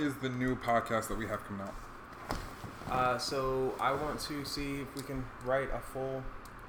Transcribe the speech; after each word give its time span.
is 0.00 0.14
the 0.16 0.28
new 0.28 0.56
podcast 0.56 1.08
that 1.08 1.18
we 1.18 1.26
have 1.26 1.44
coming 1.46 1.62
out? 1.66 1.74
Uh, 2.90 3.18
so 3.18 3.74
I 3.80 3.92
want 3.92 4.18
to 4.20 4.44
see 4.44 4.80
if 4.80 4.94
we 4.96 5.02
can 5.02 5.24
write 5.44 5.68
a 5.72 5.78
full, 5.78 6.22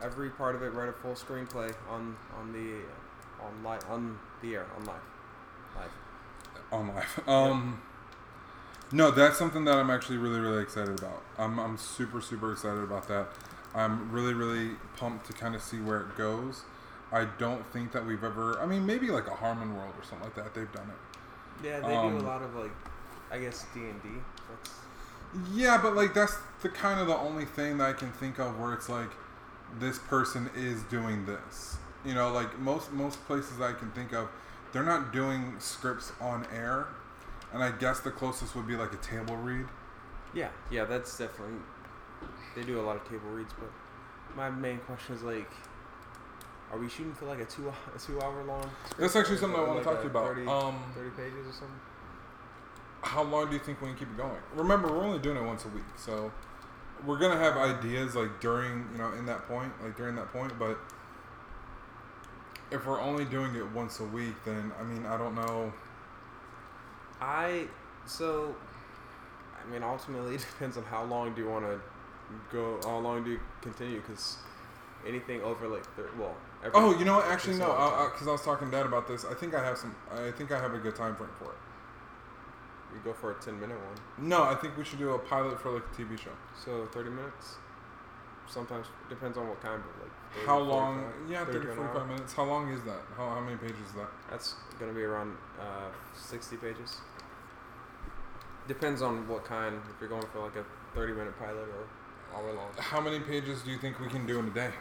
every 0.03 0.29
part 0.29 0.55
of 0.55 0.61
it, 0.63 0.73
write 0.73 0.89
a 0.89 0.93
full 0.93 1.13
screenplay 1.13 1.73
on 1.89 2.15
on 2.37 2.53
the 2.53 2.81
on 3.43 3.63
live 3.63 3.83
on 3.89 4.19
the 4.41 4.55
air 4.55 4.67
on 4.77 4.85
live, 4.85 5.01
live. 5.75 5.91
on 6.71 6.87
live. 6.93 7.19
Um, 7.27 7.81
no, 8.91 9.09
that's 9.09 9.37
something 9.37 9.63
that 9.65 9.77
I'm 9.77 9.89
actually 9.89 10.17
really, 10.17 10.39
really 10.39 10.61
excited 10.61 10.99
about. 10.99 11.23
I'm, 11.37 11.57
I'm 11.59 11.77
super, 11.77 12.19
super 12.21 12.51
excited 12.51 12.83
about 12.83 13.07
that. 13.07 13.27
I'm 13.73 14.11
really, 14.11 14.33
really 14.33 14.71
pumped 14.97 15.27
to 15.27 15.33
kind 15.33 15.55
of 15.55 15.61
see 15.61 15.77
where 15.79 16.01
it 16.01 16.17
goes. 16.17 16.63
I 17.11 17.23
don't 17.39 17.65
think 17.71 17.93
that 17.93 18.05
we've 18.05 18.23
ever. 18.23 18.59
I 18.59 18.65
mean, 18.65 18.85
maybe 18.85 19.07
like 19.09 19.27
a 19.27 19.35
Harmon 19.35 19.75
World 19.75 19.93
or 19.97 20.03
something 20.03 20.25
like 20.25 20.35
that. 20.35 20.53
They've 20.53 20.71
done 20.73 20.89
it. 20.89 21.65
Yeah, 21.65 21.79
they 21.79 21.95
Um, 21.95 22.19
do 22.19 22.25
a 22.25 22.27
lot 22.27 22.41
of 22.41 22.53
like, 22.55 22.71
I 23.31 23.39
guess 23.39 23.65
D 23.73 23.79
and 23.79 24.01
D. 24.03 24.09
That's 24.49 24.71
Yeah, 25.53 25.79
but 25.81 25.95
like 25.95 26.13
that's 26.13 26.35
the 26.61 26.69
kind 26.69 26.99
of 26.99 27.07
the 27.07 27.15
only 27.17 27.45
thing 27.45 27.77
that 27.77 27.89
I 27.89 27.93
can 27.93 28.11
think 28.11 28.39
of 28.39 28.59
where 28.59 28.73
it's 28.73 28.89
like 28.89 29.09
this 29.79 29.97
person 29.99 30.49
is 30.55 30.83
doing 30.83 31.25
this. 31.25 31.77
You 32.05 32.13
know, 32.13 32.31
like 32.31 32.59
most 32.59 32.91
most 32.91 33.23
places 33.25 33.61
I 33.61 33.73
can 33.73 33.91
think 33.91 34.13
of, 34.13 34.29
they're 34.73 34.83
not 34.83 35.13
doing 35.13 35.55
scripts 35.59 36.11
on 36.19 36.45
air, 36.53 36.87
and 37.53 37.63
I 37.63 37.71
guess 37.71 37.99
the 38.01 38.11
closest 38.11 38.55
would 38.55 38.67
be 38.67 38.75
like 38.75 38.93
a 38.93 38.97
table 38.97 39.37
read. 39.37 39.67
yeah, 40.33 40.49
yeah. 40.69 40.85
That's 40.85 41.17
definitely. 41.17 41.57
They 42.55 42.63
do 42.63 42.79
a 42.79 42.83
lot 42.83 42.97
of 42.97 43.03
table 43.05 43.29
reads, 43.29 43.53
but 43.57 43.71
my 44.35 44.49
main 44.49 44.77
question 44.79 45.15
is 45.15 45.23
like, 45.23 45.49
are 46.71 46.77
we 46.77 46.89
shooting 46.89 47.13
for 47.13 47.25
like 47.25 47.39
a 47.39 47.45
two 47.45 47.69
a 47.69 47.99
two 47.99 48.21
hour 48.21 48.43
long? 48.43 48.69
That's 48.99 49.15
actually 49.15 49.37
something 49.37 49.59
I 49.59 49.63
want 49.63 49.75
like 49.75 49.83
to 49.83 49.89
talk 49.89 49.97
to 49.99 50.03
you 50.03 50.09
about. 50.09 50.25
30, 50.35 50.47
um, 50.47 50.83
30 50.95 51.09
pages 51.11 51.47
or 51.47 51.53
something. 51.53 51.79
How 53.01 53.23
long 53.23 53.47
do 53.47 53.53
you 53.53 53.59
think 53.59 53.81
we 53.81 53.87
can 53.87 53.97
keep 53.97 54.09
it 54.09 54.17
going? 54.17 54.41
Remember, 54.55 54.87
we're 54.87 55.03
only 55.03 55.19
doing 55.19 55.37
it 55.37 55.43
once 55.43 55.65
a 55.65 55.69
week, 55.69 55.83
so 55.97 56.31
we're 57.05 57.17
gonna 57.17 57.39
have 57.39 57.57
ideas 57.57 58.15
like 58.15 58.39
during, 58.39 58.87
you 58.91 58.97
know, 58.97 59.11
in 59.13 59.25
that 59.25 59.47
point, 59.47 59.71
like 59.83 59.97
during 59.97 60.15
that 60.15 60.31
point. 60.31 60.57
But 60.59 60.77
if 62.71 62.85
we're 62.85 63.01
only 63.01 63.25
doing 63.25 63.55
it 63.55 63.69
once 63.71 63.99
a 63.99 64.05
week, 64.05 64.35
then 64.45 64.71
I 64.79 64.83
mean, 64.83 65.05
I 65.05 65.17
don't 65.17 65.35
know. 65.35 65.73
I 67.19 67.67
so 68.05 68.55
I 69.63 69.71
mean 69.71 69.83
ultimately 69.83 70.35
it 70.35 70.45
depends 70.51 70.77
on 70.77 70.83
how 70.83 71.03
long 71.03 71.33
do 71.33 71.41
you 71.41 71.49
want 71.49 71.65
to 71.65 71.79
go 72.51 72.79
how 72.83 72.97
long 72.97 73.23
do 73.23 73.31
you 73.31 73.39
continue 73.61 73.99
because 73.99 74.37
anything 75.07 75.41
over 75.41 75.67
like 75.67 75.85
thir- 75.95 76.09
well 76.17 76.35
Oh, 76.73 76.97
you 76.97 77.05
know 77.05 77.15
what? 77.15 77.25
Actually, 77.25 77.57
no, 77.57 77.65
so 77.65 77.73
long 77.73 78.09
because 78.11 78.27
I, 78.27 78.31
was 78.31 78.43
talking 78.43 78.69
to 78.69 78.77
Dad 78.77 78.85
about 78.85 79.07
this. 79.07 79.25
I 79.25 79.33
think 79.33 79.55
I 79.55 79.63
have 79.63 79.77
some. 79.77 79.95
I 80.11 80.29
think 80.31 80.51
I 80.51 80.61
have 80.61 80.75
a 80.75 80.77
good 80.77 80.95
time 80.95 81.15
frame 81.15 81.31
for 81.39 81.45
it. 81.45 81.57
You 82.93 82.99
go 83.03 83.13
for 83.13 83.31
a 83.31 83.35
10 83.41 83.59
minute 83.59 83.77
one 83.77 84.27
No, 84.29 84.43
I 84.43 84.55
think 84.55 84.77
we 84.77 84.83
should 84.85 84.99
do 84.99 85.11
a 85.11 85.19
pilot 85.19 85.59
for 85.61 85.71
like 85.71 85.83
a 85.83 85.95
TV 86.01 86.17
show. 86.19 86.31
so 86.63 86.87
30 86.93 87.09
minutes 87.09 87.55
sometimes 88.47 88.87
depends 89.09 89.37
on 89.37 89.47
what 89.47 89.61
kind 89.61 89.81
but 89.81 90.03
like 90.03 90.13
30, 90.35 90.45
How 90.47 90.59
long? 90.59 91.01
45, 91.27 91.31
Yeah, 91.31 91.45
30, 91.45 91.59
to 91.59 91.69
an 91.71 91.77
45 91.77 92.07
minutes. 92.07 92.33
How 92.33 92.43
long 92.43 92.69
is 92.73 92.83
that? 92.83 93.01
How, 93.15 93.29
how 93.29 93.39
many 93.39 93.55
pages 93.57 93.79
is 93.87 93.93
that? 93.93 94.09
that's 94.29 94.55
gonna 94.79 94.93
be 94.93 95.03
around 95.03 95.37
uh, 95.59 95.89
60 96.15 96.57
pages 96.57 96.97
depends 98.67 99.01
on 99.01 99.27
what 99.27 99.43
kind 99.43 99.75
if 99.93 99.99
you're 99.99 100.09
going 100.09 100.25
for 100.31 100.39
like 100.39 100.55
a 100.55 100.65
30 100.95 101.13
minute 101.13 101.37
pilot 101.39 101.67
or 101.67 101.87
hour 102.37 102.53
long 102.53 102.69
How 102.77 103.01
many 103.01 103.19
pages 103.19 103.61
do 103.63 103.71
you 103.71 103.77
think 103.77 103.99
we 103.99 104.07
can 104.07 104.25
do 104.25 104.39
in 104.39 104.47
a 104.47 104.51
day? 104.51 104.71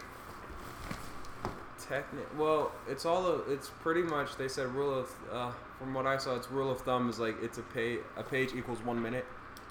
Techni- 1.88 2.36
well, 2.36 2.72
it's 2.88 3.04
all 3.06 3.26
a, 3.26 3.38
it's 3.50 3.70
pretty 3.80 4.02
much 4.02 4.36
they 4.36 4.48
said 4.48 4.66
rule 4.74 4.98
of 4.98 5.10
uh, 5.32 5.52
from 5.78 5.94
what 5.94 6.06
I 6.06 6.18
saw, 6.18 6.36
it's 6.36 6.50
rule 6.50 6.70
of 6.70 6.80
thumb 6.82 7.08
is 7.08 7.18
like 7.18 7.36
it's 7.42 7.58
a 7.58 7.62
page 7.62 8.00
a 8.16 8.22
page 8.22 8.52
equals 8.54 8.80
one 8.84 9.00
minute. 9.00 9.24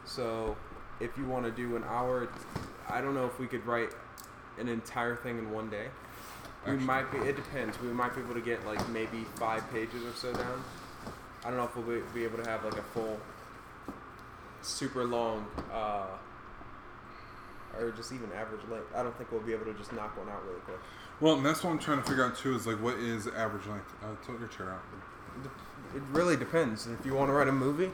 So 0.06 0.56
if 1.00 1.18
you 1.18 1.26
want 1.26 1.46
to 1.46 1.52
do 1.52 1.76
an 1.76 1.84
hour, 1.84 2.30
I 2.90 3.02
don't 3.02 3.14
know 3.14 3.26
if 3.26 3.40
we 3.40 3.48
could 3.48 3.66
write 3.66 3.90
an 4.58 4.68
entire 4.68 5.16
thing 5.16 5.38
in 5.38 5.52
one 5.52 5.70
day. 5.70 5.88
We 6.66 6.74
Actually. 6.74 6.86
might 6.86 7.12
be. 7.12 7.18
It 7.20 7.36
depends. 7.36 7.80
We 7.80 7.90
might 7.90 8.16
be 8.16 8.22
able 8.22 8.34
to 8.34 8.42
get 8.42 8.66
like 8.66 8.88
maybe 8.90 9.26
five 9.36 9.70
pages 9.72 10.04
or 10.04 10.14
so 10.14 10.34
down. 10.34 10.64
I 11.46 11.50
don't 11.50 11.58
know 11.58 11.64
if 11.64 11.76
we'll 11.76 11.86
be, 11.86 12.02
be 12.14 12.24
able 12.26 12.44
to 12.44 12.50
have 12.50 12.66
like 12.66 12.78
a 12.78 12.82
full, 12.82 13.18
super 14.62 15.06
long, 15.06 15.46
uh, 15.72 16.08
or 17.78 17.92
just 17.92 18.12
even 18.12 18.30
average 18.34 18.62
length. 18.70 18.88
I 18.94 19.04
don't 19.04 19.18
think 19.18 19.32
we'll 19.32 19.42
be 19.42 19.54
able 19.54 19.66
to 19.66 19.74
just 19.74 19.94
knock 19.94 20.18
one 20.18 20.28
out 20.28 20.44
really 20.46 20.60
quick. 20.62 20.80
Well, 21.22 21.36
and 21.36 21.46
that's 21.46 21.64
what 21.64 21.72
I'm 21.72 21.80
trying 21.80 22.02
to 22.02 22.08
figure 22.08 22.24
out 22.26 22.38
too. 22.38 22.56
Is 22.56 22.66
like, 22.66 22.82
what 22.82 22.96
is 22.96 23.28
average 23.28 23.66
length? 23.68 23.94
Uh, 24.04 24.08
tilt 24.26 24.40
your 24.40 24.48
chair 24.50 24.72
out. 24.72 24.82
It 25.96 26.02
really 26.12 26.38
depends. 26.38 26.88
If 26.88 27.06
you 27.06 27.14
want 27.14 27.30
to 27.30 27.34
write 27.34 27.48
a 27.48 27.52
movie 27.52 27.92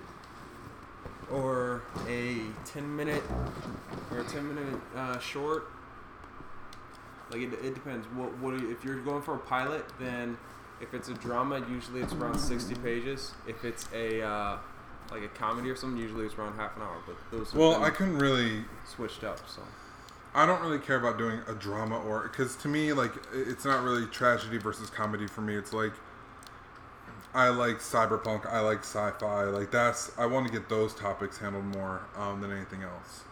or 1.31 1.81
a 2.07 2.37
10 2.65 2.95
minute 2.95 3.23
or 4.11 4.19
a 4.19 4.23
10 4.23 4.47
minute 4.53 4.79
uh, 4.95 5.17
short, 5.19 5.67
like 7.31 7.41
it, 7.41 7.53
it 7.63 7.73
depends. 7.73 8.05
What, 8.07 8.37
what 8.39 8.53
are 8.53 8.57
you- 8.57 8.71
if 8.71 8.83
you're 8.83 8.99
going 8.99 9.21
for 9.23 9.35
a 9.35 9.39
pilot, 9.39 9.85
then 9.99 10.37
if 10.81 10.93
it's 10.93 11.07
a 11.09 11.13
drama, 11.15 11.65
usually 11.69 12.01
it's 12.01 12.13
around 12.13 12.37
60 12.37 12.75
pages. 12.75 13.31
If 13.47 13.63
it's 13.65 13.87
a 13.93 14.21
uh, 14.21 14.57
like 15.09 15.23
a 15.23 15.29
comedy 15.29 15.69
or 15.69 15.75
something, 15.75 15.99
usually 16.01 16.25
it's 16.25 16.35
around 16.35 16.55
half 16.57 16.75
an 16.75 16.83
hour. 16.83 16.97
But 17.07 17.15
those 17.31 17.53
Well, 17.53 17.81
I 17.83 17.89
couldn't 17.89 18.17
really. 18.17 18.65
switched 18.85 19.23
up. 19.23 19.39
So 19.49 19.61
I 20.35 20.45
don't 20.45 20.61
really 20.61 20.79
care 20.79 20.97
about 20.97 21.17
doing 21.17 21.39
a 21.47 21.53
drama 21.53 21.97
or 21.97 22.23
because 22.23 22.55
to 22.57 22.67
me, 22.67 22.93
like, 22.93 23.13
it's 23.33 23.65
not 23.65 23.83
really 23.83 24.05
tragedy 24.07 24.57
versus 24.57 24.89
comedy 24.89 25.27
for 25.27 25.41
me. 25.41 25.55
It's 25.55 25.73
like 25.73 25.93
I 27.33 27.49
like 27.49 27.79
cyberpunk. 27.79 28.45
I 28.45 28.59
like 28.59 28.79
sci-fi. 28.79 29.43
Like 29.45 29.71
that's 29.71 30.11
I 30.17 30.25
want 30.25 30.47
to 30.47 30.53
get 30.53 30.69
those 30.69 30.93
topics 30.93 31.37
handled 31.37 31.65
more 31.65 32.01
um, 32.17 32.41
than 32.41 32.51
anything 32.51 32.83
else. 32.83 33.23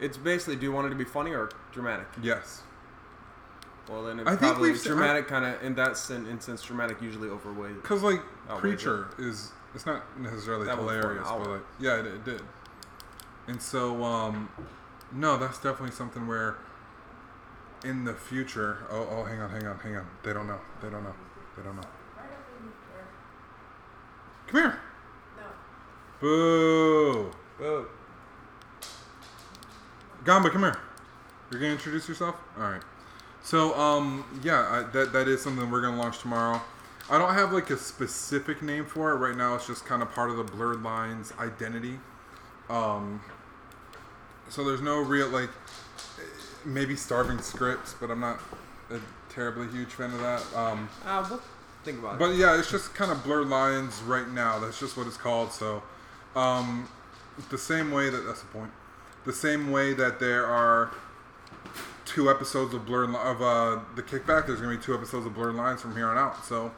it's 0.00 0.16
basically, 0.16 0.56
do 0.56 0.62
you 0.62 0.72
want 0.72 0.86
it 0.86 0.90
to 0.90 0.96
be 0.96 1.04
funny 1.04 1.32
or 1.32 1.50
dramatic? 1.72 2.06
Yes. 2.22 2.62
Well, 3.88 4.04
then 4.04 4.20
it 4.20 4.26
I 4.26 4.30
think 4.30 4.52
probably 4.52 4.72
we've 4.72 4.82
dramatic 4.82 5.28
kind 5.28 5.44
of 5.44 5.62
in 5.62 5.74
that 5.76 5.96
sen- 5.96 6.26
instance, 6.26 6.62
dramatic 6.62 7.00
usually 7.00 7.28
overweight. 7.28 7.82
Because 7.82 8.02
like 8.02 8.20
wait, 8.48 8.58
Preacher 8.58 9.08
is 9.18 9.52
it's 9.74 9.86
not 9.86 10.02
necessarily 10.18 10.66
That 10.66 10.78
was 10.78 10.86
for 10.86 10.92
an 10.92 11.00
hilarious, 11.00 11.28
but 11.28 11.50
like 11.50 11.66
yeah, 11.78 12.00
it, 12.00 12.06
it 12.06 12.24
did. 12.24 12.42
And 13.46 13.62
so 13.62 14.02
um, 14.02 14.48
no, 15.16 15.36
that's 15.36 15.58
definitely 15.58 15.92
something 15.92 16.26
where 16.26 16.56
in 17.84 18.04
the 18.04 18.14
future. 18.14 18.78
Oh, 18.90 19.06
oh, 19.10 19.24
hang 19.24 19.40
on, 19.40 19.50
hang 19.50 19.66
on, 19.66 19.78
hang 19.78 19.96
on. 19.96 20.06
They 20.22 20.32
don't 20.32 20.46
know. 20.46 20.60
They 20.82 20.90
don't 20.90 21.02
know. 21.02 21.14
They 21.56 21.62
don't 21.62 21.76
know. 21.76 21.82
Come 24.46 24.60
here. 24.60 24.78
No. 25.36 25.42
Boo. 26.20 27.30
Boo. 27.58 27.86
Gamba, 30.24 30.50
come 30.50 30.62
here. 30.62 30.76
You're 31.50 31.60
gonna 31.60 31.72
introduce 31.72 32.08
yourself. 32.08 32.36
All 32.56 32.64
right. 32.64 32.82
So, 33.42 33.78
um, 33.78 34.24
yeah, 34.42 34.66
I, 34.68 34.90
that 34.92 35.12
that 35.12 35.28
is 35.28 35.40
something 35.40 35.70
we're 35.70 35.82
gonna 35.82 35.98
launch 35.98 36.18
tomorrow. 36.18 36.60
I 37.08 37.18
don't 37.18 37.34
have 37.34 37.52
like 37.52 37.70
a 37.70 37.76
specific 37.76 38.62
name 38.62 38.84
for 38.84 39.12
it 39.12 39.16
right 39.16 39.36
now. 39.36 39.54
It's 39.54 39.66
just 39.66 39.84
kind 39.84 40.02
of 40.02 40.12
part 40.12 40.30
of 40.30 40.36
the 40.36 40.44
Blurred 40.44 40.82
Lines 40.82 41.32
identity. 41.38 42.00
Um, 42.68 43.20
so 44.48 44.64
there's 44.64 44.80
no 44.82 44.98
real 45.00 45.28
like 45.28 45.50
maybe 46.64 46.96
starving 46.96 47.40
scripts, 47.40 47.94
but 48.00 48.10
I'm 48.10 48.20
not 48.20 48.40
a 48.90 48.98
terribly 49.28 49.68
huge 49.68 49.88
fan 49.90 50.10
of 50.12 50.20
that. 50.20 50.42
Um, 50.56 50.88
Uh, 51.04 51.24
we'll 51.28 51.40
think 51.84 51.98
about 52.00 52.14
it. 52.14 52.18
but 52.18 52.34
yeah, 52.34 52.58
it's 52.58 52.70
just 52.70 52.94
kind 52.94 53.10
of 53.12 53.22
blurred 53.24 53.48
lines 53.48 54.00
right 54.02 54.28
now. 54.28 54.58
That's 54.58 54.78
just 54.80 54.96
what 54.96 55.06
it's 55.06 55.16
called. 55.16 55.52
So, 55.52 55.82
um, 56.34 56.88
the 57.50 57.58
same 57.58 57.90
way 57.92 58.10
that 58.10 58.26
that's 58.26 58.40
the 58.40 58.46
point. 58.48 58.70
The 59.24 59.32
same 59.32 59.70
way 59.70 59.92
that 59.94 60.18
there 60.20 60.46
are 60.46 60.90
two 62.04 62.30
episodes 62.30 62.72
of 62.74 62.86
blurred 62.86 63.10
Li- 63.10 63.16
of 63.18 63.42
uh, 63.42 63.80
the 63.96 64.02
kickback. 64.02 64.46
There's 64.46 64.60
gonna 64.60 64.76
be 64.76 64.82
two 64.82 64.94
episodes 64.94 65.26
of 65.26 65.34
blurred 65.34 65.54
lines 65.54 65.80
from 65.82 65.94
here 65.96 66.06
on 66.08 66.16
out. 66.16 66.44
So, 66.44 66.72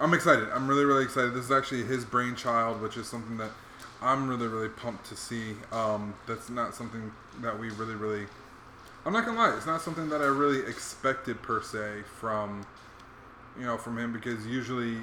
I'm 0.00 0.14
excited. 0.14 0.48
I'm 0.50 0.66
really 0.68 0.84
really 0.84 1.04
excited. 1.04 1.34
This 1.34 1.44
is 1.44 1.50
actually 1.52 1.84
his 1.84 2.04
brainchild, 2.04 2.80
which 2.80 2.96
is 2.96 3.06
something 3.06 3.36
that 3.38 3.50
I'm 4.02 4.28
really 4.28 4.46
really 4.46 4.68
pumped 4.68 5.06
to 5.06 5.16
see. 5.16 5.54
Um, 5.72 6.14
that's 6.26 6.48
not 6.48 6.74
something 6.74 7.12
that 7.40 7.58
we 7.58 7.70
really 7.70 7.94
really. 7.94 8.26
I'm 9.04 9.12
not 9.12 9.24
gonna 9.24 9.38
lie. 9.38 9.56
It's 9.56 9.66
not 9.66 9.80
something 9.80 10.08
that 10.10 10.20
I 10.20 10.26
really 10.26 10.60
expected 10.68 11.40
per 11.42 11.62
se 11.62 12.02
from 12.18 12.66
you 13.58 13.64
know, 13.64 13.76
from 13.76 13.98
him 13.98 14.12
because 14.12 14.46
usually, 14.46 14.96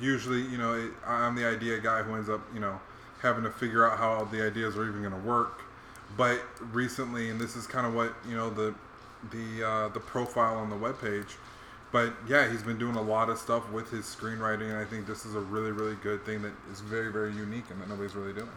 usually, 0.00 0.42
you 0.42 0.58
know, 0.58 0.74
it, 0.74 0.90
I'm 1.06 1.34
the 1.34 1.46
idea 1.46 1.78
guy 1.78 2.02
who 2.02 2.14
ends 2.14 2.28
up, 2.28 2.40
you 2.54 2.60
know, 2.60 2.80
having 3.20 3.44
to 3.44 3.50
figure 3.50 3.88
out 3.88 3.98
how 3.98 4.24
the 4.24 4.44
ideas 4.44 4.76
are 4.76 4.88
even 4.88 5.02
to 5.12 5.16
work. 5.18 5.62
But 6.16 6.40
recently, 6.72 7.30
and 7.30 7.40
this 7.40 7.56
is 7.56 7.66
kind 7.66 7.86
of 7.86 7.94
what 7.94 8.14
you 8.28 8.36
know 8.36 8.48
the 8.48 8.74
the 9.30 9.66
uh, 9.66 9.88
the 9.88 10.00
profile 10.00 10.56
on 10.56 10.70
the 10.70 10.76
webpage. 10.76 11.34
But 11.96 12.12
yeah, 12.28 12.50
he's 12.50 12.62
been 12.62 12.76
doing 12.78 12.94
a 12.96 13.00
lot 13.00 13.30
of 13.30 13.38
stuff 13.38 13.70
with 13.72 13.90
his 13.90 14.04
screenwriting, 14.04 14.68
and 14.68 14.76
I 14.76 14.84
think 14.84 15.06
this 15.06 15.24
is 15.24 15.34
a 15.34 15.40
really, 15.40 15.70
really 15.72 15.94
good 16.02 16.26
thing 16.26 16.42
that 16.42 16.52
is 16.70 16.80
very, 16.80 17.10
very 17.10 17.32
unique 17.32 17.64
and 17.70 17.80
that 17.80 17.88
nobody's 17.88 18.14
really 18.14 18.34
doing. 18.34 18.50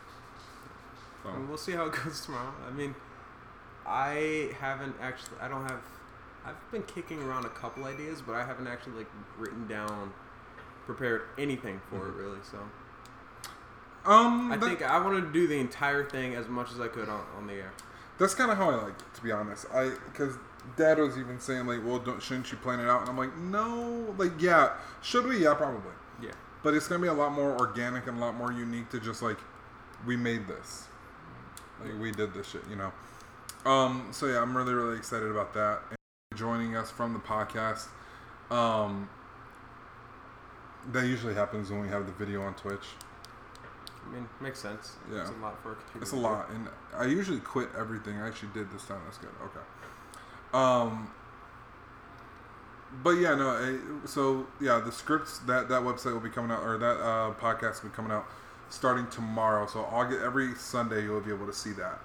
So, 1.23 1.29
we'll 1.47 1.57
see 1.57 1.71
how 1.71 1.85
it 1.85 1.93
goes 2.03 2.19
tomorrow. 2.25 2.53
I 2.67 2.71
mean, 2.71 2.93
I 3.87 4.49
haven't 4.59 4.93
actually. 5.01 5.37
I 5.39 5.47
don't 5.47 5.61
have. 5.69 5.79
I've 6.45 6.71
been 6.71 6.83
kicking 6.83 7.21
around 7.23 7.45
a 7.45 7.49
couple 7.49 7.85
ideas, 7.85 8.21
but 8.21 8.35
I 8.35 8.45
haven't 8.45 8.67
actually 8.67 8.97
like 8.97 9.11
written 9.37 9.65
down, 9.69 10.11
prepared 10.85 11.21
anything 11.37 11.79
for 11.89 11.95
Mm-hmm. 11.99 12.19
it 12.19 12.21
really. 12.21 12.39
So 12.51 12.57
Um, 14.05 14.51
I 14.51 14.57
that- 14.57 14.65
think 14.65 14.81
I 14.81 14.99
wanted 14.99 15.21
to 15.21 15.31
do 15.31 15.47
the 15.47 15.59
entire 15.61 16.03
thing 16.03 16.35
as 16.35 16.49
much 16.49 16.73
as 16.73 16.81
I 16.81 16.89
could 16.89 17.07
on, 17.07 17.23
on 17.37 17.47
the 17.47 17.53
air. 17.53 17.71
That's 18.17 18.35
kind 18.35 18.51
of 18.51 18.57
how 18.57 18.69
I 18.69 18.75
like 18.75 18.99
it, 18.99 19.13
to 19.15 19.23
be 19.23 19.31
honest. 19.31 19.65
I 19.73 19.91
because 20.11 20.35
Dad 20.75 20.97
was 20.97 21.17
even 21.17 21.39
saying 21.39 21.67
like, 21.67 21.79
"Well, 21.85 21.99
don't, 21.99 22.21
shouldn't 22.21 22.51
you 22.51 22.57
plan 22.57 22.79
it 22.79 22.89
out?" 22.89 23.01
And 23.01 23.09
I'm 23.09 23.17
like, 23.17 23.35
"No, 23.37 24.13
like, 24.17 24.33
yeah, 24.39 24.73
should 25.01 25.25
we? 25.25 25.43
Yeah, 25.43 25.53
probably." 25.53 25.91
Yeah. 26.21 26.31
But 26.63 26.73
it's 26.73 26.87
gonna 26.87 27.01
be 27.01 27.07
a 27.07 27.13
lot 27.13 27.31
more 27.31 27.57
organic 27.57 28.07
and 28.07 28.17
a 28.17 28.19
lot 28.21 28.35
more 28.35 28.51
unique 28.51 28.89
to 28.89 28.99
just 28.99 29.21
like, 29.21 29.37
we 30.05 30.15
made 30.17 30.47
this, 30.47 30.87
like 31.81 31.99
we 31.99 32.11
did 32.11 32.33
this 32.33 32.49
shit, 32.49 32.63
you 32.69 32.75
know. 32.75 32.91
Um. 33.69 34.09
So 34.11 34.27
yeah, 34.27 34.41
I'm 34.41 34.55
really 34.55 34.73
really 34.73 34.97
excited 34.97 35.29
about 35.29 35.53
that. 35.53 35.81
And 35.89 35.97
joining 36.37 36.75
us 36.75 36.91
from 36.91 37.13
the 37.13 37.19
podcast, 37.19 37.87
um. 38.51 39.09
That 40.93 41.05
usually 41.05 41.33
happens 41.33 41.69
when 41.69 41.81
we 41.81 41.89
have 41.89 42.05
the 42.05 42.13
video 42.13 42.41
on 42.41 42.55
Twitch. 42.55 42.85
I 44.09 44.13
mean, 44.13 44.27
makes 44.41 44.59
sense. 44.59 44.95
Yeah. 45.11 45.21
It's 45.21 45.29
a 45.29 45.33
lot 45.33 45.61
for 45.61 45.73
a 45.73 45.75
computer. 45.75 46.01
It's 46.01 46.11
a 46.13 46.15
lot, 46.15 46.49
and 46.49 46.67
I 46.95 47.05
usually 47.05 47.39
quit 47.39 47.69
everything. 47.77 48.17
I 48.19 48.27
actually 48.27 48.49
did 48.53 48.71
this 48.71 48.85
time. 48.85 49.01
That's 49.05 49.17
good. 49.17 49.29
Okay. 49.43 49.59
Um. 50.53 51.11
But 53.03 53.11
yeah, 53.11 53.35
no. 53.35 53.55
eh, 53.55 53.77
So 54.05 54.47
yeah, 54.59 54.79
the 54.83 54.91
scripts 54.91 55.39
that 55.39 55.69
that 55.69 55.81
website 55.83 56.13
will 56.13 56.19
be 56.19 56.29
coming 56.29 56.51
out, 56.51 56.63
or 56.63 56.77
that 56.77 56.97
uh, 56.99 57.33
podcast 57.35 57.83
will 57.83 57.89
be 57.89 57.95
coming 57.95 58.11
out 58.11 58.25
starting 58.69 59.07
tomorrow. 59.07 59.67
So 59.67 59.83
I'll 59.91 60.09
get 60.09 60.21
every 60.21 60.55
Sunday 60.55 61.03
you'll 61.03 61.21
be 61.21 61.31
able 61.33 61.45
to 61.45 61.53
see 61.53 61.71
that. 61.73 61.99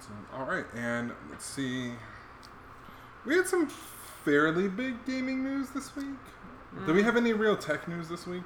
So, 0.00 0.08
all 0.36 0.44
right, 0.44 0.64
and 0.76 1.12
let's 1.30 1.44
see. 1.44 1.92
We 3.24 3.36
had 3.36 3.46
some 3.46 3.68
fairly 4.24 4.68
big 4.68 5.04
gaming 5.06 5.44
news 5.44 5.70
this 5.70 5.94
week. 5.96 6.06
Did 6.86 6.94
we 6.94 7.02
have 7.02 7.16
any 7.16 7.32
real 7.32 7.56
tech 7.56 7.86
news 7.86 8.08
this 8.08 8.26
week? 8.26 8.42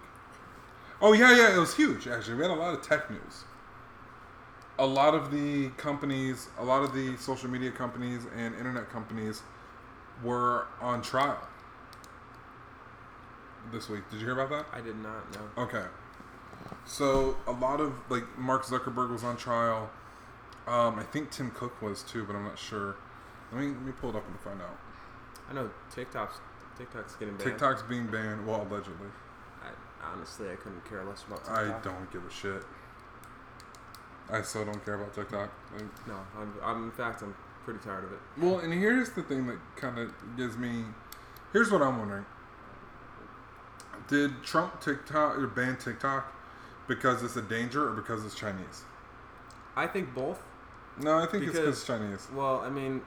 Oh 1.01 1.13
yeah, 1.13 1.35
yeah, 1.35 1.57
it 1.57 1.59
was 1.59 1.75
huge. 1.75 2.07
Actually, 2.09 2.37
we 2.37 2.43
had 2.43 2.51
a 2.51 2.55
lot 2.55 2.75
of 2.75 2.83
tech 2.83 3.11
news. 3.11 3.45
A 4.79 4.87
lot 4.87 5.15
of 5.15 5.31
the 5.31 5.69
companies, 5.77 6.49
a 6.59 6.65
lot 6.65 6.83
of 6.83 6.93
the 6.93 7.17
social 7.17 7.49
media 7.49 7.71
companies 7.71 8.23
and 8.37 8.55
internet 8.55 8.91
companies 8.91 9.43
were 10.23 10.67
on 10.81 11.03
trial 11.03 11.39
this 13.73 13.89
week. 13.89 14.09
Did 14.11 14.21
you 14.21 14.27
hear 14.27 14.39
about 14.39 14.51
that? 14.51 14.67
I 14.73 14.81
did 14.81 14.97
not 14.97 15.33
know. 15.33 15.63
Okay. 15.63 15.85
So 16.85 17.37
a 17.47 17.53
lot 17.53 17.81
of 17.81 17.95
like 18.09 18.25
Mark 18.39 18.65
Zuckerberg 18.65 19.11
was 19.11 19.25
on 19.25 19.37
trial. 19.37 19.91
Um, 20.67 20.99
I 20.99 21.05
think 21.05 21.31
Tim 21.31 21.51
Cook 21.51 21.81
was 21.81 22.03
too, 22.03 22.25
but 22.25 22.35
I'm 22.35 22.45
not 22.45 22.59
sure. 22.59 22.97
Let 23.53 23.61
me 23.61 23.69
let 23.69 23.83
me 23.83 23.93
pull 23.93 24.11
it 24.11 24.17
up 24.17 24.27
and 24.29 24.39
find 24.41 24.61
out. 24.61 24.79
I 25.49 25.55
know 25.55 25.71
TikTok's 25.95 26.39
TikTok's 26.77 27.15
getting 27.17 27.37
banned. 27.37 27.51
TikTok's 27.51 27.83
being 27.83 28.07
banned. 28.07 28.47
Well, 28.47 28.63
allegedly. 28.63 29.09
I, 29.63 30.13
honestly, 30.13 30.51
I 30.51 30.57
couldn't 30.57 30.85
care 30.85 31.05
less 31.05 31.25
about 31.25 31.45
TikTok. 31.45 31.59
I 31.59 31.85
don't 31.85 32.11
give 32.13 32.25
a 32.25 32.31
shit. 32.31 32.63
I 34.31 34.43
still 34.43 34.65
don't 34.65 34.85
care 34.85 34.95
about 34.95 35.15
TikTok. 35.15 35.51
Like, 35.75 36.07
No, 36.09 36.15
I'm, 36.39 36.53
I'm. 36.63 36.85
In 36.85 36.91
fact, 36.91 37.23
I'm 37.23 37.35
pretty 37.65 37.81
tired 37.81 38.05
of 38.05 38.13
it. 38.13 38.19
Well, 38.39 38.59
and 38.59 38.73
here's 38.73 39.11
the 39.11 39.23
thing 39.23 39.47
that 39.47 39.59
kind 39.77 39.99
of 39.99 40.13
gives 40.37 40.57
me. 40.57 40.85
Here's 41.53 41.71
what 41.71 41.81
I'm 41.83 41.99
wondering. 41.99 42.27
Did 44.09 44.43
Trump 44.43 44.81
TikTok 44.81 45.37
or 45.39 45.47
ban 45.47 45.77
TikTok 45.77 46.33
because 46.87 47.23
it's 47.23 47.37
a 47.37 47.43
danger 47.43 47.89
or 47.89 47.93
because 47.93 48.25
it's 48.25 48.35
Chinese? 48.35 48.83
I 49.75 49.87
think 49.87 50.15
both. 50.15 50.43
No, 51.01 51.19
I 51.19 51.27
think 51.27 51.45
it's 51.45 51.53
because 51.53 51.81
Because- 51.83 51.85
Chinese. 51.87 52.29
Well, 52.33 52.61
I 52.61 52.71
mean, 52.71 53.03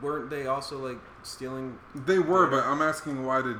weren't 0.00 0.30
they 0.30 0.46
also 0.46 0.78
like 0.78 0.98
stealing? 1.22 1.78
They 1.94 2.18
were, 2.18 2.46
Data. 2.48 2.62
but 2.62 2.64
I'm 2.70 2.82
asking 2.82 3.24
why 3.24 3.42
did. 3.42 3.56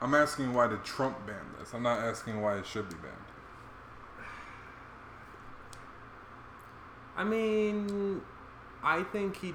I'm 0.00 0.14
asking 0.14 0.52
why 0.52 0.66
did 0.68 0.84
Trump 0.84 1.26
ban 1.26 1.36
this? 1.58 1.72
I'm 1.72 1.82
not 1.82 2.00
asking 2.00 2.40
why 2.42 2.56
it 2.58 2.66
should 2.66 2.88
be 2.88 2.96
banned. 2.96 3.14
I 7.16 7.24
mean, 7.24 8.20
I 8.82 9.02
think 9.02 9.38
he 9.38 9.54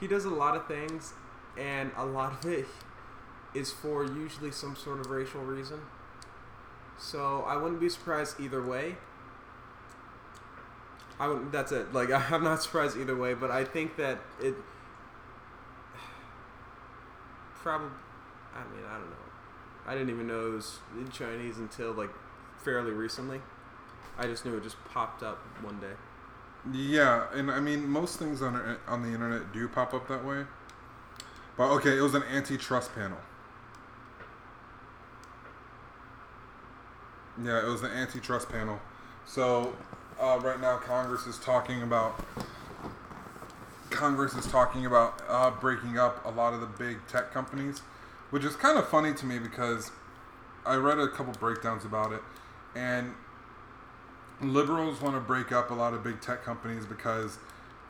he 0.00 0.06
does 0.06 0.24
a 0.24 0.30
lot 0.30 0.56
of 0.56 0.66
things, 0.66 1.12
and 1.58 1.90
a 1.96 2.04
lot 2.04 2.32
of 2.32 2.50
it 2.50 2.66
is 3.54 3.70
for 3.72 4.04
usually 4.04 4.50
some 4.50 4.76
sort 4.76 5.00
of 5.00 5.10
racial 5.10 5.42
reason. 5.42 5.80
So 6.98 7.44
I 7.46 7.56
wouldn't 7.56 7.80
be 7.80 7.88
surprised 7.88 8.40
either 8.40 8.62
way. 8.62 8.96
I 11.18 11.28
would. 11.28 11.52
That's 11.52 11.72
it. 11.72 11.92
Like 11.92 12.10
I'm 12.32 12.44
not 12.44 12.62
surprised 12.62 12.96
either 12.96 13.16
way, 13.16 13.34
but 13.34 13.50
I 13.50 13.64
think 13.64 13.96
that 13.96 14.18
it 14.40 14.54
probably. 17.54 17.90
I 18.54 18.60
mean, 18.74 18.84
I 18.88 18.94
don't 18.94 19.10
know. 19.10 19.16
I 19.86 19.92
didn't 19.92 20.10
even 20.10 20.26
know 20.26 20.46
it 20.46 20.54
was 20.54 20.78
in 20.96 21.10
Chinese 21.10 21.58
until 21.58 21.92
like 21.92 22.10
fairly 22.64 22.92
recently. 22.92 23.40
I 24.18 24.26
just 24.26 24.46
knew 24.46 24.56
it 24.56 24.62
just 24.62 24.82
popped 24.86 25.22
up 25.22 25.38
one 25.62 25.78
day. 25.78 25.92
Yeah, 26.72 27.26
and 27.32 27.50
I 27.50 27.60
mean 27.60 27.88
most 27.88 28.18
things 28.18 28.42
on 28.42 28.76
on 28.88 29.02
the 29.02 29.08
internet 29.08 29.52
do 29.52 29.68
pop 29.68 29.94
up 29.94 30.08
that 30.08 30.24
way. 30.24 30.44
But 31.56 31.70
okay, 31.76 31.96
it 31.96 32.00
was 32.02 32.14
an 32.14 32.24
antitrust 32.24 32.94
panel. 32.94 33.18
Yeah, 37.42 37.64
it 37.64 37.66
was 37.66 37.82
an 37.82 37.90
antitrust 37.90 38.48
panel. 38.48 38.80
So 39.26 39.76
uh, 40.20 40.38
right 40.42 40.60
now, 40.60 40.76
Congress 40.78 41.26
is 41.26 41.38
talking 41.38 41.82
about 41.82 42.24
Congress 43.90 44.34
is 44.34 44.46
talking 44.46 44.86
about 44.86 45.22
uh, 45.28 45.50
breaking 45.50 45.98
up 45.98 46.24
a 46.24 46.30
lot 46.30 46.52
of 46.52 46.60
the 46.60 46.66
big 46.66 46.98
tech 47.06 47.32
companies, 47.32 47.80
which 48.30 48.44
is 48.44 48.56
kind 48.56 48.78
of 48.78 48.88
funny 48.88 49.14
to 49.14 49.26
me 49.26 49.38
because 49.38 49.90
I 50.64 50.76
read 50.76 50.98
a 50.98 51.08
couple 51.08 51.32
breakdowns 51.34 51.84
about 51.84 52.12
it, 52.12 52.22
and 52.74 53.14
liberals 54.40 55.00
want 55.00 55.14
to 55.14 55.20
break 55.20 55.52
up 55.52 55.70
a 55.70 55.74
lot 55.74 55.94
of 55.94 56.02
big 56.02 56.20
tech 56.20 56.44
companies 56.44 56.84
because 56.86 57.38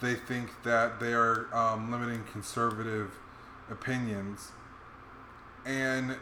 they 0.01 0.15
think 0.15 0.51
that 0.63 1.01
they 1.01 1.13
are 1.13 1.49
um, 1.55 1.91
limiting 1.91 2.25
conservative 2.31 3.13
opinions, 3.71 4.53
and 5.65 6.17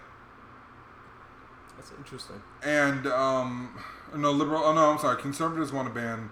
That's 1.77 1.93
interesting. 1.99 2.41
and 2.63 3.07
um, 3.07 3.79
no 4.17 4.31
liberal. 4.31 4.63
Oh 4.65 4.73
no, 4.75 4.91
I'm 4.91 4.99
sorry. 4.99 5.21
Conservatives 5.21 5.73
want 5.73 5.89
to 5.89 5.95
ban 5.95 6.31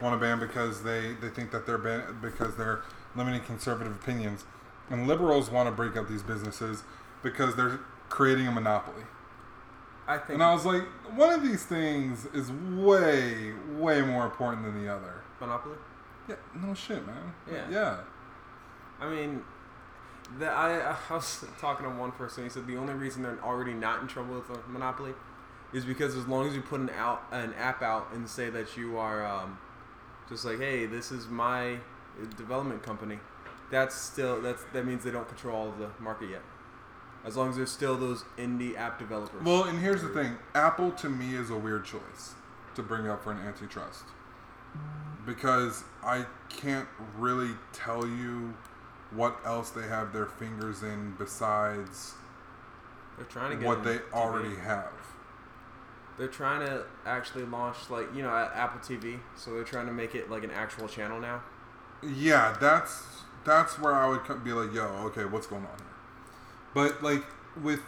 want 0.00 0.14
to 0.14 0.24
ban 0.24 0.38
because 0.40 0.82
they 0.82 1.14
they 1.20 1.28
think 1.28 1.50
that 1.50 1.66
they're 1.66 1.78
ban 1.78 2.18
because 2.22 2.56
they're 2.56 2.82
limiting 3.14 3.42
conservative 3.42 3.92
opinions, 3.94 4.44
and 4.90 5.06
liberals 5.06 5.50
want 5.50 5.68
to 5.68 5.72
break 5.72 5.96
up 5.96 6.08
these 6.08 6.22
businesses 6.22 6.82
because 7.22 7.54
they're 7.56 7.80
creating 8.08 8.46
a 8.46 8.52
monopoly. 8.52 9.04
I 10.08 10.16
think. 10.16 10.30
And 10.30 10.42
I 10.42 10.54
was 10.54 10.64
like, 10.64 10.82
one 11.14 11.32
of 11.32 11.42
these 11.42 11.64
things 11.64 12.26
is 12.32 12.50
way 12.50 13.52
way 13.76 14.00
more 14.00 14.24
important 14.24 14.64
than 14.64 14.82
the 14.82 14.90
other. 14.90 15.22
Monopoly. 15.38 15.76
Yeah, 16.28 16.36
no 16.54 16.74
shit, 16.74 17.06
man. 17.06 17.32
Yeah. 17.50 17.70
yeah. 17.70 17.96
I 19.00 19.08
mean, 19.08 19.42
the, 20.38 20.46
I, 20.46 20.96
I 21.10 21.14
was 21.14 21.44
talking 21.60 21.86
to 21.86 21.92
one 21.92 22.12
person. 22.12 22.44
He 22.44 22.50
said 22.50 22.66
the 22.66 22.76
only 22.76 22.94
reason 22.94 23.22
they're 23.22 23.38
already 23.44 23.74
not 23.74 24.00
in 24.00 24.08
trouble 24.08 24.34
with 24.34 24.50
a 24.50 24.68
monopoly 24.68 25.12
is 25.72 25.84
because 25.84 26.16
as 26.16 26.26
long 26.26 26.48
as 26.48 26.54
you 26.54 26.62
put 26.62 26.80
an 26.80 26.90
out 26.90 27.22
an 27.30 27.52
app 27.54 27.82
out 27.82 28.08
and 28.12 28.28
say 28.28 28.48
that 28.50 28.76
you 28.76 28.98
are 28.98 29.24
um, 29.26 29.58
just 30.28 30.44
like, 30.44 30.58
hey, 30.58 30.86
this 30.86 31.12
is 31.12 31.28
my 31.28 31.76
development 32.36 32.82
company, 32.82 33.18
that's 33.70 33.94
still 33.94 34.40
that's 34.40 34.64
that 34.72 34.86
means 34.86 35.04
they 35.04 35.10
don't 35.10 35.28
control 35.28 35.72
the 35.78 35.90
market 36.02 36.30
yet. 36.30 36.42
As 37.24 37.36
long 37.36 37.50
as 37.50 37.56
there's 37.56 37.70
still 37.70 37.96
those 37.96 38.24
indie 38.38 38.76
app 38.76 38.98
developers. 38.98 39.42
Well, 39.42 39.64
and 39.64 39.80
here's 39.80 40.02
the 40.02 40.08
thing: 40.08 40.38
Apple 40.54 40.92
to 40.92 41.08
me 41.08 41.34
is 41.34 41.50
a 41.50 41.56
weird 41.56 41.84
choice 41.84 42.34
to 42.74 42.82
bring 42.82 43.08
up 43.08 43.24
for 43.24 43.32
an 43.32 43.38
antitrust 43.38 44.04
because 45.26 45.84
I 46.02 46.24
can't 46.48 46.88
really 47.16 47.50
tell 47.72 48.06
you 48.06 48.54
what 49.10 49.38
else 49.44 49.70
they 49.70 49.86
have 49.86 50.12
their 50.12 50.26
fingers 50.26 50.82
in 50.82 51.14
besides 51.18 52.14
they're 53.16 53.26
trying 53.26 53.50
to 53.50 53.56
get 53.56 53.66
what 53.66 53.84
they 53.84 53.98
TV. 53.98 54.12
already 54.12 54.56
have. 54.56 54.92
They're 56.16 56.28
trying 56.28 56.66
to 56.66 56.84
actually 57.06 57.44
launch 57.44 57.90
like 57.90 58.06
you 58.14 58.22
know 58.22 58.30
Apple 58.30 58.80
TV, 58.80 59.20
so 59.36 59.52
they're 59.52 59.64
trying 59.64 59.86
to 59.86 59.92
make 59.92 60.14
it 60.14 60.30
like 60.30 60.44
an 60.44 60.50
actual 60.50 60.88
channel 60.88 61.20
now. 61.20 61.42
Yeah, 62.02 62.56
that's 62.60 63.02
that's 63.44 63.78
where 63.78 63.94
I 63.94 64.08
would 64.08 64.44
be 64.44 64.52
like, 64.52 64.72
yo, 64.72 64.84
okay, 65.06 65.24
what's 65.24 65.46
going 65.46 65.64
on? 65.64 65.87
But 66.74 67.02
like 67.02 67.24
with, 67.62 67.80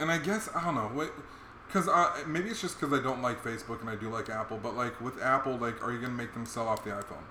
and 0.00 0.10
I 0.10 0.18
guess 0.18 0.48
I 0.54 0.64
don't 0.64 0.74
know, 0.74 0.88
what, 0.88 1.12
because 1.66 1.88
maybe 2.26 2.48
it's 2.50 2.60
just 2.60 2.80
because 2.80 2.98
I 2.98 3.02
don't 3.02 3.22
like 3.22 3.42
Facebook 3.42 3.80
and 3.80 3.90
I 3.90 3.96
do 3.96 4.08
like 4.08 4.28
Apple. 4.30 4.58
But 4.62 4.76
like 4.76 5.00
with 5.00 5.20
Apple, 5.22 5.56
like, 5.56 5.82
are 5.82 5.92
you 5.92 6.00
gonna 6.00 6.12
make 6.14 6.34
them 6.34 6.46
sell 6.46 6.68
off 6.68 6.84
the 6.84 6.90
iPhone? 6.90 7.24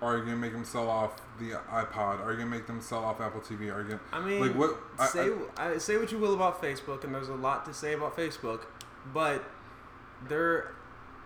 Are 0.00 0.16
you 0.16 0.22
gonna 0.24 0.36
make 0.36 0.52
them 0.52 0.64
sell 0.64 0.88
off 0.88 1.20
the 1.40 1.50
iPod? 1.70 2.20
Are 2.24 2.30
you 2.30 2.38
gonna 2.38 2.50
make 2.50 2.66
them 2.68 2.80
sell 2.80 3.04
off 3.04 3.20
Apple 3.20 3.40
TV? 3.40 3.72
Are 3.74 3.82
you 3.82 3.88
gonna 3.88 4.00
I 4.12 4.20
mean, 4.20 4.40
like 4.40 4.54
what? 4.54 4.76
Say 5.10 5.30
I- 5.56 5.70
I, 5.72 5.78
say 5.78 5.96
what 5.98 6.12
you 6.12 6.18
will 6.18 6.34
about 6.34 6.62
Facebook, 6.62 7.02
and 7.04 7.14
there's 7.14 7.28
a 7.28 7.34
lot 7.34 7.64
to 7.66 7.74
say 7.74 7.94
about 7.94 8.16
Facebook, 8.16 8.62
but 9.12 9.42
they're, 10.28 10.72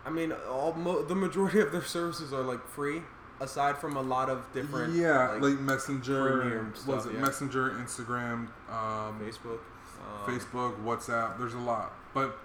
I 0.07 0.11
mean, 0.11 0.33
all 0.51 0.73
mo- 0.73 1.03
the 1.03 1.15
majority 1.15 1.61
of 1.61 1.71
their 1.73 1.85
services 1.85 2.33
are 2.33 2.43
like 2.43 2.67
free, 2.67 3.03
aside 3.43 3.77
from 3.77 3.97
a 3.97 4.03
lot 4.03 4.31
of 4.31 4.51
different 4.53 4.95
yeah, 4.95 5.33
like, 5.33 5.43
like, 5.43 5.61
Messenger, 5.61 6.41
premium 6.41 6.75
was 6.87 7.07
it 7.07 7.15
yeah. 7.15 7.21
Messenger, 7.21 7.71
Instagram, 7.71 8.49
um, 8.71 9.21
Facebook, 9.21 9.59
um, 10.01 10.27
Facebook, 10.27 10.83
WhatsApp. 10.83 11.39
There's 11.39 11.55
a 11.55 11.59
lot, 11.59 11.93
but 12.15 12.39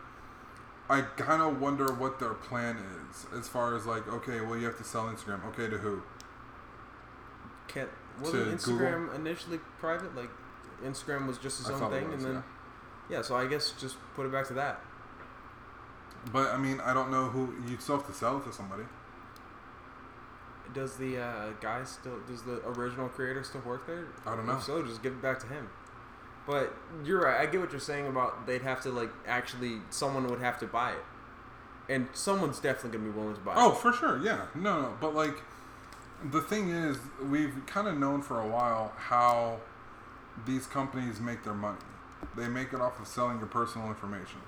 I 0.90 1.02
kind 1.02 1.42
of 1.42 1.62
wonder 1.62 1.94
what 1.94 2.20
their 2.20 2.34
plan 2.34 2.78
is 3.10 3.26
as 3.38 3.48
far 3.48 3.76
as 3.76 3.86
like, 3.86 4.08
okay, 4.08 4.42
well, 4.42 4.58
you 4.58 4.66
have 4.66 4.78
to 4.78 4.84
sell 4.84 5.06
Instagram. 5.06 5.46
Okay, 5.50 5.70
to 5.70 5.78
who? 5.78 6.02
Can't 7.68 7.90
wasn't 8.22 8.58
Instagram 8.58 9.14
initially 9.16 9.60
private? 9.80 10.16
Like 10.16 10.30
Instagram 10.84 11.28
was 11.28 11.38
just 11.38 11.62
its 11.62 11.70
I 11.70 11.74
own 11.74 11.92
thing, 11.92 12.10
was, 12.10 12.24
and 12.24 12.36
then 12.36 12.44
yeah. 13.10 13.22
So 13.22 13.36
I 13.36 13.46
guess 13.46 13.74
just 13.80 13.98
put 14.16 14.26
it 14.26 14.32
back 14.32 14.48
to 14.48 14.54
that. 14.54 14.82
But 16.32 16.54
I 16.54 16.58
mean, 16.58 16.82
I 16.82 16.94
don't 16.94 17.12
know 17.12 17.26
who 17.26 17.54
you 17.70 17.78
still 17.80 17.98
have 17.98 18.08
to 18.08 18.14
sell 18.14 18.38
it 18.38 18.46
to 18.46 18.54
somebody. 18.54 18.84
Does 20.74 20.98
the 20.98 21.18
uh, 21.20 21.50
guy 21.62 21.84
still? 21.84 22.20
Does 22.28 22.44
the 22.44 22.62
original 22.68 23.10
creator 23.10 23.44
still 23.44 23.62
work 23.62 23.88
there? 23.88 24.06
I 24.26 24.36
don't 24.36 24.46
know. 24.46 24.58
If 24.58 24.64
so, 24.64 24.82
just 24.84 25.02
give 25.04 25.14
it 25.14 25.22
back 25.22 25.40
to 25.40 25.48
him. 25.48 25.70
But 26.46 26.74
you're 27.04 27.22
right. 27.24 27.42
I 27.42 27.46
get 27.46 27.60
what 27.60 27.72
you're 27.72 27.80
saying 27.80 28.08
about 28.08 28.48
they'd 28.48 28.62
have 28.62 28.82
to 28.82 28.90
like 28.90 29.10
actually 29.28 29.80
someone 29.90 30.28
would 30.28 30.40
have 30.40 30.58
to 30.60 30.66
buy 30.68 30.92
it, 30.92 31.04
and 31.92 32.08
someone's 32.14 32.60
definitely 32.60 32.98
gonna 33.00 33.12
be 33.12 33.18
willing 33.20 33.36
to 33.36 33.42
buy 33.42 33.54
Oh, 33.56 33.70
it. 33.70 33.72
Oh, 33.72 33.76
for 33.76 33.92
sure, 33.94 34.22
yeah. 34.24 34.46
No, 34.56 34.82
no, 34.82 34.94
but 35.02 35.14
like 35.14 35.42
the 36.32 36.42
thing 36.42 36.70
is, 36.70 36.98
we've 37.30 37.54
kind 37.66 37.88
of 37.88 37.98
known 37.98 38.22
for 38.22 38.40
a 38.40 38.48
while 38.48 38.94
how 38.98 39.60
these 40.46 40.66
companies 40.68 41.20
make 41.20 41.44
their 41.44 41.54
money. 41.54 41.78
They 42.36 42.48
make 42.48 42.74
it 42.74 42.80
off 42.82 43.00
of 43.00 43.08
selling 43.08 43.38
your 43.40 43.48
personal 43.48 43.88
information. 43.90 44.40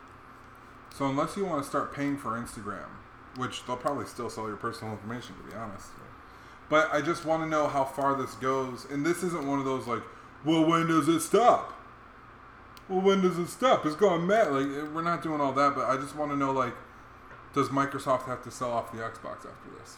So 0.95 1.05
unless 1.05 1.37
you 1.37 1.45
want 1.45 1.61
to 1.63 1.69
start 1.69 1.93
paying 1.93 2.17
for 2.17 2.31
Instagram, 2.31 2.87
which 3.35 3.65
they'll 3.65 3.77
probably 3.77 4.05
still 4.05 4.29
sell 4.29 4.47
your 4.47 4.57
personal 4.57 4.93
information, 4.93 5.35
to 5.35 5.43
be 5.51 5.55
honest. 5.55 5.87
But 6.69 6.93
I 6.93 7.01
just 7.01 7.25
want 7.25 7.43
to 7.43 7.49
know 7.49 7.67
how 7.67 7.83
far 7.83 8.15
this 8.15 8.35
goes, 8.35 8.85
and 8.91 9.05
this 9.05 9.23
isn't 9.23 9.45
one 9.47 9.57
of 9.59 9.65
those 9.65 9.87
like, 9.87 10.03
well, 10.45 10.63
when 10.65 10.87
does 10.87 11.07
it 11.07 11.19
stop? 11.21 11.73
Well, 12.87 13.01
when 13.01 13.21
does 13.21 13.37
it 13.37 13.47
stop? 13.47 13.85
It's 13.85 13.95
going 13.95 14.25
mad. 14.27 14.51
Like 14.51 14.67
we're 14.93 15.01
not 15.01 15.21
doing 15.23 15.41
all 15.41 15.51
that, 15.53 15.75
but 15.75 15.85
I 15.89 15.97
just 15.97 16.15
want 16.15 16.31
to 16.31 16.37
know 16.37 16.51
like, 16.51 16.73
does 17.53 17.69
Microsoft 17.69 18.25
have 18.25 18.43
to 18.43 18.51
sell 18.51 18.71
off 18.71 18.91
the 18.91 18.99
Xbox 18.99 19.37
after 19.37 19.69
this? 19.79 19.97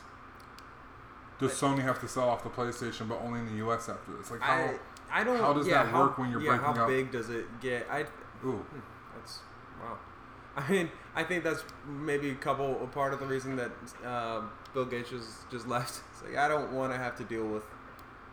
Does 1.39 1.51
Sony 1.53 1.81
have 1.81 1.99
to 2.01 2.07
sell 2.07 2.29
off 2.29 2.43
the 2.43 2.49
PlayStation, 2.49 3.09
but 3.09 3.19
only 3.21 3.39
in 3.39 3.47
the 3.47 3.55
U.S. 3.57 3.89
after 3.89 4.15
this? 4.15 4.29
Like 4.31 4.41
how? 4.41 4.53
I 4.53 5.21
I 5.21 5.23
don't. 5.23 5.39
how 5.39 5.53
does 5.53 5.67
yeah, 5.67 5.83
that 5.83 5.91
how- 5.91 6.01
work 6.03 6.17
when 6.17 6.29
you're 6.29 6.41
yeah, 6.41 6.57
breaking 6.57 6.75
how 6.75 6.81
up- 6.83 6.87
big 6.87 7.11
does 7.11 7.29
it 7.29 7.45
get? 7.59 7.87
I 7.89 8.01
ooh, 8.45 8.63
That's 9.15 9.39
wow. 9.81 9.97
I 10.55 10.69
mean, 10.69 10.91
I 11.15 11.23
think 11.23 11.43
that's 11.43 11.63
maybe 11.87 12.29
a 12.29 12.35
couple 12.35 12.81
a 12.83 12.87
part 12.87 13.13
of 13.13 13.19
the 13.19 13.25
reason 13.25 13.55
that 13.55 13.71
uh, 14.05 14.41
Bill 14.73 14.85
Gates 14.85 15.09
just 15.09 15.49
just 15.51 15.67
left. 15.67 16.01
It's 16.13 16.23
like 16.29 16.37
I 16.37 16.47
don't 16.47 16.71
want 16.73 16.91
to 16.93 16.97
have 16.97 17.17
to 17.17 17.23
deal 17.23 17.45
with 17.47 17.63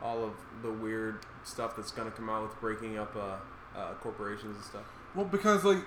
all 0.03 0.25
of 0.25 0.33
the 0.63 0.71
weird 0.71 1.21
stuff 1.45 1.75
that's 1.77 1.91
going 1.91 2.11
to 2.11 2.17
come 2.17 2.29
out 2.29 2.43
with 2.43 2.61
breaking 2.61 2.99
up 2.99 3.17
uh, 3.17 3.37
uh, 3.79 3.95
corporations 3.95 4.57
and 4.57 4.65
stuff. 4.65 4.85
well, 5.15 5.25
because 5.25 5.65
like, 5.65 5.85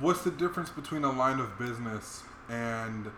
what's 0.00 0.22
the 0.22 0.30
difference 0.30 0.70
between 0.70 1.04
a 1.04 1.12
line 1.12 1.38
of 1.38 1.58
business 1.58 2.22
and 2.48 3.10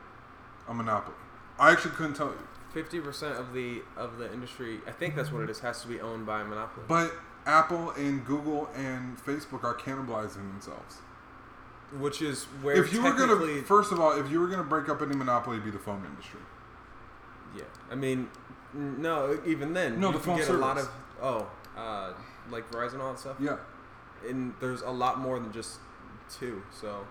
a 0.69 0.75
monopoly? 0.75 1.17
I 1.59 1.71
actually 1.71 1.93
couldn't 1.93 2.15
tell 2.15 2.29
you. 2.29 2.49
Fifty 2.73 3.01
percent 3.01 3.37
of 3.37 3.53
the 3.53 3.83
of 3.97 4.19
the 4.19 4.33
industry, 4.33 4.81
I 4.87 4.91
think 4.93 5.15
that's 5.15 5.31
what 5.31 5.43
it 5.43 5.51
is, 5.51 5.61
has 5.61 5.83
to 5.83 5.89
be 5.89 6.01
owned 6.01 6.27
by 6.27 6.41
a 6.41 6.45
monopoly. 6.45 6.87
But 6.89 7.13
Apple 7.47 7.91
and 7.91 8.25
Google 8.25 8.69
and 8.75 9.19
Facebook 9.19 9.63
are 9.63 9.75
cannibalizing 9.75 10.51
themselves. 10.53 10.97
Which 11.99 12.23
is 12.23 12.45
where 12.63 12.77
if 12.77 12.93
you 12.93 13.03
were 13.03 13.13
gonna, 13.13 13.63
first 13.63 13.93
of 13.93 14.01
all, 14.01 14.13
if 14.19 14.31
you 14.31 14.41
were 14.41 14.49
gonna 14.49 14.63
break 14.65 14.89
up 14.89 15.03
any 15.03 15.15
monopoly, 15.17 15.57
it'd 15.57 15.65
be 15.65 15.71
the 15.71 15.79
phone 15.79 16.05
industry. 16.05 16.41
yeah. 17.57 17.65
I 17.91 17.95
mean, 17.95 18.29
no, 18.75 19.39
even 19.47 19.73
then, 19.75 20.01
No, 20.01 20.09
you 20.09 20.15
the 20.15 20.21
phone 20.21 20.39
get 20.39 20.49
a 20.49 20.53
lot 20.55 20.79
of 20.79 20.85
service. 20.85 20.99
oh, 21.23 21.51
uh, 21.77 22.13
like 22.51 22.71
Verizon 22.71 22.95
and 22.95 23.03
all 23.03 23.13
that 23.13 23.19
stuff. 23.21 23.37
Yeah. 23.41 23.57
and 24.29 24.55
there's 24.61 24.83
a 24.83 24.91
lot 24.91 25.19
more 25.19 25.39
than 25.41 25.53
just 25.53 25.79
two. 26.31 26.63
So 26.71 27.07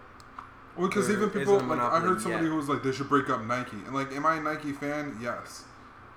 Well, 0.77 0.87
because 0.87 1.09
even 1.09 1.29
people 1.29 1.59
like 1.59 1.79
I 1.79 1.99
heard 1.99 2.21
somebody 2.21 2.45
yet. 2.45 2.51
who 2.51 2.55
was 2.57 2.69
like 2.69 2.81
they 2.83 2.91
should 2.91 3.09
break 3.09 3.29
up 3.29 3.43
Nike, 3.45 3.77
and 3.85 3.93
like, 3.93 4.11
am 4.13 4.25
I 4.25 4.35
a 4.37 4.41
Nike 4.41 4.71
fan? 4.71 5.17
Yes. 5.21 5.65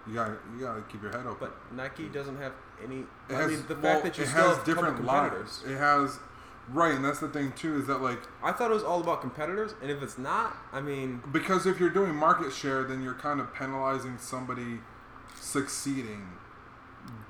You 0.07 0.15
gotta 0.15 0.37
you 0.55 0.61
gotta 0.61 0.83
keep 0.83 1.03
your 1.03 1.11
head 1.13 1.27
open. 1.27 1.49
but 1.49 1.73
Nike 1.75 2.09
doesn't 2.09 2.37
have 2.37 2.53
any. 2.83 3.01
It 3.01 3.07
I 3.31 3.35
has, 3.35 3.51
mean, 3.51 3.65
the 3.69 3.75
well, 3.77 4.03
that 4.03 4.17
you 4.19 4.25
it 4.25 4.29
still 4.29 4.49
has 4.55 4.59
different 4.65 5.03
lines. 5.05 5.31
competitors. 5.31 5.65
It 5.67 5.77
has 5.79 6.19
right, 6.71 6.95
and 6.95 7.05
that's 7.05 7.21
the 7.21 7.29
thing 7.29 7.53
too 7.53 7.79
is 7.79 7.87
that 7.87 8.01
like 8.01 8.19
I 8.43 8.53
thought 8.53 8.71
it 8.71 8.75
was 8.75 8.85
all 8.85 9.01
about 9.01 9.21
competitors, 9.21 9.75
and 9.83 9.91
if 9.91 10.03
it's 10.03 10.19
not, 10.19 10.57
I 10.73 10.81
mean, 10.81 11.23
because 11.33 11.67
if 11.67 11.79
you're 11.81 11.91
doing 11.91 12.15
market 12.15 12.53
share, 12.53 12.85
then 12.85 13.03
you're 13.03 13.15
kind 13.15 13.41
of 13.41 13.53
penalizing 13.55 14.19
somebody 14.19 14.81
succeeding. 15.39 16.27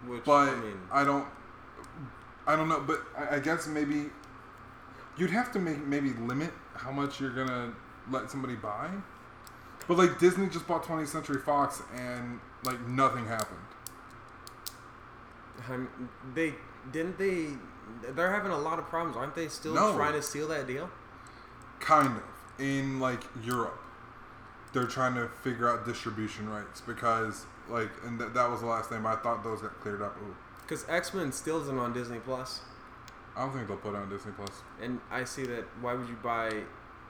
which 0.06 0.24
But 0.24 0.50
I 0.50 0.56
mean, 0.56 0.80
I 0.92 1.04
don't, 1.04 1.26
I 2.46 2.56
don't 2.56 2.68
know. 2.68 2.80
But 2.80 3.02
I, 3.16 3.36
I 3.36 3.38
guess 3.40 3.66
maybe 3.66 4.06
you'd 5.16 5.30
have 5.30 5.52
to 5.52 5.58
make 5.58 5.84
maybe 5.84 6.10
limit 6.10 6.52
how 6.74 6.90
much 6.90 7.20
you're 7.20 7.34
gonna 7.34 7.72
let 8.10 8.30
somebody 8.30 8.54
buy. 8.56 8.90
But 9.86 9.98
like 9.98 10.18
Disney 10.18 10.48
just 10.48 10.66
bought 10.66 10.84
20th 10.84 11.08
Century 11.08 11.40
Fox, 11.40 11.82
and 11.94 12.40
like 12.64 12.80
nothing 12.86 13.26
happened. 13.26 13.60
They 16.34 16.54
didn't 16.92 17.18
they. 17.18 17.48
They're 18.02 18.30
having 18.32 18.52
a 18.52 18.58
lot 18.58 18.78
of 18.78 18.86
problems, 18.86 19.16
aren't 19.16 19.34
they? 19.34 19.48
Still 19.48 19.74
No. 19.74 19.94
trying 19.94 20.12
to 20.14 20.22
steal 20.22 20.48
that 20.48 20.66
deal. 20.66 20.90
kind 21.80 22.16
of 22.16 22.22
in 22.58 22.98
like 23.00 23.22
Europe. 23.42 23.78
They're 24.72 24.86
trying 24.86 25.14
to 25.16 25.28
figure 25.42 25.68
out 25.68 25.84
distribution 25.86 26.48
rights 26.48 26.80
because 26.80 27.46
like 27.68 27.90
and 28.04 28.18
th- 28.18 28.32
that 28.32 28.50
was 28.50 28.60
the 28.60 28.66
last 28.66 28.90
name 28.90 29.06
I 29.06 29.16
thought 29.16 29.42
those 29.44 29.60
got 29.62 29.78
cleared 29.80 30.02
up. 30.02 30.16
Because 30.62 30.84
X 30.88 31.12
Men 31.14 31.30
still 31.32 31.60
isn't 31.62 31.78
on 31.78 31.92
Disney 31.92 32.18
Plus, 32.18 32.60
I 33.36 33.42
don't 33.44 33.52
think 33.52 33.68
they'll 33.68 33.76
put 33.76 33.94
it 33.94 33.98
on 33.98 34.08
Disney 34.08 34.32
Plus. 34.32 34.62
and 34.80 35.00
I 35.10 35.24
see 35.24 35.44
that. 35.44 35.64
Why 35.80 35.94
would 35.94 36.08
you 36.08 36.16
buy? 36.22 36.62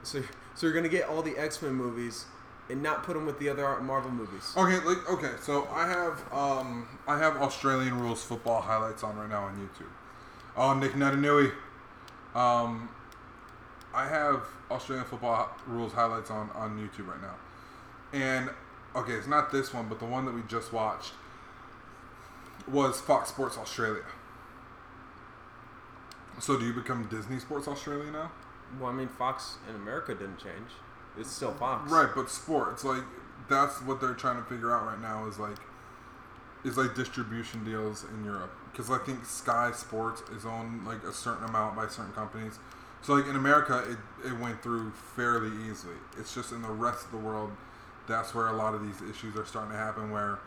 So, 0.03 0.21
so 0.55 0.67
you're 0.67 0.75
gonna 0.75 0.89
get 0.89 1.07
all 1.07 1.21
the 1.21 1.37
X 1.37 1.61
Men 1.61 1.73
movies 1.73 2.25
and 2.69 2.81
not 2.83 3.03
put 3.03 3.13
them 3.13 3.25
with 3.25 3.39
the 3.39 3.47
other 3.49 3.79
Marvel 3.81 4.11
movies. 4.11 4.53
Okay, 4.57 4.79
like 4.85 5.09
okay, 5.09 5.31
so 5.41 5.67
I 5.73 5.87
have 5.87 6.21
um 6.33 6.87
I 7.07 7.17
have 7.17 7.37
Australian 7.37 7.99
rules 7.99 8.23
football 8.23 8.61
highlights 8.61 9.03
on 9.03 9.15
right 9.17 9.29
now 9.29 9.43
on 9.45 9.55
YouTube. 9.55 9.89
Oh, 10.57 10.73
Nick 10.73 10.93
Naitanui. 10.93 11.51
Um, 12.33 12.89
I 13.93 14.07
have 14.07 14.43
Australian 14.71 15.05
football 15.05 15.49
rules 15.67 15.93
highlights 15.93 16.31
on 16.31 16.49
on 16.51 16.77
YouTube 16.77 17.07
right 17.07 17.21
now, 17.21 17.35
and 18.13 18.49
okay, 18.95 19.13
it's 19.13 19.27
not 19.27 19.51
this 19.51 19.73
one, 19.73 19.87
but 19.87 19.99
the 19.99 20.05
one 20.05 20.25
that 20.25 20.33
we 20.33 20.41
just 20.47 20.73
watched 20.73 21.13
was 22.67 22.99
Fox 22.99 23.29
Sports 23.29 23.57
Australia. 23.57 24.03
So 26.39 26.57
do 26.57 26.65
you 26.65 26.73
become 26.73 27.07
Disney 27.09 27.39
Sports 27.39 27.67
Australia 27.67 28.11
now? 28.11 28.31
Well, 28.79 28.89
I 28.89 28.93
mean, 28.93 29.07
Fox 29.07 29.57
in 29.69 29.75
America 29.75 30.13
didn't 30.13 30.37
change. 30.39 30.71
It's 31.17 31.31
still 31.31 31.53
Fox. 31.53 31.89
Right, 31.89 32.09
but 32.13 32.29
sports 32.29 32.83
like 32.83 33.03
that's 33.49 33.81
what 33.81 34.01
they're 34.01 34.13
trying 34.13 34.37
to 34.37 34.49
figure 34.49 34.75
out 34.75 34.85
right 34.85 35.01
now 35.01 35.27
is 35.27 35.39
like 35.39 35.57
is 36.63 36.77
like 36.77 36.95
distribution 36.95 37.63
deals 37.63 38.05
in 38.13 38.25
Europe 38.25 38.51
because 38.75 38.91
I 38.91 38.97
think 38.97 39.23
Sky 39.25 39.71
Sports 39.71 40.21
is 40.35 40.45
owned 40.45 40.85
like 40.85 41.03
a 41.03 41.13
certain 41.13 41.45
amount 41.45 41.77
by 41.77 41.87
certain 41.87 42.11
companies. 42.11 42.59
So 43.01 43.13
like 43.13 43.27
in 43.27 43.35
America, 43.35 43.83
it 43.89 44.27
it 44.27 44.37
went 44.37 44.61
through 44.61 44.91
fairly 44.91 45.51
easily. 45.69 45.95
It's 46.17 46.33
just 46.35 46.51
in 46.51 46.61
the 46.61 46.69
rest 46.69 47.05
of 47.05 47.11
the 47.11 47.17
world, 47.17 47.51
that's 48.07 48.35
where 48.35 48.47
a 48.47 48.53
lot 48.53 48.73
of 48.73 48.85
these 48.85 49.01
issues 49.09 49.37
are 49.37 49.45
starting 49.45 49.71
to 49.71 49.77
happen. 49.77 50.11
Where 50.11 50.39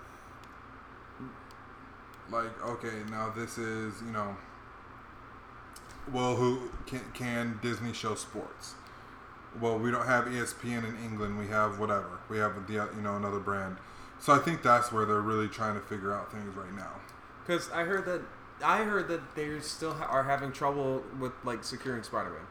like 2.31 2.63
okay, 2.65 3.03
now 3.11 3.33
this 3.35 3.57
is 3.57 3.95
you 4.05 4.13
know. 4.13 4.37
Well, 6.13 6.37
who 6.37 6.71
can 6.87 7.01
can 7.15 7.59
Disney 7.63 7.93
show 7.93 8.15
sports? 8.15 8.75
well, 9.61 9.79
we 9.79 9.91
don't 9.91 10.07
have 10.07 10.27
ESPN 10.27 10.85
in 10.85 10.97
England. 11.05 11.39
We 11.39 11.49
have 11.49 11.79
whatever. 11.79 12.21
We 12.29 12.39
have 12.39 12.67
the 12.67 12.73
you 12.73 13.03
know 13.03 13.17
another 13.17 13.41
brand. 13.41 13.77
So 14.21 14.33
I 14.33 14.39
think 14.39 14.63
that's 14.63 14.93
where 14.93 15.05
they're 15.05 15.21
really 15.21 15.49
trying 15.49 15.75
to 15.75 15.81
figure 15.81 16.13
out 16.13 16.33
things 16.33 16.55
right 16.57 16.75
now. 16.75 16.93
Because 17.49 17.71
I 17.73 17.83
heard 17.85 18.05
that 18.05 18.21
I 18.62 18.85
heard 18.85 19.09
that 19.09 19.35
they 19.35 19.59
still 19.61 19.95
ha- 19.95 20.05
are 20.05 20.23
having 20.25 20.52
trouble 20.52 21.02
with 21.19 21.33
like 21.45 21.64
securing 21.64 22.02
Spider-Man. 22.02 22.43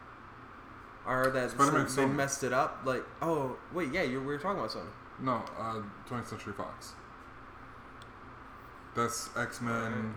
I 1.05 1.13
heard 1.13 1.33
that 1.35 1.51
Spider-Man 1.51 1.83
they 1.85 1.89
Sony. 2.03 2.15
messed 2.15 2.43
it 2.43 2.51
up. 2.51 2.81
Like, 2.83 3.03
oh 3.21 3.55
wait, 3.71 3.93
yeah, 3.93 4.01
you 4.01 4.19
we 4.19 4.25
were 4.25 4.37
talking 4.39 4.57
about 4.59 4.71
Sony. 4.71 4.89
No, 5.19 5.43
uh, 5.59 5.81
20th 6.09 6.27
Century 6.27 6.53
Fox. 6.53 6.93
That's 8.95 9.29
X 9.37 9.61
Men. 9.61 10.15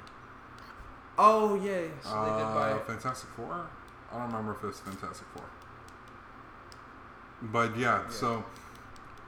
Oh 1.19 1.55
yeah, 1.57 1.83
so 2.03 2.25
they 2.25 2.31
did 2.31 2.47
Uh, 2.47 2.55
buy. 2.55 2.79
Fantastic 2.87 3.29
Four. 3.31 3.67
I 4.11 4.17
don't 4.17 4.27
remember 4.29 4.53
if 4.53 4.65
it's 4.65 4.81
Fantastic 4.81 5.27
Four. 5.35 5.45
But 7.43 7.77
yeah, 7.77 8.03
Yeah. 8.03 8.09
so, 8.09 8.45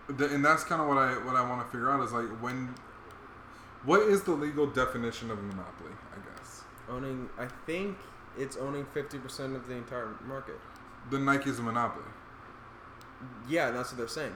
the, 0.08 0.26
and 0.32 0.44
that's 0.44 0.64
kind 0.64 0.80
of 0.80 0.88
what 0.88 0.96
I 0.98 1.12
what 1.24 1.36
I 1.36 1.46
want 1.46 1.60
to 1.64 1.70
figure 1.70 1.90
out 1.90 2.02
is 2.02 2.12
like 2.12 2.26
when, 2.40 2.74
what 3.84 4.00
is 4.02 4.22
the 4.22 4.32
legal 4.32 4.66
definition 4.66 5.30
of 5.30 5.38
a 5.38 5.42
monopoly? 5.42 5.92
I 6.12 6.36
guess 6.36 6.62
owning. 6.88 7.28
I 7.38 7.46
think 7.66 7.96
it's 8.38 8.56
owning 8.56 8.84
fifty 8.86 9.18
percent 9.18 9.56
of 9.56 9.66
the 9.66 9.74
entire 9.74 10.16
market. 10.26 10.58
the 11.10 11.18
Nike's 11.18 11.58
a 11.58 11.62
monopoly. 11.62 12.04
Yeah, 13.48 13.70
that's 13.70 13.90
what 13.90 13.98
they're 13.98 14.08
saying. 14.08 14.34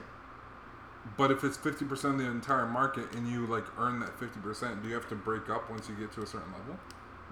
But 1.17 1.31
if 1.31 1.43
it's 1.43 1.57
fifty 1.57 1.85
percent 1.85 2.15
of 2.15 2.19
the 2.19 2.27
entire 2.27 2.65
market 2.65 3.13
and 3.13 3.27
you 3.27 3.45
like 3.47 3.65
earn 3.77 3.99
that 4.01 4.17
fifty 4.19 4.39
percent, 4.39 4.81
do 4.81 4.89
you 4.89 4.95
have 4.95 5.07
to 5.09 5.15
break 5.15 5.49
up 5.49 5.69
once 5.69 5.87
you 5.89 5.95
get 5.95 6.11
to 6.13 6.21
a 6.21 6.27
certain 6.27 6.51
level? 6.51 6.77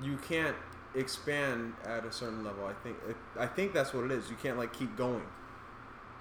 You 0.01 0.17
can't 0.17 0.55
expand 0.95 1.73
at 1.85 2.05
a 2.05 2.11
certain 2.11 2.43
level. 2.43 2.65
I 2.65 2.73
think. 2.83 2.97
I 3.37 3.45
think 3.45 3.73
that's 3.73 3.93
what 3.93 4.05
it 4.05 4.11
is. 4.11 4.29
You 4.29 4.37
can't 4.41 4.57
like 4.57 4.73
keep 4.73 4.95
going. 4.95 5.23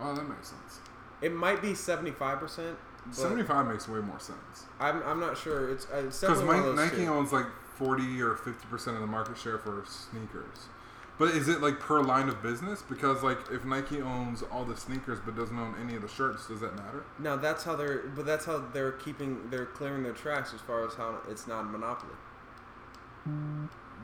Oh, 0.01 0.15
that 0.15 0.29
makes 0.29 0.49
sense. 0.49 0.81
It 1.23 1.33
might 1.33 1.63
be 1.63 1.75
seventy 1.75 2.11
five 2.11 2.39
percent. 2.41 2.77
Seventy-five 3.13 3.67
makes 3.67 3.87
way 3.89 4.01
more 4.01 4.19
sense 4.19 4.65
I'm, 4.81 5.03
I'm 5.03 5.21
not 5.21 5.37
sure. 5.37 5.71
It's, 5.71 5.85
uh, 5.87 6.03
because 6.03 6.21
definitely 6.21 6.47
one 6.47 6.59
of 6.59 6.65
those 6.65 6.77
Nike 6.77 7.05
two. 7.05 7.13
owns 7.13 7.33
like 7.33 7.47
forty 7.77 8.21
or 8.23 8.37
fifty 8.37 8.67
percent 8.69 8.97
of 8.97 9.03
the 9.03 9.07
market 9.07 9.37
share 9.37 9.59
for 9.59 9.85
sneakers. 9.87 10.69
But 11.17 11.29
is 11.29 11.49
it 11.49 11.61
like 11.61 11.79
per 11.79 12.03
line 12.03 12.29
of 12.29 12.43
business? 12.43 12.83
Because 12.83 13.23
like 13.23 13.39
if 13.53 13.65
Nike 13.65 14.01
owns 14.01 14.43
all 14.43 14.65
the 14.65 14.77
sneakers 14.77 15.21
but 15.25 15.37
doesn't 15.37 15.57
own 15.57 15.75
any 15.81 15.95
of 15.95 16.03
the 16.03 16.09
shirts, 16.09 16.49
does 16.49 16.61
that 16.61 16.75
matter? 16.77 17.05
Now 17.21 17.37
that's 17.37 17.63
how 17.63 17.77
they're, 17.77 18.09
but 18.17 18.27
that's 18.27 18.45
how 18.47 18.59
they're 18.73 18.93
keeping, 18.93 19.49
they're 19.49 19.67
clearing 19.67 20.03
their 20.03 20.13
tracks 20.13 20.53
as 20.53 20.61
far 20.61 20.85
as 20.87 20.95
how 20.95 21.19
it's 21.29 21.47
not 21.47 21.61
a 21.61 21.65
monopoly. 21.65 22.15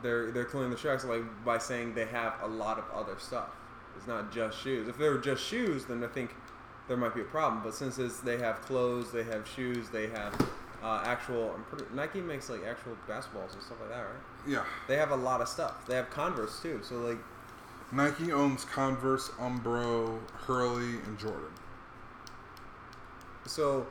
They're 0.03 0.31
they're 0.31 0.45
clearing 0.45 0.71
the 0.71 0.77
tracks 0.77 1.05
like 1.05 1.23
by 1.45 1.59
saying 1.59 1.95
they 1.95 2.07
have 2.07 2.35
a 2.43 2.47
lot 2.47 2.79
of 2.79 2.85
other 2.95 3.19
stuff. 3.19 3.51
It's 3.97 4.07
not 4.07 4.33
just 4.33 4.63
shoes. 4.63 4.89
If 4.89 4.97
they 4.97 5.09
were 5.09 5.19
just 5.19 5.45
shoes, 5.45 5.87
then 5.87 6.03
I 6.05 6.07
think 6.07 6.31
there 6.91 6.97
might 6.97 7.15
be 7.15 7.21
a 7.21 7.25
problem. 7.25 7.63
But 7.63 7.73
since 7.73 7.99
it's, 8.01 8.19
they 8.19 8.37
have 8.39 8.61
clothes, 8.63 9.13
they 9.13 9.23
have 9.23 9.47
shoes, 9.47 9.89
they 9.91 10.09
have 10.09 10.35
uh, 10.83 11.01
actual. 11.07 11.53
I'm 11.55 11.63
pretty, 11.63 11.85
Nike 11.95 12.21
makes 12.21 12.51
like 12.51 12.65
actual 12.67 12.97
basketballs 13.09 13.53
and 13.55 13.63
stuff 13.63 13.79
like 13.81 13.91
that, 13.91 14.01
right? 14.01 14.45
Yeah. 14.47 14.65
They 14.89 14.97
have 14.97 15.13
a 15.13 15.17
lot 15.17 15.41
of 15.41 15.49
stuff. 15.49 15.87
They 15.87 15.95
have 15.95 16.11
Converse 16.11 16.61
too. 16.61 16.81
So 16.83 16.97
like, 16.97 17.19
Nike 17.93 18.33
owns 18.33 18.65
Converse, 18.65 19.29
Umbro, 19.39 20.19
Hurley, 20.33 20.97
and 21.07 21.17
Jordan. 21.17 21.53
so 23.47 23.87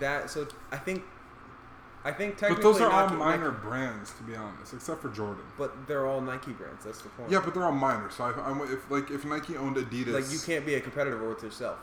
that 0.00 0.30
so 0.30 0.48
I 0.72 0.78
think. 0.78 1.04
I 2.04 2.10
think 2.10 2.36
technically. 2.36 2.64
But 2.64 2.72
those 2.72 2.80
are 2.80 2.90
all 2.90 3.10
minor 3.10 3.52
Nike- 3.52 3.62
brands, 3.62 4.12
to 4.14 4.22
be 4.24 4.34
honest, 4.34 4.72
except 4.74 5.02
for 5.02 5.08
Jordan. 5.10 5.44
but 5.56 5.86
they're 5.86 6.06
all 6.06 6.20
Nike 6.20 6.50
brands. 6.52 6.84
That's 6.84 7.00
the 7.02 7.10
point. 7.10 7.30
Yeah, 7.30 7.40
but 7.44 7.54
they're 7.54 7.64
all 7.64 7.70
minor. 7.72 8.10
So 8.10 8.24
I, 8.24 8.72
if 8.72 8.90
like 8.90 9.10
if 9.10 9.24
Nike 9.24 9.56
owned 9.56 9.76
Adidas, 9.76 10.14
Like 10.14 10.32
you 10.32 10.40
can't 10.40 10.66
be 10.66 10.74
a 10.74 10.80
competitor 10.80 11.28
with 11.28 11.44
yourself, 11.44 11.78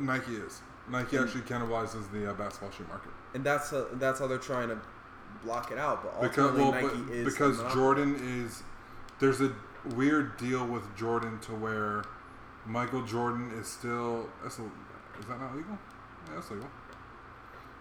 Nike 0.00 0.36
is. 0.36 0.62
Nike 0.90 1.18
actually 1.18 1.42
cannibalizes 1.42 2.10
the 2.12 2.30
uh, 2.30 2.34
basketball 2.34 2.70
shoe 2.70 2.86
market 2.88 3.10
and 3.34 3.44
that's 3.44 3.72
uh 3.72 3.86
that's 3.94 4.20
how 4.20 4.26
they're 4.26 4.38
trying 4.38 4.68
to 4.68 4.78
block 5.44 5.70
it 5.70 5.78
out. 5.78 6.02
But 6.02 6.22
because 6.22 6.58
ultimately, 6.58 6.82
well, 6.82 6.94
Nike 6.94 7.04
but, 7.06 7.14
is 7.14 7.32
because. 7.32 7.74
Jordan 7.74 8.44
is. 8.44 8.62
There's 9.20 9.40
a 9.40 9.52
weird 9.96 10.36
deal 10.36 10.66
with 10.66 10.82
Jordan 10.96 11.38
to 11.40 11.52
where 11.52 12.04
Michael 12.66 13.02
Jordan 13.02 13.50
is 13.58 13.66
still. 13.66 14.28
That's 14.42 14.58
a, 14.58 14.62
is 14.62 15.26
that 15.28 15.40
not 15.40 15.56
legal? 15.56 15.78
Yeah, 16.26 16.34
that's 16.34 16.50
legal. 16.50 16.68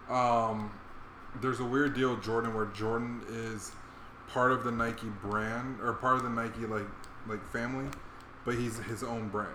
Um, 0.10 0.72
there's 1.42 1.60
a 1.60 1.66
weird 1.66 1.94
deal 1.96 2.16
with 2.16 2.24
Jordan 2.24 2.54
where 2.54 2.66
Jordan 2.66 3.22
is 3.30 3.72
part 4.28 4.52
of 4.52 4.64
the 4.64 4.72
Nike 4.72 5.08
brand 5.22 5.80
or 5.82 5.94
part 5.94 6.18
of 6.18 6.24
the 6.24 6.30
Nike 6.30 6.66
like 6.66 6.88
like 7.28 7.46
family, 7.52 7.90
but 8.46 8.56
he's 8.56 8.78
his 8.80 9.04
own 9.04 9.30
brand. 9.30 9.50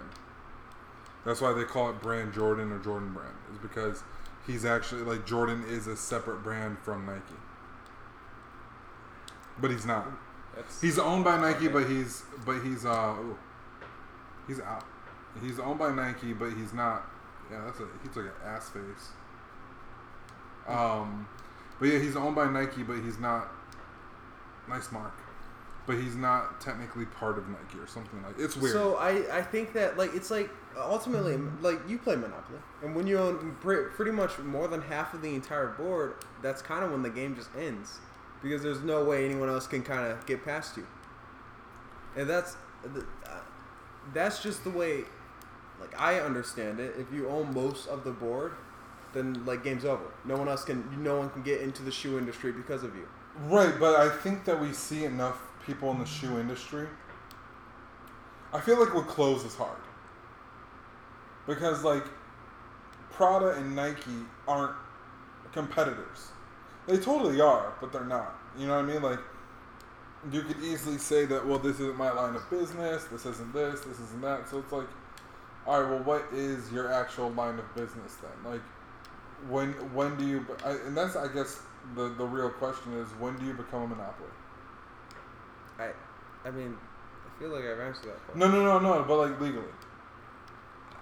That's 1.24 1.40
why 1.40 1.52
they 1.52 1.64
call 1.64 1.90
it 1.90 2.00
brand 2.00 2.32
Jordan 2.32 2.72
or 2.72 2.78
Jordan 2.78 3.12
brand. 3.12 3.34
Is 3.52 3.58
because 3.58 4.02
he's 4.46 4.64
actually 4.64 5.02
like 5.02 5.26
Jordan 5.26 5.64
is 5.68 5.86
a 5.86 5.96
separate 5.96 6.42
brand 6.42 6.78
from 6.78 7.06
Nike. 7.06 7.22
But 9.60 9.70
he's 9.70 9.86
not. 9.86 10.08
That's, 10.54 10.80
He's 10.80 10.98
owned 10.98 11.24
by 11.24 11.40
Nike, 11.40 11.68
but 11.68 11.88
he's 11.88 12.24
but 12.44 12.60
he's 12.62 12.84
uh 12.84 13.14
ooh, 13.18 13.38
he's 14.46 14.60
out. 14.60 14.84
He's 15.40 15.58
owned 15.58 15.78
by 15.78 15.92
Nike, 15.92 16.32
but 16.32 16.52
he's 16.52 16.74
not. 16.74 17.08
Yeah, 17.50 17.62
that's 17.64 17.80
a 17.80 17.86
he's 18.02 18.16
like 18.16 18.26
an 18.26 18.32
ass 18.44 18.68
face. 18.68 19.10
Um, 20.66 21.26
but 21.78 21.88
yeah, 21.88 21.98
he's 21.98 22.16
owned 22.16 22.34
by 22.34 22.50
Nike, 22.50 22.82
but 22.82 22.98
he's 23.02 23.18
not. 23.18 23.50
Nice 24.68 24.92
mark, 24.92 25.14
but 25.86 25.96
he's 25.96 26.14
not 26.14 26.60
technically 26.60 27.04
part 27.04 27.36
of 27.36 27.48
Nike 27.48 27.78
or 27.78 27.86
something 27.86 28.22
like. 28.22 28.38
It's 28.38 28.56
weird. 28.56 28.74
So 28.74 28.96
I, 28.96 29.38
I 29.38 29.42
think 29.42 29.72
that 29.72 29.96
like 29.98 30.14
it's 30.14 30.30
like 30.30 30.50
ultimately 30.76 31.36
like 31.60 31.78
you 31.88 31.98
play 31.98 32.16
Monopoly, 32.16 32.58
and 32.82 32.94
when 32.94 33.06
you 33.06 33.18
own 33.18 33.56
pretty 33.60 34.10
much 34.10 34.38
more 34.38 34.68
than 34.68 34.82
half 34.82 35.14
of 35.14 35.22
the 35.22 35.34
entire 35.34 35.68
board, 35.68 36.14
that's 36.42 36.62
kind 36.62 36.84
of 36.84 36.90
when 36.90 37.02
the 37.02 37.10
game 37.10 37.34
just 37.34 37.50
ends, 37.58 37.98
because 38.42 38.62
there's 38.62 38.82
no 38.82 39.04
way 39.04 39.24
anyone 39.24 39.48
else 39.48 39.66
can 39.66 39.82
kind 39.82 40.10
of 40.10 40.24
get 40.26 40.44
past 40.44 40.76
you. 40.76 40.86
And 42.16 42.28
that's 42.28 42.56
uh, 42.84 43.40
that's 44.12 44.42
just 44.42 44.64
the 44.64 44.70
way, 44.70 45.04
like 45.80 45.98
I 45.98 46.20
understand 46.20 46.80
it. 46.80 46.94
If 46.98 47.12
you 47.12 47.28
own 47.28 47.54
most 47.54 47.86
of 47.88 48.04
the 48.04 48.10
board, 48.10 48.52
then 49.12 49.44
like 49.44 49.64
game's 49.64 49.84
over. 49.84 50.12
No 50.24 50.36
one 50.36 50.48
else 50.48 50.64
can. 50.64 51.02
No 51.02 51.18
one 51.18 51.30
can 51.30 51.42
get 51.42 51.60
into 51.60 51.82
the 51.82 51.92
shoe 51.92 52.18
industry 52.18 52.52
because 52.52 52.82
of 52.82 52.94
you. 52.94 53.08
Right, 53.44 53.74
but 53.80 53.98
I 53.98 54.08
think 54.08 54.44
that 54.44 54.60
we 54.60 54.72
see 54.72 55.04
enough 55.04 55.40
people 55.64 55.90
in 55.90 55.98
the 55.98 56.04
shoe 56.06 56.38
industry. 56.38 56.86
I 58.52 58.60
feel 58.60 58.78
like 58.78 58.92
with 58.92 59.06
clothes 59.06 59.44
is 59.44 59.54
hard. 59.54 59.78
Because 61.46 61.84
like 61.84 62.04
Prada 63.10 63.50
and 63.50 63.74
Nike 63.74 64.26
aren't 64.48 64.74
competitors. 65.52 66.30
They 66.86 66.96
totally 66.96 67.40
are, 67.40 67.72
but 67.80 67.92
they're 67.92 68.04
not. 68.04 68.38
You 68.58 68.66
know 68.66 68.76
what 68.76 68.84
I 68.84 68.92
mean? 68.92 69.02
Like 69.02 69.20
you 70.30 70.42
could 70.42 70.62
easily 70.62 70.98
say 70.98 71.24
that 71.24 71.46
well 71.46 71.58
this 71.58 71.80
isn't 71.80 71.96
my 71.96 72.12
line 72.12 72.34
of 72.34 72.48
business, 72.50 73.04
this 73.04 73.26
isn't 73.26 73.52
this, 73.52 73.80
this 73.80 73.98
isn't 73.98 74.22
that. 74.22 74.48
So 74.48 74.58
it's 74.58 74.72
like 74.72 74.86
all 75.66 75.80
right, 75.80 75.90
well 75.90 76.02
what 76.02 76.26
is 76.32 76.70
your 76.72 76.92
actual 76.92 77.30
line 77.30 77.58
of 77.58 77.74
business 77.74 78.16
then? 78.16 78.52
Like 78.52 78.62
when 79.48 79.72
when 79.94 80.16
do 80.16 80.26
you 80.26 80.46
I, 80.64 80.70
and 80.70 80.96
that's 80.96 81.16
I 81.16 81.28
guess 81.32 81.60
the 81.96 82.08
the 82.10 82.24
real 82.24 82.50
question 82.50 82.92
is 82.94 83.08
when 83.18 83.36
do 83.36 83.44
you 83.44 83.54
become 83.54 83.82
a 83.82 83.86
monopoly? 83.88 84.28
I, 85.78 85.90
I 86.44 86.50
mean, 86.50 86.76
I 87.26 87.40
feel 87.40 87.50
like 87.50 87.64
I've 87.64 87.80
answered 87.80 88.06
that 88.06 88.24
question. 88.26 88.38
No, 88.38 88.48
no, 88.48 88.64
no, 88.64 88.78
no, 88.78 89.04
but 89.04 89.16
like 89.16 89.40
legally. 89.40 89.64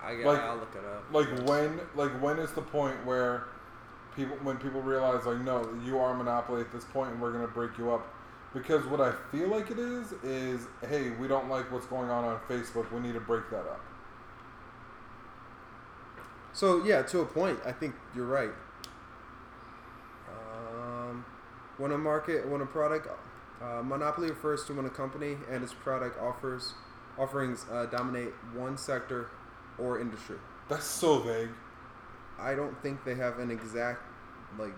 I, 0.02 0.14
like- 0.14 0.40
I'll 0.40 0.56
look 0.56 0.74
it 0.74 0.84
up. 0.84 1.04
Like 1.12 1.28
when 1.48 1.80
like 1.94 2.10
when 2.22 2.38
is 2.38 2.52
the 2.52 2.62
point 2.62 3.04
where 3.04 3.48
people 4.16 4.36
when 4.42 4.56
people 4.56 4.80
realize 4.80 5.26
like 5.26 5.40
no, 5.40 5.68
you 5.84 5.98
are 5.98 6.12
a 6.12 6.16
monopoly 6.16 6.60
at 6.60 6.72
this 6.72 6.84
point 6.84 7.12
and 7.12 7.20
we're 7.20 7.32
going 7.32 7.46
to 7.46 7.52
break 7.52 7.76
you 7.78 7.92
up? 7.92 8.06
Because 8.52 8.84
what 8.86 9.00
I 9.00 9.12
feel 9.30 9.48
like 9.48 9.70
it 9.70 9.78
is 9.78 10.12
is 10.24 10.66
hey, 10.88 11.10
we 11.10 11.28
don't 11.28 11.48
like 11.48 11.70
what's 11.70 11.86
going 11.86 12.10
on 12.10 12.24
on 12.24 12.38
Facebook. 12.48 12.90
We 12.92 13.00
need 13.00 13.14
to 13.14 13.20
break 13.20 13.48
that 13.50 13.60
up. 13.60 13.80
So 16.52 16.84
yeah, 16.84 17.02
to 17.02 17.20
a 17.20 17.26
point, 17.26 17.58
I 17.64 17.72
think 17.72 17.94
you're 18.14 18.26
right. 18.26 18.50
Um, 20.28 21.24
when 21.78 21.92
a 21.92 21.98
market, 21.98 22.48
when 22.48 22.60
a 22.60 22.66
product, 22.66 23.06
uh, 23.62 23.82
monopoly 23.82 24.30
refers 24.30 24.64
to 24.64 24.74
when 24.74 24.86
a 24.86 24.90
company 24.90 25.36
and 25.50 25.62
its 25.62 25.74
product 25.74 26.20
offers 26.20 26.74
offerings 27.18 27.66
uh, 27.70 27.86
dominate 27.86 28.32
one 28.54 28.78
sector 28.78 29.30
or 29.80 30.00
industry. 30.00 30.36
That's 30.68 30.84
so 30.84 31.18
vague. 31.18 31.50
I 32.38 32.54
don't 32.54 32.80
think 32.82 33.04
they 33.04 33.14
have 33.16 33.38
an 33.38 33.50
exact 33.50 34.02
like. 34.58 34.72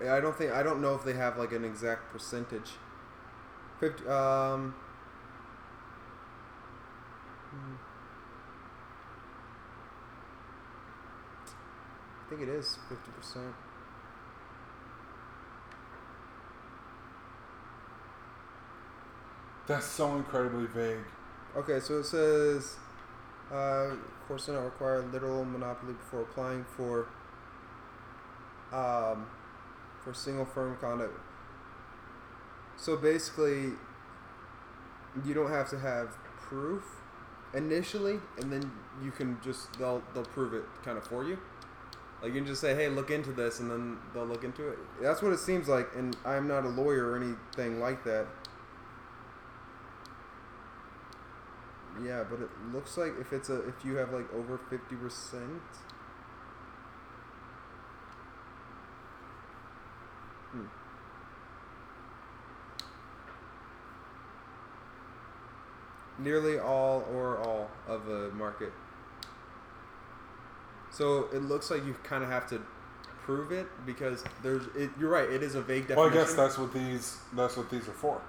I 0.00 0.20
don't 0.20 0.36
think 0.36 0.52
I 0.52 0.62
don't 0.62 0.80
know 0.80 0.94
if 0.94 1.04
they 1.04 1.14
have 1.14 1.36
like 1.38 1.52
an 1.52 1.64
exact 1.64 2.12
percentage. 2.12 2.72
Fifty. 3.78 4.06
Um. 4.06 4.74
I 12.24 12.28
think 12.30 12.42
it 12.42 12.48
is 12.48 12.78
fifty 12.88 13.10
percent. 13.10 13.54
That's 19.66 19.86
so 19.86 20.16
incredibly 20.16 20.66
vague. 20.66 21.04
Okay, 21.56 21.80
so 21.80 21.98
it 21.98 22.04
says, 22.04 22.76
uh, 23.52 23.90
course 24.30 24.46
do 24.46 24.52
not 24.52 24.64
require 24.64 25.02
literal 25.02 25.44
monopoly 25.44 25.94
before 25.94 26.20
applying 26.20 26.64
for, 26.76 27.08
um, 28.72 29.26
for 30.04 30.14
single 30.14 30.44
firm 30.44 30.76
conduct. 30.80 31.18
So 32.76 32.96
basically, 32.96 33.72
you 35.24 35.34
don't 35.34 35.50
have 35.50 35.68
to 35.70 35.78
have 35.80 36.10
proof 36.36 36.84
initially, 37.52 38.20
and 38.38 38.52
then 38.52 38.70
you 39.02 39.10
can 39.10 39.36
just 39.42 39.76
they'll 39.78 40.02
they'll 40.14 40.22
prove 40.22 40.54
it 40.54 40.64
kind 40.84 40.96
of 40.96 41.04
for 41.04 41.24
you. 41.24 41.36
Like 42.22 42.32
you 42.32 42.38
can 42.38 42.46
just 42.46 42.60
say, 42.60 42.74
"Hey, 42.76 42.88
look 42.88 43.10
into 43.10 43.32
this," 43.32 43.58
and 43.58 43.68
then 43.68 43.98
they'll 44.14 44.24
look 44.24 44.44
into 44.44 44.68
it. 44.68 44.78
That's 45.02 45.22
what 45.22 45.32
it 45.32 45.40
seems 45.40 45.68
like, 45.68 45.88
and 45.96 46.16
I'm 46.24 46.46
not 46.46 46.64
a 46.64 46.68
lawyer 46.68 47.10
or 47.10 47.16
anything 47.16 47.80
like 47.80 48.04
that. 48.04 48.26
Yeah, 52.04 52.24
but 52.28 52.40
it 52.40 52.50
looks 52.72 52.96
like 52.96 53.12
if 53.20 53.32
it's 53.32 53.50
a 53.50 53.66
if 53.68 53.84
you 53.84 53.96
have 53.96 54.12
like 54.12 54.32
over 54.32 54.58
fifty 54.70 54.96
percent. 54.96 55.62
Hmm. 60.52 60.64
Nearly 66.18 66.58
all 66.58 67.04
or 67.12 67.38
all 67.38 67.70
of 67.86 68.08
a 68.08 68.30
market. 68.30 68.72
So 70.90 71.28
it 71.32 71.42
looks 71.42 71.70
like 71.70 71.84
you 71.84 71.94
kind 72.02 72.24
of 72.24 72.30
have 72.30 72.48
to 72.50 72.60
prove 73.20 73.52
it 73.52 73.66
because 73.86 74.24
there's. 74.42 74.64
It, 74.76 74.90
you're 74.98 75.10
right. 75.10 75.28
It 75.28 75.42
is 75.42 75.54
a 75.54 75.62
vague 75.62 75.88
definition. 75.88 75.96
Well, 75.96 76.10
I 76.10 76.14
guess 76.14 76.34
that's 76.34 76.58
what 76.58 76.72
these 76.72 77.18
that's 77.34 77.56
what 77.56 77.70
these 77.70 77.88
are 77.88 77.92
for. 77.92 78.20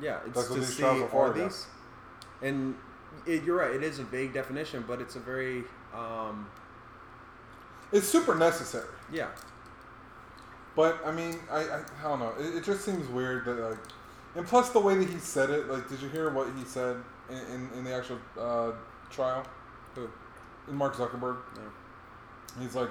Yeah, 0.00 0.18
it's 0.26 0.34
That's 0.34 0.48
what 0.50 0.54
to 0.54 0.60
these 0.60 0.76
see 0.76 0.82
are 0.82 1.08
for, 1.08 1.30
are 1.30 1.32
these, 1.32 1.66
and 2.42 2.74
it, 3.26 3.44
you're 3.44 3.56
right. 3.58 3.70
It 3.74 3.82
is 3.82 3.98
a 3.98 4.04
vague 4.04 4.32
definition, 4.34 4.84
but 4.86 5.00
it's 5.00 5.16
a 5.16 5.20
very 5.20 5.64
um, 5.94 6.48
It's 7.92 8.08
super 8.08 8.34
necessary. 8.34 8.88
yeah. 9.12 9.28
But 10.74 10.98
I 11.04 11.12
mean, 11.12 11.36
I, 11.50 11.60
I, 11.60 11.80
I 12.00 12.02
don't 12.04 12.18
know. 12.18 12.32
It, 12.38 12.56
it 12.56 12.64
just 12.64 12.82
seems 12.84 13.06
weird 13.08 13.44
that 13.44 13.58
like, 13.58 13.78
and 14.36 14.46
plus 14.46 14.70
the 14.70 14.80
way 14.80 14.94
that 14.96 15.08
he 15.08 15.18
said 15.18 15.50
it. 15.50 15.68
Like, 15.68 15.86
did 15.88 16.00
you 16.00 16.08
hear 16.08 16.30
what 16.30 16.48
he 16.56 16.64
said 16.64 16.96
in, 17.28 17.36
in, 17.36 17.70
in 17.78 17.84
the 17.84 17.92
actual 17.94 18.18
uh, 18.40 18.72
trial? 19.10 19.44
Who? 19.94 20.08
In 20.68 20.74
Mark 20.74 20.94
Zuckerberg, 20.94 21.36
No. 21.56 21.62
he's 22.62 22.74
like, 22.74 22.88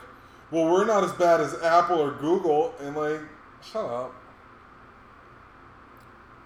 "Well, 0.52 0.72
we're 0.72 0.86
not 0.86 1.04
as 1.04 1.12
bad 1.14 1.42
as 1.42 1.56
Apple 1.64 2.00
or 2.00 2.12
Google," 2.12 2.76
and 2.82 2.96
like, 2.96 3.22
shut 3.64 3.86
up. 3.86 4.14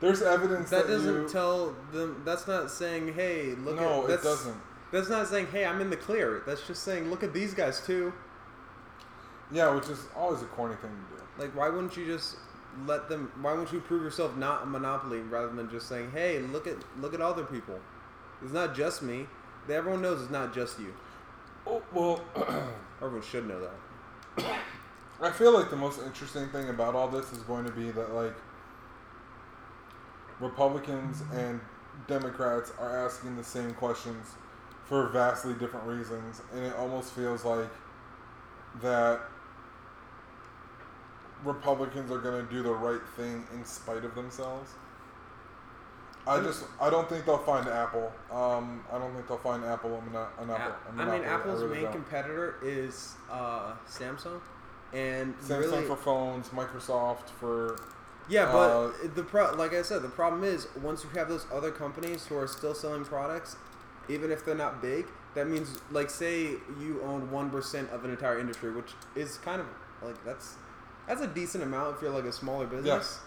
There's 0.01 0.21
evidence 0.21 0.69
that, 0.69 0.87
That 0.87 0.93
doesn't 0.93 1.23
you, 1.23 1.29
tell 1.29 1.75
them. 1.93 2.21
That's 2.25 2.47
not 2.47 2.69
saying, 2.69 3.13
hey, 3.13 3.55
look 3.55 3.77
no, 3.77 3.99
at. 3.99 4.03
it 4.03 4.07
That's, 4.07 4.23
doesn't. 4.23 4.57
That's 4.91 5.09
not 5.09 5.27
saying, 5.27 5.47
hey, 5.47 5.65
I'm 5.65 5.81
in 5.81 5.89
the 5.89 5.97
clear. 5.97 6.43
That's 6.45 6.65
just 6.67 6.83
saying, 6.83 7.09
look 7.09 7.23
at 7.23 7.33
these 7.33 7.53
guys 7.53 7.85
too. 7.85 8.13
Yeah, 9.51 9.73
which 9.73 9.89
is 9.89 10.07
always 10.15 10.41
a 10.41 10.45
corny 10.45 10.75
thing 10.75 10.91
to 10.91 11.15
do. 11.15 11.23
Like, 11.37 11.55
why 11.55 11.69
wouldn't 11.69 11.95
you 11.95 12.05
just 12.05 12.37
let 12.85 13.09
them? 13.09 13.31
Why 13.41 13.51
wouldn't 13.51 13.71
you 13.71 13.79
prove 13.79 14.03
yourself 14.03 14.35
not 14.35 14.63
a 14.63 14.65
monopoly 14.65 15.19
rather 15.19 15.49
than 15.49 15.69
just 15.69 15.87
saying, 15.87 16.11
hey, 16.11 16.39
look 16.39 16.67
at 16.67 16.77
look 16.99 17.13
at 17.13 17.21
other 17.21 17.43
people. 17.43 17.79
It's 18.43 18.53
not 18.53 18.75
just 18.75 19.01
me. 19.01 19.27
Everyone 19.69 20.01
knows 20.01 20.21
it's 20.21 20.31
not 20.31 20.53
just 20.53 20.79
you. 20.79 20.93
Oh, 21.65 21.81
well, 21.93 22.21
Everyone 23.01 23.21
should 23.21 23.47
know 23.47 23.59
that. 23.61 24.55
I 25.21 25.31
feel 25.31 25.53
like 25.53 25.69
the 25.69 25.75
most 25.75 26.01
interesting 26.01 26.47
thing 26.49 26.69
about 26.69 26.95
all 26.95 27.07
this 27.07 27.31
is 27.31 27.39
going 27.39 27.65
to 27.65 27.71
be 27.71 27.91
that 27.91 28.13
like 28.13 28.33
Republicans 30.39 31.23
and 31.33 31.59
Democrats 32.07 32.71
are 32.79 33.05
asking 33.05 33.35
the 33.35 33.43
same 33.43 33.73
questions 33.73 34.27
for 34.85 35.07
vastly 35.09 35.53
different 35.53 35.85
reasons, 35.87 36.41
and 36.53 36.63
it 36.63 36.75
almost 36.75 37.11
feels 37.13 37.43
like 37.43 37.69
that 38.81 39.21
Republicans 41.43 42.11
are 42.11 42.19
going 42.19 42.45
to 42.45 42.51
do 42.51 42.61
the 42.61 42.73
right 42.73 43.01
thing 43.15 43.45
in 43.53 43.65
spite 43.65 44.03
of 44.03 44.15
themselves. 44.15 44.71
I 46.27 46.41
just 46.41 46.65
I 46.81 46.89
don't 46.89 47.07
think 47.07 47.25
they'll 47.25 47.37
find 47.37 47.67
Apple. 47.67 48.11
Um, 48.31 48.83
I 48.91 48.97
don't 48.97 49.13
think 49.13 49.27
they'll 49.27 49.37
find 49.37 49.63
Apple 49.63 49.95
a, 49.95 50.01
mono- 50.01 50.27
an 50.39 50.49
Apple. 50.49 50.75
I 50.97 51.05
mean. 51.05 51.23
Apple's 51.23 51.61
really 51.61 51.75
main 51.75 51.83
don't. 51.83 51.93
competitor 51.93 52.55
is 52.63 53.13
uh, 53.31 53.73
Samsung, 53.87 54.41
and 54.91 55.37
Samsung 55.39 55.71
really, 55.71 55.85
for 55.85 55.95
phones, 55.95 56.49
Microsoft 56.49 57.29
for 57.39 57.79
yeah, 58.29 58.45
uh, 58.45 58.91
but 58.91 59.15
the 59.15 59.23
pro, 59.23 59.53
like 59.55 59.73
I 59.73 59.81
said, 59.81 60.01
the 60.01 60.09
problem 60.09 60.43
is 60.43 60.67
once 60.81 61.03
you 61.03 61.09
have 61.11 61.29
those 61.29 61.45
other 61.53 61.71
companies 61.71 62.25
who 62.25 62.37
are 62.37 62.47
still 62.47 62.73
selling 62.73 63.05
products, 63.05 63.55
even 64.09 64.31
if 64.31 64.45
they're 64.45 64.55
not 64.55 64.81
big, 64.81 65.05
that 65.35 65.47
means 65.47 65.77
like 65.91 66.09
say 66.09 66.51
you 66.79 67.01
own 67.03 67.29
one 67.31 67.49
percent 67.49 67.89
of 67.91 68.05
an 68.05 68.11
entire 68.11 68.39
industry, 68.39 68.71
which 68.71 68.93
is 69.15 69.37
kind 69.39 69.59
of 69.61 69.67
like 70.01 70.23
that's 70.25 70.55
that's 71.07 71.21
a 71.21 71.27
decent 71.27 71.63
amount 71.63 71.95
if 71.95 72.01
you're 72.01 72.11
like 72.11 72.25
a 72.25 72.31
smaller 72.33 72.65
business. 72.67 73.19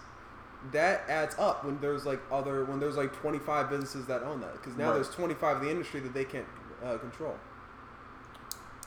That 0.72 1.02
adds 1.08 1.36
up 1.38 1.64
when 1.64 1.80
there's 1.80 2.04
like 2.04 2.20
other 2.32 2.64
when 2.64 2.80
there's 2.80 2.96
like 2.96 3.12
25 3.14 3.70
businesses 3.70 4.06
that 4.06 4.22
own 4.22 4.40
that 4.40 4.54
because 4.54 4.76
now 4.76 4.86
Right. 4.88 4.94
there's 4.94 5.10
25 5.10 5.58
of 5.58 5.62
the 5.62 5.70
industry 5.70 6.00
that 6.00 6.12
they 6.12 6.24
can't 6.24 6.46
uh, 6.84 6.98
control. 6.98 7.36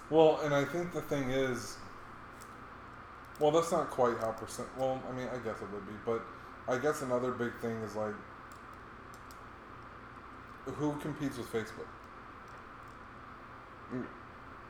Well, 0.10 0.42
and 0.44 0.54
I 0.54 0.66
think 0.66 0.92
the 0.92 1.02
thing 1.02 1.30
is, 1.30 1.78
well, 3.42 3.52
that's 3.52 3.72
not 3.72 3.90
quite 3.90 4.18
how 4.20 4.32
percent. 4.32 4.68
Well, 4.78 5.02
I 5.10 5.12
mean, 5.14 5.28
I 5.28 5.38
guess 5.38 5.62
it 5.62 5.72
would 5.74 5.86
be, 5.88 5.94
but 6.06 6.24
I 6.68 6.78
guess 6.78 7.02
another 7.02 7.32
big 7.32 7.54
thing 7.60 7.76
is 7.82 7.96
like, 7.96 8.14
who 10.66 10.94
competes 11.00 11.38
with 11.38 11.52
Facebook? 11.52 11.88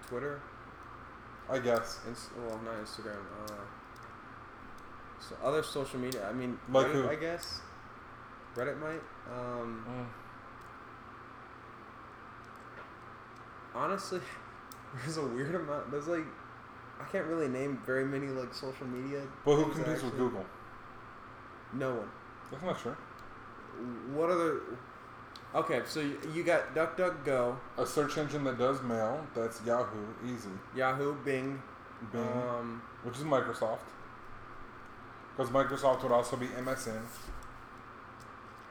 Twitter, 0.08 0.42
I 1.50 1.60
guess. 1.60 2.00
Inst- 2.08 2.30
well, 2.38 2.60
not 2.64 2.76
Instagram. 2.84 3.20
Uh, 3.46 3.54
so 5.20 5.36
other 5.44 5.64
social 5.64 6.00
media. 6.00 6.28
I 6.28 6.34
mean, 6.34 6.58
Like 6.70 6.88
Reddit, 6.88 6.92
who? 6.94 7.10
I 7.10 7.16
guess. 7.16 7.62
Reddit 8.56 8.80
might. 8.80 9.02
Um, 9.32 10.08
honestly, 13.76 14.22
there's 15.02 15.18
a 15.18 15.26
weird 15.26 15.56
amount. 15.56 15.92
There's 15.92 16.08
like, 16.08 16.26
I 17.02 17.12
can't 17.12 17.26
really 17.26 17.48
name 17.48 17.82
very 17.86 18.06
many 18.06 18.28
like 18.28 18.54
social 18.54 18.86
media. 18.86 19.22
But 19.46 19.56
who 19.56 19.72
competes 19.72 20.04
with 20.04 20.18
Google? 20.18 20.46
No 21.74 21.96
one. 21.96 22.10
That's 22.52 22.64
not 22.64 22.80
true. 22.80 22.96
What 24.14 24.30
other? 24.30 24.62
Okay, 25.54 25.82
so 25.86 26.00
you, 26.00 26.18
you 26.34 26.44
got 26.44 26.76
DuckDuckGo, 26.76 27.58
A 27.78 27.86
search 27.86 28.18
engine 28.18 28.44
that 28.46 28.58
does 28.58 28.82
mail. 28.84 29.26
That's 29.36 29.62
Yahoo. 29.66 30.06
Easy. 30.26 30.50
Yahoo, 30.76 31.16
Bing, 31.26 31.62
Bing, 32.12 32.22
um, 32.22 32.82
which 33.04 33.18
is 33.18 33.24
Microsoft. 33.24 33.80
Because 35.36 35.52
Microsoft 35.52 36.04
would 36.04 36.12
also 36.12 36.38
be 36.38 36.48
MSN. 36.48 37.02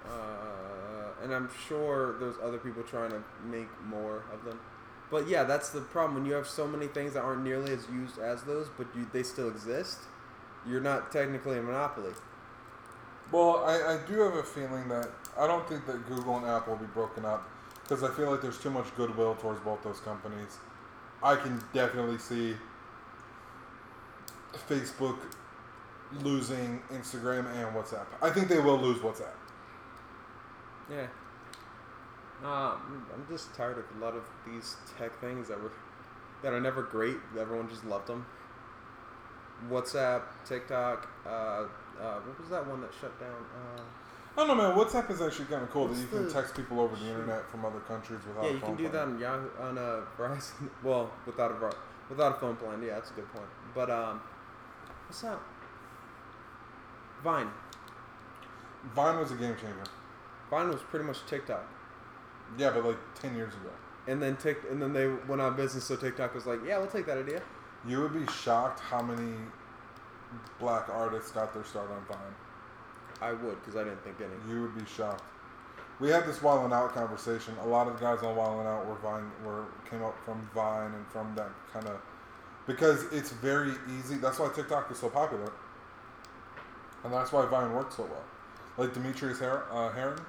Uh, 0.06 1.22
and 1.22 1.34
I'm 1.34 1.50
sure 1.68 2.18
there's 2.18 2.36
other 2.42 2.58
people 2.58 2.82
trying 2.82 3.10
to 3.10 3.22
make 3.44 3.68
more 3.84 4.24
of 4.32 4.44
them. 4.44 4.58
But 5.10 5.28
yeah, 5.28 5.44
that's 5.44 5.70
the 5.70 5.80
problem. 5.80 6.14
When 6.14 6.26
you 6.26 6.34
have 6.34 6.46
so 6.46 6.66
many 6.66 6.86
things 6.86 7.14
that 7.14 7.22
aren't 7.22 7.42
nearly 7.42 7.72
as 7.72 7.86
used 7.92 8.18
as 8.18 8.42
those, 8.42 8.68
but 8.76 8.86
you, 8.94 9.06
they 9.12 9.22
still 9.22 9.48
exist, 9.48 9.98
you're 10.66 10.80
not 10.80 11.10
technically 11.10 11.58
a 11.58 11.62
monopoly. 11.62 12.12
Well, 13.32 13.64
I, 13.64 13.94
I 13.94 13.98
do 14.08 14.20
have 14.20 14.34
a 14.34 14.42
feeling 14.42 14.88
that 14.88 15.08
I 15.38 15.46
don't 15.46 15.68
think 15.68 15.86
that 15.86 16.06
Google 16.08 16.36
and 16.36 16.46
Apple 16.46 16.74
will 16.74 16.80
be 16.80 16.92
broken 16.92 17.24
up 17.24 17.48
because 17.82 18.02
I 18.02 18.10
feel 18.10 18.30
like 18.30 18.40
there's 18.40 18.58
too 18.58 18.70
much 18.70 18.94
goodwill 18.96 19.34
towards 19.34 19.60
both 19.60 19.82
those 19.82 20.00
companies. 20.00 20.58
I 21.22 21.36
can 21.36 21.62
definitely 21.72 22.18
see 22.18 22.56
Facebook 24.68 25.18
losing 26.22 26.82
Instagram 26.92 27.46
and 27.54 27.74
WhatsApp. 27.76 28.06
I 28.20 28.30
think 28.30 28.48
they 28.48 28.58
will 28.58 28.78
lose 28.78 28.98
WhatsApp. 28.98 29.34
Yeah. 30.90 31.06
Um, 32.44 33.06
I'm 33.12 33.26
just 33.28 33.54
tired 33.54 33.78
of 33.78 33.84
a 33.96 34.04
lot 34.04 34.14
of 34.14 34.24
these 34.46 34.76
tech 34.98 35.18
things 35.20 35.48
that 35.48 35.62
were 35.62 35.72
that 36.42 36.52
are 36.52 36.60
never 36.60 36.82
great. 36.82 37.16
Everyone 37.38 37.68
just 37.68 37.84
loved 37.84 38.06
them. 38.06 38.24
WhatsApp, 39.68 40.22
TikTok. 40.46 41.06
Uh, 41.26 41.30
uh, 41.30 41.66
what 42.24 42.40
was 42.40 42.48
that 42.48 42.66
one 42.66 42.80
that 42.80 42.90
shut 42.98 43.18
down? 43.20 43.28
Uh, 43.54 43.82
I 44.36 44.46
don't 44.46 44.56
know, 44.56 44.68
man. 44.68 44.76
WhatsApp 44.76 45.10
is 45.10 45.20
actually 45.20 45.46
kind 45.46 45.62
of 45.62 45.70
cool 45.70 45.88
that 45.88 45.98
you 45.98 46.06
can 46.06 46.30
text 46.32 46.54
people 46.54 46.80
over 46.80 46.96
the 46.96 47.06
internet 47.06 47.50
from 47.50 47.64
other 47.64 47.80
countries 47.80 48.20
without. 48.26 48.44
yeah, 48.44 48.50
a 48.50 48.54
you 48.54 48.60
can 48.60 48.68
phone 48.68 48.76
do 48.76 48.88
that 48.88 49.02
on 49.02 49.18
Yahoo 49.18 49.48
on 49.60 49.76
a 49.76 50.02
Verizon. 50.18 50.70
Well, 50.82 51.10
without 51.26 51.50
a 51.50 51.74
without 52.08 52.36
a 52.36 52.40
phone 52.40 52.56
plan. 52.56 52.82
Yeah, 52.82 52.94
that's 52.94 53.10
a 53.10 53.14
good 53.14 53.30
point. 53.32 53.48
But 53.74 53.90
um, 53.90 54.20
what's 55.06 55.20
that? 55.20 55.38
Vine. 57.22 57.48
Vine 58.94 59.18
was 59.18 59.30
a 59.30 59.34
game 59.34 59.54
changer. 59.56 59.84
Vine 60.48 60.68
was 60.68 60.80
pretty 60.82 61.04
much 61.04 61.18
TikTok, 61.26 61.64
Yeah, 62.58 62.70
but 62.70 62.84
like 62.84 62.98
ten 63.14 63.34
years 63.36 63.54
ago. 63.54 63.70
and 64.08 64.20
then 64.20 64.36
Tik, 64.36 64.58
and 64.70 64.80
then 64.82 64.92
they 64.92 65.06
went 65.06 65.40
of 65.40 65.56
business. 65.56 65.84
So 65.84 65.96
TikTok 65.96 66.34
was 66.34 66.46
like, 66.46 66.60
"Yeah, 66.66 66.78
we'll 66.78 66.86
take 66.88 67.06
that 67.06 67.18
idea." 67.18 67.42
You 67.86 68.00
would 68.02 68.12
be 68.12 68.26
shocked 68.32 68.80
how 68.80 69.00
many 69.02 69.34
black 70.58 70.88
artists 70.88 71.30
got 71.32 71.52
their 71.54 71.64
start 71.64 71.90
on 71.90 72.04
Vine. 72.06 72.34
I 73.22 73.32
would, 73.32 73.60
because 73.60 73.76
I 73.76 73.84
didn't 73.84 74.02
think 74.02 74.16
any. 74.20 74.52
You 74.52 74.62
would 74.62 74.76
be 74.78 74.84
shocked. 74.86 75.22
We 76.00 76.08
had 76.08 76.26
this 76.26 76.40
Wild 76.42 76.64
'N 76.64 76.72
Out 76.72 76.94
conversation. 76.94 77.54
A 77.62 77.66
lot 77.66 77.86
of 77.86 77.94
the 77.98 78.00
guys 78.00 78.22
on 78.22 78.34
Wild 78.34 78.60
'N 78.60 78.66
Out 78.66 78.86
were 78.86 78.94
Vine, 78.96 79.30
were 79.44 79.64
came 79.88 80.02
up 80.02 80.16
from 80.24 80.48
Vine 80.54 80.92
and 80.94 81.06
from 81.08 81.34
that 81.36 81.50
kind 81.72 81.86
of 81.86 82.00
because 82.66 83.04
it's 83.12 83.30
very 83.30 83.72
easy. 83.98 84.16
That's 84.16 84.38
why 84.38 84.48
TikTok 84.48 84.90
is 84.90 84.98
so 84.98 85.08
popular, 85.10 85.52
and 87.04 87.12
that's 87.12 87.32
why 87.32 87.44
Vine 87.46 87.72
works 87.74 87.96
so 87.96 88.04
well. 88.04 88.24
Like 88.76 88.94
Demetrius 88.94 89.38
Her- 89.40 89.64
uh, 89.70 89.90
Heron 89.92 90.20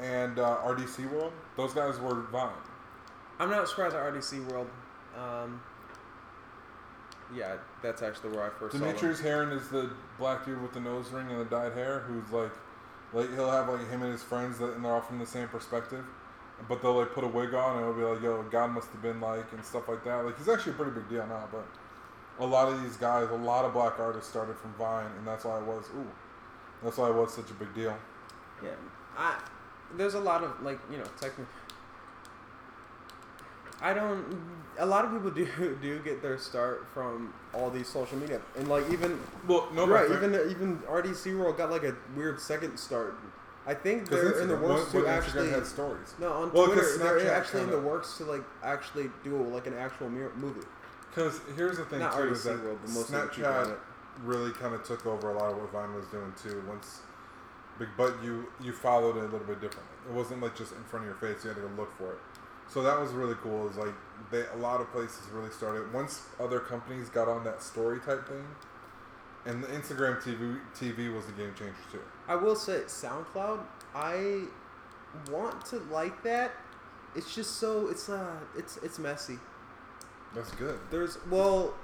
and 0.00 0.38
uh, 0.38 0.58
RDC 0.64 1.10
World, 1.10 1.32
those 1.56 1.72
guys 1.74 1.98
were 1.98 2.22
Vine. 2.32 2.50
I'm 3.38 3.50
not 3.50 3.68
surprised 3.68 3.94
at 3.94 4.02
RDC 4.02 4.50
World. 4.50 4.68
Um, 5.16 5.60
yeah, 7.34 7.56
that's 7.82 8.02
actually 8.02 8.30
where 8.30 8.44
I 8.44 8.50
first. 8.50 8.76
Demetrius 8.76 9.20
Heron 9.20 9.50
is 9.50 9.68
the 9.68 9.90
black 10.18 10.44
dude 10.44 10.60
with 10.60 10.72
the 10.72 10.80
nose 10.80 11.10
ring 11.10 11.30
and 11.30 11.40
the 11.40 11.44
dyed 11.44 11.72
hair, 11.74 12.00
who's 12.00 12.30
like, 12.32 12.52
like 13.12 13.32
he'll 13.34 13.50
have 13.50 13.68
like 13.68 13.88
him 13.88 14.02
and 14.02 14.12
his 14.12 14.22
friends 14.22 14.58
that, 14.58 14.74
and 14.74 14.84
they're 14.84 14.92
all 14.92 15.00
from 15.00 15.18
the 15.18 15.26
same 15.26 15.48
perspective, 15.48 16.04
but 16.68 16.82
they'll 16.82 16.94
like 16.94 17.12
put 17.12 17.24
a 17.24 17.28
wig 17.28 17.54
on 17.54 17.76
and 17.76 17.82
it'll 17.82 17.94
be 17.94 18.02
like, 18.02 18.22
yo, 18.22 18.42
God 18.44 18.70
must 18.70 18.90
have 18.90 19.02
been 19.02 19.20
like 19.20 19.52
and 19.52 19.64
stuff 19.64 19.88
like 19.88 20.04
that. 20.04 20.24
Like 20.24 20.38
he's 20.38 20.48
actually 20.48 20.72
a 20.72 20.76
pretty 20.76 20.92
big 20.92 21.08
deal 21.08 21.26
now, 21.26 21.48
but 21.52 21.66
a 22.38 22.46
lot 22.46 22.68
of 22.68 22.82
these 22.82 22.96
guys, 22.96 23.28
a 23.30 23.34
lot 23.34 23.64
of 23.64 23.72
black 23.72 23.98
artists 23.98 24.28
started 24.28 24.56
from 24.56 24.72
Vine, 24.74 25.10
and 25.18 25.26
that's 25.26 25.44
why 25.44 25.58
it 25.58 25.64
was, 25.64 25.84
ooh, 25.96 26.10
that's 26.82 26.96
why 26.96 27.08
it 27.08 27.14
was 27.14 27.32
such 27.32 27.50
a 27.50 27.54
big 27.54 27.72
deal. 27.74 27.96
Yeah, 28.62 28.70
I 29.16 29.38
there's 29.96 30.14
a 30.14 30.20
lot 30.20 30.42
of 30.42 30.62
like 30.62 30.78
you 30.90 30.98
know 30.98 31.04
technically. 31.20 31.46
I 33.82 33.94
don't. 33.94 34.24
A 34.78 34.86
lot 34.86 35.04
of 35.04 35.12
people 35.12 35.30
do 35.30 35.76
do 35.82 35.98
get 36.00 36.22
their 36.22 36.38
start 36.38 36.86
from 36.92 37.32
all 37.54 37.70
these 37.70 37.88
social 37.88 38.18
media, 38.18 38.40
and 38.56 38.68
like 38.68 38.90
even 38.90 39.18
Well, 39.48 39.68
no, 39.72 39.86
right, 39.86 40.10
even 40.10 40.34
even 40.50 40.78
RDC 40.80 41.38
World 41.38 41.56
got 41.56 41.70
like 41.70 41.84
a 41.84 41.96
weird 42.16 42.40
second 42.40 42.76
start. 42.78 43.18
I 43.66 43.74
think 43.74 44.08
they're 44.08 44.40
in 44.40 44.48
the 44.48 44.56
works 44.56 44.90
to 44.92 45.06
actually. 45.06 45.50
Had 45.50 45.66
stories. 45.66 46.14
No, 46.18 46.32
on 46.32 46.52
Well, 46.52 46.66
Twitter, 46.66 46.98
they're 46.98 47.32
actually 47.32 47.62
in 47.62 47.70
the 47.70 47.80
works 47.80 48.16
to 48.18 48.24
like 48.24 48.42
actually 48.62 49.10
do 49.22 49.36
like 49.44 49.66
an 49.66 49.74
actual 49.74 50.08
movie. 50.08 50.66
Because 51.08 51.40
here's 51.56 51.76
the 51.76 51.84
thing 51.84 51.98
Not 52.00 52.12
too 52.12 52.18
already 52.18 52.32
is 52.32 52.44
that 52.44 52.56
SeaWorld, 52.56 52.78
but 52.82 52.90
most 52.90 53.10
of 53.10 53.12
the 53.12 53.28
people 53.28 53.50
on 53.50 53.66
Snapchat 53.66 53.76
really 54.24 54.52
kind 54.52 54.74
of 54.74 54.84
took 54.84 55.06
over 55.06 55.30
a 55.30 55.38
lot 55.38 55.50
of 55.52 55.58
what 55.58 55.70
Vine 55.72 55.94
was 55.94 56.06
doing 56.06 56.32
too. 56.40 56.62
Once, 56.68 57.00
but- 57.80 57.96
but 57.96 58.22
you 58.22 58.46
you 58.60 58.72
followed 58.72 59.16
it 59.16 59.20
a 59.20 59.32
little 59.34 59.46
bit 59.46 59.60
differently. 59.60 59.96
It 60.08 60.12
wasn't 60.12 60.40
like 60.42 60.54
just 60.54 60.72
in 60.72 60.84
front 60.84 61.06
of 61.06 61.10
your 61.10 61.16
face. 61.34 61.42
You 61.44 61.48
had 61.50 61.56
to 61.56 61.62
go 61.62 61.70
look 61.76 61.96
for 61.98 62.12
it. 62.12 62.18
So 62.68 62.82
that 62.82 63.00
was 63.00 63.10
really 63.12 63.34
cool. 63.42 63.68
Is 63.68 63.76
like 63.76 63.94
they 64.30 64.44
a 64.54 64.56
lot 64.56 64.80
of 64.80 64.92
places 64.92 65.28
really 65.32 65.50
started 65.50 65.92
once 65.92 66.22
other 66.38 66.60
companies 66.60 67.08
got 67.08 67.26
on 67.26 67.42
that 67.44 67.62
story 67.62 67.98
type 67.98 68.28
thing, 68.28 68.44
and 69.46 69.64
the 69.64 69.68
Instagram 69.68 70.22
TV 70.22 70.60
TV 70.78 71.12
was 71.12 71.26
a 71.28 71.32
game 71.32 71.52
changer 71.58 71.74
too. 71.90 72.02
I 72.28 72.36
will 72.36 72.54
say 72.54 72.82
SoundCloud. 72.86 73.60
I 73.94 74.44
want 75.30 75.64
to 75.66 75.78
like 75.90 76.22
that. 76.22 76.52
It's 77.16 77.34
just 77.34 77.56
so 77.56 77.88
it's 77.88 78.08
uh 78.08 78.36
it's 78.56 78.76
it's 78.78 78.98
messy. 79.00 79.38
That's 80.34 80.52
good. 80.52 80.78
There's 80.90 81.18
well, 81.28 81.74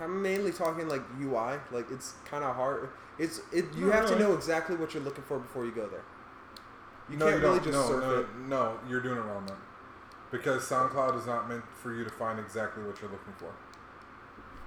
I'm 0.00 0.22
mainly 0.22 0.52
talking 0.52 0.88
like 0.88 1.02
UI. 1.20 1.58
Like 1.70 1.90
it's 1.90 2.14
kind 2.24 2.44
of 2.44 2.54
hard. 2.56 2.90
It's 3.18 3.40
it. 3.52 3.66
You 3.74 3.86
No, 3.86 3.92
have 3.92 4.08
to 4.08 4.18
know 4.18 4.34
exactly 4.34 4.76
what 4.76 4.94
you're 4.94 5.02
looking 5.02 5.24
for 5.24 5.38
before 5.38 5.64
you 5.64 5.72
go 5.72 5.86
there. 5.86 6.02
You 7.08 7.16
no, 7.16 7.26
can't 7.28 7.40
you 7.42 7.46
really 7.48 7.60
just 7.60 7.72
no, 7.72 7.86
surf 7.86 8.02
no, 8.04 8.20
it. 8.20 8.26
no, 8.48 8.78
you're 8.88 9.00
doing 9.00 9.18
it 9.18 9.22
wrong 9.22 9.44
then. 9.46 9.56
Because 10.30 10.62
SoundCloud 10.68 11.18
is 11.18 11.26
not 11.26 11.48
meant 11.48 11.62
for 11.80 11.94
you 11.94 12.02
to 12.02 12.10
find 12.10 12.40
exactly 12.40 12.82
what 12.82 13.00
you're 13.00 13.10
looking 13.10 13.34
for. 13.38 13.52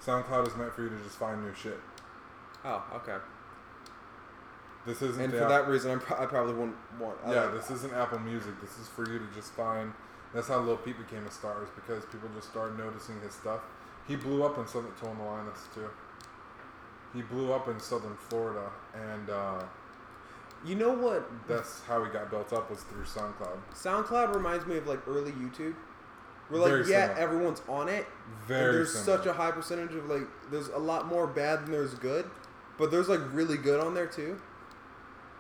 SoundCloud 0.06 0.48
is 0.48 0.56
meant 0.56 0.74
for 0.74 0.84
you 0.84 0.90
to 0.90 0.98
just 1.04 1.18
find 1.18 1.44
new 1.44 1.54
shit. 1.54 1.80
Oh, 2.64 2.84
okay. 2.96 3.18
This 4.86 5.02
isn't 5.02 5.22
And 5.22 5.34
for 5.34 5.40
that 5.50 5.68
reason, 5.68 5.92
I'm 5.92 6.00
pro- 6.00 6.24
I 6.24 6.26
probably 6.28 6.54
wouldn't 6.54 6.78
want. 7.00 7.18
I 7.26 7.34
yeah, 7.34 7.42
like- 7.46 7.56
this 7.56 7.72
isn't 7.72 7.94
Apple 7.94 8.20
Music. 8.20 8.60
This 8.62 8.78
is 8.80 8.88
for 8.88 9.10
you 9.12 9.20
to 9.20 9.26
just 9.36 9.52
find. 9.54 9.94
That's 10.34 10.48
how 10.48 10.60
Lil 10.60 10.78
Peep 10.78 10.98
became 10.98 11.26
a 11.26 11.32
star, 11.32 11.64
is 11.64 11.70
because 11.72 12.06
people 12.06 12.30
just 12.36 12.50
started 12.50 12.78
noticing 12.78 13.20
his 13.22 13.34
stuff. 13.34 13.62
He 14.08 14.16
blew 14.16 14.44
up 14.44 14.58
in 14.58 14.68
Southern 14.68 14.92
Tone 15.02 15.18
Linus 15.20 15.60
too. 15.74 15.90
He 17.14 17.22
blew 17.22 17.52
up 17.54 17.68
in 17.68 17.80
Southern 17.80 18.16
Florida, 18.16 18.70
and 18.94 19.30
uh, 19.30 19.64
You 20.66 20.76
know 20.76 20.92
what? 20.94 21.30
that's 21.48 21.82
how 21.88 22.04
he 22.04 22.12
got 22.12 22.30
built 22.30 22.52
up 22.54 22.70
was 22.70 22.84
through 22.84 23.04
SoundCloud. 23.04 23.58
SoundCloud 23.74 24.36
reminds 24.36 24.66
me 24.66 24.78
of 24.78 24.88
like 24.88 25.06
early 25.08 25.32
YouTube. 25.32 25.76
Where 26.50 26.62
like 26.62 26.70
Very 26.72 26.90
yeah, 26.90 27.08
similar. 27.08 27.20
everyone's 27.20 27.62
on 27.68 27.90
it. 27.90 28.06
Very 28.48 28.68
and 28.70 28.76
there's 28.78 28.94
similar. 28.98 29.18
such 29.18 29.26
a 29.28 29.34
high 29.34 29.52
percentage 29.52 29.94
of 29.96 30.10
like 30.10 30.24
there's 30.52 30.70
a 30.70 30.78
lot 30.78 31.06
more 31.08 31.28
bad 31.28 31.64
than 31.66 31.72
there's 31.72 31.94
good, 31.96 32.26
but 32.78 32.90
there's 32.92 33.10
like 33.10 33.20
really 33.34 33.58
good 33.58 33.82
on 33.82 33.94
there 33.94 34.08
too. 34.08 34.40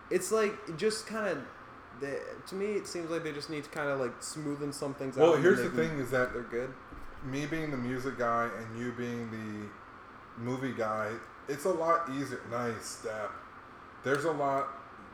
It's 0.10 0.32
like 0.32 0.78
just 0.78 1.08
kind 1.08 1.28
of 1.28 1.38
to 2.48 2.56
me 2.56 2.66
it 2.74 2.88
seems 2.88 3.10
like 3.10 3.24
they 3.24 3.32
just 3.32 3.50
need 3.50 3.64
to 3.64 3.70
kind 3.70 3.90
of 3.90 4.00
like 4.02 4.20
smoothen 4.20 4.74
some 4.74 4.94
things 4.94 5.18
out. 5.18 5.22
Well, 5.32 5.42
here's 5.42 5.60
the 5.62 5.70
thing: 5.70 5.98
is 6.00 6.12
that 6.12 6.34
they're 6.34 6.44
good. 6.44 6.74
Me 7.28 7.46
being 7.46 7.72
the 7.72 7.78
music 7.78 8.18
guy 8.18 8.50
and 8.58 8.80
you 8.80 8.92
being 8.94 9.30
the 9.32 10.42
movie 10.42 10.74
guy, 10.74 11.12
it's 11.48 11.66
a 11.66 11.70
lot 11.72 12.10
easier. 12.10 12.42
Nice 12.52 12.86
step. 12.86 13.32
There's 14.04 14.26
a 14.26 14.32
lot. 14.32 14.68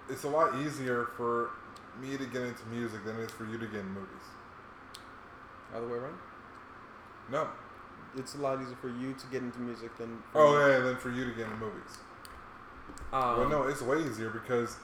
It's 0.10 0.24
a 0.24 0.30
lot 0.30 0.56
easier 0.60 1.06
for 1.18 1.52
me 2.02 2.18
to 2.18 2.26
get 2.26 2.42
into 2.42 2.66
music 2.68 3.06
than 3.06 3.16
it 3.20 3.24
is 3.24 3.32
for 3.32 3.46
you 3.46 3.58
to 3.58 3.66
get 3.68 3.80
in 3.82 3.88
movies. 3.94 4.26
Other 5.76 5.88
way 5.88 5.98
around. 5.98 6.18
No. 7.32 7.48
It's 8.16 8.36
a 8.36 8.38
lot 8.38 8.62
easier 8.62 8.76
for 8.76 8.90
you 8.90 9.14
to 9.14 9.28
get 9.28 9.42
into 9.42 9.60
music 9.60 9.96
than. 9.98 10.22
For 10.32 10.42
Oh 10.42 10.54
me. 10.68 10.72
yeah, 10.74 10.80
than 10.80 10.98
for 10.98 11.10
you 11.10 11.26
to 11.26 11.32
get 11.32 11.46
into 11.46 11.58
movies. 11.58 11.98
Um, 13.12 13.40
well, 13.40 13.50
no, 13.50 13.64
it's 13.64 13.82
way 13.82 14.00
easier 14.04 14.30
because. 14.30 14.78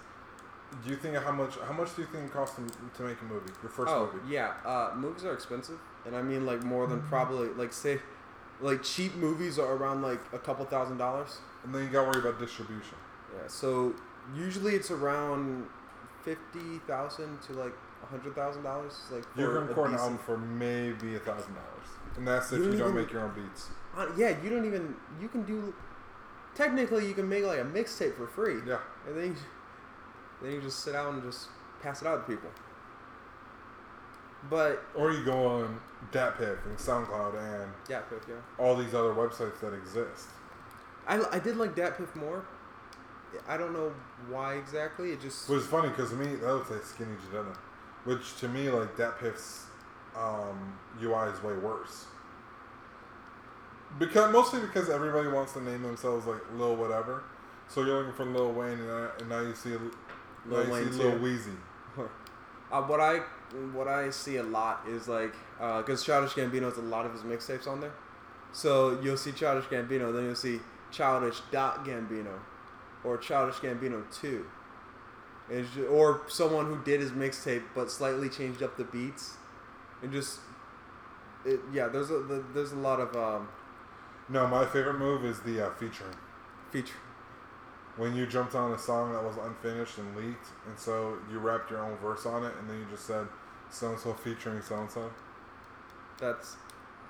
Do 0.83 0.91
you 0.91 0.95
think 0.97 1.15
of 1.15 1.23
how 1.23 1.31
much? 1.31 1.55
How 1.67 1.73
much 1.73 1.95
do 1.95 2.03
you 2.03 2.07
think 2.11 2.25
it 2.25 2.31
costs 2.31 2.55
to, 2.55 2.61
to 2.97 3.03
make 3.03 3.19
a 3.21 3.25
movie? 3.25 3.51
Your 3.63 3.71
first 3.71 3.91
oh 3.91 4.05
movie. 4.13 4.33
yeah, 4.33 4.53
uh, 4.63 4.91
movies 4.95 5.25
are 5.25 5.33
expensive, 5.33 5.79
and 6.09 6.17
I 6.17 6.23
mean 6.23 6.43
like 6.45 6.63
more 6.63 6.87
than 6.87 7.01
probably 7.03 7.49
like 7.49 7.71
say, 7.71 7.99
like 8.59 8.81
cheap 8.81 9.13
movies 9.15 9.59
are 9.59 9.73
around 9.75 10.01
like 10.01 10.19
a 10.33 10.39
couple 10.39 10.65
thousand 10.65 10.97
dollars. 10.97 11.37
And 11.63 11.73
then 11.75 11.83
you 11.83 11.89
got 11.89 12.05
to 12.05 12.09
worry 12.09 12.19
about 12.27 12.39
distribution. 12.39 12.97
Yeah, 13.35 13.47
so 13.47 13.93
usually 14.35 14.73
it's 14.73 14.89
around 14.89 15.67
fifty 16.23 16.79
thousand 16.87 17.39
to 17.43 17.53
like 17.53 17.73
a 18.01 18.05
hundred 18.07 18.33
thousand 18.33 18.63
dollars. 18.63 18.93
Like 19.11 19.23
for 19.35 19.39
You 19.41 19.47
can 19.47 19.67
record 19.67 19.89
an 19.91 19.97
album 19.97 20.17
for 20.25 20.37
maybe 20.37 21.15
a 21.15 21.19
thousand 21.19 21.53
dollars, 21.53 21.87
and 22.17 22.27
that's 22.27 22.51
if 22.51 22.57
You 22.57 22.65
you, 22.65 22.69
don't 22.71 22.79
don't 22.79 22.89
even- 22.89 23.01
make 23.03 23.11
your 23.13 23.21
own 23.23 23.33
beats. 23.35 23.69
Uh, 23.95 24.07
yeah, 24.17 24.33
you 24.43 24.49
don't 24.49 24.65
even 24.65 24.95
you 25.21 25.27
can 25.27 25.43
do. 25.43 25.73
Technically, 26.55 27.07
you 27.07 27.13
can 27.13 27.29
make 27.29 27.43
like 27.45 27.59
a 27.59 27.63
mixtape 27.63 28.15
for 28.17 28.25
free, 28.27 28.57
Yeah. 28.65 28.79
and 29.07 29.15
then 29.15 29.27
you, 29.27 29.35
then 30.41 30.51
you 30.53 30.61
just 30.61 30.79
sit 30.79 30.93
down 30.93 31.13
and 31.15 31.23
just 31.23 31.47
pass 31.81 32.01
it 32.01 32.07
out 32.07 32.25
to 32.27 32.33
people. 32.33 32.49
But 34.49 34.83
Or 34.95 35.11
you 35.11 35.23
go 35.25 35.45
on 35.47 35.79
DatPiff 36.11 36.65
and 36.65 36.77
SoundCloud 36.77 37.35
and 37.63 37.71
yeah, 37.89 37.99
Piff, 38.01 38.23
yeah. 38.27 38.35
all 38.57 38.75
these 38.75 38.93
other 38.93 39.13
websites 39.13 39.59
that 39.59 39.73
exist. 39.73 40.27
I, 41.07 41.21
I 41.31 41.39
did 41.39 41.57
like 41.57 41.75
DatPiff 41.75 42.15
more. 42.15 42.45
I 43.47 43.57
don't 43.57 43.73
know 43.73 43.91
why 44.29 44.55
exactly. 44.55 45.11
It 45.11 45.21
just 45.21 45.49
Which 45.49 45.59
is 45.61 45.67
funny 45.67 45.89
because 45.89 46.09
to 46.11 46.15
me 46.15 46.35
that 46.35 46.53
looks 46.53 46.69
like 46.71 46.83
Skinny 46.83 47.11
Jadena, 47.31 47.55
which 48.05 48.37
to 48.39 48.47
me 48.47 48.69
like 48.69 48.95
DatPiff's 48.95 49.65
um, 50.15 50.77
UI 51.01 51.29
is 51.29 51.43
way 51.43 51.53
worse. 51.53 52.05
Because 53.97 54.31
mostly 54.31 54.61
because 54.61 54.89
everybody 54.89 55.27
wants 55.27 55.53
to 55.53 55.61
name 55.61 55.81
themselves 55.81 56.25
like 56.27 56.41
Lil 56.55 56.75
whatever, 56.75 57.23
so 57.67 57.83
you're 57.83 57.97
looking 57.99 58.13
for 58.13 58.25
Lil 58.25 58.51
Wayne 58.53 58.73
and, 58.79 58.87
now- 58.87 59.11
and 59.19 59.29
now 59.29 59.41
you 59.41 59.53
see 59.55 59.69
now 59.71 59.79
Lil 60.47 60.65
you 60.65 60.71
Wayne 60.71 60.91
see 60.93 60.99
Lil. 61.03 61.19
Weezy. 61.19 61.55
Uh, 62.71 62.81
what 62.83 62.99
I 62.99 63.19
what 63.73 63.87
I 63.87 64.09
see 64.11 64.37
a 64.37 64.43
lot 64.43 64.83
is 64.87 65.07
like 65.07 65.33
because 65.57 66.03
Childish 66.03 66.33
Gambino 66.33 66.63
has 66.63 66.77
a 66.77 66.81
lot 66.81 67.05
of 67.05 67.13
his 67.13 67.21
mixtapes 67.21 67.67
on 67.67 67.81
there, 67.81 67.93
so 68.51 68.99
you'll 69.01 69.17
see 69.17 69.31
Childish 69.31 69.65
Gambino, 69.65 70.13
then 70.13 70.25
you'll 70.25 70.35
see 70.35 70.59
Childish 70.91 71.39
dot 71.51 71.83
Gambino, 71.85 72.37
or 73.03 73.17
Childish 73.17 73.55
Gambino 73.55 74.03
two, 74.13 74.45
and 75.49 75.59
it's 75.59 75.73
ju- 75.73 75.87
or 75.87 76.21
someone 76.27 76.67
who 76.67 76.77
did 76.83 76.99
his 77.01 77.11
mixtape 77.11 77.63
but 77.73 77.89
slightly 77.89 78.29
changed 78.29 78.61
up 78.61 78.77
the 78.77 78.83
beats, 78.83 79.33
and 80.03 80.11
just 80.11 80.39
it, 81.45 81.59
yeah. 81.73 81.87
There's 81.87 82.11
a 82.11 82.19
the, 82.19 82.43
there's 82.53 82.71
a 82.71 82.77
lot 82.77 82.99
of 82.99 83.15
um, 83.15 83.47
No, 84.29 84.45
my 84.47 84.65
favorite 84.65 84.99
move 84.99 85.25
is 85.25 85.39
the 85.39 85.67
uh, 85.67 85.71
featuring. 85.71 86.15
feature. 86.71 86.93
When 87.99 88.15
you 88.15 88.25
jumped 88.25 88.55
on 88.55 88.71
a 88.71 88.79
song 88.79 89.11
that 89.13 89.23
was 89.23 89.35
unfinished 89.37 89.97
and 89.97 90.15
leaked, 90.15 90.47
and 90.67 90.79
so 90.79 91.17
you 91.29 91.39
rapped 91.39 91.69
your 91.69 91.83
own 91.83 91.97
verse 91.97 92.25
on 92.25 92.45
it, 92.45 92.53
and 92.59 92.69
then 92.69 92.79
you 92.79 92.85
just 92.89 93.05
said 93.05 93.27
so 93.69 93.89
and 93.89 93.99
so 93.99 94.13
featuring 94.13 94.61
so 94.61 94.79
and 94.79 94.89
so. 94.89 95.11
That's 96.17 96.55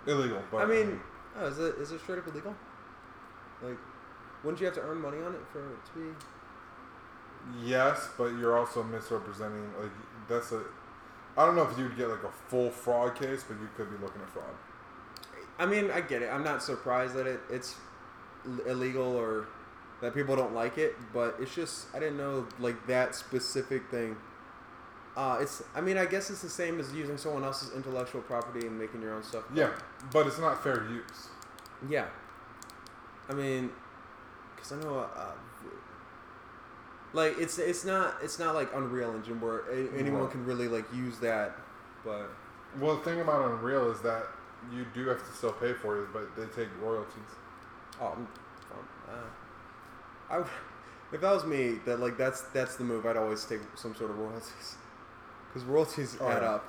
Illegal, 0.08 0.42
but 0.50 0.58
I 0.62 0.66
mean, 0.66 1.00
oh, 1.38 1.48
is 1.48 1.60
it 1.60 1.76
is 1.78 1.92
it 1.92 2.00
straight 2.02 2.20
up 2.20 2.28
illegal? 2.28 2.56
Like, 3.62 3.78
wouldn't 4.44 4.60
you 4.60 4.66
have 4.66 4.76
to 4.76 4.82
earn 4.82 5.02
money 5.02 5.18
on 5.18 5.36
it 5.36 5.42
for 5.52 5.74
it 5.74 5.86
to 5.86 6.00
be? 6.00 6.16
yes, 7.64 8.10
but 8.18 8.28
you're 8.38 8.58
also 8.58 8.82
misrepresenting. 8.84 9.72
Like 9.80 9.92
that's 10.28 10.52
a. 10.52 10.64
I 11.38 11.46
don't 11.46 11.56
know 11.56 11.68
if 11.70 11.78
you'd 11.78 11.98
get 11.98 12.10
like 12.10 12.24
a 12.24 12.32
full 12.50 12.70
fraud 12.70 13.16
case, 13.16 13.44
but 13.48 13.60
you 13.60 13.70
could 13.76 13.90
be 13.90 14.04
looking 14.04 14.22
at 14.22 14.30
fraud. 14.30 14.46
I 15.58 15.66
mean, 15.66 15.92
I 15.92 16.02
get 16.02 16.22
it. 16.22 16.30
I'm 16.30 16.44
not 16.44 16.64
surprised 16.64 17.14
that 17.16 17.28
it, 17.28 17.42
it's 17.50 17.76
illegal 18.66 19.16
or 19.18 19.48
that 20.02 20.14
people 20.14 20.36
don't 20.36 20.54
like 20.54 20.78
it, 20.78 20.96
but 21.14 21.36
it's 21.40 21.54
just 21.54 21.88
I 21.96 22.00
didn't 22.00 22.18
know 22.18 22.48
like 22.60 22.88
that 22.88 23.16
specific 23.16 23.90
thing. 23.90 24.16
Uh, 25.18 25.40
it's 25.42 25.62
I 25.76 25.82
mean 25.82 25.98
I 25.98 26.06
guess 26.06 26.30
it's 26.30 26.42
the 26.42 26.50
same 26.50 26.80
as 26.80 26.94
using 26.94 27.18
someone 27.18 27.44
else's 27.44 27.74
intellectual 27.76 28.22
property 28.22 28.66
and 28.68 28.78
making 28.80 29.02
your 29.02 29.14
own 29.14 29.24
stuff. 29.24 29.44
Yeah, 29.54 29.72
but 30.14 30.28
it's 30.28 30.40
not 30.40 30.64
fair 30.64 30.84
use. 30.90 31.28
Yeah. 31.90 32.06
I 33.30 33.34
mean, 33.34 33.70
because 34.56 34.72
I 34.72 34.78
know, 34.78 35.00
uh, 35.00 35.32
like 37.14 37.38
it's 37.40 37.58
it's 37.58 37.86
not 37.86 38.16
it's 38.22 38.40
not 38.40 38.56
like 38.56 38.70
Unreal 38.74 39.14
Engine 39.16 39.40
where 39.42 39.60
a- 39.70 39.92
anyone 39.98 40.22
Right. 40.24 40.32
can 40.32 40.46
really 40.46 40.68
like 40.68 40.86
use 40.94 41.18
that, 41.20 41.56
but 42.06 42.30
Well, 42.80 42.96
the 42.98 43.04
thing 43.04 43.20
about 43.22 43.50
Unreal 43.52 43.90
is 43.92 44.00
that 44.02 44.28
you 44.72 44.86
do 44.94 45.08
have 45.08 45.20
to 45.28 45.34
still 45.36 45.54
pay 45.54 45.74
for 45.74 46.04
it, 46.04 46.14
but 46.14 46.36
they 46.36 46.46
take 46.48 46.70
royalties. 46.82 47.32
Oh, 48.00 48.14
I'm, 48.16 48.28
uh, 49.08 49.12
I 50.30 50.38
would, 50.40 50.48
if 51.12 51.22
that 51.22 51.32
was 51.34 51.46
me, 51.46 51.80
that 51.86 52.00
like 52.00 52.18
that's 52.18 52.42
that's 52.54 52.76
the 52.76 52.84
move. 52.84 53.06
I'd 53.06 53.18
always 53.18 53.44
take 53.46 53.62
some 53.76 53.96
sort 53.96 54.12
of 54.12 54.18
royalties, 54.20 54.76
because 55.48 55.64
royalties 55.68 56.18
Oh, 56.22 56.28
add 56.30 56.42
yeah. 56.44 56.50
up. 56.52 56.66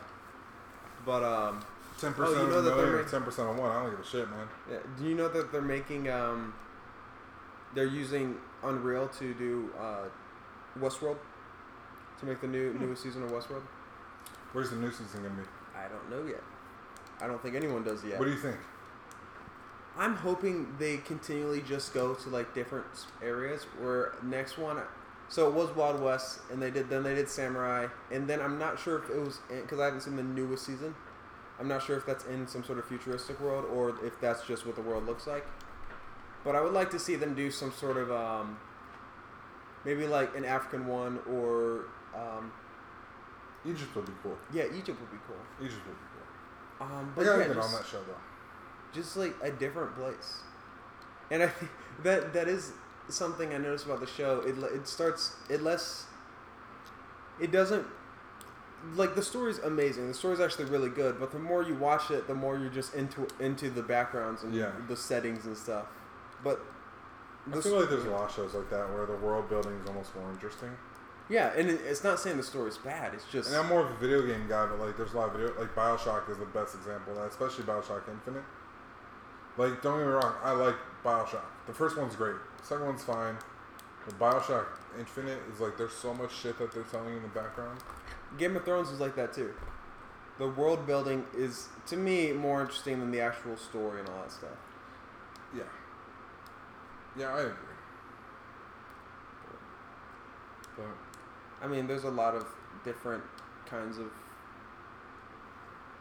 But 1.05 1.23
um, 1.23 1.65
Ten 1.99 2.11
Oh, 2.11 2.15
percent 2.15 2.41
you 2.41 2.47
know 2.49 2.55
of 2.59 2.65
that 2.65 2.73
a 2.73 2.77
they're 2.77 2.93
making- 2.97 3.11
ten 3.11 3.23
percent 3.23 3.51
of 3.51 3.57
one. 3.59 3.71
I 3.71 3.83
don't 3.83 3.91
give 3.91 4.01
a 4.01 4.05
shit, 4.05 4.29
man. 4.31 4.49
yeah, 4.71 4.79
do 4.99 5.05
you 5.05 5.15
know 5.15 5.29
that 5.29 5.53
they're 5.53 5.61
making 5.61 6.09
um, 6.09 6.55
they're 7.75 7.85
using 7.87 8.37
Unreal 8.63 9.09
to 9.09 9.35
do 9.35 9.71
uh, 9.79 10.05
Westworld 10.79 11.19
to 12.21 12.27
make 12.27 12.41
the 12.41 12.47
new 12.47 12.73
Hmm. 12.73 12.85
newest 12.85 13.03
season 13.03 13.23
of 13.23 13.31
Westworld? 13.31 13.63
Where's 14.53 14.71
the 14.71 14.77
new 14.77 14.91
season 14.91 15.23
gonna 15.23 15.35
be? 15.35 15.43
I 15.77 15.89
don't 15.89 16.11
know 16.11 16.27
yet. 16.29 16.43
I 17.21 17.27
don't 17.27 17.41
think 17.43 17.55
anyone 17.55 17.85
does 17.85 18.03
yet. 18.05 18.19
What 18.19 18.25
do 18.25 18.31
you 18.31 18.39
think? 18.39 18.57
I'm 19.99 20.17
hoping 20.17 20.75
they 20.79 20.99
continually 20.99 21.61
just 21.63 21.93
go 21.93 22.15
to 22.15 22.29
like 22.29 22.55
different 22.55 22.87
areas. 23.23 23.65
Where 23.81 24.15
next 24.23 24.57
one, 24.59 24.79
So 25.29 25.47
it 25.49 25.55
was 25.55 25.71
Wild 25.77 26.01
West, 26.01 26.41
and 26.51 26.61
they 26.63 26.71
did 26.71 26.89
then 26.89 27.03
they 27.03 27.15
did 27.15 27.29
Samurai, 27.29 27.87
and 28.11 28.29
then 28.29 28.41
I'm 28.41 28.59
not 28.59 28.79
sure 28.79 28.99
if 28.99 29.11
it 29.11 29.19
was 29.19 29.41
because 29.49 29.79
I 29.81 29.85
haven't 29.87 30.01
seen 30.03 30.17
the 30.17 30.23
newest 30.23 30.65
season. 30.67 30.95
I'm 31.59 31.69
not 31.69 31.83
sure 31.83 31.97
if 31.99 32.07
that's 32.07 32.25
in 32.25 32.47
some 32.49 32.65
sort 32.65 32.79
of 32.79 32.87
futuristic 32.87 33.39
world 33.41 33.67
or 33.71 33.91
if 34.05 34.19
that's 34.21 34.47
just 34.47 34.65
what 34.65 34.77
the 34.77 34.81
world 34.83 35.05
looks 35.07 35.27
like. 35.27 35.45
But 36.43 36.57
I 36.57 36.63
would 36.63 36.73
like 36.73 36.91
to 36.93 36.99
see 36.99 37.17
them 37.17 37.35
do 37.35 37.51
some 37.51 37.71
sort 37.73 37.99
of 37.99 38.11
um, 38.11 38.57
maybe 39.85 40.07
like 40.07 40.35
an 40.37 40.47
African 40.47 40.87
one 40.87 41.19
or 41.31 41.85
um, 42.17 42.51
Egypt 43.67 43.95
would 43.95 44.07
be 44.07 44.13
cool. 44.23 44.39
yeah, 44.55 44.65
Egypt 44.75 44.99
would 45.01 45.11
be 45.13 45.19
cool. 45.27 45.37
Egypt 45.67 45.83
would 45.87 45.95
be 45.99 46.07
cool. 46.15 46.87
Um, 46.87 47.13
I 47.13 47.17
but 47.17 47.25
gotta 47.25 47.39
yeah, 47.43 47.47
get 47.49 47.57
on 47.59 47.63
just- 47.71 47.77
that 47.83 47.87
show 47.91 48.03
though. 48.05 48.15
Just 48.93 49.17
like 49.17 49.35
a 49.43 49.51
different 49.51 49.95
place. 49.97 50.41
And 51.31 51.43
I 51.43 51.49
think 51.49 51.71
that 52.03 52.33
that 52.33 52.49
is 52.49 52.73
something 53.09 53.53
I 53.55 53.59
noticed 53.59 53.87
about 53.87 54.01
the 54.01 54.07
show. 54.07 54.41
It 54.41 54.57
it 54.75 54.87
starts 54.89 55.35
it 55.49 55.63
less. 55.63 56.07
It 57.41 57.51
doesn't 57.53 57.87
like 58.95 59.15
the 59.15 59.23
story's 59.23 59.59
amazing. 59.59 60.09
The 60.09 60.15
story's 60.15 60.41
actually 60.41 60.65
really 60.67 60.89
good, 60.89 61.19
but 61.21 61.33
the 61.33 61.39
more 61.39 61.63
you 61.63 61.75
watch 61.75 62.11
it, 62.11 62.27
the 62.27 62.35
more 62.35 62.59
you're 62.59 62.71
just 62.71 62.95
into 62.95 63.27
into 63.39 63.71
the 63.71 63.83
backgrounds 63.83 64.43
and 64.43 64.55
Yeah. 64.55 64.73
the 64.89 64.97
settings 64.97 65.47
and 65.47 65.57
stuff. 65.57 65.87
But 66.43 66.61
I 67.53 67.61
feel 67.61 67.79
like 67.81 67.89
there's 67.91 68.05
a 68.05 68.11
lot 68.11 68.29
of 68.29 68.35
shows 68.35 68.55
like 68.55 68.71
that 68.71 68.93
where 68.93 69.07
the 69.07 69.17
world 69.17 69.49
building 69.49 69.75
is 69.83 69.87
almost 69.87 70.15
more 70.15 70.31
interesting. 70.31 70.71
yeah, 71.29 71.53
and 71.57 71.69
it, 71.71 71.81
it's 71.85 72.03
not 72.05 72.19
saying 72.21 72.37
the 72.37 72.43
story's 72.43 72.77
bad. 72.79 73.15
It's 73.15 73.25
just 73.27 73.49
And 73.49 73.57
I'm 73.59 73.69
more 73.69 73.81
of 73.81 73.91
a 73.91 73.95
video 73.95 74.23
game 74.27 74.47
guy, 74.49 74.67
but 74.67 74.79
like 74.79 74.97
there's 74.97 75.13
a 75.15 75.17
lot 75.19 75.29
of 75.29 75.33
video 75.41 75.59
like 75.59 75.75
Bioshock 75.75 76.29
is 76.31 76.39
the 76.39 76.45
best 76.47 76.75
example 76.75 77.13
of 77.15 77.19
that, 77.21 77.29
especially 77.29 77.65
Bioshock 77.65 78.09
Infinite. 78.09 78.45
Like 79.57 79.83
don't 79.83 79.99
get 79.99 80.07
me 80.07 80.13
wrong, 80.13 80.35
I 80.43 80.53
like 80.53 80.77
Bioshock. 81.05 81.45
The 81.67 81.75
first 81.75 81.97
one's 81.97 82.17
great. 82.17 82.37
The 82.61 82.67
second 82.67 82.87
one's 82.87 83.05
fine. 83.05 83.37
But 84.07 84.19
Bioshock 84.19 84.67
Infinite 84.99 85.41
is 85.53 85.61
like 85.61 85.77
there's 85.77 85.93
so 85.93 86.15
much 86.15 86.35
shit 86.35 86.59
that 86.59 86.73
they're 86.73 86.83
telling 86.85 87.11
you 87.11 87.17
in 87.17 87.23
the 87.23 87.29
background. 87.29 87.81
Game 88.39 88.57
of 88.57 88.65
Thrones 88.65 88.91
is 88.91 89.01
like 89.01 89.17
that 89.17 89.33
too. 89.33 89.53
The 90.39 90.49
world 90.49 90.87
building 90.87 91.25
is 91.37 91.69
to 91.87 91.97
me 91.97 92.33
more 92.33 92.63
interesting 92.63 93.01
than 93.01 93.11
the 93.11 93.21
actual 93.21 93.57
story 93.57 94.01
and 94.01 94.09
all 94.09 94.23
that 94.23 94.33
stuff. 94.33 94.51
Yeah. 95.55 95.63
Yeah, 97.19 97.35
I 97.35 97.41
agree. 97.41 97.55
But 100.77 100.87
I 101.63 101.69
mean, 101.69 101.87
there's 101.87 102.05
a 102.05 102.11
lot 102.11 102.35
of 102.35 102.47
different 102.85 103.23
kinds 103.67 103.99
of 103.99 104.11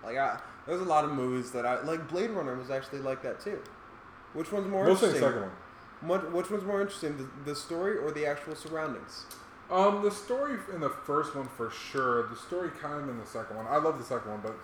like 0.03 0.17
I 0.17 0.39
there's 0.65 0.81
a 0.81 0.85
lot 0.85 1.03
of 1.03 1.12
movies 1.12 1.51
that 1.51 1.65
I 1.65 1.81
like. 1.81 2.07
Blade 2.07 2.29
Runner 2.29 2.55
was 2.55 2.69
actually 2.69 2.99
like 2.99 3.23
that 3.23 3.39
too. 3.39 3.59
Which 4.33 4.51
one's 4.51 4.67
more 4.67 4.85
mostly 4.85 5.09
the 5.09 5.15
interesting? 5.15 5.41
second 5.41 5.41
one. 5.41 5.51
What, 6.01 6.31
which 6.31 6.49
one's 6.49 6.63
more 6.63 6.79
interesting, 6.79 7.17
the, 7.17 7.51
the 7.51 7.55
story 7.55 7.97
or 7.97 8.12
the 8.12 8.25
actual 8.25 8.55
surroundings? 8.55 9.25
Um, 9.69 10.01
the 10.01 10.12
story 10.12 10.57
in 10.73 10.79
the 10.79 10.89
first 10.89 11.35
one 11.35 11.47
for 11.47 11.69
sure. 11.69 12.27
The 12.27 12.35
story 12.35 12.69
kind 12.69 13.03
of 13.03 13.09
in 13.09 13.19
the 13.19 13.25
second 13.25 13.57
one. 13.57 13.65
I 13.67 13.77
love 13.77 13.97
the 13.97 14.05
second 14.05 14.31
one, 14.31 14.39
but 14.41 14.55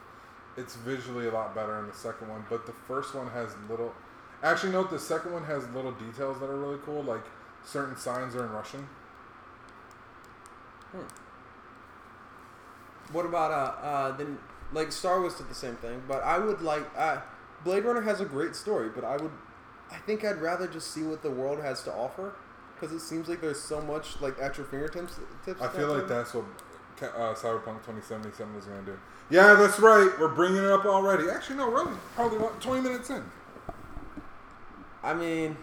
it's 0.58 0.76
visually 0.76 1.28
a 1.28 1.32
lot 1.32 1.54
better 1.54 1.78
in 1.80 1.88
the 1.88 1.94
second 1.94 2.30
one. 2.30 2.46
But 2.50 2.66
the 2.66 2.72
first 2.72 3.14
one 3.14 3.30
has 3.32 3.50
little. 3.70 3.94
Actually, 4.42 4.72
note 4.72 4.90
the 4.90 5.00
second 5.00 5.34
one 5.34 5.44
has 5.44 5.68
little 5.70 5.92
details 5.92 6.40
that 6.40 6.50
are 6.50 6.58
really 6.58 6.80
cool. 6.86 7.04
Like 7.04 7.26
certain 7.64 7.98
signs 7.98 8.36
are 8.36 8.46
in 8.46 8.52
Russian. 8.52 8.88
Hmm. 10.92 11.02
What 13.12 13.26
about 13.26 13.52
uh 13.52 13.86
uh 13.86 14.18
then 14.18 14.38
like 14.76 14.92
Star 14.92 15.20
Wars 15.22 15.36
did 15.36 15.50
the 15.50 15.56
same 15.56 15.76
thing, 15.78 16.04
but 16.08 16.24
I 16.24 16.38
would 16.38 16.62
like 16.62 16.86
uh, 16.96 17.22
Blade 17.64 17.84
Runner 17.84 18.02
has 18.02 18.22
a 18.22 18.26
great 18.26 18.56
story, 18.56 18.90
but 18.94 19.04
I 19.04 19.18
would 19.18 19.32
I 19.92 19.98
think 19.98 20.24
I'd 20.24 20.42
rather 20.42 20.68
just 20.68 20.92
see 20.92 21.04
what 21.04 21.24
the 21.24 21.32
world 21.32 21.60
has 21.62 21.84
to 21.84 21.94
offer 21.94 22.34
because 22.76 22.96
it 22.96 23.00
seems 23.00 23.28
like 23.28 23.42
there's 23.42 23.62
so 23.62 23.82
much 23.82 24.22
like 24.22 24.40
at 24.40 24.58
your 24.58 24.66
fingertips. 24.68 25.20
Tips 25.46 25.62
I 25.62 25.68
feel 25.70 25.88
like 25.88 26.08
time. 26.08 26.10
that's 26.10 26.34
what 26.34 26.46
uh, 27.02 27.34
Cyberpunk 27.34 27.84
2077 27.86 28.56
is 28.56 28.66
going 28.66 28.86
to 28.86 28.92
do. 28.92 29.00
Yeah, 29.30 29.56
that's 29.56 29.80
right. 29.80 30.12
We're 30.20 30.28
bringing 30.28 30.64
it 30.64 30.72
up 30.72 30.86
already. 30.86 31.30
Actually, 31.30 31.58
no, 31.58 31.72
really. 31.72 31.96
Probably 32.16 32.38
about 32.38 32.62
20 32.62 32.82
minutes 32.82 33.10
in. 33.10 33.24
I 35.04 35.14
mean, 35.14 35.58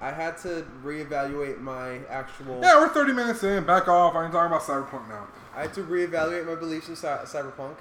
I 0.00 0.10
had 0.10 0.38
to 0.38 0.66
reevaluate 0.84 1.60
my 1.60 1.98
actual. 2.08 2.60
Yeah, 2.62 2.80
we're 2.80 2.88
30 2.88 3.12
minutes 3.12 3.42
in. 3.42 3.64
Back 3.64 3.88
off. 3.88 4.14
I 4.14 4.24
ain't 4.24 4.32
talking 4.32 4.46
about 4.52 4.62
Cyberpunk 4.62 5.08
now. 5.08 5.26
I 5.54 5.62
had 5.62 5.74
to 5.74 5.82
reevaluate 5.82 6.46
my 6.46 6.54
beliefs 6.54 6.88
in 6.88 6.96
cy- 6.96 7.24
cyberpunk, 7.24 7.76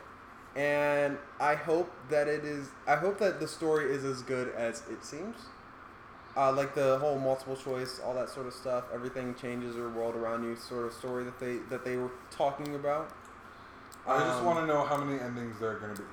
and 0.57 1.17
I 1.39 1.53
hope 1.55 1.91
that 2.09 2.27
it 2.27 2.43
is. 2.43 2.69
I 2.87 2.95
hope 2.95 3.19
that 3.19 3.39
the 3.39 3.47
story 3.47 3.91
is 3.91 4.03
as 4.03 4.23
good 4.23 4.53
as 4.55 4.81
it 4.89 5.05
seems. 5.05 5.35
Uh, 6.35 6.51
like 6.51 6.75
the 6.75 6.99
whole 6.99 7.17
multiple 7.17 7.55
choice, 7.55 7.99
all 8.03 8.13
that 8.13 8.29
sort 8.29 8.45
of 8.47 8.53
stuff. 8.53 8.85
Everything 8.93 9.33
changes 9.35 9.75
your 9.75 9.89
world 9.89 10.15
around 10.15 10.43
you, 10.43 10.55
sort 10.55 10.85
of 10.85 10.93
story 10.93 11.23
that 11.23 11.39
they 11.39 11.57
that 11.69 11.85
they 11.85 11.95
were 11.97 12.11
talking 12.31 12.75
about. 12.75 13.11
I 14.07 14.19
just 14.19 14.39
Um, 14.39 14.45
want 14.45 14.59
to 14.59 14.65
know 14.65 14.83
how 14.83 14.97
many 14.97 15.19
endings 15.19 15.59
there 15.59 15.71
are 15.71 15.79
going 15.79 15.95
to 15.95 16.01
be. 16.01 16.07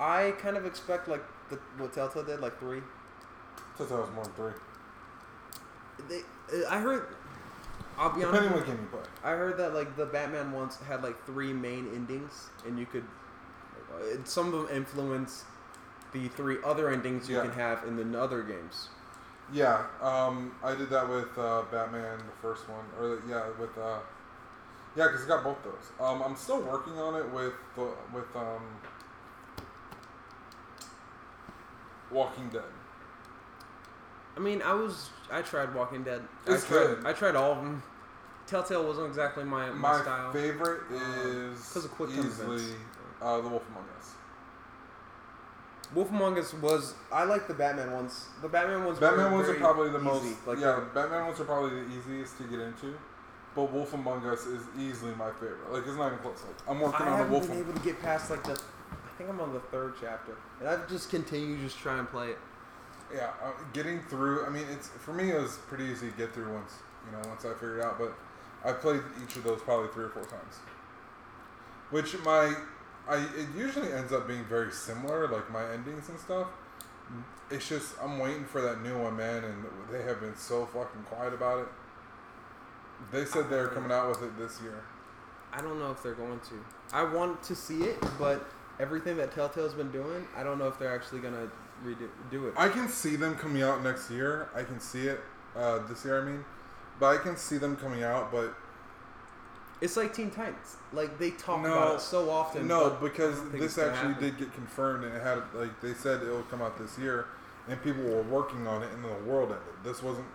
I 0.00 0.32
kind 0.38 0.56
of 0.56 0.64
expect 0.66 1.08
like 1.08 1.22
the, 1.50 1.56
what 1.76 1.92
Telltale 1.92 2.24
did, 2.24 2.40
like 2.40 2.58
three. 2.58 2.80
I 3.78 3.82
was 3.82 3.90
more 3.90 4.24
than 4.24 4.32
three. 4.34 4.52
They, 6.08 6.20
uh, 6.56 6.68
I 6.70 6.80
heard. 6.80 7.14
I'll 7.96 8.10
be 8.10 8.24
honest. 8.24 8.42
Depending 8.42 8.52
what 8.52 8.66
game 8.66 8.78
you 8.80 8.98
play. 8.98 9.08
I 9.24 9.30
heard 9.32 9.56
that 9.58 9.74
like 9.74 9.96
the 9.96 10.06
Batman 10.06 10.52
once 10.52 10.76
had 10.76 11.02
like 11.02 11.24
three 11.26 11.52
main 11.52 11.88
endings, 11.94 12.50
and 12.66 12.78
you 12.78 12.86
could 12.86 13.04
some 14.24 14.52
of 14.52 14.66
them 14.66 14.76
influence 14.76 15.44
the 16.12 16.28
three 16.28 16.56
other 16.64 16.90
endings 16.90 17.28
you 17.28 17.36
Yeah. 17.36 17.42
can 17.42 17.52
have 17.52 17.84
in 17.84 17.96
the 18.12 18.20
other 18.20 18.42
games. 18.42 18.88
Yeah, 19.52 19.86
um, 20.02 20.54
I 20.62 20.74
did 20.74 20.90
that 20.90 21.08
with 21.08 21.36
uh, 21.38 21.62
Batman, 21.70 22.18
the 22.18 22.36
first 22.42 22.68
one, 22.68 22.84
or 23.00 23.20
yeah, 23.28 23.44
with 23.58 23.76
uh, 23.78 23.98
yeah, 24.94 25.06
because 25.06 25.24
I 25.24 25.28
got 25.28 25.42
both 25.44 25.62
those. 25.64 25.90
Um, 26.06 26.22
I'm 26.22 26.36
still 26.36 26.60
working 26.60 26.98
on 26.98 27.14
it 27.14 27.26
with 27.32 27.54
the 27.74 27.88
with 28.12 28.34
um, 28.36 28.60
Walking 32.10 32.48
Dead. 32.48 32.62
I 34.36 34.40
mean, 34.40 34.62
I 34.62 34.72
was 34.72 35.10
I 35.30 35.42
tried 35.42 35.74
Walking 35.74 36.02
Dead. 36.04 36.22
It's 36.46 36.64
I 36.64 36.68
tried, 36.68 36.78
good. 36.86 37.06
I 37.06 37.12
tried 37.12 37.36
all 37.36 37.52
of 37.52 37.58
them. 37.58 37.82
Telltale 38.46 38.86
wasn't 38.86 39.08
exactly 39.08 39.44
my, 39.44 39.68
my, 39.70 39.92
My 39.92 40.00
style. 40.00 40.32
favorite 40.32 40.80
Um, 40.90 41.52
is 41.52 41.70
'cause 41.70 41.84
of 41.84 41.90
quick 41.90 42.10
easily 42.10 42.56
events. 42.56 42.74
Uh, 43.22 43.40
The 43.40 43.48
Wolf 43.48 43.62
Among 43.70 43.84
Us. 43.98 44.10
Wolf 45.94 46.10
Among 46.10 46.38
Us 46.38 46.52
was 46.54 46.94
I 47.12 47.24
like 47.24 47.48
the 47.48 47.54
Batman 47.54 47.92
ones. 47.92 48.26
The 48.42 48.48
Batman 48.48 48.84
ones. 48.84 48.98
Batman 48.98 49.32
ones 49.32 49.48
are 49.48 49.54
probably 49.54 49.90
the 49.90 49.96
easy. 49.98 50.04
most 50.04 50.46
Like 50.46 50.58
yeah. 50.58 50.74
the- 50.80 50.86
Batman 50.94 51.26
ones 51.26 51.40
are 51.40 51.44
probably 51.44 51.70
the 51.80 51.86
easiest 51.96 52.36
to 52.38 52.44
get 52.44 52.60
into, 52.60 52.94
but 53.54 53.72
Wolf 53.72 53.94
Among 53.94 54.24
Us 54.26 54.44
is 54.46 54.62
easily 54.78 55.14
my 55.14 55.30
favorite. 55.32 55.72
Like 55.72 55.86
it's 55.86 55.96
not 55.96 56.08
even 56.08 56.18
close. 56.18 56.42
Like 56.46 56.56
I'm 56.68 56.80
working 56.80 57.06
I 57.06 57.10
on 57.10 57.20
a 57.20 57.24
haven't 57.24 57.48
been 57.48 57.58
able 57.58 57.72
to 57.72 57.80
get 57.80 58.00
past 58.02 58.30
like 58.30 58.42
the. 58.44 58.52
I 58.52 59.18
think 59.18 59.30
I'm 59.30 59.40
on 59.40 59.52
the 59.52 59.60
third 59.60 59.94
chapter, 60.00 60.36
and 60.60 60.68
I've 60.68 60.88
just 60.88 61.10
continued 61.10 61.60
just 61.60 61.78
try 61.78 61.98
and 61.98 62.08
play 62.08 62.28
it. 62.30 62.38
Yeah, 63.12 63.30
uh, 63.42 63.50
getting 63.72 64.00
through. 64.02 64.44
I 64.44 64.50
mean, 64.50 64.64
it's 64.70 64.88
for 64.88 65.12
me. 65.14 65.30
It 65.32 65.40
was 65.40 65.56
pretty 65.68 65.84
easy 65.84 66.10
to 66.10 66.16
get 66.16 66.32
through 66.34 66.52
once 66.52 66.74
you 67.06 67.12
know 67.12 67.26
once 67.28 67.44
I 67.46 67.54
figured 67.54 67.78
it 67.78 67.84
out. 67.84 67.98
But 67.98 68.12
I 68.64 68.72
played 68.74 69.00
each 69.24 69.36
of 69.36 69.44
those 69.44 69.62
probably 69.62 69.88
three 69.88 70.04
or 70.04 70.10
four 70.10 70.24
times. 70.24 70.56
Which 71.90 72.16
my, 72.22 72.54
I 73.08 73.16
it 73.16 73.48
usually 73.56 73.92
ends 73.92 74.12
up 74.12 74.28
being 74.28 74.44
very 74.44 74.70
similar, 74.70 75.28
like 75.28 75.50
my 75.50 75.64
endings 75.72 76.08
and 76.08 76.18
stuff. 76.18 76.48
It's 77.50 77.68
just 77.68 77.94
I'm 78.02 78.18
waiting 78.18 78.44
for 78.44 78.60
that 78.60 78.82
new 78.82 78.98
one, 78.98 79.16
man, 79.16 79.44
and 79.44 79.64
they 79.90 80.02
have 80.02 80.20
been 80.20 80.36
so 80.36 80.66
fucking 80.66 81.02
quiet 81.04 81.32
about 81.32 81.60
it. 81.60 81.68
They 83.10 83.24
said 83.24 83.48
they're 83.48 83.68
coming 83.68 83.92
out 83.92 84.10
with 84.10 84.22
it 84.22 84.36
this 84.38 84.60
year. 84.60 84.84
I 85.52 85.62
don't 85.62 85.78
know 85.78 85.90
if 85.90 86.02
they're 86.02 86.14
going 86.14 86.40
to. 86.40 86.64
I 86.92 87.04
want 87.04 87.42
to 87.44 87.54
see 87.54 87.84
it, 87.84 87.98
but 88.18 88.46
everything 88.78 89.16
that 89.16 89.34
Telltale's 89.34 89.74
been 89.74 89.90
doing, 89.90 90.26
I 90.36 90.42
don't 90.42 90.58
know 90.58 90.68
if 90.68 90.78
they're 90.78 90.94
actually 90.94 91.20
gonna 91.20 91.48
redo 91.84 92.08
do 92.30 92.48
it. 92.48 92.54
I 92.56 92.68
can 92.68 92.88
see 92.88 93.16
them 93.16 93.36
coming 93.36 93.62
out 93.62 93.82
next 93.82 94.10
year. 94.10 94.48
I 94.54 94.62
can 94.62 94.80
see 94.80 95.06
it 95.06 95.20
uh, 95.56 95.78
this 95.86 96.04
year. 96.04 96.20
I 96.20 96.24
mean, 96.24 96.44
but 97.00 97.18
I 97.18 97.22
can 97.22 97.36
see 97.36 97.56
them 97.56 97.76
coming 97.76 98.02
out. 98.02 98.30
But 98.30 98.54
It's 99.80 99.96
like 99.96 100.12
Teen 100.12 100.30
Titans. 100.30 100.76
Like 100.92 101.18
they 101.18 101.30
talk 101.32 101.62
No, 101.62 101.72
about 101.72 101.94
it 101.96 102.00
so 102.00 102.30
often. 102.30 102.66
no, 102.66 102.90
because 103.00 103.36
I 103.38 103.42
don't 103.42 103.50
think 103.50 103.62
this 103.62 103.78
actually 103.78 104.14
happen. 104.14 104.24
did 104.24 104.38
get 104.38 104.52
confirmed, 104.54 105.04
and 105.04 105.14
it 105.16 105.22
had 105.22 105.42
like 105.54 105.80
they 105.80 105.94
said 105.94 106.22
it 106.22 106.30
would 106.32 106.48
come 106.50 106.62
out 106.62 106.78
this 106.78 106.98
year, 106.98 107.26
and 107.68 107.80
people 107.82 108.02
were 108.02 108.22
working 108.22 108.66
on 108.66 108.82
it, 108.82 108.88
and 108.92 109.04
then 109.04 109.12
the 109.24 109.30
world 109.30 109.50
ended. 109.50 109.62
This 109.84 110.02
wasn't. 110.02 110.26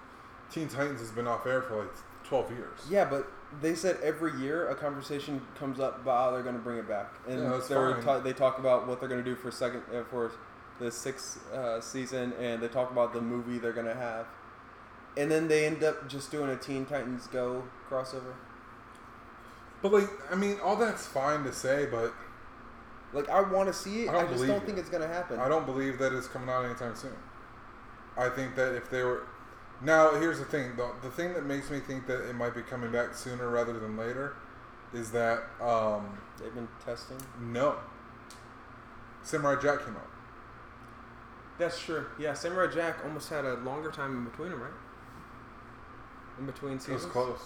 Teen 0.52 0.68
Titans 0.68 1.00
has 1.02 1.12
been 1.12 1.28
off 1.28 1.46
air 1.46 1.62
for 1.62 1.80
like 1.80 1.92
twelve 2.24 2.50
years. 2.52 2.80
Yeah, 2.90 3.06
but 3.06 3.28
they 3.62 3.76
said 3.76 3.98
every 4.02 4.34
year 4.40 4.70
a 4.70 4.76
conversation 4.76 5.42
comes 5.60 5.80
up 5.80 6.02
about 6.02 6.18
how 6.26 6.32
they're 6.32 6.44
going 6.44 6.56
to 6.56 6.62
bring 6.62 6.78
it 6.78 6.88
back, 6.88 7.14
and 7.28 7.42
Yeah, 7.44 7.50
that's 7.50 7.68
they're 7.68 7.96
fine. 7.96 8.04
ta- 8.04 8.20
they 8.20 8.34
talk 8.34 8.60
about 8.60 8.88
what 8.88 9.00
they're 9.00 9.10
going 9.10 9.24
to 9.24 9.30
do 9.30 9.36
for 9.36 9.52
second 9.52 9.84
uh, 9.94 10.04
for 10.06 10.32
the 10.80 10.90
sixth 10.92 11.52
uh, 11.52 11.82
season, 11.82 12.34
and 12.40 12.62
they 12.64 12.68
talk 12.68 12.92
about 12.92 13.14
the 13.14 13.22
movie 13.22 13.58
they're 13.60 13.74
going 13.74 13.86
to 13.88 13.94
have, 13.96 14.26
and 15.18 15.30
then 15.30 15.48
they 15.48 15.66
end 15.66 15.84
up 15.84 16.08
just 16.08 16.32
doing 16.32 16.50
a 16.50 16.56
Teen 16.56 16.86
Titans 16.86 17.28
Go 17.28 17.64
crossover. 17.90 18.34
But 19.84 19.92
like, 19.94 20.10
I 20.32 20.36
mean, 20.36 20.58
all 20.64 20.76
that's 20.78 21.06
fine 21.06 21.44
to 21.44 21.54
say, 21.54 21.86
but 21.92 22.12
Like 23.14 23.30
I 23.30 23.42
want 23.42 23.68
to 23.68 23.74
see 23.74 24.06
it, 24.06 24.10
I 24.10 24.14
I, 24.16 24.22
don't 24.22 24.32
just 24.32 24.48
don't 24.48 24.60
you. 24.62 24.66
think 24.66 24.78
it's 24.80 24.90
going 24.90 25.04
to 25.04 25.08
happen. 25.14 25.40
I 25.40 25.48
don't 25.48 25.66
believe 25.68 26.00
that 26.00 26.12
it's 26.14 26.28
coming 26.28 26.50
out 26.50 26.66
anytime 26.66 26.96
soon. 26.96 27.14
I 28.18 28.30
think 28.30 28.56
that 28.56 28.74
if 28.74 28.90
they 28.90 29.04
were, 29.04 29.28
Now, 29.82 30.12
here's 30.16 30.40
the 30.40 30.46
thing. 30.46 30.76
The, 30.78 30.90
the 31.04 31.12
thing 31.12 31.34
that 31.34 31.46
makes 31.46 31.70
me 31.70 31.80
think 31.80 32.08
that 32.08 32.28
it 32.30 32.34
might 32.34 32.56
be 32.56 32.62
coming 32.64 32.92
back 32.92 33.14
sooner 33.14 33.50
rather 33.50 33.78
than 33.80 33.96
later 33.98 34.36
is 34.94 35.12
that, 35.12 35.44
um, 35.62 36.18
They've 36.40 36.54
been 36.54 36.68
testing. 36.84 37.18
no. 37.40 37.76
Samurai 39.24 39.56
Jack 39.62 39.86
came 39.86 39.96
out. 39.96 40.08
That's 41.58 41.80
true. 41.80 42.06
Yeah, 42.20 42.34
Samurai 42.34 42.74
Jack 42.74 42.98
almost 43.06 43.30
had 43.30 43.46
a 43.46 43.54
longer 43.56 43.90
time 43.92 44.18
in 44.18 44.24
between 44.26 44.50
them, 44.52 44.62
right? 44.62 44.72
In 46.40 46.46
between 46.46 46.74
It 46.74 46.82
seasons. 46.82 47.04
was 47.04 47.12
close. 47.12 47.40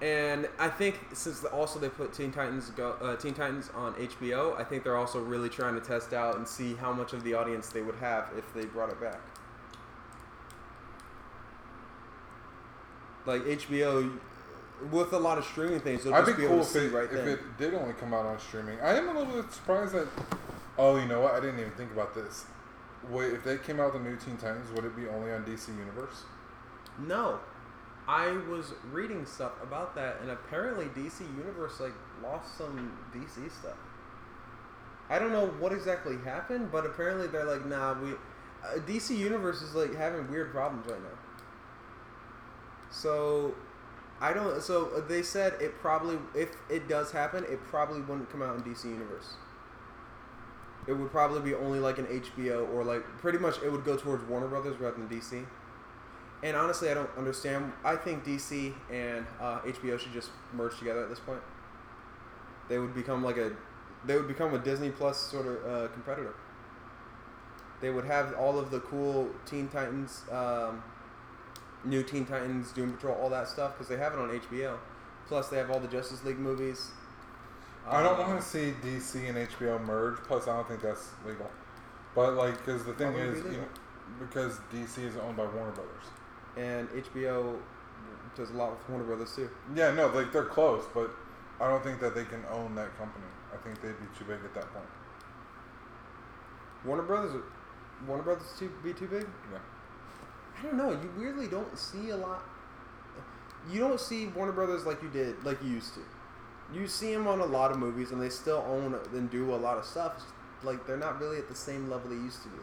And 0.00 0.48
I 0.60 0.68
think 0.68 1.00
since 1.12 1.40
the, 1.40 1.48
also 1.48 1.80
they 1.80 1.88
put 1.88 2.12
Teen 2.12 2.30
Titans 2.30 2.70
go 2.70 2.92
uh, 3.02 3.16
Teen 3.16 3.34
Titans 3.34 3.70
on 3.74 3.94
HBO, 3.94 4.58
I 4.58 4.62
think 4.62 4.84
they're 4.84 4.96
also 4.96 5.20
really 5.20 5.48
trying 5.48 5.74
to 5.74 5.80
test 5.80 6.12
out 6.12 6.36
and 6.36 6.46
see 6.46 6.74
how 6.74 6.92
much 6.92 7.12
of 7.12 7.24
the 7.24 7.34
audience 7.34 7.70
they 7.70 7.82
would 7.82 7.96
have 7.96 8.30
if 8.36 8.54
they 8.54 8.64
brought 8.64 8.90
it 8.90 9.00
back. 9.00 9.20
Like 13.26 13.42
HBO, 13.42 14.18
with 14.92 15.12
a 15.12 15.18
lot 15.18 15.36
of 15.36 15.44
streaming 15.44 15.80
things, 15.80 16.04
you'll 16.04 16.14
I'd 16.14 16.24
just 16.24 16.36
be 16.36 16.42
be, 16.44 16.48
cool 16.48 16.58
able 16.58 16.64
to 16.64 16.78
if, 16.78 16.82
see 16.82 16.86
it, 16.86 16.92
right 16.92 17.04
if 17.04 17.10
then. 17.10 17.28
it 17.28 17.58
did 17.58 17.74
only 17.74 17.94
come 17.94 18.14
out 18.14 18.24
on 18.24 18.38
streaming. 18.38 18.80
I 18.80 18.96
am 18.96 19.08
a 19.08 19.18
little 19.18 19.42
bit 19.42 19.52
surprised 19.52 19.94
that. 19.94 20.06
Oh, 20.78 20.96
you 20.96 21.06
know 21.06 21.20
what? 21.20 21.34
I 21.34 21.40
didn't 21.40 21.58
even 21.58 21.72
think 21.72 21.90
about 21.90 22.14
this. 22.14 22.46
Wait, 23.10 23.32
if 23.32 23.42
they 23.42 23.58
came 23.58 23.80
out 23.80 23.92
with 23.92 24.02
the 24.02 24.08
new 24.08 24.16
Teen 24.16 24.36
Titans, 24.36 24.70
would 24.72 24.84
it 24.84 24.94
be 24.94 25.08
only 25.08 25.32
on 25.32 25.44
DC 25.44 25.76
Universe? 25.76 26.22
No, 26.98 27.40
I 28.08 28.32
was 28.48 28.72
reading 28.90 29.26
stuff 29.26 29.52
about 29.62 29.94
that, 29.96 30.16
and 30.22 30.30
apparently 30.30 30.86
DC 30.86 31.20
Universe 31.36 31.78
like 31.78 31.92
lost 32.22 32.56
some 32.56 32.96
DC 33.14 33.52
stuff. 33.52 33.76
I 35.10 35.18
don't 35.18 35.30
know 35.30 35.48
what 35.58 35.72
exactly 35.72 36.16
happened, 36.24 36.72
but 36.72 36.86
apparently 36.86 37.26
they're 37.26 37.44
like, 37.44 37.66
nah, 37.66 37.92
we 38.00 38.12
uh, 38.64 38.78
DC 38.86 39.16
Universe 39.16 39.60
is 39.60 39.74
like 39.74 39.94
having 39.94 40.30
weird 40.30 40.52
problems 40.52 40.86
right 40.86 41.02
now. 41.02 41.18
So 42.90 43.54
I 44.22 44.32
don't. 44.32 44.62
So 44.62 45.04
they 45.06 45.22
said 45.22 45.54
it 45.60 45.78
probably, 45.78 46.18
if 46.34 46.56
it 46.70 46.88
does 46.88 47.12
happen, 47.12 47.44
it 47.44 47.62
probably 47.66 48.00
wouldn't 48.00 48.30
come 48.30 48.40
out 48.40 48.56
in 48.56 48.62
DC 48.62 48.84
Universe. 48.84 49.34
It 50.86 50.94
would 50.94 51.10
probably 51.10 51.42
be 51.42 51.54
only 51.54 51.78
like 51.78 51.98
an 51.98 52.06
HBO 52.06 52.72
or 52.72 52.84
like 52.84 53.02
pretty 53.18 53.36
much 53.36 53.62
it 53.62 53.70
would 53.70 53.84
go 53.84 53.98
towards 53.98 54.24
Warner 54.24 54.48
Brothers 54.48 54.80
rather 54.80 54.96
than 54.96 55.08
DC. 55.08 55.44
And 56.42 56.56
honestly, 56.56 56.88
I 56.90 56.94
don't 56.94 57.10
understand. 57.16 57.72
I 57.84 57.96
think 57.96 58.24
DC 58.24 58.72
and 58.92 59.26
uh, 59.40 59.60
HBO 59.60 59.98
should 59.98 60.12
just 60.12 60.30
merge 60.52 60.78
together 60.78 61.02
at 61.02 61.08
this 61.08 61.18
point. 61.18 61.40
They 62.68 62.78
would 62.78 62.94
become 62.94 63.24
like 63.24 63.38
a, 63.38 63.52
they 64.04 64.14
would 64.16 64.28
become 64.28 64.54
a 64.54 64.58
Disney 64.58 64.90
Plus 64.90 65.18
sort 65.18 65.46
of 65.46 65.66
uh, 65.66 65.88
competitor. 65.92 66.34
They 67.80 67.90
would 67.90 68.04
have 68.04 68.34
all 68.34 68.58
of 68.58 68.70
the 68.70 68.80
cool 68.80 69.28
Teen 69.46 69.68
Titans, 69.68 70.22
um, 70.30 70.82
new 71.84 72.02
Teen 72.02 72.24
Titans, 72.24 72.72
Doom 72.72 72.92
Patrol, 72.92 73.16
all 73.16 73.30
that 73.30 73.48
stuff 73.48 73.72
because 73.74 73.88
they 73.88 73.96
have 73.96 74.12
it 74.12 74.18
on 74.18 74.30
HBO. 74.30 74.76
Plus, 75.26 75.48
they 75.48 75.58
have 75.58 75.70
all 75.70 75.80
the 75.80 75.88
Justice 75.88 76.24
League 76.24 76.38
movies. 76.38 76.90
I 77.86 78.02
don't 78.02 78.18
Um, 78.20 78.28
want 78.28 78.40
to 78.40 78.46
see 78.46 78.74
DC 78.84 79.28
and 79.28 79.38
HBO 79.38 79.84
merge. 79.84 80.16
Plus, 80.18 80.46
I 80.46 80.56
don't 80.56 80.68
think 80.68 80.82
that's 80.82 81.10
legal. 81.26 81.50
But 82.14 82.34
like, 82.34 82.58
because 82.58 82.84
the 82.84 82.94
thing 82.94 83.12
Why 83.12 83.26
would 83.26 83.36
it 83.36 83.46
is, 83.46 83.52
you 83.52 83.60
know, 83.60 83.68
because 84.18 84.58
DC 84.72 85.04
is 85.04 85.16
owned 85.16 85.36
by 85.36 85.44
Warner 85.44 85.72
Brothers. 85.72 86.04
And 86.58 86.88
HBO 86.90 87.56
does 88.36 88.50
a 88.50 88.54
lot 88.54 88.72
with 88.72 88.88
Warner 88.88 89.04
Brothers 89.04 89.34
too. 89.34 89.48
Yeah, 89.74 89.92
no, 89.92 90.08
like 90.08 90.32
they're 90.32 90.44
close, 90.44 90.84
but 90.92 91.10
I 91.60 91.68
don't 91.68 91.82
think 91.82 92.00
that 92.00 92.14
they 92.14 92.24
can 92.24 92.44
own 92.50 92.74
that 92.74 92.96
company. 92.98 93.26
I 93.52 93.56
think 93.58 93.80
they'd 93.80 93.98
be 93.98 94.06
too 94.18 94.24
big 94.24 94.44
at 94.44 94.54
that 94.54 94.72
point. 94.72 94.86
Warner 96.84 97.02
Brothers, 97.02 97.40
Warner 98.06 98.22
Brothers 98.22 98.46
too 98.58 98.70
be 98.82 98.92
too 98.92 99.06
big. 99.06 99.26
Yeah. 99.52 99.58
I 100.58 100.62
don't 100.62 100.76
know. 100.76 100.90
You 100.90 101.12
weirdly 101.16 101.46
don't 101.46 101.78
see 101.78 102.10
a 102.10 102.16
lot. 102.16 102.42
You 103.70 103.80
don't 103.80 104.00
see 104.00 104.26
Warner 104.26 104.52
Brothers 104.52 104.84
like 104.84 105.02
you 105.02 105.08
did, 105.08 105.42
like 105.44 105.62
you 105.62 105.70
used 105.70 105.94
to. 105.94 106.00
You 106.72 106.86
see 106.86 107.12
them 107.12 107.26
on 107.26 107.40
a 107.40 107.46
lot 107.46 107.70
of 107.70 107.78
movies, 107.78 108.10
and 108.10 108.20
they 108.20 108.28
still 108.28 108.64
own 108.68 108.98
and 109.12 109.30
do 109.30 109.54
a 109.54 109.56
lot 109.56 109.78
of 109.78 109.84
stuff. 109.84 110.14
It's 110.16 110.64
Like 110.64 110.86
they're 110.86 110.96
not 110.96 111.20
really 111.20 111.38
at 111.38 111.48
the 111.48 111.54
same 111.54 111.88
level 111.88 112.10
they 112.10 112.16
used 112.16 112.42
to 112.42 112.48
be. 112.48 112.58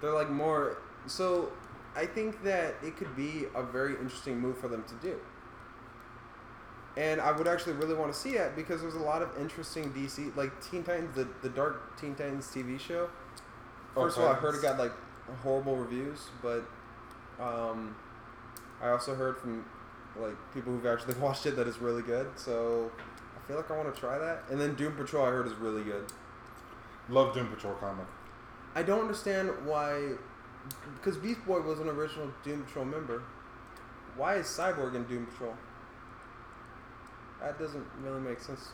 They're 0.00 0.14
like 0.14 0.30
more. 0.30 0.78
So, 1.06 1.52
I 1.96 2.06
think 2.06 2.42
that 2.44 2.74
it 2.82 2.96
could 2.96 3.14
be 3.16 3.44
a 3.54 3.62
very 3.62 3.92
interesting 3.92 4.38
move 4.38 4.58
for 4.58 4.68
them 4.68 4.84
to 4.84 4.94
do. 5.06 5.18
And 6.96 7.20
I 7.20 7.32
would 7.32 7.48
actually 7.48 7.72
really 7.74 7.94
want 7.94 8.12
to 8.12 8.18
see 8.18 8.34
it 8.36 8.54
because 8.54 8.80
there's 8.80 8.94
a 8.94 9.00
lot 9.00 9.22
of 9.22 9.30
interesting 9.40 9.92
DC, 9.92 10.36
like 10.36 10.52
Teen 10.64 10.84
Titans, 10.84 11.14
the, 11.16 11.26
the 11.42 11.48
Dark 11.48 12.00
Teen 12.00 12.14
Titans 12.14 12.46
TV 12.46 12.78
show. 12.78 13.08
First 13.94 14.16
of 14.18 14.24
all, 14.24 14.30
I 14.30 14.34
heard 14.34 14.54
it 14.54 14.62
got 14.62 14.78
like 14.78 14.92
horrible 15.42 15.76
reviews, 15.76 16.28
but 16.42 16.64
um, 17.40 17.96
I 18.80 18.90
also 18.90 19.14
heard 19.14 19.38
from 19.38 19.64
like 20.16 20.36
people 20.52 20.72
who've 20.72 20.86
actually 20.86 21.14
watched 21.20 21.46
it 21.46 21.56
that 21.56 21.66
it's 21.66 21.78
really 21.78 22.02
good. 22.02 22.28
So 22.36 22.90
I 23.36 23.48
feel 23.48 23.56
like 23.56 23.70
I 23.70 23.76
want 23.76 23.92
to 23.92 24.00
try 24.00 24.18
that. 24.18 24.44
And 24.50 24.60
then 24.60 24.74
Doom 24.74 24.94
Patrol, 24.94 25.24
I 25.24 25.30
heard 25.30 25.46
is 25.46 25.54
really 25.54 25.82
good. 25.82 26.04
Love 27.08 27.34
Doom 27.34 27.48
Patrol 27.48 27.74
comic. 27.74 28.06
I 28.74 28.82
don't 28.82 29.00
understand 29.00 29.50
why, 29.64 30.12
because 30.94 31.16
Beast 31.16 31.44
Boy 31.46 31.60
was 31.60 31.80
an 31.80 31.88
original 31.88 32.30
Doom 32.42 32.62
Patrol 32.64 32.84
member. 32.84 33.22
Why 34.16 34.36
is 34.36 34.46
Cyborg 34.46 34.94
in 34.94 35.04
Doom 35.04 35.26
Patrol? 35.26 35.54
That 37.40 37.58
doesn't 37.58 37.84
really 38.02 38.20
make 38.20 38.40
sense. 38.40 38.68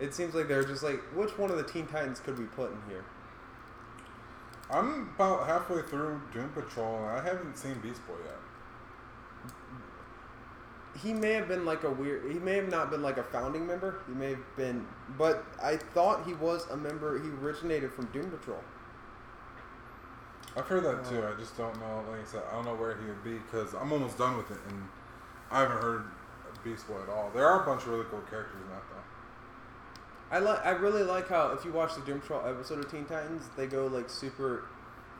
It 0.00 0.14
seems 0.14 0.34
like 0.34 0.48
they're 0.48 0.64
just 0.64 0.82
like, 0.82 1.00
which 1.14 1.36
one 1.38 1.50
of 1.50 1.56
the 1.56 1.64
Teen 1.64 1.86
Titans 1.86 2.20
could 2.20 2.38
we 2.38 2.46
put 2.46 2.70
in 2.72 2.78
here? 2.88 3.04
I'm 4.70 5.10
about 5.14 5.46
halfway 5.46 5.82
through 5.82 6.20
Doom 6.32 6.48
Patrol, 6.50 6.96
and 6.96 7.18
I 7.18 7.22
haven't 7.22 7.56
seen 7.58 7.78
Beast 7.80 8.06
Boy 8.06 8.14
yet. 8.24 8.38
he 11.02 11.12
may 11.12 11.32
have 11.32 11.48
been 11.48 11.64
like 11.64 11.84
a 11.84 11.90
weird 11.90 12.30
he 12.30 12.38
may 12.38 12.54
have 12.54 12.70
not 12.70 12.90
been 12.90 13.02
like 13.02 13.18
a 13.18 13.22
founding 13.22 13.66
member 13.66 14.00
he 14.06 14.14
may 14.14 14.30
have 14.30 14.56
been 14.56 14.86
but 15.18 15.44
i 15.62 15.76
thought 15.76 16.24
he 16.24 16.34
was 16.34 16.68
a 16.70 16.76
member 16.76 17.20
he 17.22 17.28
originated 17.44 17.92
from 17.92 18.06
doom 18.06 18.30
patrol 18.30 18.60
I've 20.56 20.66
heard 20.66 20.84
that 20.84 21.08
too. 21.08 21.24
I 21.26 21.38
just 21.38 21.56
don't 21.56 21.78
know. 21.80 22.04
Like 22.10 22.20
I 22.22 22.24
said, 22.24 22.42
I 22.50 22.54
don't 22.54 22.64
know 22.64 22.74
where 22.76 22.96
he 22.96 23.04
would 23.06 23.24
be 23.24 23.34
because 23.38 23.74
I'm 23.74 23.92
almost 23.92 24.18
done 24.18 24.36
with 24.36 24.50
it, 24.50 24.58
and 24.68 24.88
I 25.50 25.60
haven't 25.60 25.78
heard 25.82 26.04
Beast 26.62 26.86
Boy 26.88 27.02
at 27.02 27.08
all. 27.08 27.30
There 27.34 27.46
are 27.46 27.62
a 27.62 27.66
bunch 27.66 27.82
of 27.82 27.88
really 27.88 28.04
cool 28.10 28.20
characters 28.30 28.60
in 28.62 28.68
that 28.70 28.82
though. 28.90 30.36
i 30.36 30.38
like 30.38 30.64
i 30.64 30.70
really 30.70 31.02
like 31.02 31.28
how 31.28 31.48
if 31.52 31.64
you 31.64 31.72
watch 31.72 31.94
the 31.94 32.00
doom 32.02 32.20
patrol 32.20 32.40
episode 32.48 32.78
of 32.78 32.90
teen 32.90 33.04
titans 33.04 33.42
they 33.56 33.66
go 33.66 33.86
like 33.86 34.08
super 34.08 34.64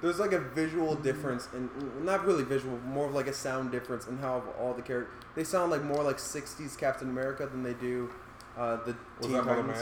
there's 0.00 0.18
like 0.18 0.32
a 0.32 0.38
visual 0.40 0.94
difference 0.94 1.48
and 1.52 1.68
not 2.04 2.24
really 2.24 2.42
visual 2.44 2.78
more 2.78 3.06
of 3.08 3.14
like 3.14 3.26
a 3.26 3.32
sound 3.32 3.70
difference 3.70 4.06
in 4.06 4.16
how 4.18 4.42
all 4.58 4.72
the 4.72 4.80
characters 4.82 5.12
they 5.34 5.44
sound 5.44 5.70
like 5.70 5.82
more 5.82 6.02
like 6.02 6.16
60s 6.16 6.76
captain 6.78 7.10
america 7.10 7.46
than 7.46 7.62
they 7.62 7.74
do 7.74 8.10
uh, 8.56 8.76
the 8.84 8.96
Was 9.20 9.26
teen 9.28 9.44
titans 9.44 9.78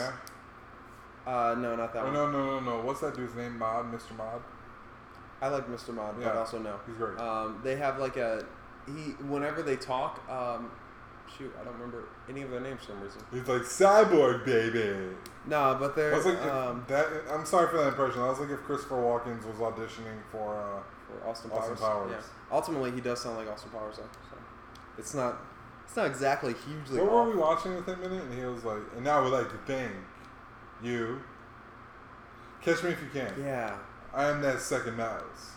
uh, 1.25 1.55
no 1.57 1.75
not 1.77 1.93
that 1.93 2.01
Oh, 2.01 2.05
one 2.05 2.13
no, 2.13 2.29
no, 2.29 2.59
no, 2.59 2.59
no. 2.59 2.81
What's 2.85 2.99
that 2.99 3.15
dude's 3.15 3.33
name? 3.35 3.57
Mod, 3.57 3.85
Mr. 3.93 4.13
Mod. 4.17 4.41
I 5.43 5.49
like 5.49 5.67
mr 5.67 5.93
mod 5.93 6.15
but 6.17 6.25
Yeah. 6.25 6.39
also 6.39 6.59
no 6.59 6.79
He's 6.87 6.95
great. 6.95 7.19
Um, 7.19 7.59
they 7.63 7.75
have 7.75 7.99
like 7.99 8.17
a 8.17 8.45
he 8.85 9.11
whenever 9.33 9.61
they 9.63 9.75
talk. 9.77 10.21
Um, 10.29 10.71
shoot, 11.37 11.51
I 11.59 11.63
don't 11.63 11.73
remember 11.73 12.03
any 12.29 12.41
of 12.41 12.51
their 12.51 12.59
names 12.59 12.81
for 12.81 12.87
some 12.91 13.01
reason. 13.01 13.21
He's 13.31 13.47
like 13.47 13.61
cyborg 13.63 14.45
baby. 14.45 15.15
Nah, 15.47 15.73
but 15.79 15.91
I 15.91 15.95
they're 15.95 16.15
was 16.15 16.25
like, 16.25 16.41
um, 16.43 16.85
that. 16.89 17.07
I'm 17.31 17.45
sorry 17.45 17.67
for 17.69 17.77
that 17.77 17.87
impression. 17.87 18.21
I 18.21 18.29
was 18.29 18.39
like, 18.39 18.49
if 18.49 18.59
Christopher 18.63 18.95
Walken 18.95 19.37
was 19.45 19.57
auditioning 19.57 20.19
for. 20.31 20.55
Uh, 20.55 20.81
for 21.07 21.27
Austin, 21.27 21.51
Austin 21.51 21.75
Powers. 21.75 21.79
Powers. 21.79 22.11
Yeah. 22.11 22.55
Ultimately, 22.57 22.91
he 22.91 23.01
does 23.01 23.21
sound 23.21 23.37
like 23.37 23.49
Austin 23.49 23.71
Powers 23.71 23.97
though. 23.97 24.03
So 24.29 24.37
it's 24.97 25.13
not 25.13 25.37
it's 25.85 25.95
not 25.95 26.05
exactly 26.07 26.53
hugely. 26.53 26.99
what 26.99 27.09
off. 27.09 27.27
were 27.27 27.31
we 27.33 27.37
watching 27.37 27.75
with 27.75 27.87
him 27.87 28.01
in 28.03 28.11
it? 28.13 28.23
And 28.23 28.33
he 28.37 28.45
was 28.45 28.63
like, 28.63 28.81
and 28.95 29.03
now 29.03 29.21
we're 29.21 29.29
like 29.29 29.49
to 29.49 29.57
thank 29.65 29.91
you. 30.81 31.21
Catch 32.61 32.83
me 32.83 32.91
if 32.91 33.01
you 33.01 33.09
can. 33.13 33.33
Yeah, 33.39 33.77
I 34.13 34.29
am 34.29 34.41
that 34.41 34.61
second 34.61 34.97
mouse. 34.97 35.53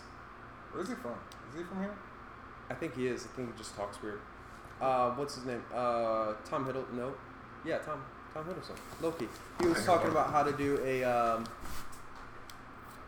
Where's 0.71 0.89
he 0.89 0.95
from? 0.95 1.11
Is 1.51 1.59
he 1.59 1.63
from 1.63 1.79
here? 1.79 1.93
I 2.69 2.73
think 2.73 2.95
he 2.95 3.07
is. 3.07 3.25
I 3.25 3.35
think 3.35 3.51
he 3.53 3.57
just 3.57 3.75
talks 3.75 4.01
weird. 4.01 4.19
Uh, 4.81 5.11
what's 5.11 5.35
his 5.35 5.45
name? 5.45 5.63
Uh, 5.73 6.33
Tom 6.45 6.65
Hiddle? 6.65 6.91
No, 6.93 7.13
yeah, 7.65 7.77
Tom 7.79 8.03
Tom 8.33 8.45
Hiddleston. 8.45 8.77
Loki. 9.01 9.27
He 9.61 9.67
was 9.67 9.83
talking 9.85 10.09
about 10.09 10.31
how 10.31 10.43
to 10.43 10.51
do 10.51 10.79
a 10.83 11.03
um, 11.03 11.45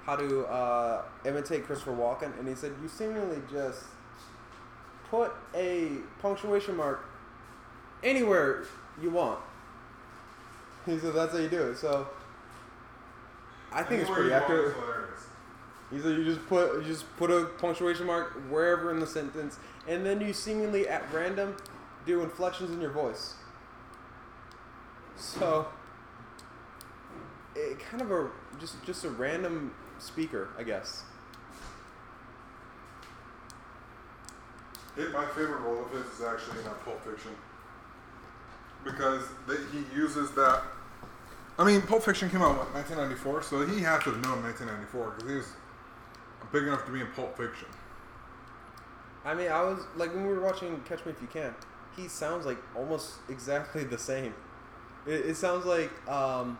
how 0.06 0.16
to 0.16 0.46
uh, 0.46 1.02
imitate 1.26 1.66
Christopher 1.66 1.92
Walken, 1.92 2.38
and 2.40 2.48
he 2.48 2.56
said 2.56 2.74
you 2.82 2.88
seemingly 2.88 3.42
just 3.52 3.84
put 5.10 5.32
a 5.56 5.98
punctuation 6.22 6.76
mark 6.76 7.10
anywhere 8.04 8.66
you 9.02 9.10
want. 9.10 9.40
He 10.86 10.98
said 10.98 11.14
that's 11.14 11.34
how 11.34 11.40
you 11.40 11.50
do 11.50 11.70
it. 11.70 11.78
So 11.78 12.08
I 13.72 13.84
think 13.84 14.02
it's 14.02 14.10
pretty 14.10 14.34
accurate. 14.34 14.76
He 15.92 16.00
said 16.00 16.18
you 16.18 16.24
just 16.24 16.46
put 16.48 16.76
you 16.76 16.84
just 16.84 17.06
put 17.18 17.32
a 17.32 17.46
punctuation 17.46 18.06
mark 18.06 18.34
wherever 18.50 18.92
in 18.92 19.00
the 19.00 19.08
sentence, 19.08 19.58
and 19.88 20.06
then 20.06 20.22
you 20.22 20.34
seemingly 20.34 20.88
at 20.88 21.04
random 21.12 21.56
do 22.06 22.22
inflections 22.22 22.72
in 22.72 22.80
your 22.80 22.92
voice. 22.92 23.36
So, 25.16 25.68
it 27.56 27.80
kind 27.80 28.02
of 28.02 28.12
a 28.12 28.30
just 28.60 28.84
just 28.86 29.04
a 29.04 29.10
random 29.10 29.74
speaker, 29.98 30.50
I 30.58 30.64
guess. 30.64 31.04
It, 34.96 35.12
my 35.12 35.26
favorite 35.28 35.62
role 35.62 35.86
of 35.86 35.92
his 35.92 36.06
is 36.14 36.22
actually 36.22 36.60
in 36.60 36.68
uh, 36.68 36.74
Pulp 36.86 37.04
Fiction 37.04 37.32
because 38.84 39.24
he 39.72 39.96
uses 39.96 40.32
that. 40.32 40.62
I 41.58 41.66
mean, 41.66 41.82
Pulp 41.82 42.04
Fiction 42.04 42.30
came 42.30 42.42
out 42.42 42.52
in 42.52 42.74
1994, 42.74 43.44
so 43.44 43.66
he 43.66 43.82
had 43.82 44.02
to 44.02 44.12
have 44.12 44.24
known 44.24 44.42
1994 44.44 45.16
because 45.18 45.30
he 45.30 45.36
was 45.38 45.54
big 46.52 46.64
enough 46.64 46.86
to 46.86 46.92
be 46.92 47.02
in 47.02 47.08
Pulp 47.08 47.36
Fiction. 47.38 47.68
I 49.26 49.34
mean, 49.34 49.50
I 49.50 49.62
was 49.64 49.80
like 49.96 50.14
when 50.14 50.26
we 50.26 50.34
were 50.34 50.42
watching 50.42 50.82
Catch 50.88 51.06
Me 51.06 51.12
If 51.12 51.22
You 51.22 51.28
Can. 51.28 51.54
He 51.96 52.08
sounds 52.08 52.46
like 52.46 52.58
almost 52.76 53.16
exactly 53.30 53.84
the 53.84 53.98
same. 53.98 54.34
It, 55.06 55.26
it 55.26 55.36
sounds 55.36 55.66
like 55.66 55.92
um, 56.10 56.58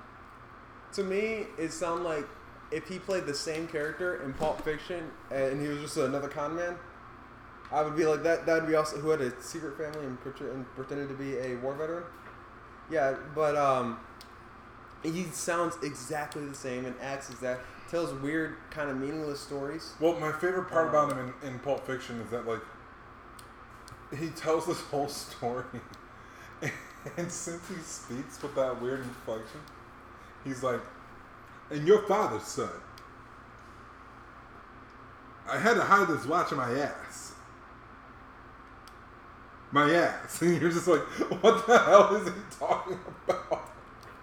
to 0.94 1.04
me, 1.04 1.48
it 1.58 1.72
sounds 1.72 2.02
like 2.02 2.28
if 2.72 2.88
he 2.88 3.00
played 3.00 3.26
the 3.26 3.34
same 3.34 3.68
character 3.68 4.24
in 4.24 4.34
Pulp 4.34 4.64
Fiction 4.64 5.10
and 5.32 5.62
he 5.62 5.68
was 5.68 5.80
just 5.82 5.98
another 5.98 6.28
con 6.28 6.56
man. 6.56 6.76
I 7.72 7.84
would 7.84 7.96
be 7.96 8.06
like 8.06 8.24
that. 8.24 8.46
That'd 8.46 8.68
be 8.68 8.76
also 8.76 8.98
who 8.98 9.10
had 9.10 9.22
a 9.22 9.42
secret 9.42 9.78
family 9.78 10.06
and, 10.06 10.20
pretend, 10.20 10.50
and 10.50 10.76
pretended 10.76 11.08
to 11.10 11.16
be 11.16 11.38
a 11.38 11.56
war 11.58 11.76
veteran. 11.76 12.04
Yeah, 12.90 13.16
but 13.36 13.56
um, 13.56 14.00
he 15.04 15.26
sounds 15.26 15.78
exactly 15.84 16.46
the 16.46 16.56
same 16.56 16.86
and 16.86 16.96
acts 17.00 17.30
exact. 17.30 17.62
Tells 17.90 18.14
weird, 18.14 18.58
kind 18.70 18.90
of 18.90 18.98
meaningless 18.98 19.40
stories. 19.40 19.94
Well, 20.00 20.20
my 20.20 20.32
favorite 20.32 20.70
part 20.70 20.90
about 20.90 21.12
um, 21.12 21.18
him 21.18 21.34
in, 21.42 21.50
in 21.50 21.60
Pulp 21.60 21.88
Fiction 21.88 22.22
is 22.22 22.30
that 22.30 22.48
like 22.48 22.62
he 24.18 24.30
tells 24.30 24.68
this 24.68 24.80
whole 24.82 25.08
story, 25.08 25.66
and 27.18 27.32
since 27.32 27.68
he 27.68 27.76
speaks 27.76 28.42
with 28.42 28.56
that 28.56 28.82
weird 28.82 29.00
inflection, 29.00 29.62
he's 30.44 30.62
like, 30.62 30.82
"And 31.72 31.88
your 31.88 32.04
father's 32.04 32.44
son." 32.44 32.70
I 35.52 35.58
had 35.58 35.76
to 35.76 35.82
hide 35.82 36.08
this 36.08 36.26
watch 36.26 36.52
in 36.52 36.58
my 36.58 36.72
ass. 36.72 37.34
My 39.72 39.92
ass. 39.92 40.42
And 40.42 40.62
you're 40.62 40.72
just 40.72 40.88
like, 40.88 41.02
what 41.42 41.66
the 41.66 41.78
hell 41.78 42.16
is 42.16 42.28
he 42.28 42.34
talking 42.58 43.00
about? 43.28 43.70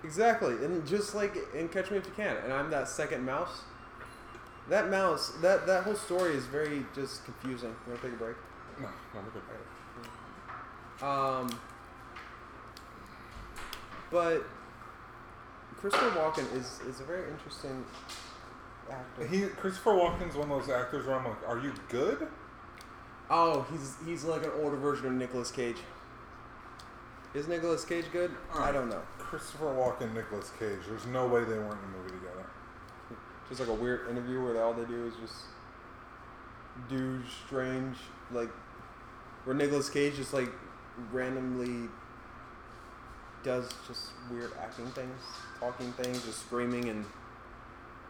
Exactly, 0.07 0.55
and 0.65 0.87
just 0.87 1.17
like 1.17 1.37
in 1.53 1.69
Catch 1.69 1.91
Me 1.91 1.97
If 1.97 2.07
You 2.07 2.13
Can, 2.17 2.37
and 2.45 2.53
I'm 2.53 2.71
that 2.71 2.89
second 2.89 3.27
mouse. 3.27 3.63
That 4.69 4.89
mouse, 4.89 5.33
that 5.43 5.67
that 5.67 5.83
whole 5.83 5.97
story 5.97 6.35
is 6.35 6.47
very 6.47 6.87
just 6.95 7.25
confusing. 7.25 7.71
You 7.71 7.91
want 7.91 8.03
to 8.03 8.07
take 8.09 8.17
a 8.17 8.23
break? 8.23 8.37
No, 8.81 8.87
no, 9.15 9.21
we're 9.35 9.41
good. 11.01 11.05
Um, 11.05 11.61
but 14.13 14.45
Christopher 15.77 16.11
Walken 16.11 16.57
is 16.57 16.81
is 16.89 17.01
a 17.01 17.05
very 17.05 17.29
interesting 17.33 17.85
actor. 18.89 19.27
He 19.27 19.47
Christopher 19.47 19.91
Walken's 19.91 20.37
one 20.37 20.53
of 20.53 20.61
those 20.61 20.71
actors 20.71 21.05
where 21.05 21.17
I'm 21.17 21.25
like, 21.25 21.49
are 21.49 21.59
you 21.59 21.73
good? 21.89 22.29
oh, 23.29 23.67
he's 23.73 23.97
he's 24.07 24.23
like 24.23 24.45
an 24.45 24.53
older 24.63 24.77
version 24.77 25.07
of 25.07 25.13
Nicolas 25.15 25.51
Cage. 25.51 25.79
Is 27.35 27.49
Nicolas 27.49 27.85
Cage 27.85 28.07
good? 28.13 28.31
I 28.55 28.71
don't 28.71 28.89
know. 28.89 29.03
Christopher 29.29 29.67
Walken, 29.67 30.15
Nicolas 30.15 30.51
Cage. 30.59 30.79
There's 30.89 31.07
no 31.07 31.27
way 31.27 31.41
they 31.41 31.59
weren't 31.59 31.81
in 31.83 31.95
a 31.95 31.99
movie 31.99 32.11
together. 32.11 32.47
Just 33.49 33.61
like 33.61 33.69
a 33.69 33.75
weird 33.75 34.09
interview 34.09 34.43
where 34.43 34.63
all 34.63 34.73
they 34.73 34.85
do 34.85 35.07
is 35.07 35.15
just 35.21 35.45
do 36.89 37.21
strange, 37.47 37.97
like, 38.31 38.51
where 39.45 39.55
Nicolas 39.55 39.89
Cage 39.89 40.17
just 40.17 40.33
like 40.33 40.51
randomly 41.13 41.89
does 43.43 43.71
just 43.87 44.11
weird 44.31 44.53
acting 44.61 44.87
things, 44.87 45.21
talking 45.61 45.93
things, 45.93 46.25
just 46.25 46.41
screaming 46.41 46.89
and 46.89 47.05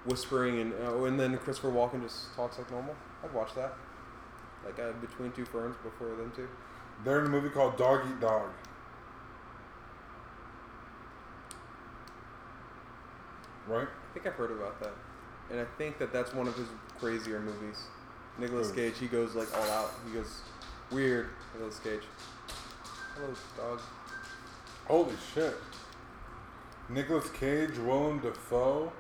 whispering, 0.07 0.61
and 0.61 0.73
uh, 0.87 1.05
and 1.05 1.19
then 1.21 1.37
Christopher 1.39 1.71
Walken 1.71 2.03
just 2.03 2.35
talks 2.35 2.59
like 2.59 2.71
normal. 2.71 2.95
I'd 3.23 3.33
watch 3.35 3.55
that. 3.55 3.75
Like 4.65 4.79
uh, 4.79 4.93
between 5.01 5.33
two 5.33 5.45
ferns 5.45 5.77
before 5.83 6.09
them 6.09 6.33
two. 6.35 6.49
They're 7.05 7.21
in 7.21 7.27
a 7.27 7.29
movie 7.29 7.51
called 7.51 7.77
Dog 7.77 8.01
Eat 8.09 8.21
Dog. 8.21 8.49
Right? 13.67 13.89
I 13.89 14.15
think 14.15 14.27
I've 14.27 14.35
heard 14.35 14.53
about 14.53 14.81
that, 14.81 14.93
and 15.51 15.61
I 15.61 15.65
think 15.77 15.99
that 15.99 16.13
that's 16.13 16.33
one 16.33 16.47
of 16.47 16.57
his 16.57 16.69
crazier 16.99 17.41
movies. 17.41 17.85
Nicolas 18.39 18.71
Ooh. 18.71 18.75
Cage, 18.75 18.99
he 18.99 19.07
goes 19.07 19.35
like 19.35 19.49
all 19.57 19.71
out. 19.71 19.91
He 20.07 20.15
goes 20.15 20.41
weird. 20.91 21.31
Nicolas 21.55 21.79
Cage. 21.81 22.03
Hello, 23.15 23.35
dog. 23.57 23.81
Holy 24.87 25.15
shit. 25.35 25.55
Nicolas 26.89 27.29
Cage, 27.31 27.77
Willem 27.79 28.21
Dafoe. 28.21 28.93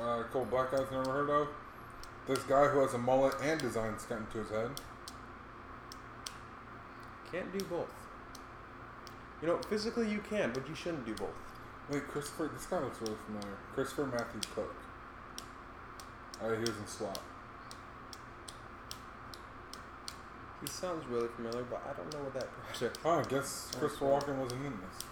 Uh, 0.00 0.20
a 0.20 0.24
couple 0.24 0.44
black 0.44 0.70
guys 0.70 0.86
never 0.92 1.10
heard 1.10 1.30
of. 1.30 1.48
This 2.28 2.38
guy 2.40 2.66
who 2.68 2.80
has 2.80 2.94
a 2.94 2.98
mullet 2.98 3.34
and 3.42 3.58
designs 3.58 4.04
cut 4.04 4.18
into 4.18 4.38
his 4.38 4.50
head. 4.50 4.70
Can't 7.32 7.58
do 7.58 7.64
both. 7.64 7.92
You 9.40 9.48
know, 9.48 9.58
physically 9.68 10.08
you 10.10 10.20
can, 10.28 10.52
but 10.52 10.68
you 10.68 10.74
shouldn't 10.74 11.06
do 11.06 11.14
both. 11.14 11.47
Wait, 11.90 12.06
Christopher, 12.08 12.50
this 12.54 12.66
guy 12.66 12.78
looks 12.80 13.00
really 13.00 13.14
familiar. 13.26 13.56
Christopher 13.74 14.06
Matthew 14.06 14.40
Cook. 14.54 14.74
Oh, 16.42 16.52
he 16.54 16.60
was 16.60 16.68
in 16.70 16.86
SWAT. 16.86 17.18
He 20.60 20.66
sounds 20.66 21.06
really 21.06 21.28
familiar, 21.36 21.62
but 21.64 21.82
I 21.88 21.96
don't 21.96 22.12
know 22.12 22.24
what 22.24 22.34
that 22.34 22.48
project. 22.64 22.98
Oh, 23.04 23.20
I 23.20 23.22
guess 23.24 23.70
Oh, 23.74 23.78
Christopher. 23.78 24.04
Walken 24.06 24.36
wasn't 24.36 24.66
in 24.66 24.72
this. 24.72 25.04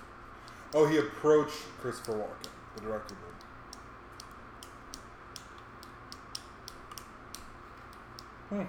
Oh, 0.74 0.86
he 0.86 0.98
approached 0.98 1.62
Christopher 1.80 2.12
Walken, 2.18 2.50
the 2.74 2.80
director 2.82 3.14
did. 8.50 8.58
Hmm. 8.58 8.62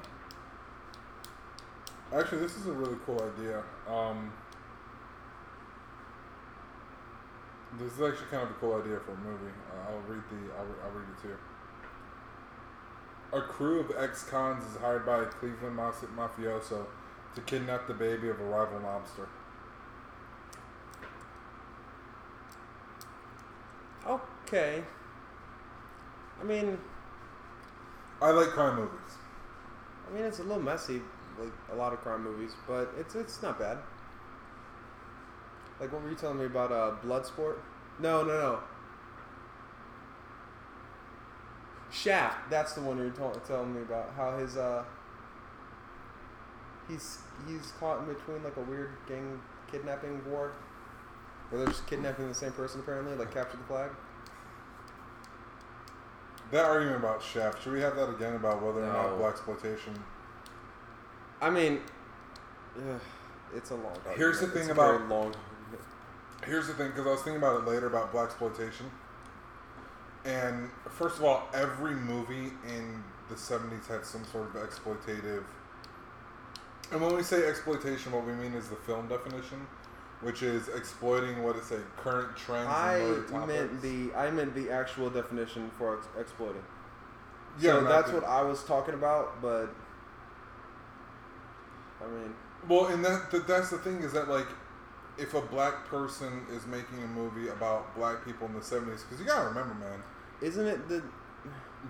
Actually, 2.15 2.39
this 2.39 2.55
is 2.57 2.67
a 2.67 2.71
really 2.71 2.97
cool 3.05 3.21
idea. 3.21 3.61
Um, 3.87 4.31
this 7.79 7.93
is 7.93 8.01
actually 8.01 8.27
kind 8.27 8.43
of 8.43 8.51
a 8.51 8.53
cool 8.55 8.79
idea 8.79 8.99
for 8.99 9.13
a 9.13 9.17
movie. 9.17 9.53
Uh, 9.71 9.91
I'll 9.91 10.01
read 10.07 10.23
the. 10.29 10.53
I'll, 10.57 10.65
I'll 10.85 10.91
read 10.91 11.07
it 11.09 11.21
to 11.23 11.27
you. 11.29 11.37
A 13.33 13.41
crew 13.41 13.81
of 13.81 13.91
ex-cons 13.97 14.63
is 14.63 14.77
hired 14.79 15.05
by 15.05 15.21
a 15.21 15.25
Cleveland 15.25 15.77
maf- 15.77 16.07
mafioso 16.15 16.85
to 17.35 17.41
kidnap 17.41 17.87
the 17.87 17.93
baby 17.93 18.29
of 18.29 18.39
a 18.39 18.43
rival 18.43 18.79
mobster. 18.79 19.27
Okay. 24.07 24.81
I 26.39 26.43
mean, 26.45 26.77
I 28.21 28.31
like 28.31 28.47
crime 28.49 28.77
movies. 28.77 29.17
I 30.09 30.15
mean 30.15 30.23
it's 30.23 30.39
a 30.39 30.43
little 30.43 30.63
messy, 30.63 31.01
like 31.39 31.51
a 31.71 31.75
lot 31.75 31.91
of 31.93 31.99
crime 31.99 32.23
movies, 32.23 32.51
but 32.65 32.93
it's 32.97 33.15
it's 33.15 33.41
not 33.41 33.59
bad. 33.59 33.77
Like 35.79 35.91
what 35.93 36.01
were 36.03 36.09
you 36.09 36.15
telling 36.15 36.39
me 36.39 36.45
about 36.45 36.71
uh, 36.71 36.95
Bloodsport? 37.05 37.57
No, 37.99 38.23
no, 38.23 38.33
no. 38.33 38.59
Shaft. 41.91 42.49
That's 42.49 42.73
the 42.73 42.81
one 42.81 42.97
you're 42.97 43.09
t- 43.09 43.39
telling 43.47 43.73
me 43.73 43.81
about. 43.81 44.11
How 44.15 44.37
his 44.37 44.57
uh. 44.57 44.83
He's 46.87 47.19
he's 47.47 47.73
caught 47.79 47.99
in 47.99 48.05
between 48.13 48.43
like 48.43 48.55
a 48.57 48.61
weird 48.61 48.91
gang 49.07 49.39
kidnapping 49.71 50.21
war, 50.29 50.53
where 51.49 51.59
they're 51.59 51.67
just 51.73 51.85
kidnapping 51.87 52.27
the 52.27 52.33
same 52.33 52.51
person 52.53 52.79
apparently, 52.79 53.15
like 53.15 53.33
capture 53.33 53.57
the 53.57 53.63
flag. 53.63 53.91
That 56.51 56.63
argument 56.63 56.97
about 56.97 57.21
Shaft, 57.21 57.61
should 57.61 57.73
we 57.73 57.81
have 57.81 57.97
that 57.97 58.09
again 58.09 58.35
about 58.35 58.61
whether 58.63 58.81
or 58.81 58.87
not 58.87 59.09
No. 59.11 59.17
black 59.17 59.33
exploitation? 59.33 59.93
I 61.41 61.49
mean, 61.49 61.81
ugh, 62.77 63.01
it's 63.53 63.71
a 63.71 63.75
long. 63.75 63.87
Argument. 63.87 64.17
Here's 64.17 64.39
the 64.39 64.45
It's 64.45 64.53
thing 64.55 64.69
a 64.69 64.73
very 64.73 64.95
about- 64.95 65.09
long. 65.09 65.35
Here's 66.45 66.67
the 66.67 66.73
thing, 66.73 66.89
because 66.89 67.05
I 67.07 67.11
was 67.11 67.21
thinking 67.21 67.41
about 67.41 67.61
it 67.61 67.67
later 67.69 67.87
about 67.87 68.11
black 68.11 68.27
exploitation. 68.27 68.89
And 70.25 70.69
first 70.89 71.17
of 71.17 71.23
all, 71.23 71.47
every 71.53 71.95
movie 71.95 72.51
in 72.67 73.03
the 73.29 73.35
'70s 73.35 73.87
had 73.87 74.05
some 74.05 74.23
sort 74.25 74.47
of 74.55 74.61
exploitative. 74.61 75.43
And 76.91 77.01
when 77.01 77.15
we 77.15 77.23
say 77.23 77.45
exploitation, 77.47 78.11
what 78.11 78.25
we 78.25 78.33
mean 78.33 78.53
is 78.53 78.69
the 78.69 78.75
film 78.75 79.07
definition, 79.07 79.65
which 80.21 80.43
is 80.43 80.67
exploiting 80.69 81.43
what 81.43 81.55
is 81.57 81.71
a 81.71 81.79
current 81.97 82.35
trends 82.37 82.69
I 82.69 82.97
and 82.97 83.03
related 83.03 83.29
topics. 83.31 83.47
meant 83.53 83.81
the 83.81 84.13
I 84.15 84.31
meant 84.31 84.53
the 84.55 84.69
actual 84.71 85.09
definition 85.09 85.69
for 85.77 85.97
ex- 85.97 86.07
exploiting. 86.19 86.63
yeah, 87.59 87.73
so 87.73 87.83
that's 87.85 88.11
what 88.11 88.23
I 88.23 88.41
was 88.41 88.63
talking 88.63 88.93
about, 88.93 89.41
but 89.41 89.69
I 92.03 92.07
mean, 92.07 92.33
Well, 92.67 92.87
and 92.87 93.03
that, 93.03 93.31
that 93.31 93.47
that's 93.47 93.69
the 93.69 93.77
thing 93.79 94.01
is 94.01 94.13
that 94.13 94.29
like, 94.29 94.47
if 95.17 95.33
a 95.33 95.41
black 95.41 95.85
person 95.85 96.45
is 96.51 96.65
making 96.67 97.03
a 97.03 97.07
movie 97.07 97.49
about 97.49 97.95
black 97.95 98.23
people 98.25 98.47
in 98.47 98.53
the 98.53 98.59
'70s, 98.59 99.01
because 99.03 99.19
you 99.19 99.25
gotta 99.25 99.47
remember, 99.47 99.73
man, 99.75 100.01
isn't 100.41 100.65
it 100.65 100.87
the 100.87 101.03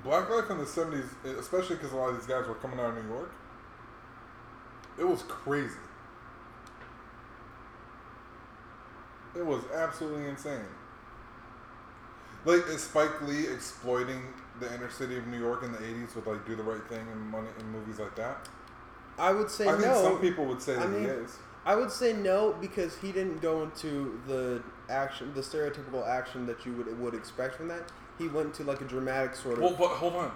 black 0.04 0.30
life 0.30 0.50
in 0.50 0.58
the 0.58 0.66
'70s, 0.66 1.06
especially 1.38 1.76
because 1.76 1.92
a 1.92 1.96
lot 1.96 2.10
of 2.10 2.18
these 2.18 2.28
guys 2.28 2.48
were 2.48 2.56
coming 2.56 2.80
out 2.80 2.98
of 2.98 3.04
New 3.04 3.10
York, 3.10 3.32
it 4.98 5.08
was 5.08 5.24
crazy. 5.24 5.76
It 9.36 9.46
was 9.46 9.62
absolutely 9.76 10.28
insane. 10.28 10.66
Like 12.46 12.66
is 12.68 12.84
Spike 12.84 13.22
Lee 13.22 13.48
exploiting 13.48 14.22
the 14.60 14.74
inner 14.74 14.90
city 14.90 15.18
of 15.18 15.28
New 15.28 15.40
York 15.40 15.64
in 15.64 15.72
the 15.72 15.80
'80s 15.80 16.16
with 16.16 16.28
like 16.28 16.46
"Do 16.46 16.56
the 16.56 16.64
Right 16.64 16.84
Thing" 16.88 17.06
and 17.12 17.22
money 17.30 17.50
and 17.60 17.72
movies 17.72 18.00
like 18.00 18.16
that? 18.16 18.48
I 19.20 19.32
would 19.32 19.50
say 19.50 19.68
I 19.68 19.72
think 19.72 19.86
no. 19.86 20.02
some 20.02 20.20
people 20.20 20.46
would 20.46 20.62
say 20.62 20.76
I 20.76 20.86
that 20.86 21.00
he 21.00 21.06
is. 21.06 21.38
I 21.68 21.76
would 21.76 21.92
say 21.92 22.14
no 22.14 22.56
because 22.62 22.98
he 22.98 23.12
didn't 23.12 23.42
go 23.42 23.62
into 23.62 24.22
the 24.26 24.64
action, 24.90 25.34
the 25.34 25.42
stereotypical 25.42 26.08
action 26.08 26.46
that 26.46 26.66
you 26.66 26.72
would 26.74 26.98
would 26.98 27.14
expect 27.14 27.56
from 27.56 27.68
that. 27.68 27.92
He 28.18 28.30
went 28.30 28.54
to 28.56 28.64
like 28.64 28.80
a 28.80 28.86
dramatic 28.86 29.36
sort 29.36 29.56
of. 29.56 29.64
Well, 29.64 29.76
but 29.78 29.90
hold 29.90 30.16
on. 30.16 30.32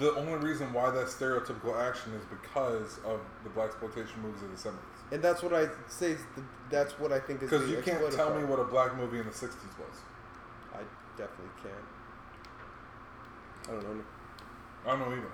The 0.00 0.12
only 0.16 0.34
reason 0.34 0.72
why 0.72 0.90
that 0.90 1.06
stereotypical 1.06 1.80
action 1.80 2.12
is 2.14 2.24
because 2.24 2.98
of 3.04 3.20
the 3.44 3.50
black 3.50 3.68
exploitation 3.68 4.20
movies 4.20 4.42
of 4.42 4.50
the 4.50 4.68
'70s. 4.68 5.12
and 5.12 5.22
that's 5.22 5.40
what 5.44 5.54
I 5.54 5.68
say. 5.88 6.10
Is 6.10 6.20
the, 6.34 6.42
that's 6.68 6.98
what 6.98 7.12
I 7.12 7.20
think 7.20 7.42
is 7.44 7.48
Because 7.50 7.70
you 7.70 7.80
can't 7.80 8.00
tell 8.12 8.30
part. 8.30 8.40
me 8.40 8.44
what 8.44 8.58
a 8.58 8.64
black 8.64 8.96
movie 8.96 9.20
in 9.20 9.24
the 9.24 9.30
'60s 9.30 9.78
was. 9.78 10.00
I 10.74 10.80
definitely 11.16 11.54
can't. 11.62 11.86
I 13.68 13.70
don't 13.70 13.98
know. 13.98 14.04
I 14.84 14.90
don't 14.90 15.00
know 15.00 15.16
either. 15.16 15.32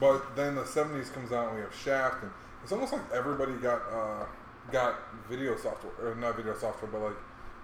But 0.00 0.34
then 0.34 0.56
the 0.56 0.64
'70s 0.64 1.12
comes 1.12 1.30
out 1.30 1.48
and 1.48 1.56
we 1.58 1.62
have 1.62 1.74
Shaft, 1.74 2.24
and 2.24 2.32
it's 2.62 2.72
almost 2.72 2.92
like 2.92 3.02
everybody 3.12 3.52
got 3.54 3.82
uh, 3.92 4.26
got 4.70 4.96
video 5.28 5.56
software, 5.56 5.92
or 6.12 6.14
not 6.14 6.36
video 6.36 6.56
software, 6.56 6.90
but 6.90 7.00
like 7.00 7.16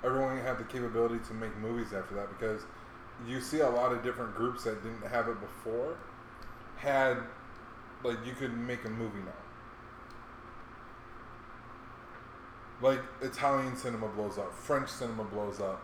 everyone 0.05 0.39
had 0.39 0.59
the 0.59 0.65
capability 0.65 1.19
to 1.27 1.35
make 1.35 1.57
movies 1.59 1.93
after 1.93 2.15
that 2.15 2.29
because 2.29 2.63
you 3.27 3.41
see 3.41 3.61
a 3.61 3.69
lot 3.69 3.93
of 3.93 4.03
different 4.03 4.35
groups 4.35 4.65
that 4.65 4.83
didn't 4.83 5.07
have 5.11 5.29
it 5.29 5.41
before 5.41 5.97
had 6.77 7.17
like 8.05 8.19
you 8.27 8.33
could 8.33 8.57
make 8.57 8.85
a 8.85 8.91
movie 8.91 9.19
now. 9.21 9.33
Like 12.83 13.01
Italian 13.23 13.75
cinema 13.75 14.09
blows 14.09 14.37
up, 14.37 14.53
French 14.55 14.91
cinema 14.91 15.25
blows 15.25 15.61
up, 15.61 15.83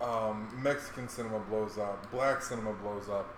um, 0.00 0.48
Mexican 0.62 1.08
cinema 1.08 1.40
blows 1.40 1.78
up, 1.78 2.10
Black 2.12 2.42
cinema 2.42 2.72
blows 2.74 3.08
up. 3.08 3.34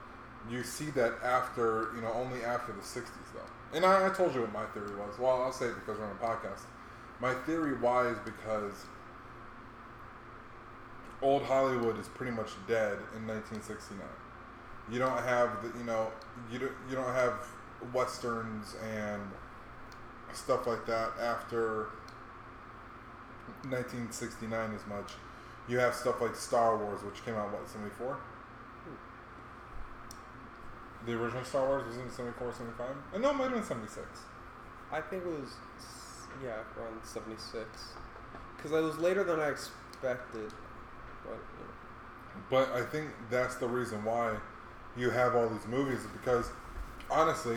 You 0.51 0.63
see 0.63 0.91
that 0.91 1.15
after 1.25 1.93
you 1.95 2.03
know 2.03 2.13
only 2.13 2.45
after 2.45 2.73
the 2.73 2.81
'60s 2.81 3.09
though. 3.35 3.41
And 3.75 3.85
I, 3.85 4.07
I 4.07 4.11
told 4.11 4.35
you 4.35 4.41
what 4.41 4.53
my 4.53 4.65
theory 4.67 4.95
was. 4.97 5.19
Well, 5.19 5.43
I'll 5.43 5.53
say 5.53 5.67
it 5.67 5.75
because 5.75 5.99
we're 5.99 6.07
on 6.07 6.13
a 6.13 6.25
podcast. 6.25 6.61
My 7.21 7.35
theory 7.35 7.77
why 7.79 8.09
is 8.09 8.19
because 8.25 8.73
old 11.21 11.43
Hollywood 11.43 11.99
is 11.99 12.09
pretty 12.09 12.33
much 12.33 12.51
dead 12.67 12.99
in 13.17 13.27
1969. 13.27 14.01
You 14.91 14.99
don't 14.99 15.23
have 15.25 15.63
the 15.63 15.79
you 15.79 15.85
know 15.85 16.09
you 16.51 16.59
don't 16.59 16.73
you 16.89 16.97
don't 16.97 17.13
have 17.13 17.35
westerns 17.93 18.75
and 18.95 19.21
stuff 20.33 20.67
like 20.67 20.87
that 20.87 21.11
after 21.21 21.89
1969 23.65 24.75
as 24.75 24.87
much. 24.87 25.13
You 25.69 25.79
have 25.79 25.95
stuff 25.95 26.21
like 26.23 26.35
Star 26.35 26.77
Wars, 26.79 27.03
which 27.03 27.23
came 27.25 27.35
out 27.35 27.53
what 27.53 27.69
74. 27.69 28.17
The 31.09 31.15
original 31.15 31.43
Star 31.43 31.67
Wars 31.67 31.87
was 31.87 31.97
in 31.97 32.11
74, 32.11 32.53
75? 32.53 32.87
Uh, 33.15 33.19
no, 33.19 33.31
it 33.31 33.33
might 33.33 33.45
have 33.45 33.55
been 33.55 33.65
76. 33.65 34.05
I 34.93 35.01
think 35.01 35.25
it 35.25 35.29
was 35.29 35.49
yeah 36.43 36.61
around 36.77 37.01
seventy 37.03 37.39
six 37.39 37.67
because 38.57 38.73
it 38.73 38.83
was 38.83 38.99
later 38.99 39.25
than 39.25 39.41
I 39.41 39.49
expected. 39.49 40.53
But 41.25 41.33
you 41.33 41.65
know. 41.65 42.43
But 42.51 42.73
I 42.73 42.83
think 42.83 43.09
that's 43.31 43.57
the 43.57 43.67
reason 43.67 44.05
why 44.05 44.37
you 44.97 45.11
have 45.11 45.35
all 45.35 45.49
these 45.49 45.67
movies 45.67 46.01
is 46.01 46.11
because 46.13 46.51
honestly, 47.11 47.57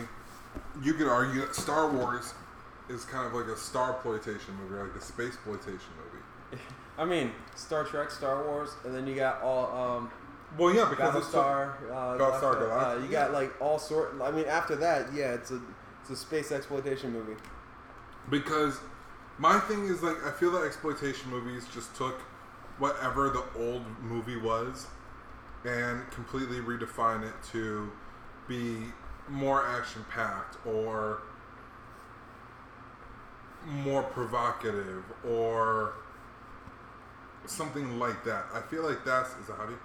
you 0.82 0.94
could 0.94 1.08
argue 1.08 1.42
that 1.42 1.54
Star 1.54 1.90
Wars 1.90 2.32
is 2.88 3.04
kind 3.04 3.26
of 3.26 3.34
like 3.34 3.46
a 3.46 3.56
star 3.56 3.92
exploitation 3.92 4.54
movie, 4.62 4.82
like 4.82 4.96
a 4.96 5.04
space 5.04 5.34
exploitation 5.34 5.92
movie. 5.98 6.62
I 6.98 7.04
mean, 7.04 7.32
Star 7.54 7.84
Trek, 7.84 8.10
Star 8.10 8.44
Wars, 8.44 8.70
and 8.84 8.94
then 8.94 9.06
you 9.06 9.14
got 9.14 9.42
all 9.42 9.96
um, 9.98 10.10
Well, 10.58 10.74
yeah, 10.74 10.86
because 10.90 11.16
it's 11.16 11.26
Battlestar. 11.28 11.74
Uh, 11.90 12.18
Battlestar 12.18 12.54
Galactica. 12.56 12.98
Uh, 12.98 13.02
you 13.02 13.08
got 13.08 13.32
like 13.32 13.58
all 13.60 13.78
sort. 13.78 14.14
I 14.22 14.30
mean, 14.30 14.44
after 14.46 14.76
that, 14.76 15.12
yeah, 15.14 15.32
it's 15.32 15.50
a 15.50 15.60
it's 16.00 16.10
a 16.10 16.16
space 16.16 16.52
exploitation 16.52 17.12
movie. 17.12 17.36
because 18.30 18.78
my 19.38 19.58
thing 19.60 19.86
is 19.86 20.02
like 20.02 20.22
I 20.26 20.30
feel 20.32 20.50
that 20.52 20.64
exploitation 20.64 21.30
movies 21.30 21.66
just 21.72 21.94
took 21.96 22.20
whatever 22.78 23.30
the 23.30 23.44
old 23.58 23.82
movie 24.02 24.36
was 24.36 24.86
and 25.64 26.10
completely 26.10 26.58
redefine 26.58 27.22
it 27.26 27.34
to 27.52 27.90
be 28.48 28.78
more 29.28 29.64
action 29.66 30.04
packed 30.10 30.56
or 30.66 31.22
more 33.66 34.02
provocative 34.02 35.04
or 35.28 35.94
something 37.46 37.98
like 37.98 38.24
that. 38.24 38.44
I 38.52 38.60
feel 38.60 38.82
like 38.82 39.04
that's 39.04 39.30
is 39.30 39.46
that 39.46 39.56
Javi? 39.58 39.76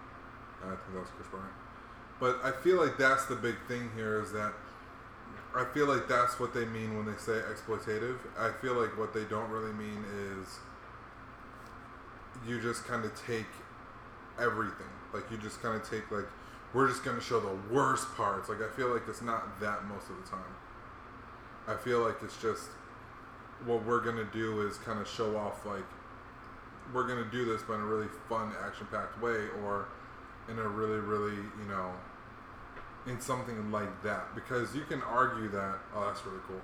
I 0.64 0.70
think 0.70 0.94
that 0.94 1.00
was 1.00 1.10
Chris 1.16 1.28
Bryant. 1.30 1.54
But 2.20 2.40
I 2.44 2.52
feel 2.52 2.78
like 2.78 2.98
that's 2.98 3.26
the 3.26 3.36
big 3.36 3.56
thing 3.68 3.92
here 3.96 4.22
is 4.22 4.32
that 4.32 4.54
I 5.56 5.66
feel 5.74 5.88
like 5.88 6.08
that's 6.08 6.40
what 6.40 6.54
they 6.54 6.66
mean 6.66 6.98
when 6.98 7.06
they 7.06 7.18
say 7.18 7.40
exploitative. 7.52 8.18
I 8.38 8.52
feel 8.62 8.74
like 8.74 8.98
what 8.98 9.14
they 9.14 9.24
don't 9.24 9.50
really 9.50 9.74
mean 9.74 10.04
is 10.40 10.60
you 12.48 12.62
just 12.62 12.86
kind 12.86 13.06
of 13.06 13.14
take 13.26 13.48
everything. 14.40 14.88
Like 15.14 15.30
you 15.32 15.38
just 15.38 15.62
kind 15.62 15.80
of 15.80 15.88
take 15.88 16.10
like 16.12 16.28
we're 16.74 16.88
just 16.88 17.04
going 17.04 17.18
to 17.18 17.24
show 17.24 17.40
the 17.40 17.56
worst 17.74 18.14
parts. 18.16 18.50
Like 18.50 18.62
I 18.62 18.70
feel 18.76 18.94
like 18.94 19.04
it's 19.08 19.22
not 19.22 19.60
that 19.60 19.86
most 19.86 20.10
of 20.10 20.18
the 20.18 20.30
time. 20.30 20.54
I 21.68 21.76
feel 21.76 22.00
like 22.00 22.18
it's 22.24 22.40
just 22.42 22.70
what 23.66 23.84
we're 23.86 24.02
going 24.02 24.18
to 24.18 24.32
do 24.32 24.62
is 24.68 24.78
kind 24.78 25.00
of 25.00 25.08
show 25.08 25.36
off 25.38 25.66
like 25.66 25.86
we're 26.94 27.08
going 27.08 27.24
to 27.24 27.30
do 27.32 27.46
this 27.46 27.62
but 27.68 27.74
in 27.74 27.82
a 27.82 27.86
really 27.86 28.08
fun 28.30 28.54
action-packed 28.64 29.22
way 29.22 29.48
or 29.64 29.88
in 30.50 30.60
a 30.60 30.68
really 30.68 31.00
really, 31.00 31.36
you 31.36 31.68
know, 31.68 31.92
in 33.08 33.20
something 33.20 33.72
like 33.72 34.04
that 34.04 34.36
because 34.36 34.76
you 34.76 34.84
can 34.84 35.02
argue 35.02 35.50
that 35.50 35.78
oh 35.96 36.06
that's 36.08 36.26
really 36.26 36.40
cool 36.48 36.62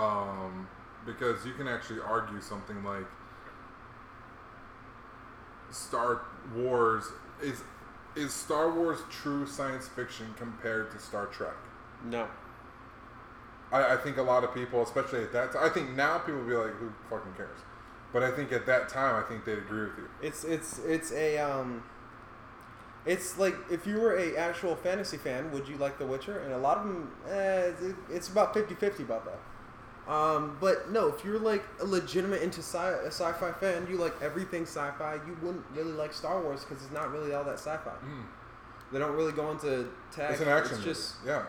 um, 0.00 0.68
because 1.06 1.46
you 1.46 1.52
can 1.54 1.68
actually 1.68 2.00
argue 2.00 2.40
something 2.40 2.82
like 2.84 3.06
Star 5.70 6.22
Wars 6.54 7.04
is 7.42 7.62
is 8.14 8.32
Star 8.32 8.70
Wars 8.70 9.00
true 9.10 9.46
science 9.46 9.88
fiction 9.88 10.34
compared 10.36 10.90
to 10.92 10.98
Star 10.98 11.26
Trek 11.26 11.56
No. 12.04 12.28
I, 13.72 13.94
I 13.94 13.96
think 13.96 14.18
a 14.18 14.22
lot 14.22 14.44
of 14.44 14.54
people 14.54 14.82
especially 14.82 15.22
at 15.22 15.32
that 15.32 15.52
time 15.52 15.62
I 15.64 15.68
think 15.68 15.96
now 15.96 16.18
people 16.18 16.40
will 16.42 16.48
be 16.48 16.54
like 16.54 16.74
who 16.74 16.92
fucking 17.08 17.32
cares 17.36 17.60
but 18.12 18.22
I 18.22 18.30
think 18.30 18.52
at 18.52 18.66
that 18.66 18.88
time 18.88 19.16
I 19.16 19.26
think 19.26 19.44
they'd 19.44 19.58
agree 19.58 19.84
with 19.84 19.96
you 19.96 20.08
It's 20.22 20.44
it's 20.44 20.78
it's 20.80 21.12
a 21.12 21.38
um. 21.38 21.84
It's 23.06 23.38
like 23.38 23.54
if 23.70 23.86
you 23.86 24.00
were 24.00 24.16
a 24.16 24.36
actual 24.36 24.74
fantasy 24.76 25.16
fan, 25.18 25.50
would 25.52 25.68
you 25.68 25.76
like 25.76 25.98
The 25.98 26.06
Witcher? 26.06 26.38
And 26.38 26.52
a 26.54 26.58
lot 26.58 26.78
of 26.78 26.84
them, 26.84 27.12
eh, 27.28 27.70
it's- 28.10 28.28
about 28.28 28.54
50-50 28.54 29.02
about 29.02 29.24
that. 29.26 30.10
Um, 30.10 30.56
but 30.60 30.90
no, 30.90 31.08
if 31.08 31.24
you're 31.24 31.38
like 31.38 31.64
a 31.80 31.84
legitimate 31.84 32.42
into 32.42 32.60
sci- 32.60 32.78
a 32.78 33.06
sci-fi 33.06 33.52
fan, 33.52 33.86
you 33.88 33.96
like 33.96 34.14
everything 34.20 34.62
sci-fi. 34.64 35.14
You 35.26 35.36
wouldn't 35.42 35.64
really 35.74 35.92
like 35.92 36.12
Star 36.12 36.42
Wars 36.42 36.64
because 36.64 36.82
it's 36.84 36.92
not 36.92 37.10
really 37.10 37.32
all 37.34 37.44
that 37.44 37.58
sci-fi. 37.58 37.92
They 38.92 38.98
don't 38.98 39.14
really 39.16 39.32
go 39.32 39.50
into 39.50 39.88
tech. 40.12 40.32
it's 40.32 40.40
an 40.42 40.48
action 40.48 40.76
It's 40.76 40.86
movie. 40.86 40.90
just 40.90 41.14
yeah 41.26 41.42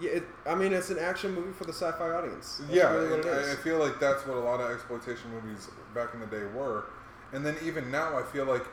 yeah. 0.00 0.10
It, 0.10 0.24
I 0.46 0.54
mean, 0.54 0.72
it's 0.72 0.90
an 0.90 0.98
action 0.98 1.34
movie 1.34 1.52
for 1.52 1.64
the 1.64 1.72
sci-fi 1.72 2.10
audience. 2.10 2.58
That's 2.60 2.72
yeah, 2.72 2.92
really 2.92 3.10
what 3.10 3.26
it. 3.26 3.26
I, 3.48 3.52
I 3.52 3.56
feel 3.56 3.78
like 3.78 3.98
that's 3.98 4.26
what 4.26 4.36
a 4.36 4.40
lot 4.40 4.60
of 4.60 4.70
exploitation 4.70 5.30
movies 5.30 5.68
back 5.94 6.12
in 6.14 6.20
the 6.20 6.26
day 6.26 6.44
were, 6.54 6.84
and 7.32 7.44
then 7.44 7.56
even 7.62 7.90
now 7.90 8.18
I 8.18 8.22
feel 8.22 8.44
like 8.44 8.64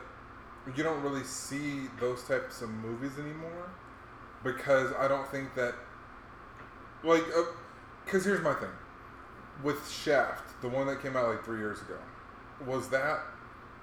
you 0.76 0.82
don't 0.82 1.02
really 1.02 1.24
see 1.24 1.88
those 1.98 2.22
types 2.24 2.62
of 2.62 2.70
movies 2.70 3.18
anymore 3.18 3.70
because 4.44 4.92
I 4.98 5.08
don't 5.08 5.26
think 5.28 5.54
that 5.54 5.74
like 7.02 7.22
uh, 7.36 7.42
because 8.04 8.24
here's 8.24 8.42
my 8.42 8.54
thing 8.54 8.70
with 9.62 9.90
Shaft, 9.90 10.60
the 10.62 10.68
one 10.68 10.86
that 10.86 11.02
came 11.02 11.16
out 11.16 11.28
like 11.28 11.44
three 11.44 11.58
years 11.58 11.80
ago, 11.80 11.98
was 12.66 12.88
that 12.90 13.20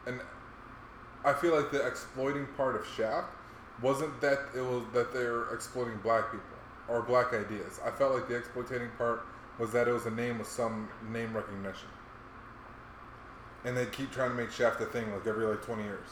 and 0.05 0.21
I 1.25 1.34
feel 1.34 1.55
like 1.55 1.71
the 1.71 1.86
exploiting 1.86 2.47
part 2.55 2.75
of 2.75 2.86
Shaft 2.88 3.28
wasn't 3.82 4.19
that 4.21 4.39
it 4.55 4.61
was 4.61 4.84
that 4.93 5.13
they're 5.13 5.53
exploiting 5.53 5.97
black 5.97 6.32
people 6.32 6.45
or 6.88 7.01
black 7.01 7.34
ideas. 7.34 7.80
I 7.86 7.91
felt 7.91 8.13
like 8.13 8.28
the 8.28 8.36
exploiting 8.36 8.89
part 8.97 9.25
was 9.59 9.71
that 9.71 9.88
it 9.88 9.91
was 9.91 10.05
a 10.05 10.11
name 10.11 10.39
with 10.39 10.47
some 10.47 10.89
name 11.11 11.36
recognition. 11.36 11.89
And 13.65 13.75
they 13.75 13.86
keep 13.88 14.11
trying 14.11 14.30
to 14.30 14.36
make 14.36 14.51
Shaft 14.51 14.80
a 14.82 14.86
thing 14.86 15.11
like 15.11 15.25
every 15.28 15.45
like 15.45 15.63
twenty 15.63 15.84
years. 15.84 16.09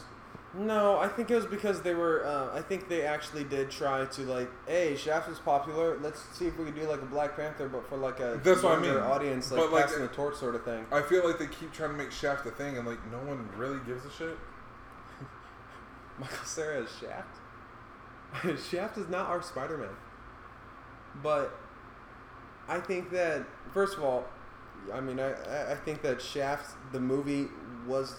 No, 0.58 0.98
I 1.00 1.08
think 1.10 1.30
it 1.30 1.36
was 1.36 1.46
because 1.46 1.82
they 1.82 1.94
were. 1.94 2.26
Uh, 2.26 2.58
I 2.58 2.62
think 2.62 2.88
they 2.88 3.02
actually 3.02 3.44
did 3.44 3.70
try 3.70 4.06
to 4.06 4.22
like, 4.22 4.50
hey, 4.68 4.96
Shaft 4.96 5.28
is 5.30 5.40
popular. 5.40 5.98
Let's 6.00 6.22
see 6.38 6.46
if 6.48 6.58
we 6.58 6.66
can 6.66 6.76
do 6.76 6.84
like 6.88 7.02
a 7.02 7.06
Black 7.06 7.36
Panther, 7.36 7.68
but 7.68 7.88
for 7.90 7.98
like 7.98 8.20
a 8.22 8.40
That's 8.44 8.64
what 8.64 8.78
I 8.78 8.82
mean. 8.82 8.92
audience, 8.96 9.52
like 9.52 9.60
But, 9.62 9.72
like, 9.74 9.86
passing 9.88 10.02
the 10.04 10.08
torch 10.08 10.36
sort 10.36 10.56
of 10.56 10.64
thing. 10.64 10.86
I 10.92 11.02
feel 11.02 11.28
like 11.28 11.40
they 11.40 11.48
keep 11.48 11.74
trying 11.74 11.92
to 11.92 11.98
make 11.98 12.12
Shaft 12.12 12.46
a 12.46 12.52
thing 12.52 12.78
and 12.78 12.88
like 12.88 13.00
no 13.12 13.18
one 13.20 13.50
really 13.58 13.80
gives 13.86 14.06
a 14.06 14.12
shit. 14.12 14.38
Michael 16.20 16.46
Cera 16.46 16.84
is 16.84 16.90
Shaft. 17.02 18.60
Shaft 18.70 18.98
is 18.98 19.10
not 19.10 19.28
our 19.28 19.42
Spider 19.42 19.78
Man. 19.78 19.90
But 21.22 21.58
I 22.70 22.80
think 22.80 23.12
that 23.12 23.46
first 23.74 23.98
of 23.98 24.04
all, 24.06 24.26
I 24.94 25.02
mean, 25.02 25.20
I- 25.20 25.72
I 25.72 25.76
think 25.76 26.02
that 26.04 26.22
Shaft 26.22 26.76
the 26.94 27.00
movie 27.00 27.48
was. 27.86 28.16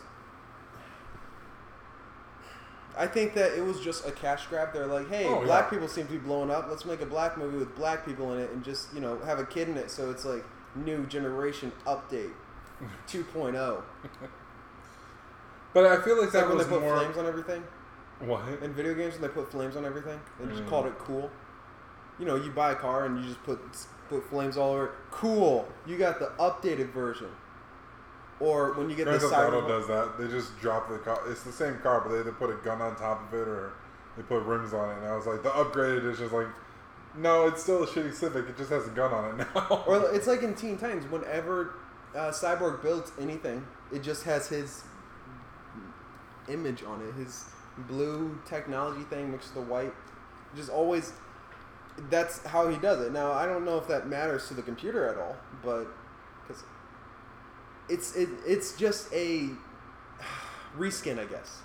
I 2.97 3.07
think 3.07 3.35
that 3.35 3.53
it 3.57 3.63
was 3.65 3.81
just 3.81 4.07
a 4.07 4.11
cash 4.13 4.47
grab. 4.47 4.73
They're 4.73 4.87
like, 4.87 5.09
hey, 5.09 5.27
Oh, 5.27 5.43
black 5.45 5.65
yeah. 5.65 5.71
people 5.71 5.89
seem 5.89 6.07
to 6.07 6.13
be 6.13 6.19
blowing 6.19 6.51
up. 6.51 6.67
Let's 6.69 6.85
make 6.87 7.01
a 7.03 7.07
black 7.07 7.37
movie 7.37 7.59
with 7.59 7.75
black 7.77 8.05
people 8.07 8.33
in 8.33 8.41
it 8.41 8.51
and 8.53 8.65
just, 8.65 8.93
you 8.95 9.01
know, 9.01 9.19
have 9.21 9.39
a 9.39 9.45
kid 9.45 9.69
in 9.69 9.77
it. 9.77 9.91
So 9.91 10.11
it's 10.11 10.25
like 10.25 10.45
new 10.75 11.05
generation 11.07 11.73
update 11.87 12.33
2.0. 13.09 13.83
But 15.75 15.85
I 15.87 16.01
feel 16.03 16.17
like 16.17 16.27
It's 16.27 16.35
like 16.35 16.45
that 16.45 16.49
when 16.49 16.59
they 16.59 16.65
put 16.65 16.81
more. 16.81 16.97
flames 16.99 17.17
on 17.19 17.27
everything. 17.27 17.63
What? 18.21 18.43
In 18.63 18.73
video 18.73 18.95
games, 18.95 19.15
when 19.15 19.23
they 19.23 19.29
put 19.29 19.51
flames 19.51 19.77
on 19.77 19.85
everything, 19.85 20.19
they 20.41 20.47
just 20.47 20.63
Mm. 20.63 20.69
called 20.69 20.87
it 20.87 20.99
cool. 20.99 21.31
You 22.19 22.25
know, 22.25 22.37
you 22.37 22.51
buy 22.51 22.73
a 22.73 22.75
car 22.75 23.05
and 23.05 23.19
you 23.21 23.29
just 23.29 23.43
put 23.45 23.61
put 24.09 24.25
flames 24.31 24.57
all 24.57 24.73
over 24.73 24.85
it. 24.87 24.91
Cool. 25.11 25.69
You 25.87 25.99
got 25.99 26.19
the 26.19 26.31
updated 26.39 26.93
version. 26.93 27.29
Or 28.39 28.75
when 28.75 28.91
you 28.91 28.97
get 28.97 29.07
Grand 29.07 29.21
the 29.21 29.29
Theft 29.29 29.41
Auto 29.41 29.67
does 29.67 29.87
that. 29.89 30.19
They 30.19 30.29
just 30.29 30.59
drop 30.61 30.89
the 30.89 30.99
car. 30.99 31.21
It's 31.29 31.43
the 31.43 31.53
same 31.53 31.79
car, 31.79 32.03
but 32.03 32.13
they 32.13 32.21
either 32.21 32.33
put 32.33 32.51
a 32.51 32.57
gun 32.63 32.83
on 32.83 32.95
top 32.97 33.27
of 33.27 33.35
it 33.39 33.49
or 33.49 33.73
they 34.17 34.23
put 34.23 34.43
rims 34.43 34.75
on 34.75 34.91
it. 34.91 34.99
And 34.99 35.07
I 35.07 35.17
was 35.17 35.27
like, 35.27 35.43
the 35.43 35.51
upgraded 35.51 36.11
is 36.11 36.19
just 36.19 36.33
like, 36.33 36.49
no, 37.17 37.47
it's 37.47 37.63
still 37.63 37.83
a 37.83 37.87
shitty 37.87 38.13
Civic. 38.13 38.49
It 38.49 38.59
just 38.59 38.71
has 38.71 38.87
a 38.87 38.91
gun 38.91 39.13
on 39.13 39.41
it 39.41 39.47
now. 39.55 39.85
Or 39.87 40.15
it's 40.15 40.27
like 40.27 40.43
in 40.43 40.55
Teen 40.55 40.77
Titans. 40.77 41.11
Whenever 41.11 41.75
uh, 42.15 42.31
Cyborg 42.31 42.83
builds 42.83 43.11
anything, 43.19 43.67
it 43.93 44.03
just 44.03 44.25
has 44.25 44.49
his 44.49 44.85
image 46.49 46.83
on 46.83 47.01
it. 47.01 47.15
His 47.15 47.47
blue 47.89 48.39
technology 48.47 49.05
thing 49.05 49.33
mixed 49.33 49.55
with 49.55 49.67
the 49.67 49.73
white. 49.73 49.95
Just 50.55 50.71
always. 50.71 51.13
That's 52.11 52.45
how 52.47 52.69
he 52.69 52.77
does 52.77 53.01
it. 53.01 53.13
Now 53.13 53.33
I 53.33 53.47
don't 53.47 53.65
know 53.65 53.79
if 53.79 53.89
that 53.89 54.07
matters 54.07 54.49
to 54.49 54.55
the 54.55 54.63
computer 54.63 55.09
at 55.09 55.17
all, 55.17 55.37
but 55.65 55.87
because 56.47 56.63
it's 57.89 58.15
it, 58.17 58.29
it's 58.47 58.77
just 58.77 59.13
a 59.13 59.51
reskin, 60.79 61.19
I 61.19 61.25
guess. 61.25 61.61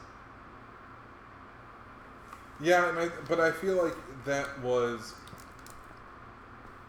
Yeah, 2.62 2.90
and 2.90 3.00
I, 3.00 3.10
but 3.28 3.40
I 3.40 3.52
feel 3.52 3.84
like 3.84 3.96
that 4.26 4.62
was. 4.62 5.16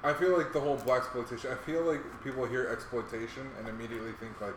I 0.05 0.12
feel 0.12 0.37
like 0.37 0.53
the 0.53 0.61
whole 0.61 0.76
black 0.76 1.03
exploitation. 1.03 1.51
I 1.53 1.55
feel 1.55 1.83
like 1.83 2.01
people 2.24 2.45
hear 2.45 2.66
exploitation 2.66 3.49
and 3.59 3.68
immediately 3.68 4.12
think 4.20 4.41
like, 4.41 4.57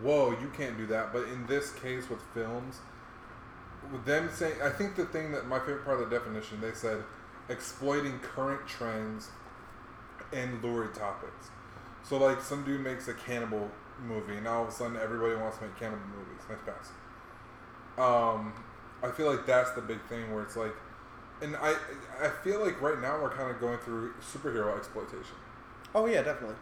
"Whoa, 0.00 0.30
you 0.30 0.50
can't 0.56 0.76
do 0.76 0.86
that." 0.86 1.12
But 1.12 1.24
in 1.24 1.46
this 1.46 1.72
case 1.72 2.08
with 2.08 2.20
films, 2.32 2.78
with 3.92 4.04
them 4.04 4.30
saying, 4.32 4.62
I 4.62 4.70
think 4.70 4.96
the 4.96 5.04
thing 5.06 5.32
that 5.32 5.46
my 5.46 5.58
favorite 5.58 5.84
part 5.84 6.00
of 6.00 6.08
the 6.08 6.16
definition 6.16 6.60
they 6.60 6.72
said, 6.72 7.02
exploiting 7.48 8.18
current 8.20 8.66
trends 8.66 9.28
and 10.32 10.62
lurid 10.62 10.94
topics. 10.94 11.50
So 12.02 12.18
like 12.18 12.40
some 12.40 12.64
dude 12.64 12.80
makes 12.80 13.08
a 13.08 13.14
cannibal 13.14 13.70
movie, 14.02 14.36
and 14.36 14.46
all 14.46 14.62
of 14.62 14.68
a 14.68 14.72
sudden 14.72 14.96
everybody 14.96 15.34
wants 15.34 15.58
to 15.58 15.64
make 15.64 15.76
cannibal 15.76 16.06
movies. 16.08 16.42
Nice 16.48 16.58
pass. 16.64 16.90
Um, 17.96 18.52
I 19.02 19.10
feel 19.10 19.30
like 19.30 19.46
that's 19.46 19.70
the 19.72 19.80
big 19.80 20.02
thing 20.06 20.32
where 20.34 20.42
it's 20.42 20.56
like, 20.56 20.74
and 21.42 21.56
I 21.56 21.76
I 22.20 22.28
feel 22.42 22.64
like 22.64 22.80
right 22.80 23.00
now 23.00 23.20
we're 23.20 23.30
kind 23.30 23.50
of 23.50 23.60
going 23.60 23.78
through 23.78 24.14
superhero 24.20 24.76
exploitation. 24.76 25.36
Oh 25.94 26.06
yeah, 26.06 26.22
definitely. 26.22 26.56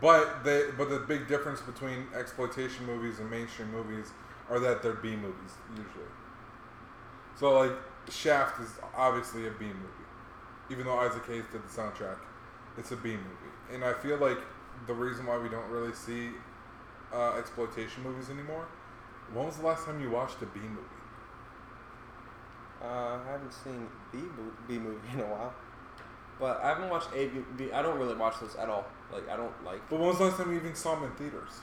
But 0.00 0.44
they 0.44 0.66
but 0.76 0.90
the 0.90 0.98
big 0.98 1.28
difference 1.28 1.60
between 1.60 2.06
exploitation 2.14 2.84
movies 2.86 3.18
and 3.20 3.30
mainstream 3.30 3.70
movies 3.70 4.10
are 4.50 4.58
that 4.58 4.82
they're 4.82 4.94
B 4.94 5.16
movies 5.16 5.52
usually. 5.70 6.10
So 7.36 7.52
like 7.58 7.72
Shaft 8.10 8.60
is 8.60 8.70
obviously 8.96 9.46
a 9.46 9.50
B 9.50 9.66
movie, 9.66 10.08
even 10.70 10.86
though 10.86 10.98
Isaac 10.98 11.24
Hayes 11.26 11.44
did 11.52 11.62
the 11.62 11.68
soundtrack. 11.68 12.18
It's 12.76 12.90
a 12.90 12.96
B 12.96 13.10
movie, 13.10 13.52
and 13.72 13.84
I 13.84 13.92
feel 13.92 14.16
like 14.16 14.38
the 14.86 14.94
reason 14.94 15.26
why 15.26 15.38
we 15.38 15.48
don't 15.48 15.68
really 15.68 15.92
see 15.92 16.30
uh, 17.12 17.34
exploitation 17.38 18.02
movies 18.02 18.30
anymore. 18.30 18.66
When 19.32 19.46
was 19.46 19.56
the 19.58 19.66
last 19.66 19.86
time 19.86 20.00
you 20.00 20.10
watched 20.10 20.42
a 20.42 20.46
B 20.46 20.60
movie? 20.60 20.80
Uh, 22.82 23.18
I 23.24 23.30
haven't 23.32 23.52
seen 23.52 23.86
B 24.10 24.18
B 24.66 24.78
movie 24.78 24.98
in 25.14 25.20
a 25.20 25.24
while, 25.24 25.54
but 26.40 26.60
I 26.62 26.68
haven't 26.70 26.90
watched 26.90 27.08
A 27.14 27.28
B. 27.28 27.40
B 27.56 27.72
I 27.72 27.80
don't 27.82 27.98
really 27.98 28.16
watch 28.16 28.40
those 28.40 28.56
at 28.56 28.68
all. 28.68 28.84
Like 29.12 29.28
I 29.28 29.36
don't 29.36 29.52
like. 29.64 29.88
But 29.88 30.00
when 30.00 30.08
was 30.08 30.18
the 30.18 30.24
last 30.24 30.36
time 30.38 30.50
you 30.50 30.58
even 30.58 30.74
saw 30.74 30.96
them 30.96 31.04
in 31.04 31.12
theaters? 31.12 31.60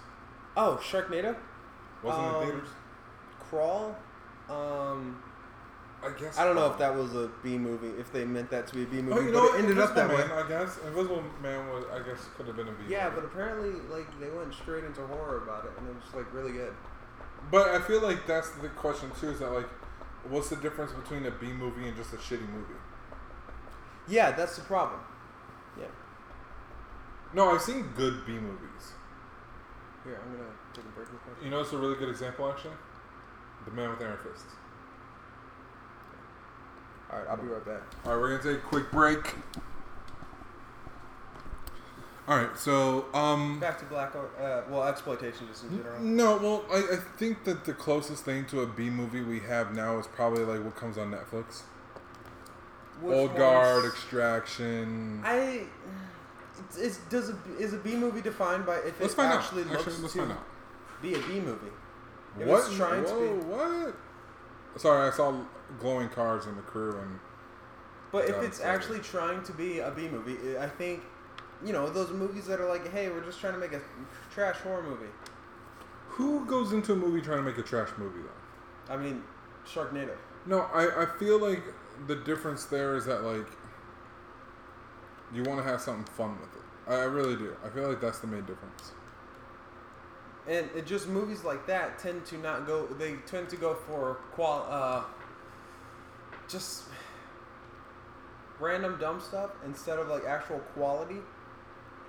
Oh, 0.55 0.79
Sharknado, 0.81 1.35
Wasn't 2.01 2.23
Um, 2.25 2.35
in 2.41 2.47
theaters? 2.49 2.69
Crawl. 3.49 3.95
Um, 4.49 5.21
I 6.01 6.11
guess. 6.17 6.37
I 6.37 6.45
don't 6.45 6.55
know 6.55 6.71
if 6.71 6.77
that 6.77 6.95
was 6.95 7.13
a 7.13 7.29
B 7.43 7.57
movie. 7.57 7.99
If 7.99 8.11
they 8.13 8.23
meant 8.23 8.49
that 8.51 8.67
to 8.67 8.75
be 8.75 8.83
a 8.83 8.85
B 8.85 8.99
oh, 8.99 9.01
movie, 9.01 9.19
Oh, 9.19 9.21
you 9.21 9.31
but 9.33 9.33
know, 9.33 9.53
it 9.53 9.59
ended 9.59 9.79
up 9.79 9.89
Invisible 9.89 9.95
that 9.95 10.29
Man, 10.29 10.37
way. 10.37 10.43
I 10.43 10.47
guess 10.47 10.77
Invisible 10.85 11.23
Man 11.41 11.67
was, 11.67 11.85
I 11.91 12.07
guess, 12.07 12.19
could 12.37 12.47
have 12.47 12.55
been 12.55 12.67
a 12.69 12.71
B. 12.71 12.83
Yeah, 12.87 13.09
movie. 13.09 13.15
but 13.21 13.25
apparently, 13.25 13.71
like 13.91 14.07
they 14.19 14.29
went 14.29 14.53
straight 14.53 14.83
into 14.85 15.01
horror 15.07 15.43
about 15.43 15.65
it, 15.65 15.71
and 15.77 15.87
it 15.89 15.95
was 15.95 16.13
like 16.13 16.33
really 16.33 16.53
good. 16.53 16.73
But 17.51 17.69
I 17.69 17.79
feel 17.79 18.01
like 18.01 18.25
that's 18.27 18.49
the 18.51 18.69
question 18.69 19.11
too. 19.19 19.29
Is 19.29 19.39
that 19.39 19.51
like, 19.51 19.67
what's 20.29 20.49
the 20.49 20.55
difference 20.57 20.91
between 20.93 21.25
a 21.25 21.31
B 21.31 21.47
movie 21.47 21.87
and 21.87 21.97
just 21.97 22.13
a 22.13 22.17
shitty 22.17 22.47
movie? 22.49 22.79
Yeah, 24.07 24.31
that's 24.31 24.55
the 24.55 24.63
problem. 24.63 25.01
Yeah. 25.77 25.85
No, 27.33 27.51
I've 27.51 27.61
seen 27.61 27.89
good 27.95 28.25
B 28.25 28.33
movies. 28.33 28.93
Here, 30.03 30.19
I'm 30.23 30.31
gonna 30.31 30.49
take 30.73 30.85
a 30.85 30.87
break 30.89 31.09
real 31.11 31.19
quick. 31.19 31.43
You 31.43 31.49
know, 31.49 31.59
it's 31.59 31.73
a 31.73 31.77
really 31.77 31.95
good 31.95 32.09
example 32.09 32.49
actually. 32.49 32.75
The 33.65 33.71
Man 33.71 33.89
with 33.89 34.01
Iron 34.01 34.17
Fists. 34.17 34.53
All 37.11 37.19
right, 37.19 37.27
I'll 37.29 37.37
be 37.37 37.47
right 37.47 37.65
back. 37.65 37.81
All 38.05 38.11
right, 38.13 38.19
we're 38.21 38.37
gonna 38.37 38.43
take 38.55 38.63
a 38.63 38.67
quick 38.67 38.91
break. 38.91 39.33
All 42.27 42.37
right, 42.37 42.55
so 42.59 43.05
um, 43.15 43.59
Back 43.59 43.79
to 43.79 43.85
black. 43.85 44.13
Uh, 44.15 44.61
well, 44.69 44.83
exploitation 44.87 45.47
just 45.47 45.63
in 45.63 45.77
general. 45.77 45.99
no, 45.99 46.37
well, 46.37 46.63
I, 46.71 46.93
I 46.93 46.97
think 47.17 47.43
that 47.45 47.65
the 47.65 47.73
closest 47.73 48.23
thing 48.23 48.45
to 48.47 48.61
a 48.61 48.67
B 48.67 48.91
movie 48.91 49.21
we 49.23 49.39
have 49.39 49.73
now 49.75 49.97
is 49.97 50.05
probably 50.05 50.43
like 50.45 50.63
what 50.63 50.75
comes 50.75 50.99
on 50.99 51.09
Netflix. 51.11 51.61
Which 53.01 53.15
Old 53.15 53.35
Guard, 53.35 53.85
Extraction. 53.85 55.21
I. 55.23 55.61
It's, 56.77 56.97
does 57.09 57.29
a, 57.29 57.37
is 57.57 57.73
a 57.73 57.77
B 57.77 57.95
movie 57.95 58.21
defined 58.21 58.65
by 58.65 58.75
if 58.79 58.99
let's 58.99 59.13
it 59.13 59.15
find 59.15 59.31
actually 59.33 59.63
out. 59.63 59.69
looks 59.69 59.87
Actually, 59.87 60.01
let's 60.03 60.13
to 60.13 60.19
find 60.19 60.31
out. 60.33 60.45
be 61.01 61.13
a 61.15 61.19
B 61.19 61.39
movie? 61.39 61.71
If 62.39 62.45
what? 62.47 62.67
it's 62.67 62.75
trying 62.75 63.05
to 63.05 63.09
Whoa, 63.09 63.37
be- 63.37 63.43
what? 63.45 63.95
Sorry, 64.79 65.07
I 65.07 65.11
saw 65.15 65.33
glowing 65.79 66.09
cars 66.09 66.45
and 66.45 66.57
the 66.57 66.61
crew, 66.61 66.97
and 66.99 67.19
But 68.11 68.29
if 68.29 68.41
it's 68.43 68.61
actually 68.61 68.99
trying 68.99 69.43
to 69.43 69.53
be 69.53 69.79
a 69.79 69.91
B 69.91 70.07
movie, 70.07 70.57
I 70.57 70.67
think, 70.67 71.03
you 71.63 71.73
know, 71.73 71.89
those 71.89 72.11
movies 72.11 72.45
that 72.47 72.59
are 72.59 72.67
like, 72.67 72.91
hey, 72.91 73.09
we're 73.09 73.23
just 73.23 73.39
trying 73.39 73.53
to 73.53 73.59
make 73.59 73.73
a 73.73 73.81
trash 74.33 74.57
horror 74.57 74.83
movie. 74.83 75.11
who 76.07 76.45
goes 76.45 76.73
into 76.73 76.93
a 76.93 76.95
movie 76.95 77.21
trying 77.21 77.37
to 77.37 77.43
make 77.43 77.57
a 77.57 77.63
trash 77.63 77.89
movie 77.97 78.19
though? 78.21 78.93
I 78.93 78.97
mean, 78.97 79.23
Sharknado. 79.65 80.15
No, 80.45 80.61
I, 80.73 81.03
I 81.03 81.05
feel 81.19 81.39
like 81.39 81.63
the 82.07 82.15
difference 82.15 82.65
there 82.65 82.95
is 82.95 83.05
that 83.05 83.23
like 83.23 83.47
you 85.33 85.43
want 85.43 85.63
to 85.63 85.69
have 85.69 85.79
something 85.81 86.05
fun 86.15 86.37
with 86.39 86.49
it. 86.55 86.91
I, 86.91 87.01
I 87.01 87.03
really 87.03 87.35
do. 87.35 87.55
I 87.63 87.69
feel 87.69 87.87
like 87.87 88.01
that's 88.01 88.19
the 88.19 88.27
main 88.27 88.41
difference. 88.45 88.93
And 90.47 90.67
it 90.75 90.87
just 90.87 91.07
movies 91.07 91.43
like 91.43 91.67
that 91.67 91.99
tend 91.99 92.25
to 92.27 92.37
not 92.39 92.65
go. 92.65 92.87
They 92.87 93.15
tend 93.27 93.49
to 93.49 93.55
go 93.55 93.75
for 93.75 94.15
qual. 94.31 94.65
Uh, 94.69 95.03
just 96.49 96.83
random 98.59 98.97
dumb 98.99 99.21
stuff 99.21 99.51
instead 99.65 99.99
of 99.99 100.07
like 100.07 100.25
actual 100.25 100.59
quality. 100.73 101.19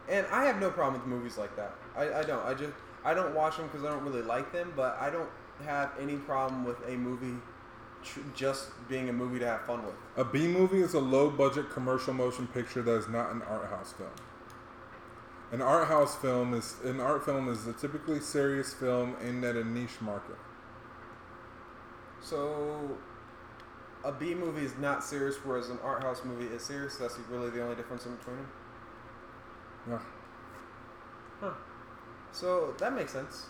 And 0.09 0.27
I 0.33 0.45
have 0.45 0.61
no 0.61 0.71
problem 0.71 1.01
with 1.01 1.09
movies 1.09 1.39
like 1.39 1.55
that. 1.57 1.75
I, 1.97 2.21
I 2.21 2.23
don't. 2.25 2.45
I 2.45 2.55
just 2.55 2.73
I 3.05 3.15
don't 3.15 3.35
watch 3.35 3.57
them 3.57 3.67
because 3.67 3.85
I 3.85 3.91
don't 3.91 4.03
really 4.03 4.23
like 4.23 4.53
them. 4.53 4.73
But 4.75 4.99
I 5.01 5.11
don't 5.11 5.29
have 5.65 5.93
any 6.01 6.17
problem 6.17 6.65
with 6.65 6.77
a 6.89 6.97
movie 6.97 7.37
tr- 8.03 8.21
just 8.35 8.71
being 8.89 9.09
a 9.09 9.13
movie 9.13 9.39
to 9.39 9.47
have 9.47 9.67
fun 9.67 9.85
with. 9.85 9.95
A 10.17 10.25
B 10.25 10.49
movie 10.49 10.81
is 10.81 10.95
a 10.95 11.01
low 11.01 11.31
budget 11.31 11.71
commercial 11.71 12.15
motion 12.15 12.47
picture 12.49 12.83
that 12.83 12.95
is 12.95 13.09
not 13.09 13.31
an 13.31 13.43
art 13.43 13.69
house 13.71 13.93
film. 13.93 14.11
An 15.53 15.61
art 15.63 15.89
house 15.89 16.17
film 16.17 16.55
is 16.55 16.77
an 16.85 17.01
art 17.01 17.25
film 17.25 17.49
is 17.49 17.67
a 17.67 17.73
typically 17.73 18.21
serious 18.21 18.73
film 18.73 19.17
aimed 19.23 19.45
at 19.45 19.57
a 19.57 19.65
niche 19.65 20.01
market. 20.01 20.37
So, 22.21 22.97
a 24.05 24.13
B 24.13 24.35
movie 24.35 24.65
is 24.65 24.77
not 24.79 25.05
serious, 25.05 25.37
whereas 25.45 25.69
an 25.69 25.79
art 25.83 26.03
house 26.03 26.23
movie 26.25 26.53
is 26.55 26.63
serious. 26.63 26.97
That's 26.97 27.19
really 27.31 27.51
the 27.51 27.63
only 27.63 27.77
difference 27.77 28.07
in 28.07 28.15
between 28.17 28.37
them. 28.37 28.49
Yeah. 29.91 29.99
Huh. 31.41 31.53
So 32.33 32.75
that 32.79 32.95
makes 32.95 33.13
sense. 33.13 33.47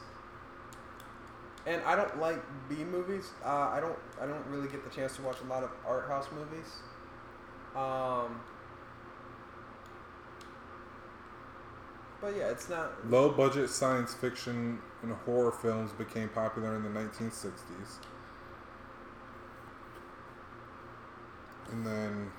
And 1.67 1.83
I 1.83 1.95
don't 1.95 2.19
like 2.19 2.43
B 2.69 2.77
movies. 2.85 3.31
Uh, 3.45 3.71
I 3.73 3.81
don't. 3.81 3.99
I 4.21 4.27
don't 4.27 4.45
really 4.47 4.69
get 4.69 4.83
the 4.83 4.95
chance 4.95 5.17
to 5.17 5.23
watch 5.23 5.37
a 5.45 5.49
lot 5.49 5.63
of 5.63 5.71
art 5.87 6.09
house 6.09 6.27
movies. 6.35 6.67
Um. 7.77 8.41
But 12.21 12.37
yeah, 12.37 12.51
it's 12.51 12.69
not. 12.69 13.09
Low 13.09 13.31
budget 13.31 13.71
science 13.71 14.15
fiction 14.15 14.79
and 15.03 15.13
horror 15.13 15.53
films 15.53 15.93
became 15.93 16.29
popular 16.29 16.77
in 16.77 16.83
the 16.83 16.89
1960s. 16.89 17.99
And 21.73 21.87
then 21.87 22.31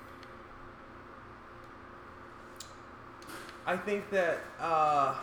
I 3.66 3.76
think 3.76 4.10
that. 4.10 4.40
Uh, 4.60 5.14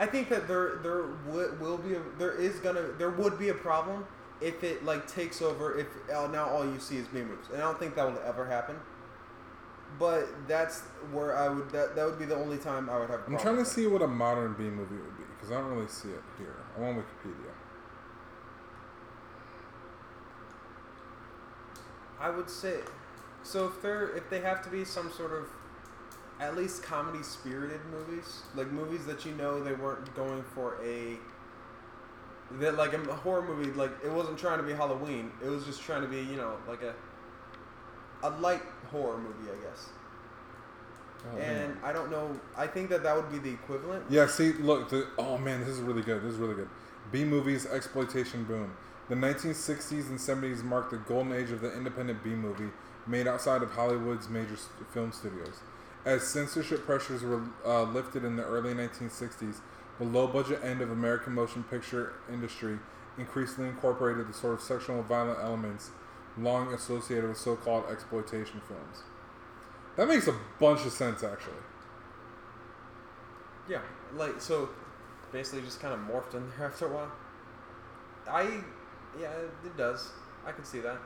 I 0.00 0.06
think 0.06 0.30
that 0.30 0.48
there 0.48 0.76
there 0.82 1.04
would 1.26 1.60
will 1.60 1.76
be 1.76 1.94
a, 1.94 2.00
there 2.18 2.32
is 2.32 2.56
gonna 2.60 2.88
there 2.96 3.10
would 3.10 3.38
be 3.38 3.50
a 3.50 3.54
problem 3.54 4.06
if 4.40 4.64
it 4.64 4.82
like 4.82 5.06
takes 5.06 5.42
over, 5.42 5.78
if 5.78 5.86
uh, 6.10 6.26
now 6.28 6.46
all 6.46 6.64
you 6.64 6.80
see 6.80 6.96
is 6.96 7.06
B 7.08 7.20
movies, 7.20 7.44
and 7.52 7.62
I 7.62 7.66
don't 7.66 7.78
think 7.78 7.94
that 7.96 8.10
will 8.10 8.18
ever 8.26 8.46
happen. 8.46 8.76
But 9.98 10.26
that's 10.48 10.80
where 11.12 11.36
I 11.36 11.50
would 11.50 11.68
that 11.72 11.96
that 11.96 12.06
would 12.06 12.18
be 12.18 12.24
the 12.24 12.36
only 12.36 12.56
time 12.56 12.88
I 12.88 12.98
would 12.98 13.10
have. 13.10 13.20
I'm 13.26 13.38
trying 13.38 13.58
to 13.58 13.64
see 13.64 13.86
what 13.86 14.00
a 14.00 14.06
modern 14.06 14.54
B 14.54 14.64
movie 14.64 14.94
would 14.96 15.18
be 15.18 15.24
because 15.34 15.50
I 15.50 15.60
don't 15.60 15.70
really 15.70 15.88
see 15.88 16.08
it 16.08 16.22
here. 16.38 16.56
I'm 16.78 16.84
on 16.84 16.94
Wikipedia. 16.94 17.49
I 22.20 22.30
would 22.30 22.50
say, 22.50 22.80
so 23.42 23.66
if 23.66 23.80
they're 23.82 24.14
if 24.16 24.28
they 24.28 24.40
have 24.40 24.62
to 24.62 24.70
be 24.70 24.84
some 24.84 25.10
sort 25.10 25.32
of, 25.32 25.46
at 26.40 26.56
least 26.56 26.82
comedy 26.82 27.22
spirited 27.22 27.80
movies, 27.90 28.42
like 28.54 28.70
movies 28.70 29.06
that 29.06 29.24
you 29.24 29.32
know 29.32 29.62
they 29.62 29.74
weren't 29.74 30.14
going 30.14 30.44
for 30.54 30.76
a. 30.84 31.16
That 32.58 32.76
like 32.76 32.92
a 32.92 32.98
horror 32.98 33.42
movie, 33.42 33.70
like 33.72 33.92
it 34.04 34.10
wasn't 34.10 34.38
trying 34.38 34.58
to 34.58 34.64
be 34.64 34.72
Halloween. 34.72 35.30
It 35.42 35.48
was 35.48 35.64
just 35.64 35.80
trying 35.82 36.02
to 36.02 36.08
be, 36.08 36.18
you 36.18 36.36
know, 36.36 36.56
like 36.68 36.82
a. 36.82 36.94
A 38.22 38.28
light 38.28 38.60
horror 38.90 39.16
movie, 39.16 39.50
I 39.50 39.64
guess. 39.64 39.88
Oh, 41.32 41.38
and 41.38 41.72
on. 41.72 41.78
I 41.82 41.90
don't 41.90 42.10
know. 42.10 42.38
I 42.54 42.66
think 42.66 42.90
that 42.90 43.02
that 43.02 43.16
would 43.16 43.30
be 43.32 43.38
the 43.38 43.54
equivalent. 43.54 44.04
Yeah, 44.10 44.26
see, 44.26 44.52
look, 44.52 44.90
the, 44.90 45.06
oh 45.16 45.38
man, 45.38 45.60
this 45.60 45.70
is 45.70 45.80
really 45.80 46.02
good. 46.02 46.22
This 46.22 46.34
is 46.34 46.38
really 46.38 46.54
good. 46.54 46.68
B 47.10 47.24
movies 47.24 47.64
exploitation 47.64 48.44
boom. 48.44 48.76
The 49.10 49.16
1960s 49.16 50.08
and 50.08 50.20
70s 50.20 50.62
marked 50.62 50.92
the 50.92 50.96
golden 50.98 51.32
age 51.32 51.50
of 51.50 51.60
the 51.60 51.76
independent 51.76 52.22
B 52.22 52.30
movie 52.30 52.70
made 53.08 53.26
outside 53.26 53.60
of 53.60 53.72
Hollywood's 53.72 54.28
major 54.28 54.56
film 54.94 55.10
studios. 55.10 55.62
As 56.04 56.22
censorship 56.22 56.86
pressures 56.86 57.24
were 57.24 57.42
uh, 57.66 57.82
lifted 57.82 58.24
in 58.24 58.36
the 58.36 58.44
early 58.44 58.72
1960s, 58.72 59.56
the 59.98 60.04
low 60.04 60.28
budget 60.28 60.60
end 60.62 60.80
of 60.80 60.92
American 60.92 61.34
motion 61.34 61.64
picture 61.64 62.12
industry 62.32 62.78
increasingly 63.18 63.68
incorporated 63.68 64.28
the 64.28 64.32
sort 64.32 64.54
of 64.54 64.60
sexual 64.60 65.00
and 65.00 65.04
violent 65.06 65.40
elements 65.42 65.90
long 66.38 66.72
associated 66.72 67.28
with 67.28 67.36
so 67.36 67.56
called 67.56 67.86
exploitation 67.90 68.60
films. 68.68 69.02
That 69.96 70.06
makes 70.06 70.28
a 70.28 70.36
bunch 70.60 70.86
of 70.86 70.92
sense, 70.92 71.24
actually. 71.24 71.54
Yeah, 73.68 73.80
like 74.14 74.40
so, 74.40 74.68
basically 75.32 75.62
just 75.62 75.80
kind 75.80 75.94
of 75.94 75.98
morphed 75.98 76.34
in 76.34 76.48
there 76.56 76.68
after 76.68 76.86
a 76.86 76.94
while. 76.94 77.10
I, 78.30 78.62
yeah, 79.18 79.30
it 79.64 79.76
does. 79.76 80.10
I 80.46 80.52
can 80.52 80.64
see 80.64 80.80
that. 80.80 80.98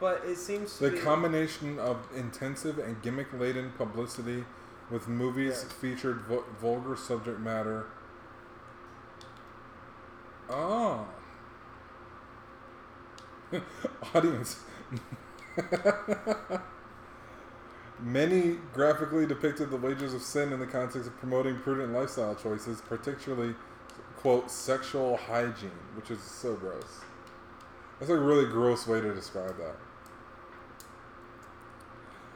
But 0.00 0.22
it 0.24 0.36
seems 0.36 0.78
to 0.78 0.90
The 0.90 0.98
combination 1.00 1.78
of 1.78 2.06
intensive 2.14 2.78
and 2.78 3.02
gimmick 3.02 3.32
laden 3.32 3.72
publicity 3.72 4.44
with 4.90 5.08
movies 5.08 5.64
Yeah. 5.66 5.74
featured 5.74 6.20
vu- 6.22 6.44
vulgar 6.60 6.96
subject 6.96 7.40
matter. 7.40 7.86
Oh. 10.48 11.06
Audience. 14.14 14.60
Many 18.00 18.58
graphically 18.72 19.26
depicted 19.26 19.70
the 19.70 19.76
wages 19.76 20.14
of 20.14 20.22
sin 20.22 20.52
in 20.52 20.60
the 20.60 20.66
context 20.66 21.08
of 21.08 21.16
promoting 21.18 21.56
prudent 21.58 21.92
lifestyle 21.92 22.34
choices, 22.34 22.80
particularly, 22.80 23.54
quote, 24.16 24.50
sexual 24.50 25.16
hygiene, 25.16 25.70
which 25.96 26.10
is 26.10 26.22
so 26.22 26.54
gross. 26.54 27.00
That's 27.98 28.10
a 28.10 28.16
really 28.16 28.46
gross 28.46 28.86
way 28.86 29.00
to 29.00 29.12
describe 29.12 29.56
that. 29.58 29.76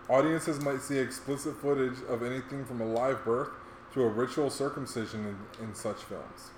Audiences 0.09 0.61
might 0.61 0.81
see 0.81 0.99
explicit 0.99 1.57
footage 1.57 1.99
of 2.09 2.25
anything 2.25 2.65
from 2.65 2.81
a 2.81 2.85
live 2.85 3.25
birth 3.25 3.51
to 3.95 4.03
a 4.03 4.09
ritual 4.09 4.51
circumcision 4.51 5.27
in, 5.61 5.65
in 5.65 5.75
such 5.75 5.99
films. 5.99 6.51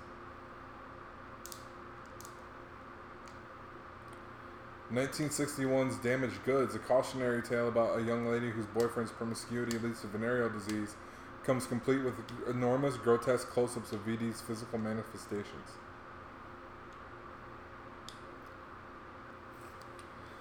Nineteen 4.91 5.29
sixty 5.31 5.65
one's 5.65 5.97
Damaged 5.97 6.43
Goods, 6.45 6.75
a 6.75 6.79
cautionary 6.79 7.41
tale 7.41 7.67
about 7.67 7.99
a 7.99 8.03
young 8.03 8.27
lady 8.27 8.51
whose 8.51 8.67
boyfriend's 8.67 9.11
promiscuity 9.11 9.77
leads 9.79 10.01
to 10.01 10.07
venereal 10.07 10.49
disease, 10.49 10.95
comes 11.43 11.65
complete 11.65 12.03
with 12.03 12.13
enormous, 12.47 12.95
grotesque 12.97 13.49
close 13.49 13.75
ups 13.75 13.91
of 13.91 14.01
VD's 14.05 14.41
physical 14.41 14.77
manifestations. 14.77 15.71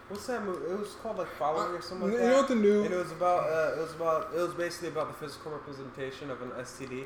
what's 0.09 0.27
that 0.27 0.45
movie? 0.45 0.65
It 0.71 0.79
was 0.79 0.95
called 1.03 1.19
like 1.19 1.29
Following 1.37 1.75
or 1.75 1.83
something 1.83 2.09
like 2.09 2.13
you 2.13 2.19
that. 2.19 2.29
know 2.31 2.37
what 2.37 2.49
the 2.49 2.55
new. 2.55 2.85
And 2.85 2.95
it 2.95 2.97
was 2.97 3.11
about 3.13 3.45
uh, 3.51 3.77
it 3.79 3.81
was 3.83 3.93
about 3.95 4.31
it 4.35 4.39
was 4.41 4.55
basically 4.55 4.89
about 4.89 5.09
the 5.09 5.27
physical 5.27 5.53
representation 5.53 6.31
of 6.31 6.41
an 6.43 6.51
STD, 6.51 7.05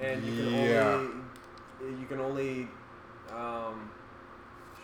and 0.00 0.24
you 0.24 0.34
can 0.44 0.54
Yeah. 0.54 0.94
only 0.94 2.00
you 2.00 2.06
can 2.06 2.20
only 2.20 2.68
um, 3.34 3.90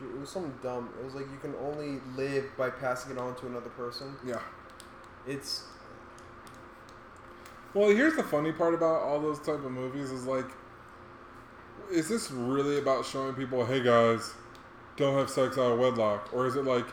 it 0.01 0.19
was 0.19 0.29
something 0.31 0.55
dumb. 0.63 0.91
It 0.99 1.05
was 1.05 1.15
like 1.15 1.27
you 1.31 1.39
can 1.39 1.55
only 1.57 2.01
live 2.17 2.45
by 2.57 2.71
passing 2.71 3.13
it 3.13 3.19
on 3.19 3.35
to 3.37 3.47
another 3.47 3.71
person. 3.71 4.17
yeah. 4.27 4.41
It's 5.27 5.65
Well, 7.73 7.89
here's 7.89 8.15
the 8.17 8.23
funny 8.23 8.53
part 8.53 8.75
about 8.75 9.03
all 9.03 9.21
those 9.21 9.39
type 9.39 9.65
of 9.65 9.71
movies 9.71 10.11
is 10.11 10.27
like, 10.27 10.47
is 11.91 12.09
this 12.09 12.31
really 12.31 12.79
about 12.79 13.05
showing 13.07 13.35
people, 13.35 13.65
hey 13.65 13.83
guys, 13.83 14.33
don't 14.97 15.17
have 15.19 15.31
sex 15.31 15.57
out 15.59 15.73
of 15.73 15.79
wedlock, 15.79 16.29
or 16.33 16.47
is 16.47 16.57
it 16.57 16.65
like, 16.65 16.87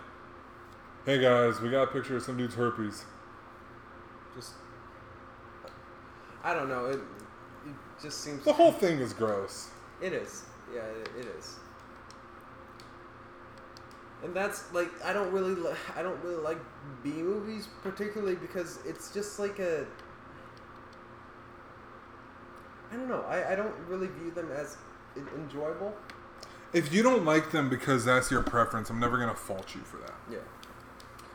hey 1.06 1.20
guys, 1.20 1.60
we 1.62 1.70
got 1.70 1.84
a 1.84 1.88
picture 1.88 2.16
of 2.18 2.24
some 2.24 2.38
dude's 2.38 2.56
herpes? 2.56 3.06
just 4.36 4.54
I 6.44 6.54
don't 6.54 6.70
know. 6.70 6.86
It 6.86 7.00
it 7.66 7.76
just 8.02 8.22
seems 8.22 8.44
The 8.44 8.54
whole 8.54 8.72
thing 8.72 9.00
is 9.00 9.14
gross. 9.14 9.70
It 10.02 10.14
is. 10.14 10.44
Yeah, 10.74 10.82
it, 10.82 11.10
it 11.20 11.28
is. 11.38 11.56
And 14.24 14.36
that's 14.36 14.72
like 14.74 14.90
I 15.04 15.14
don't 15.14 15.32
really 15.32 15.56
li- 15.56 15.78
I 15.96 16.04
don't 16.04 16.22
really 16.24 16.42
like 16.42 16.60
B 17.04 17.10
movies 17.10 17.68
particularly 17.82 18.36
because 18.36 18.80
it's 18.86 19.12
just 19.14 19.40
like 19.40 19.60
a 19.60 19.86
I 22.92 22.96
don't 22.96 23.08
know. 23.08 23.22
I, 23.22 23.54
I 23.54 23.56
don't 23.56 23.74
really 23.88 24.08
view 24.08 24.32
them 24.32 24.52
as 24.52 24.78
en- 25.16 25.28
enjoyable. 25.36 25.96
If 26.74 26.94
you 26.94 27.04
don't 27.04 27.26
like 27.26 27.52
them 27.52 27.70
because 27.70 28.06
that's 28.06 28.30
your 28.30 28.44
preference, 28.44 28.90
I'm 28.90 29.00
never 29.00 29.18
gonna 29.18 29.36
fault 29.36 29.74
you 29.76 29.82
for 29.82 29.98
that. 29.98 30.14
Yeah. 30.30 30.40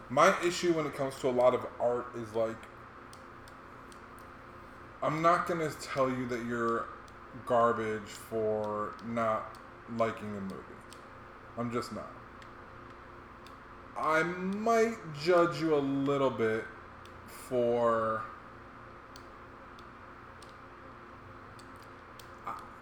My 0.09 0.35
issue 0.45 0.73
when 0.73 0.87
it 0.87 0.95
comes 0.95 1.17
to 1.21 1.29
a 1.29 1.31
lot 1.31 1.55
of 1.55 1.67
art 1.81 2.07
is 2.17 2.33
like, 2.35 2.57
I'm 5.03 5.21
not 5.21 5.47
gonna 5.47 5.71
tell 5.71 6.09
you 6.09 6.27
that 6.29 6.45
you're 6.47 6.87
garbage 7.45 8.03
for 8.03 8.95
not 9.07 9.57
liking 9.97 10.29
a 10.37 10.41
movie. 10.41 10.63
I'm 11.59 11.73
just 11.73 11.93
not. 11.93 12.11
I 13.99 14.23
might 14.23 14.97
judge 15.23 15.61
you 15.61 15.75
a 15.75 15.81
little 15.81 16.31
bit 16.31 16.65
for. 17.27 18.23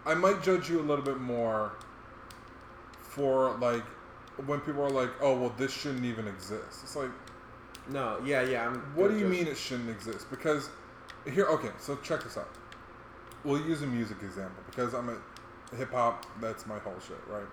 I- 0.06 0.14
might 0.14 0.42
judge 0.42 0.68
you 0.68 0.80
a 0.80 0.82
little 0.82 1.04
bit 1.04 1.20
more 1.20 1.72
for 3.00 3.56
like 3.58 3.84
when 4.46 4.60
people 4.60 4.82
are 4.82 4.90
like, 4.90 5.10
"Oh, 5.20 5.36
well, 5.38 5.54
this 5.56 5.72
shouldn't 5.72 6.04
even 6.04 6.26
exist." 6.26 6.82
It's 6.82 6.96
like, 6.96 7.10
No. 7.88 8.20
Yeah. 8.24 8.42
Yeah. 8.42 8.66
I'm. 8.66 8.80
what 8.94 9.10
do 9.10 9.18
you 9.18 9.26
mean 9.26 9.46
it 9.46 9.56
shouldn't 9.56 9.90
exist? 9.90 10.30
Because 10.30 10.70
here, 11.30 11.46
okay, 11.46 11.70
so 11.78 11.96
check 11.96 12.22
this 12.22 12.36
out. 12.36 12.48
We'll 13.44 13.60
use 13.60 13.82
a 13.82 13.86
music 13.86 14.18
example 14.22 14.62
because 14.66 14.94
I'm 14.94 15.08
a 15.10 15.76
hip 15.76 15.92
hop. 15.92 16.26
That's 16.40 16.66
my 16.66 16.78
whole 16.78 16.98
shit, 17.06 17.20
right? 17.28 17.46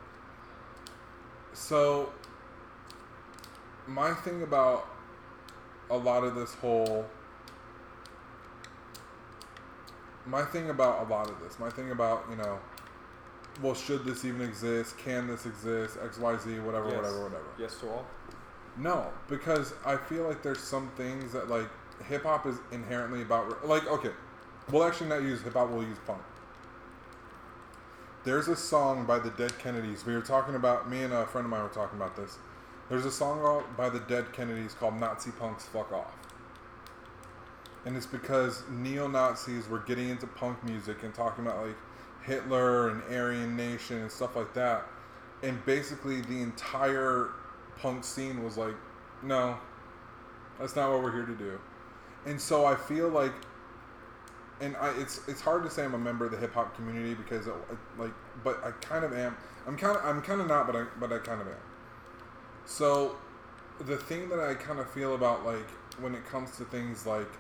So 1.54 2.12
my 3.94 4.14
thing 4.14 4.44
about 4.44 4.88
a 5.90 5.98
lot 5.98 6.24
of 6.24 6.36
this 6.36 6.54
whole 6.56 7.06
my 10.26 10.44
thing 10.44 10.70
about 10.70 11.08
a 11.08 11.10
lot 11.12 11.30
of 11.30 11.40
this, 11.42 11.58
my 11.60 11.70
thing 11.70 11.92
about 11.92 12.26
you 12.30 12.36
know, 12.36 12.60
well, 13.62 13.74
should 13.74 14.06
this 14.06 14.24
even 14.24 14.42
exist? 14.42 14.98
Can 14.98 15.28
this 15.28 15.46
exist? 15.46 15.98
X, 16.04 16.18
Y, 16.20 16.38
Z, 16.38 16.60
whatever, 16.60 16.88
Yes. 16.88 16.96
whatever, 16.98 17.24
whatever. 17.24 17.46
Yes 17.58 17.76
to 17.80 17.90
all. 17.90 18.06
No, 18.78 19.08
because 19.28 19.74
I 19.86 19.98
feel 19.98 20.24
like 20.28 20.42
there's 20.42 20.62
some 20.62 20.90
things 20.96 21.34
that 21.34 21.50
like 21.50 21.68
hip 22.08 22.24
hop 22.24 22.46
is 22.46 22.58
inherently 22.72 23.22
about. 23.24 23.68
Like, 23.68 23.88
okay, 23.88 24.12
we'll 24.72 24.84
actually 24.84 25.10
not 25.10 25.24
use 25.24 25.42
hip 25.42 25.54
hop. 25.54 25.70
We'll 25.70 25.84
use 25.84 25.98
punk. 26.06 26.22
There's 28.24 28.48
a 28.48 28.56
song 28.56 29.06
by 29.06 29.18
the 29.20 29.32
Dead 29.32 29.58
Kennedys. 29.58 30.06
We 30.06 30.14
were 30.14 30.22
talking 30.22 30.56
about. 30.56 30.90
Me 30.90 31.02
and 31.02 31.12
a 31.14 31.26
friend 31.26 31.46
of 31.46 31.52
mine 31.52 31.64
were 31.64 31.70
talking 31.70 31.98
about 31.98 32.16
this. 32.16 32.38
There's 32.92 33.06
a 33.06 33.12
song 33.12 33.64
by 33.78 33.88
the 33.88 34.02
Dead 34.02 34.34
Kennedys 34.34 34.74
called 34.74 34.96
"Nazi 34.96 35.32
Punks 35.32 35.64
Fuck 35.64 35.94
Off," 35.94 36.14
and 37.86 37.96
it's 37.96 38.06
because 38.06 38.64
neo 38.70 39.08
Nazis 39.08 39.70
were 39.70 39.80
getting 39.80 40.10
into 40.10 40.28
punk 40.28 40.62
music 40.66 41.02
and 41.04 41.14
talking 41.14 41.48
about 41.48 41.66
like 41.66 41.78
Hitler 42.24 42.90
and 42.90 43.02
Aryan 43.04 43.56
Nation 43.56 44.00
and 44.00 44.12
stuff 44.12 44.36
like 44.36 44.54
that, 44.56 44.84
and 45.42 45.66
basically 45.66 46.20
the 46.20 46.42
entire 46.42 47.30
punk 47.78 48.04
scene 48.04 48.44
was 48.44 48.58
like, 48.58 48.76
no, 49.24 49.58
that's 50.60 50.76
not 50.76 50.92
what 50.92 51.02
we're 51.02 51.14
here 51.14 51.26
to 51.26 51.36
do. 51.36 51.58
And 52.26 52.42
so 52.42 52.66
I 52.66 52.76
feel 52.76 53.08
like 53.08 53.32
and 54.60 54.76
I 54.76 54.90
it's 55.00 55.22
it's 55.30 55.40
hard 55.40 55.64
to 55.64 55.70
say 55.70 55.86
I'm 55.86 55.94
a 55.94 55.98
member 55.98 56.26
of 56.26 56.32
the 56.32 56.38
hip 56.38 56.54
hop 56.54 56.76
community 56.76 57.14
because 57.14 57.48
uh, 57.48 57.54
like, 57.98 58.12
but 58.44 58.62
I 58.66 58.72
kind 58.72 59.06
of 59.06 59.14
am. 59.14 59.38
I'm 59.66 59.78
kind 59.78 59.96
of 59.96 60.04
I'm 60.04 60.22
kind 60.22 60.42
of 60.42 60.48
not, 60.48 60.68
but 60.68 60.76
I 60.76 60.84
but 61.00 61.14
I 61.14 61.20
kind 61.20 61.40
of 61.40 61.48
am. 61.48 61.71
So, 62.66 63.18
the 63.80 63.98
thing 63.98 64.30
that 64.30 64.40
I 64.40 64.54
kind 64.54 64.80
of 64.80 64.90
feel 64.92 65.16
about 65.16 65.46
like 65.46 65.70
when 66.00 66.16
it 66.16 66.26
comes 66.26 66.56
to 66.58 66.66
things 66.66 67.06
like 67.06 67.32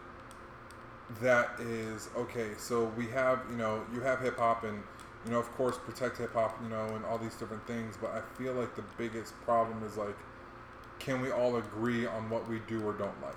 that 1.21 1.59
is 1.59 2.09
okay. 2.15 2.51
So 2.57 2.85
we 2.97 3.07
have 3.07 3.41
you 3.49 3.57
know 3.57 3.83
you 3.93 4.01
have 4.01 4.21
hip 4.21 4.37
hop 4.37 4.63
and 4.63 4.81
you 5.25 5.31
know 5.31 5.39
of 5.39 5.51
course 5.53 5.77
protect 5.77 6.17
hip 6.17 6.33
hop 6.33 6.57
you 6.63 6.69
know 6.69 6.85
and 6.95 7.05
all 7.05 7.17
these 7.17 7.35
different 7.35 7.65
things, 7.67 7.97
but 7.99 8.11
I 8.11 8.21
feel 8.37 8.53
like 8.53 8.75
the 8.75 8.83
biggest 8.97 9.39
problem 9.41 9.83
is 9.83 9.97
like 9.97 10.15
can 10.99 11.19
we 11.21 11.31
all 11.31 11.57
agree 11.57 12.05
on 12.05 12.29
what 12.29 12.47
we 12.47 12.59
do 12.67 12.81
or 12.83 12.93
don't 12.93 13.19
like? 13.21 13.35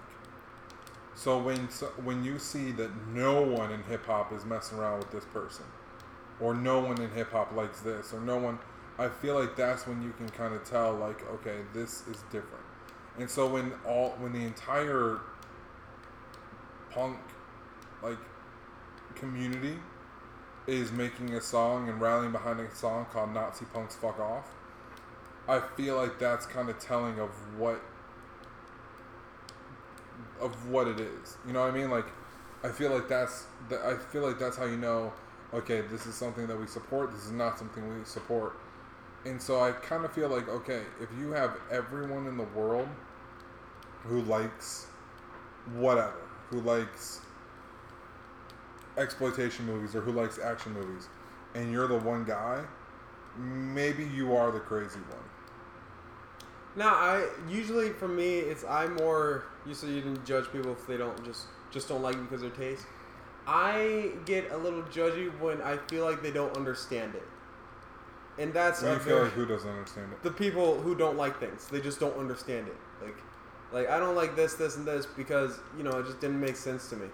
So 1.14 1.38
when 1.38 1.70
so 1.70 1.86
when 2.02 2.24
you 2.24 2.38
see 2.38 2.72
that 2.72 2.90
no 3.08 3.40
one 3.40 3.72
in 3.72 3.82
hip 3.84 4.06
hop 4.06 4.32
is 4.32 4.44
messing 4.44 4.78
around 4.78 4.98
with 4.98 5.10
this 5.10 5.24
person, 5.26 5.64
or 6.40 6.54
no 6.54 6.80
one 6.80 7.00
in 7.00 7.10
hip 7.10 7.32
hop 7.32 7.54
likes 7.54 7.80
this, 7.80 8.12
or 8.12 8.20
no 8.20 8.36
one, 8.36 8.58
I 8.98 9.08
feel 9.08 9.34
like 9.38 9.56
that's 9.56 9.86
when 9.86 10.02
you 10.02 10.12
can 10.12 10.28
kind 10.28 10.54
of 10.54 10.64
tell 10.64 10.94
like 10.94 11.28
okay 11.30 11.58
this 11.72 12.06
is 12.08 12.22
different. 12.30 12.64
And 13.18 13.28
so 13.28 13.48
when 13.48 13.72
all 13.86 14.10
when 14.18 14.32
the 14.32 14.44
entire 14.44 15.20
punk 16.90 17.18
like 18.02 18.18
community 19.14 19.76
is 20.66 20.92
making 20.92 21.34
a 21.34 21.40
song 21.40 21.88
and 21.88 22.00
rallying 22.00 22.32
behind 22.32 22.60
a 22.60 22.74
song 22.74 23.06
called 23.12 23.34
Nazi 23.34 23.66
Punks 23.72 23.96
Fuck 23.96 24.18
Off, 24.18 24.48
I 25.48 25.60
feel 25.76 25.96
like 25.96 26.18
that's 26.18 26.46
kind 26.46 26.68
of 26.68 26.78
telling 26.78 27.18
of 27.18 27.30
what 27.58 27.80
of 30.40 30.70
what 30.70 30.88
it 30.88 31.00
is. 31.00 31.36
You 31.46 31.52
know 31.52 31.60
what 31.60 31.70
I 31.70 31.76
mean? 31.76 31.90
Like, 31.90 32.06
I 32.62 32.68
feel 32.68 32.90
like 32.90 33.08
that's 33.08 33.44
that. 33.68 33.80
I 33.80 33.96
feel 33.96 34.22
like 34.22 34.38
that's 34.38 34.56
how 34.56 34.66
you 34.66 34.76
know. 34.76 35.12
Okay, 35.52 35.82
this 35.82 36.06
is 36.06 36.14
something 36.14 36.46
that 36.46 36.58
we 36.58 36.66
support. 36.66 37.12
This 37.12 37.24
is 37.26 37.32
not 37.32 37.58
something 37.58 37.98
we 37.98 38.04
support. 38.04 38.56
And 39.26 39.40
so 39.40 39.60
I 39.60 39.72
kind 39.72 40.04
of 40.04 40.12
feel 40.12 40.28
like 40.28 40.48
okay, 40.48 40.82
if 41.00 41.08
you 41.18 41.30
have 41.32 41.56
everyone 41.70 42.26
in 42.26 42.36
the 42.36 42.44
world 42.44 42.88
who 44.02 44.20
likes 44.22 44.86
whatever, 45.74 46.20
who 46.50 46.60
likes 46.60 47.20
exploitation 48.98 49.66
movies 49.66 49.94
or 49.94 50.00
who 50.00 50.12
likes 50.12 50.38
action 50.38 50.72
movies, 50.72 51.08
and 51.54 51.72
you're 51.72 51.88
the 51.88 51.98
one 51.98 52.24
guy, 52.24 52.62
maybe 53.36 54.04
you 54.04 54.36
are 54.36 54.50
the 54.50 54.60
crazy 54.60 55.00
one. 55.00 55.24
Now, 56.76 56.94
I 56.94 57.28
usually 57.48 57.90
for 57.90 58.08
me, 58.08 58.38
it's 58.38 58.64
I 58.64 58.86
more 58.86 59.44
you 59.66 59.74
so 59.74 59.86
you 59.86 60.00
didn't 60.00 60.24
judge 60.26 60.50
people 60.52 60.72
if 60.72 60.86
they 60.86 60.96
don't 60.96 61.24
just 61.24 61.46
just 61.70 61.88
don't 61.88 62.02
like 62.02 62.20
because 62.20 62.42
of 62.42 62.56
their 62.56 62.70
taste. 62.70 62.86
I 63.46 64.12
get 64.24 64.50
a 64.50 64.56
little 64.56 64.82
judgy 64.84 65.28
when 65.38 65.60
I 65.62 65.76
feel 65.88 66.04
like 66.04 66.22
they 66.22 66.30
don't 66.30 66.56
understand 66.56 67.14
it, 67.14 67.22
and 68.38 68.52
that's 68.52 68.82
a 68.82 68.98
feel 69.00 69.22
like 69.22 69.32
who 69.32 69.46
doesn't 69.46 69.70
understand 69.70 70.12
it? 70.12 70.22
the 70.22 70.30
people 70.30 70.80
who 70.80 70.94
don't 70.94 71.16
like 71.16 71.38
things. 71.38 71.66
They 71.68 71.80
just 71.80 72.00
don't 72.00 72.16
understand 72.16 72.68
it. 72.68 72.76
Like, 73.02 73.16
like 73.72 73.88
I 73.88 73.98
don't 73.98 74.16
like 74.16 74.36
this, 74.36 74.54
this, 74.54 74.76
and 74.76 74.86
this 74.86 75.06
because 75.06 75.58
you 75.76 75.84
know 75.84 75.98
it 75.98 76.06
just 76.06 76.20
didn't 76.20 76.40
make 76.40 76.56
sense 76.56 76.88
to 76.90 76.96
me. 76.96 77.06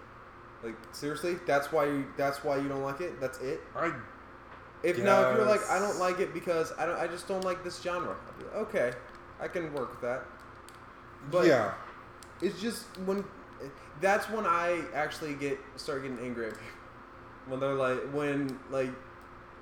Like 0.62 0.74
seriously, 0.92 1.36
that's 1.46 1.72
why 1.72 1.86
you 1.86 2.06
that's 2.16 2.44
why 2.44 2.56
you 2.56 2.68
don't 2.68 2.82
like 2.82 3.00
it. 3.00 3.20
That's 3.20 3.38
it. 3.40 3.60
I 3.76 3.92
If 4.82 4.98
now 4.98 5.30
if 5.30 5.36
you're 5.36 5.46
like 5.46 5.68
I 5.68 5.78
don't 5.78 5.98
like 5.98 6.20
it 6.20 6.32
because 6.32 6.72
I 6.78 6.86
don't 6.86 6.98
I 6.98 7.06
just 7.06 7.28
don't 7.28 7.44
like 7.44 7.64
this 7.64 7.80
genre. 7.82 8.16
Like, 8.38 8.54
okay, 8.54 8.92
I 9.40 9.48
can 9.48 9.72
work 9.74 9.90
with 9.90 10.00
that. 10.02 10.24
But 11.30 11.46
yeah. 11.46 11.74
it's 12.40 12.60
just 12.60 12.84
when 13.04 13.24
that's 14.00 14.28
when 14.30 14.46
I 14.46 14.82
actually 14.94 15.34
get 15.34 15.58
start 15.76 16.02
getting 16.02 16.18
angry 16.18 16.46
at 16.46 16.52
people. 16.52 16.66
when 17.48 17.60
they're 17.60 17.74
like 17.74 18.00
when 18.12 18.58
like 18.70 18.90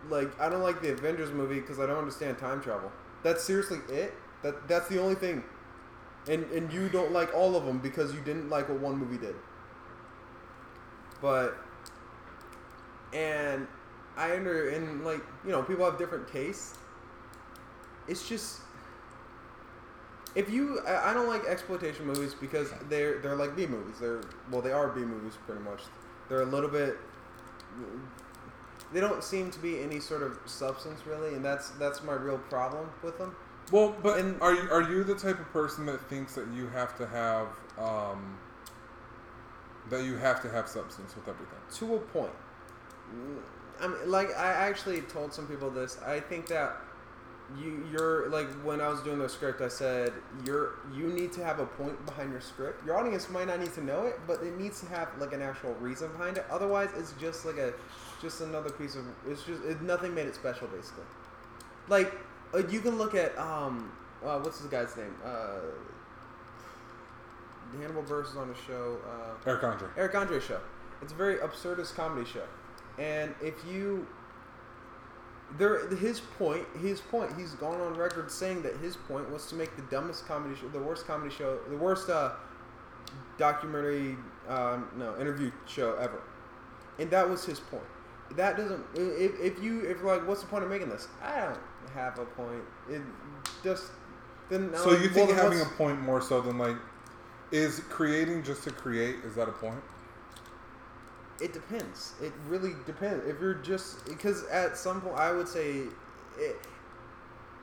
like 0.08 0.38
I 0.40 0.48
don't 0.48 0.62
like 0.62 0.80
the 0.80 0.92
Avengers 0.92 1.30
movie 1.32 1.60
because 1.60 1.78
I 1.78 1.86
don't 1.86 1.98
understand 1.98 2.38
time 2.38 2.60
travel. 2.60 2.90
That's 3.22 3.42
seriously 3.42 3.78
it. 3.88 4.14
That 4.42 4.68
that's 4.68 4.88
the 4.88 5.00
only 5.00 5.14
thing. 5.14 5.42
And 6.28 6.44
and 6.52 6.72
you 6.72 6.88
don't 6.88 7.12
like 7.12 7.34
all 7.34 7.56
of 7.56 7.64
them 7.64 7.78
because 7.78 8.14
you 8.14 8.20
didn't 8.20 8.48
like 8.48 8.68
what 8.68 8.80
one 8.80 8.98
movie 8.98 9.18
did. 9.18 9.34
But 11.20 11.56
and 13.12 13.66
I 14.16 14.36
under 14.36 14.68
and 14.70 15.04
like 15.04 15.22
you 15.44 15.50
know 15.50 15.62
people 15.62 15.84
have 15.84 15.98
different 15.98 16.28
tastes. 16.28 16.76
It's 18.06 18.28
just 18.28 18.60
if 20.34 20.50
you 20.50 20.80
I, 20.86 21.10
I 21.10 21.14
don't 21.14 21.28
like 21.28 21.44
exploitation 21.44 22.06
movies 22.06 22.34
because 22.34 22.72
they're 22.88 23.18
they're 23.18 23.36
like 23.36 23.56
B 23.56 23.66
movies. 23.66 23.96
They're 24.00 24.20
well 24.50 24.62
they 24.62 24.72
are 24.72 24.88
B 24.88 25.00
movies 25.00 25.34
pretty 25.46 25.62
much. 25.62 25.82
They're 26.28 26.42
a 26.42 26.46
little 26.46 26.70
bit 26.70 26.98
they 28.92 29.00
don't 29.00 29.22
seem 29.22 29.50
to 29.50 29.58
be 29.58 29.80
any 29.80 30.00
sort 30.00 30.22
of 30.22 30.38
substance 30.46 31.06
really 31.06 31.34
and 31.34 31.44
that's 31.44 31.70
that's 31.70 32.02
my 32.02 32.14
real 32.14 32.38
problem 32.38 32.88
with 33.02 33.18
them. 33.18 33.34
Well, 33.70 33.94
but 34.02 34.18
And- 34.18 34.40
are 34.40 34.54
you, 34.54 34.70
are 34.70 34.82
you 34.82 35.04
the 35.04 35.14
type 35.14 35.38
of 35.38 35.52
person 35.52 35.84
that 35.86 36.00
thinks 36.08 36.34
that 36.34 36.48
you 36.48 36.68
have 36.68 36.96
to 36.98 37.06
have 37.06 37.48
um, 37.78 38.38
that 39.90 40.04
you 40.04 40.16
have 40.16 40.40
to 40.42 40.50
have 40.50 40.68
substance 40.68 41.14
with 41.14 41.28
everything? 41.28 41.58
to 41.74 41.94
a 41.96 41.98
point. 41.98 42.32
Mm, 43.14 43.38
I 43.80 43.86
mean, 43.88 44.10
like 44.10 44.34
I 44.36 44.52
actually 44.52 45.02
told 45.02 45.32
some 45.34 45.46
people 45.46 45.70
this. 45.70 45.98
I 46.06 46.18
think 46.20 46.46
that 46.48 46.76
you 47.56 47.86
you're 47.90 48.28
like 48.28 48.48
when 48.62 48.80
I 48.80 48.88
was 48.88 49.00
doing 49.00 49.18
the 49.18 49.28
script, 49.28 49.60
I 49.60 49.68
said 49.68 50.12
you're 50.44 50.74
you 50.94 51.08
need 51.08 51.32
to 51.32 51.44
have 51.44 51.60
a 51.60 51.66
point 51.66 52.04
behind 52.04 52.30
your 52.30 52.40
script. 52.40 52.84
Your 52.84 52.98
audience 52.98 53.30
might 53.30 53.46
not 53.46 53.60
need 53.60 53.72
to 53.74 53.84
know 53.84 54.04
it, 54.06 54.20
but 54.26 54.42
it 54.42 54.58
needs 54.58 54.80
to 54.80 54.86
have 54.86 55.08
like 55.18 55.32
an 55.32 55.40
actual 55.40 55.74
reason 55.74 56.10
behind 56.12 56.36
it. 56.36 56.44
Otherwise, 56.50 56.90
it's 56.96 57.12
just 57.20 57.46
like 57.46 57.56
a 57.56 57.72
just 58.20 58.40
another 58.40 58.70
piece 58.70 58.96
of 58.96 59.04
it's 59.26 59.42
just 59.44 59.62
it, 59.64 59.80
nothing 59.80 60.14
made 60.14 60.26
it 60.26 60.34
special 60.34 60.66
basically. 60.68 61.04
Like 61.88 62.12
uh, 62.54 62.66
you 62.68 62.80
can 62.80 62.98
look 62.98 63.14
at 63.14 63.36
um 63.38 63.92
uh, 64.24 64.38
what's 64.40 64.60
this 64.60 64.70
guy's 64.70 64.96
name 64.96 65.14
uh. 65.24 65.60
Hannibal 67.78 68.02
Buress 68.02 68.30
is 68.30 68.36
on 68.36 68.48
the 68.48 68.54
show. 68.66 68.96
Uh, 69.06 69.34
Eric 69.46 69.62
Andre. 69.62 69.88
Eric 69.96 70.14
Andre 70.14 70.40
show. 70.40 70.58
It's 71.02 71.12
a 71.12 71.14
very 71.14 71.36
absurdist 71.36 71.94
comedy 71.94 72.28
show, 72.28 72.44
and 72.98 73.34
if 73.42 73.54
you 73.70 74.06
there 75.56 75.88
his 75.96 76.20
point 76.20 76.66
his 76.80 77.00
point 77.00 77.30
he's 77.38 77.52
gone 77.52 77.80
on 77.80 77.94
record 77.94 78.30
saying 78.30 78.62
that 78.62 78.76
his 78.76 78.96
point 78.96 79.30
was 79.30 79.46
to 79.46 79.54
make 79.54 79.74
the 79.76 79.82
dumbest 79.82 80.26
comedy 80.26 80.54
show 80.54 80.68
the 80.68 80.78
worst 80.78 81.06
comedy 81.06 81.34
show 81.34 81.58
the 81.70 81.76
worst 81.76 82.10
uh, 82.10 82.32
documentary 83.38 84.16
um, 84.48 84.88
no 84.96 85.18
interview 85.18 85.50
show 85.66 85.94
ever 85.96 86.20
and 86.98 87.10
that 87.10 87.28
was 87.28 87.44
his 87.44 87.60
point 87.60 87.82
that 88.32 88.58
doesn't 88.58 88.84
if, 88.94 89.40
if 89.40 89.62
you 89.62 89.80
if 89.80 89.98
you're 89.98 90.16
like 90.16 90.26
what's 90.28 90.42
the 90.42 90.46
point 90.46 90.62
of 90.62 90.68
making 90.68 90.90
this 90.90 91.08
i 91.22 91.40
don't 91.40 91.58
have 91.94 92.18
a 92.18 92.26
point 92.26 92.62
it 92.90 93.00
just 93.64 93.86
then 94.48 94.70
So 94.74 94.90
uh, 94.90 94.98
you 94.98 95.08
think 95.08 95.28
well, 95.28 95.44
having 95.44 95.60
a 95.60 95.64
point 95.64 96.00
more 96.00 96.20
so 96.20 96.40
than 96.40 96.58
like 96.58 96.76
is 97.50 97.80
creating 97.88 98.42
just 98.42 98.64
to 98.64 98.70
create? 98.70 99.16
Is 99.24 99.34
that 99.34 99.48
a 99.48 99.52
point? 99.52 99.82
It 101.40 101.52
depends. 101.52 102.14
It 102.22 102.32
really 102.48 102.72
depends. 102.86 103.26
If 103.26 103.40
you're 103.40 103.54
just 103.54 104.04
because 104.06 104.44
at 104.46 104.76
some 104.76 105.00
point 105.00 105.16
I 105.16 105.32
would 105.32 105.48
say, 105.48 105.82
it, 106.38 106.56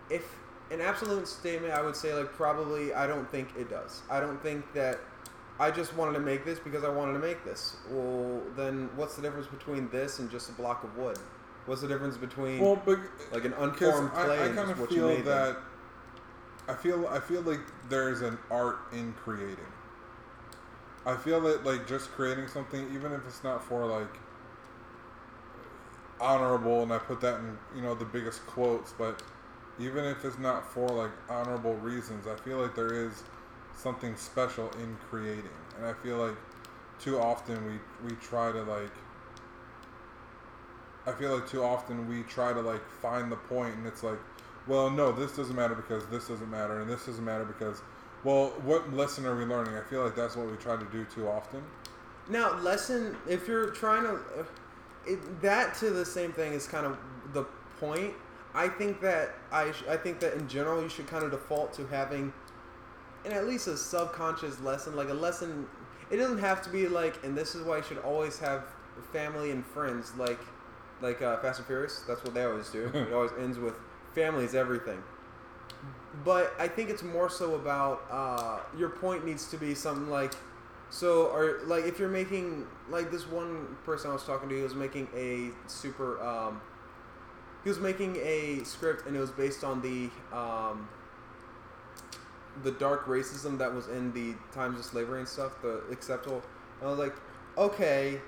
if 0.10 0.24
an 0.72 0.82
absolute 0.82 1.28
statement, 1.28 1.74
I 1.74 1.82
would 1.82 1.96
say 1.96 2.14
like 2.14 2.32
probably 2.34 2.94
I 2.94 3.08
don't 3.08 3.30
think 3.30 3.50
it 3.58 3.70
does. 3.70 4.02
I 4.10 4.20
don't 4.20 4.42
think 4.42 4.72
that 4.74 5.00
I 5.60 5.72
just 5.72 5.96
wanted 5.96 6.14
to 6.14 6.20
make 6.20 6.44
this 6.46 6.60
because 6.60 6.84
I 6.84 6.90
wanted 6.90 7.14
to 7.14 7.20
make 7.20 7.44
this. 7.46 7.78
Well, 7.90 8.42
then 8.56 8.90
what's 8.96 9.16
the 9.16 9.22
difference 9.22 9.48
between 9.48 9.90
this 9.90 10.20
and 10.20 10.30
just 10.30 10.50
a 10.50 10.54
block 10.54 10.84
of 10.84 10.96
wood? 10.98 11.18
What's 11.66 11.82
the 11.82 11.88
difference 11.88 12.18
between 12.18 12.60
Well, 12.60 12.82
but 12.86 13.00
like 13.32 13.46
an 13.46 13.54
uh, 13.54 13.68
because 13.68 14.00
unformed 14.00 14.12
I, 14.14 14.26
clay 14.26 14.40
I 14.40 14.46
and 14.46 14.56
kind 14.56 14.72
of 14.72 14.90
feel 14.90 15.22
that 15.24 15.58
I 16.68 16.74
feel 16.74 17.08
I 17.08 17.20
feel 17.20 17.42
like 17.42 17.62
there's 17.90 18.22
an 18.22 18.38
art 18.52 18.80
in 18.92 19.14
creating. 19.14 19.58
I 21.06 21.16
feel 21.16 21.39
that 21.41 21.66
like 21.66 21.88
just 21.88 22.12
creating 22.12 22.47
something, 22.47 22.88
even 22.93 23.12
if 23.12 23.26
it's 23.28 23.43
not 23.43 23.64
for 23.64 23.86
like 23.86 24.20
honorable, 26.20 26.84
and 26.84 26.91
I 26.91 26.97
put 26.97 27.22
that 27.22 27.39
in 27.39 27.58
you 27.76 27.82
know 27.82 27.93
the 27.95 28.06
biggest 28.06 28.45
quotes, 28.47 28.93
but 28.93 29.22
even 29.80 30.06
if 30.06 30.24
it's 30.26 30.39
not 30.39 30.72
for 30.72 30.88
like 30.88 31.12
honorable 31.30 31.76
reasons, 31.76 32.28
I 32.28 32.36
feel 32.36 32.60
like 32.60 32.76
there 32.76 32.93
is 32.93 33.24
something 33.76 34.16
special 34.16 34.70
in 34.82 34.97
creating, 35.10 35.49
and 35.78 35.86
I 35.86 35.93
feel 35.93 36.18
like 36.18 36.36
too 36.99 37.20
often 37.20 37.64
we 37.66 38.10
we 38.10 38.16
try 38.18 38.51
to 38.51 38.64
like. 38.64 38.91
I 41.08 41.12
feel 41.12 41.36
like 41.36 41.47
too 41.47 41.64
often 41.64 42.08
we 42.10 42.24
try 42.24 42.51
to 42.51 42.62
like 42.62 42.89
find 42.89 43.32
the 43.32 43.36
point, 43.36 43.76
and 43.76 43.86
it's 43.86 44.01
like, 44.01 44.18
well, 44.66 44.89
no, 44.89 45.12
this 45.12 45.36
doesn't 45.36 45.56
matter 45.56 45.76
because 45.76 46.08
this 46.08 46.28
doesn't 46.28 46.49
matter, 46.49 46.80
and 46.82 46.89
this 46.89 47.06
doesn't 47.06 47.24
matter 47.24 47.45
because, 47.45 47.82
well, 48.26 48.48
what 48.64 48.92
lesson 48.92 49.26
are 49.28 49.38
we 49.38 49.46
learning? 49.46 49.76
I 49.76 49.82
feel 49.82 50.04
like 50.04 50.16
that's 50.16 50.36
what 50.36 50.50
we 50.50 50.58
try 50.58 50.76
to 50.76 50.86
do 50.86 51.06
too 51.06 51.30
often. 51.30 51.62
Now, 52.28 52.60
lesson 52.60 53.16
if 53.30 53.48
you're 53.48 53.70
trying 53.70 54.04
to, 54.04 54.14
uh, 54.16 54.44
it, 55.06 55.42
that 55.44 55.76
to 55.76 55.92
the 55.92 56.04
same 56.04 56.34
thing 56.34 56.54
is 56.54 56.68
kind 56.68 56.88
of 56.88 56.98
the 57.34 57.44
point. 57.80 58.14
I 58.56 58.68
think 58.68 59.00
that 59.02 59.36
I 59.52 59.72
sh- 59.72 59.84
I 59.88 59.96
think 59.96 60.20
that 60.22 60.34
in 60.34 60.48
general 60.48 60.82
you 60.82 60.90
should 60.90 61.06
kind 61.06 61.24
of 61.24 61.30
default 61.30 61.72
to 61.74 61.86
having, 61.86 62.34
and 63.26 63.34
at 63.34 63.46
least 63.46 63.68
a 63.68 63.78
subconscious 63.78 64.60
lesson, 64.62 64.96
like 64.96 65.10
a 65.10 65.14
lesson. 65.14 65.68
It 66.10 66.18
doesn't 66.18 66.40
have 66.40 66.62
to 66.64 66.70
be 66.70 66.88
like, 66.88 67.24
and 67.24 67.38
this 67.38 67.54
is 67.54 67.64
why 67.64 67.78
you 67.78 67.84
should 67.84 67.98
always 68.00 68.40
have 68.40 68.64
family 69.12 69.52
and 69.52 69.64
friends, 69.64 70.14
like 70.18 70.40
like 71.00 71.22
uh, 71.22 71.38
Fast 71.38 71.60
and 71.60 71.68
Furious. 71.68 72.04
That's 72.08 72.24
what 72.24 72.34
they 72.34 72.44
always 72.44 72.70
do. 72.70 72.88
it 72.94 73.14
always 73.14 73.32
ends 73.40 73.60
with 73.60 73.76
family 74.16 74.46
is 74.46 74.56
everything. 74.56 75.04
But 76.24 76.53
I 76.59 76.68
think 76.68 76.89
it's 76.89 77.03
more 77.03 77.30
so 77.30 77.55
about 77.55 78.03
uh, 78.09 78.59
your 78.78 78.89
point 78.89 79.26
needs 79.26 79.49
to 79.49 79.57
be 79.57 79.76
something 79.76 80.09
like 80.09 80.34
so 80.89 81.28
or 81.28 81.59
like 81.66 81.86
if 81.86 81.99
you're 81.99 82.09
making 82.09 82.66
like 82.89 83.11
this 83.11 83.28
one 83.28 83.76
person 83.84 84.11
I 84.11 84.13
was 84.13 84.24
talking 84.24 84.47
to 84.49 84.55
he 84.55 84.61
was 84.61 84.76
making 84.76 85.07
a 85.16 85.49
super 85.68 86.24
um, 86.24 86.61
he 87.63 87.70
was 87.70 87.80
making 87.80 88.18
a 88.18 88.63
script 88.63 89.07
and 89.07 89.16
it 89.16 89.20
was 89.20 89.32
based 89.32 89.63
on 89.63 89.82
the 89.82 90.09
um, 90.36 90.88
the 92.63 92.72
dark 92.72 93.05
racism 93.05 93.57
that 93.57 93.74
was 93.74 93.88
in 93.88 94.13
the 94.13 94.34
times 94.53 94.80
of 94.80 94.86
slavery 94.86 95.20
and 95.20 95.28
stuff, 95.28 95.61
the 95.61 95.84
acceptable. 95.91 96.41
And 96.80 96.88
I 96.88 96.91
was 96.91 96.99
like, 96.99 97.16
okay, 97.57 98.22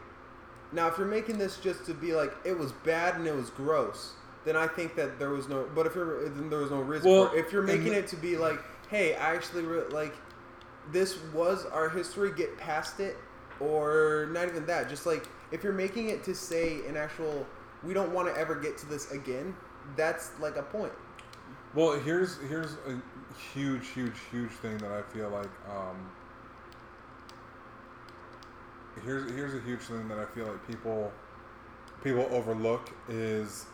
now 0.71 0.87
if 0.87 0.97
you're 0.97 1.07
making 1.07 1.37
this 1.37 1.57
just 1.57 1.85
to 1.85 1.93
be 1.93 2.13
like 2.13 2.33
it 2.43 2.57
was 2.57 2.71
bad 2.71 3.15
and 3.15 3.27
it 3.27 3.35
was 3.35 3.49
gross, 3.49 4.13
then 4.47 4.55
I 4.55 4.65
think 4.65 4.95
that 4.95 5.19
there 5.19 5.31
was 5.31 5.49
no. 5.49 5.67
But 5.75 5.85
if 5.87 5.95
you're 5.95 6.29
then 6.29 6.49
there 6.49 6.59
was 6.59 6.71
no 6.71 6.79
reason. 6.79 7.11
Well. 7.11 7.31
If 7.35 7.51
you're 7.51 7.61
making 7.63 7.91
the- 7.91 7.99
it 7.99 8.07
to 8.07 8.15
be 8.15 8.37
like, 8.37 8.59
hey, 8.89 9.15
I 9.15 9.35
actually 9.35 9.63
re- 9.63 9.83
like 9.91 10.15
this 10.91 11.19
was 11.33 11.65
our 11.65 11.89
history. 11.89 12.31
Get 12.31 12.57
past 12.57 12.99
it, 13.01 13.17
or 13.59 14.29
not 14.31 14.47
even 14.47 14.65
that. 14.67 14.89
Just 14.89 15.05
like 15.05 15.27
if 15.51 15.63
you're 15.63 15.73
making 15.73 16.09
it 16.09 16.23
to 16.23 16.33
say 16.33 16.85
an 16.87 16.95
actual, 16.95 17.45
we 17.83 17.93
don't 17.93 18.13
want 18.13 18.33
to 18.33 18.39
ever 18.39 18.55
get 18.55 18.77
to 18.79 18.85
this 18.85 19.11
again. 19.11 19.53
That's 19.97 20.31
like 20.39 20.55
a 20.55 20.63
point. 20.63 20.93
Well, 21.73 21.99
here's 21.99 22.37
here's 22.47 22.73
a 22.87 23.01
huge, 23.53 23.89
huge, 23.89 24.15
huge 24.31 24.51
thing 24.51 24.77
that 24.77 24.91
I 24.91 25.01
feel 25.13 25.29
like. 25.29 25.49
Um, 25.69 26.09
here's 29.03 29.29
here's 29.31 29.53
a 29.53 29.59
huge 29.65 29.81
thing 29.81 30.07
that 30.07 30.19
I 30.19 30.25
feel 30.25 30.47
like 30.47 30.65
people 30.67 31.11
people 32.03 32.27
overlook 32.31 32.89
is, 33.09 33.65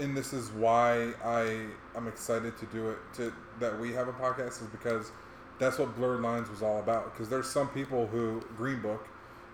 and 0.00 0.16
this 0.16 0.32
is 0.32 0.50
why 0.50 1.12
I 1.24 1.66
I'm 1.94 2.08
excited 2.08 2.56
to 2.58 2.66
do 2.66 2.90
it. 2.90 2.98
To 3.14 3.32
that 3.60 3.78
we 3.78 3.92
have 3.92 4.08
a 4.08 4.12
podcast 4.12 4.62
is 4.62 4.68
because 4.68 5.10
that's 5.58 5.78
what 5.78 5.94
Blurred 5.96 6.20
Lines 6.20 6.50
was 6.50 6.62
all 6.62 6.80
about. 6.80 7.12
Because 7.12 7.28
there's 7.28 7.48
some 7.48 7.68
people 7.68 8.06
who 8.06 8.42
Green 8.56 8.80
Book 8.80 9.06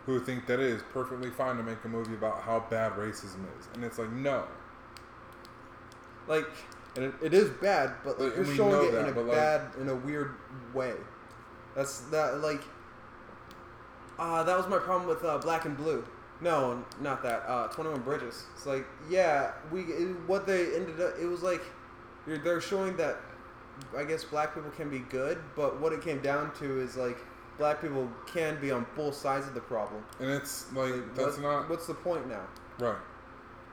who 0.06 0.18
think 0.18 0.46
that 0.46 0.58
it 0.60 0.66
is 0.66 0.82
perfectly 0.92 1.30
fine 1.30 1.56
to 1.56 1.62
make 1.62 1.84
a 1.84 1.88
movie 1.88 2.14
about 2.14 2.40
how 2.42 2.64
bad 2.70 2.92
racism 2.92 3.44
is, 3.58 3.68
and 3.74 3.84
it's 3.84 3.98
like 3.98 4.10
no. 4.12 4.44
Like, 6.26 6.46
and 6.96 7.06
it, 7.06 7.14
it 7.22 7.34
is 7.34 7.50
bad, 7.50 7.92
but 8.04 8.20
like 8.20 8.34
you're 8.36 8.44
showing 8.46 8.88
it 8.88 8.92
that, 8.92 9.04
in 9.04 9.10
a 9.10 9.12
but, 9.12 9.26
like- 9.26 9.36
bad, 9.36 9.62
in 9.80 9.88
a 9.88 9.94
weird 9.94 10.34
way. 10.74 10.94
That's 11.74 12.00
that 12.10 12.40
like. 12.40 12.62
Uh, 14.18 14.42
that 14.42 14.56
was 14.56 14.68
my 14.68 14.78
problem 14.78 15.08
with 15.08 15.24
uh, 15.24 15.38
Black 15.38 15.64
and 15.64 15.76
Blue. 15.76 16.04
No, 16.40 16.84
not 17.00 17.22
that. 17.22 17.44
Uh, 17.46 17.68
Twenty 17.68 17.90
One 17.90 18.00
Bridges. 18.02 18.44
It's 18.54 18.66
like, 18.66 18.86
yeah, 19.08 19.52
we 19.70 19.82
it, 19.82 20.16
what 20.26 20.46
they 20.46 20.74
ended 20.74 21.00
up. 21.00 21.14
It 21.20 21.26
was 21.26 21.42
like 21.42 21.62
they're 22.26 22.60
showing 22.60 22.96
that 22.96 23.16
I 23.96 24.04
guess 24.04 24.24
black 24.24 24.54
people 24.54 24.70
can 24.70 24.88
be 24.90 25.00
good, 25.00 25.38
but 25.56 25.80
what 25.80 25.92
it 25.92 26.02
came 26.02 26.20
down 26.20 26.52
to 26.54 26.80
is 26.80 26.96
like 26.96 27.18
black 27.58 27.80
people 27.82 28.08
can 28.26 28.58
be 28.60 28.70
on 28.70 28.86
both 28.96 29.14
sides 29.14 29.46
of 29.46 29.54
the 29.54 29.60
problem. 29.60 30.02
And 30.18 30.30
it's 30.30 30.72
like 30.72 30.92
Like, 30.92 31.14
that's 31.14 31.36
what- 31.36 31.42
not 31.42 31.68
What's 31.70 31.86
the 31.86 31.94
point 31.94 32.28
now? 32.28 32.46
right. 32.78 32.96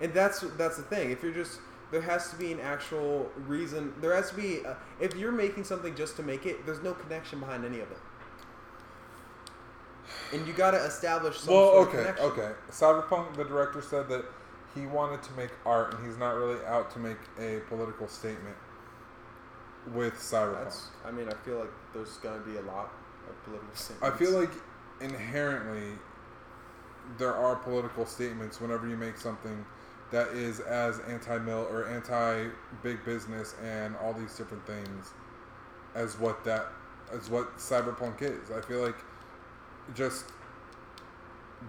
And 0.01 0.13
that's 0.13 0.41
that's 0.57 0.77
the 0.77 0.83
thing. 0.83 1.11
If 1.11 1.23
you're 1.23 1.31
just 1.33 1.59
there 1.89 2.01
has 2.01 2.29
to 2.31 2.35
be 2.35 2.51
an 2.51 2.59
actual 2.59 3.31
reason. 3.47 3.93
There 4.01 4.13
has 4.13 4.29
to 4.31 4.35
be 4.35 4.65
uh, 4.65 4.73
if 4.99 5.15
you're 5.15 5.31
making 5.31 5.63
something 5.63 5.95
just 5.95 6.17
to 6.17 6.23
make 6.23 6.45
it. 6.45 6.65
There's 6.65 6.83
no 6.83 6.93
connection 6.93 7.39
behind 7.39 7.63
any 7.63 7.79
of 7.79 7.89
it. 7.91 7.97
And 10.33 10.45
you 10.47 10.53
got 10.53 10.71
to 10.71 10.77
establish 10.77 11.39
some 11.39 11.53
Well, 11.53 11.71
sort 11.71 11.87
okay, 11.89 11.97
of 12.09 12.15
connection. 12.15 12.25
okay. 12.25 12.51
Cyberpunk, 12.71 13.35
the 13.35 13.43
director 13.43 13.81
said 13.81 14.07
that 14.09 14.25
he 14.75 14.85
wanted 14.85 15.23
to 15.23 15.33
make 15.33 15.49
art, 15.65 15.93
and 15.93 16.05
he's 16.05 16.17
not 16.17 16.35
really 16.35 16.63
out 16.65 16.91
to 16.91 16.99
make 16.99 17.17
a 17.39 17.61
political 17.67 18.07
statement 18.07 18.55
with 19.93 20.15
Cyberpunk. 20.15 20.63
That's. 20.65 20.87
I 21.05 21.11
mean, 21.11 21.27
I 21.29 21.33
feel 21.45 21.59
like 21.59 21.71
there's 21.93 22.17
gonna 22.17 22.39
be 22.39 22.57
a 22.57 22.61
lot 22.61 22.91
of 23.29 23.43
political. 23.43 23.73
Statements. 23.73 24.03
I 24.15 24.17
feel 24.17 24.31
like 24.39 24.51
inherently 25.01 25.93
there 27.17 27.33
are 27.35 27.55
political 27.55 28.05
statements 28.05 28.59
whenever 28.59 28.87
you 28.87 28.97
make 28.97 29.17
something 29.17 29.65
that 30.11 30.27
is 30.29 30.59
as 30.61 30.99
anti-mill 31.01 31.67
or 31.71 31.87
anti-big 31.87 33.03
business 33.05 33.55
and 33.63 33.95
all 33.97 34.13
these 34.13 34.35
different 34.35 34.65
things 34.65 35.11
as 35.95 36.17
what 36.19 36.43
that 36.43 36.67
as 37.13 37.29
what 37.29 37.57
cyberpunk 37.57 38.21
is. 38.21 38.51
I 38.51 38.61
feel 38.61 38.81
like 38.81 38.95
just 39.95 40.25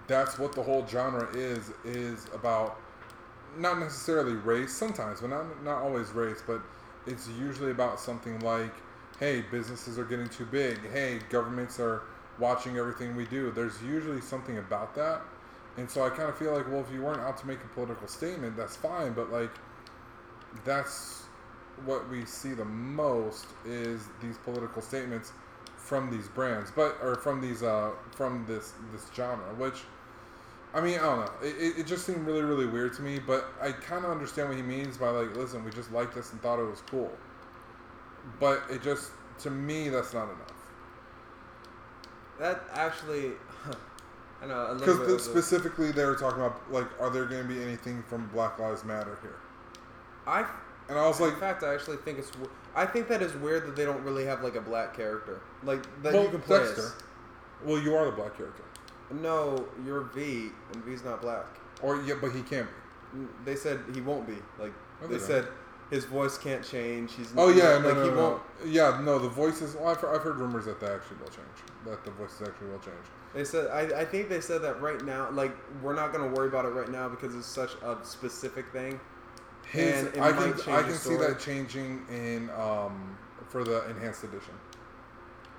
that's 0.06 0.38
what 0.38 0.52
the 0.52 0.62
whole 0.62 0.86
genre 0.86 1.28
is 1.34 1.70
is 1.84 2.26
about 2.34 2.80
not 3.56 3.78
necessarily 3.78 4.32
race 4.32 4.72
sometimes 4.72 5.20
but 5.20 5.30
not 5.30 5.64
not 5.64 5.82
always 5.82 6.10
race 6.10 6.42
but 6.46 6.60
it's 7.06 7.28
usually 7.38 7.70
about 7.70 7.98
something 7.98 8.38
like 8.40 8.74
hey 9.18 9.42
businesses 9.50 9.98
are 9.98 10.04
getting 10.04 10.28
too 10.28 10.44
big 10.46 10.78
hey 10.92 11.18
governments 11.30 11.80
are 11.80 12.02
watching 12.38 12.76
everything 12.78 13.16
we 13.16 13.24
do. 13.26 13.50
There's 13.50 13.82
usually 13.82 14.20
something 14.20 14.58
about 14.58 14.94
that 14.94 15.22
and 15.78 15.88
so 15.88 16.04
i 16.04 16.10
kind 16.10 16.28
of 16.28 16.36
feel 16.36 16.54
like 16.54 16.68
well 16.68 16.80
if 16.80 16.92
you 16.92 17.02
weren't 17.02 17.20
out 17.20 17.38
to 17.38 17.46
make 17.46 17.62
a 17.62 17.68
political 17.68 18.06
statement 18.08 18.56
that's 18.56 18.76
fine 18.76 19.12
but 19.12 19.30
like 19.30 19.50
that's 20.64 21.22
what 21.84 22.08
we 22.10 22.24
see 22.24 22.52
the 22.52 22.64
most 22.64 23.46
is 23.64 24.08
these 24.20 24.36
political 24.38 24.82
statements 24.82 25.32
from 25.88 26.10
these 26.10 26.28
brands 26.28 26.70
but 26.74 26.98
or 27.02 27.14
from 27.16 27.40
these 27.40 27.62
uh 27.62 27.90
from 28.14 28.44
this 28.46 28.72
this 28.92 29.06
genre 29.14 29.54
which 29.54 29.82
I 30.74 30.82
mean, 30.82 30.98
I 30.98 31.02
don't 31.02 31.20
know. 31.20 31.32
It, 31.42 31.78
it, 31.78 31.86
just 31.86 32.04
seemed 32.04 32.26
really, 32.26 32.42
really 32.42 32.66
weird 32.66 32.92
to 32.96 33.02
me, 33.02 33.18
but 33.18 33.46
I 33.60 33.72
kind 33.72 34.04
of 34.04 34.10
understand 34.10 34.48
what 34.48 34.56
he 34.58 34.62
means 34.62 34.98
by, 34.98 35.08
like, 35.08 35.34
listen, 35.34 35.64
we 35.64 35.70
just 35.70 35.90
liked 35.92 36.14
this 36.14 36.30
and 36.32 36.42
thought 36.42 36.58
it 36.58 36.64
was 36.64 36.82
cool. 36.90 37.10
But 38.38 38.62
it 38.70 38.82
just, 38.82 39.12
to 39.40 39.50
me, 39.50 39.88
that's 39.88 40.12
not 40.12 40.24
enough. 40.24 40.52
that 42.38 42.64
actually. 42.74 43.32
I 44.42 44.46
know 44.46 44.70
a 44.70 44.74
little 44.74 44.78
Because 44.78 44.98
bit. 44.98 45.08
of 45.08 45.12
the- 45.12 45.18
specifically, 45.18 45.90
they 45.90 46.04
were 46.04 46.14
talking 46.14 46.42
about, 46.42 46.70
like, 46.70 46.86
are 47.00 47.10
there 47.10 47.24
going 47.24 47.48
to 47.48 47.48
be 47.48 47.62
anything 47.62 48.02
from 48.02 48.28
Black 48.28 48.58
Lives 48.58 48.84
Matter 48.84 49.18
here? 49.22 49.36
I 50.26 50.44
And 50.90 50.98
I 50.98 51.08
was 51.08 51.18
like, 51.18 51.32
in 51.32 51.40
fact, 51.40 51.62
I 51.62 51.74
actually 51.74 51.96
think 51.96 52.18
it's. 52.18 52.30
I 52.78 52.86
think 52.86 53.08
that 53.08 53.22
is 53.22 53.34
weird 53.34 53.66
that 53.66 53.74
they 53.74 53.84
don't 53.84 54.02
really 54.04 54.24
have 54.24 54.42
like 54.42 54.54
a 54.54 54.60
black 54.60 54.94
character, 54.94 55.40
like 55.64 55.82
that 56.02 56.12
well, 56.12 56.22
you 56.22 56.28
can 56.30 56.40
play 56.40 56.58
Dexter. 56.58 56.82
as. 56.82 56.94
Well, 57.64 57.82
you 57.82 57.94
are 57.96 58.06
the 58.06 58.12
black 58.12 58.36
character. 58.36 58.62
No, 59.10 59.66
you're 59.84 60.02
V, 60.14 60.50
and 60.72 60.84
V's 60.84 61.02
not 61.02 61.20
black. 61.20 61.46
Or, 61.82 62.00
yeah, 62.02 62.14
but 62.20 62.32
he 62.32 62.42
can 62.42 62.68
be. 63.12 63.26
They 63.44 63.56
said 63.56 63.80
he 63.94 64.00
won't 64.00 64.26
be. 64.26 64.36
Like 64.58 64.72
No, 65.00 65.08
they 65.08 65.14
they 65.14 65.20
said, 65.20 65.48
his 65.90 66.04
voice 66.04 66.38
can't 66.38 66.62
change. 66.62 67.14
He's 67.14 67.32
Oh, 67.36 67.48
yeah, 67.48 67.78
no, 67.78 67.88
like 67.88 67.96
no, 67.96 68.04
he 68.04 68.10
no, 68.10 68.16
won't. 68.16 68.42
Yeah, 68.66 69.00
no, 69.02 69.18
the 69.18 69.28
voices, 69.28 69.74
well, 69.74 69.88
I've, 69.88 70.04
I've 70.04 70.22
heard 70.22 70.36
rumors 70.36 70.66
that 70.66 70.78
that 70.80 70.92
actually 70.92 71.16
will 71.16 71.28
change. 71.28 71.48
That 71.84 72.04
the 72.04 72.10
voices 72.12 72.42
actually 72.46 72.68
will 72.68 72.78
change. 72.80 72.96
They 73.34 73.44
said 73.44 73.68
I, 73.70 74.00
I 74.00 74.04
think 74.04 74.28
they 74.28 74.40
said 74.40 74.62
that 74.62 74.80
right 74.80 75.02
now. 75.04 75.30
Like 75.30 75.52
we're 75.82 75.94
not 75.94 76.12
gonna 76.12 76.28
worry 76.28 76.48
about 76.48 76.64
it 76.64 76.70
right 76.70 76.90
now 76.90 77.08
because 77.08 77.34
it's 77.34 77.46
such 77.46 77.72
a 77.82 77.96
specific 78.02 78.68
thing. 78.72 79.00
His, 79.70 80.06
And 80.06 80.22
I 80.22 80.32
can 80.32 80.52
I 80.72 80.82
can 80.82 80.94
see 80.94 81.16
that 81.16 81.38
changing 81.38 82.06
in 82.10 82.50
um, 82.50 83.16
for 83.48 83.64
the 83.64 83.88
enhanced 83.90 84.24
edition, 84.24 84.54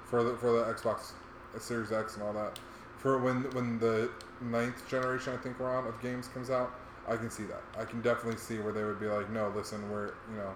for 0.06 0.24
the 0.24 0.36
for 0.38 0.52
the 0.52 0.64
Xbox 0.74 1.12
Series 1.60 1.92
X 1.92 2.16
and 2.16 2.24
all 2.24 2.34
that. 2.34 2.60
For 2.98 3.18
when 3.20 3.44
when 3.52 3.80
the 3.80 4.10
ninth 4.42 4.88
generation 4.90 5.34
I 5.34 5.38
think 5.38 5.60
we're 5.60 5.74
on 5.76 5.88
of 5.88 6.02
games 6.02 6.28
comes 6.28 6.50
out, 6.50 6.74
I 7.08 7.18
can 7.18 7.30
see 7.30 7.44
that. 7.44 7.62
I 7.78 7.86
can 7.86 8.02
definitely 8.02 8.40
see 8.40 8.58
where 8.60 8.74
they 8.74 8.84
would 8.84 9.00
be 9.00 9.08
like, 9.08 9.30
no, 9.30 9.52
listen, 9.56 9.90
we're 9.92 10.08
you 10.32 10.38
know, 10.38 10.54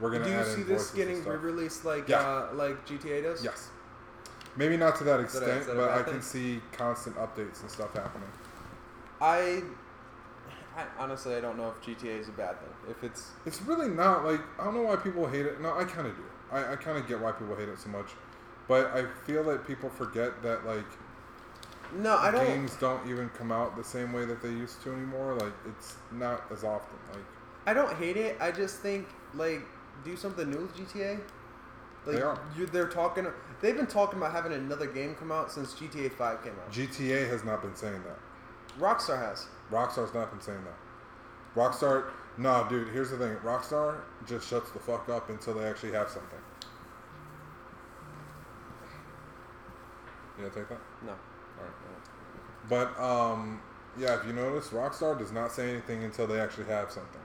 we're 0.00 0.10
gonna 0.10 0.24
Do 0.24 0.30
you 0.30 0.44
see 0.44 0.62
this 0.62 0.90
getting 0.90 1.24
re-released 1.24 1.84
like 1.84 2.08
Yeah. 2.08 2.20
uh, 2.20 2.48
like 2.54 2.86
GTA 2.86 3.22
does? 3.22 3.44
Yes. 3.44 3.68
Maybe 4.56 4.76
not 4.76 4.96
to 4.96 5.04
that 5.04 5.20
extent, 5.20 5.66
that 5.66 5.72
a 5.72 5.74
but 5.74 5.90
I 5.90 6.02
can 6.02 6.20
see 6.20 6.60
constant 6.72 7.16
updates 7.16 7.62
and 7.62 7.70
stuff 7.70 7.94
happening. 7.94 8.28
I, 9.20 9.62
I 10.76 10.84
honestly 10.98 11.34
I 11.34 11.40
don't 11.40 11.56
know 11.56 11.70
if 11.70 11.80
GTA 11.82 12.20
is 12.20 12.28
a 12.28 12.32
bad 12.32 12.58
thing. 12.60 12.70
If 12.90 13.04
it's 13.04 13.30
It's 13.46 13.62
really 13.62 13.88
not 13.88 14.24
like 14.24 14.40
I 14.58 14.64
don't 14.64 14.74
know 14.74 14.82
why 14.82 14.96
people 14.96 15.26
hate 15.28 15.46
it. 15.46 15.60
No, 15.60 15.76
I 15.76 15.84
kind 15.84 16.06
of 16.06 16.16
do. 16.16 16.22
I, 16.50 16.72
I 16.72 16.76
kind 16.76 16.98
of 16.98 17.06
get 17.08 17.20
why 17.20 17.32
people 17.32 17.56
hate 17.56 17.68
it 17.68 17.78
so 17.78 17.88
much, 17.88 18.10
but 18.68 18.86
I 18.94 19.04
feel 19.26 19.44
that 19.44 19.66
people 19.66 19.88
forget 19.90 20.42
that 20.42 20.66
like 20.66 20.84
no, 21.94 22.16
I 22.16 22.30
don't. 22.30 22.46
games 22.46 22.74
don't 22.76 23.06
even 23.08 23.28
come 23.30 23.52
out 23.52 23.76
the 23.76 23.84
same 23.84 24.12
way 24.12 24.24
that 24.24 24.42
they 24.42 24.48
used 24.48 24.82
to 24.82 24.92
anymore. 24.92 25.34
Like 25.34 25.52
it's 25.66 25.96
not 26.10 26.44
as 26.50 26.64
often. 26.64 26.96
Like 27.12 27.24
I 27.66 27.74
don't 27.74 27.94
hate 27.96 28.16
it. 28.16 28.36
I 28.40 28.50
just 28.50 28.80
think 28.80 29.08
like 29.34 29.62
do 30.04 30.16
something 30.16 30.50
new 30.50 30.62
with 30.62 30.76
GTA. 30.76 31.20
Like 32.06 32.16
They 32.16 32.22
are. 32.22 32.40
You, 32.56 32.66
they're 32.66 32.88
talking. 32.88 33.26
They've 33.60 33.76
been 33.76 33.86
talking 33.86 34.18
about 34.18 34.32
having 34.32 34.52
another 34.52 34.86
game 34.86 35.14
come 35.14 35.30
out 35.30 35.52
since 35.52 35.74
GTA 35.74 36.12
Five 36.12 36.42
came 36.42 36.54
out. 36.54 36.72
GTA 36.72 37.28
has 37.28 37.44
not 37.44 37.62
been 37.62 37.76
saying 37.76 38.02
that. 38.04 38.18
Rockstar 38.80 39.18
has. 39.18 39.46
Rockstar's 39.72 40.14
not 40.14 40.30
been 40.30 40.40
saying 40.40 40.62
that. 40.64 41.58
Rockstar, 41.58 42.04
nah, 42.38 42.68
dude. 42.68 42.88
Here's 42.88 43.10
the 43.10 43.16
thing. 43.18 43.34
Rockstar 43.36 44.00
just 44.26 44.48
shuts 44.48 44.70
the 44.70 44.78
fuck 44.78 45.08
up 45.08 45.30
until 45.30 45.54
they 45.54 45.64
actually 45.64 45.92
have 45.92 46.08
something. 46.08 46.38
Yeah, 50.40 50.48
take 50.48 50.68
that. 50.68 50.78
No. 51.04 51.12
All 51.12 51.64
right. 51.64 52.68
But 52.68 52.98
um, 53.02 53.60
yeah, 53.98 54.18
if 54.18 54.26
you 54.26 54.32
notice, 54.32 54.68
Rockstar 54.68 55.18
does 55.18 55.32
not 55.32 55.52
say 55.52 55.70
anything 55.70 56.04
until 56.04 56.26
they 56.26 56.40
actually 56.40 56.66
have 56.66 56.90
something. 56.90 57.20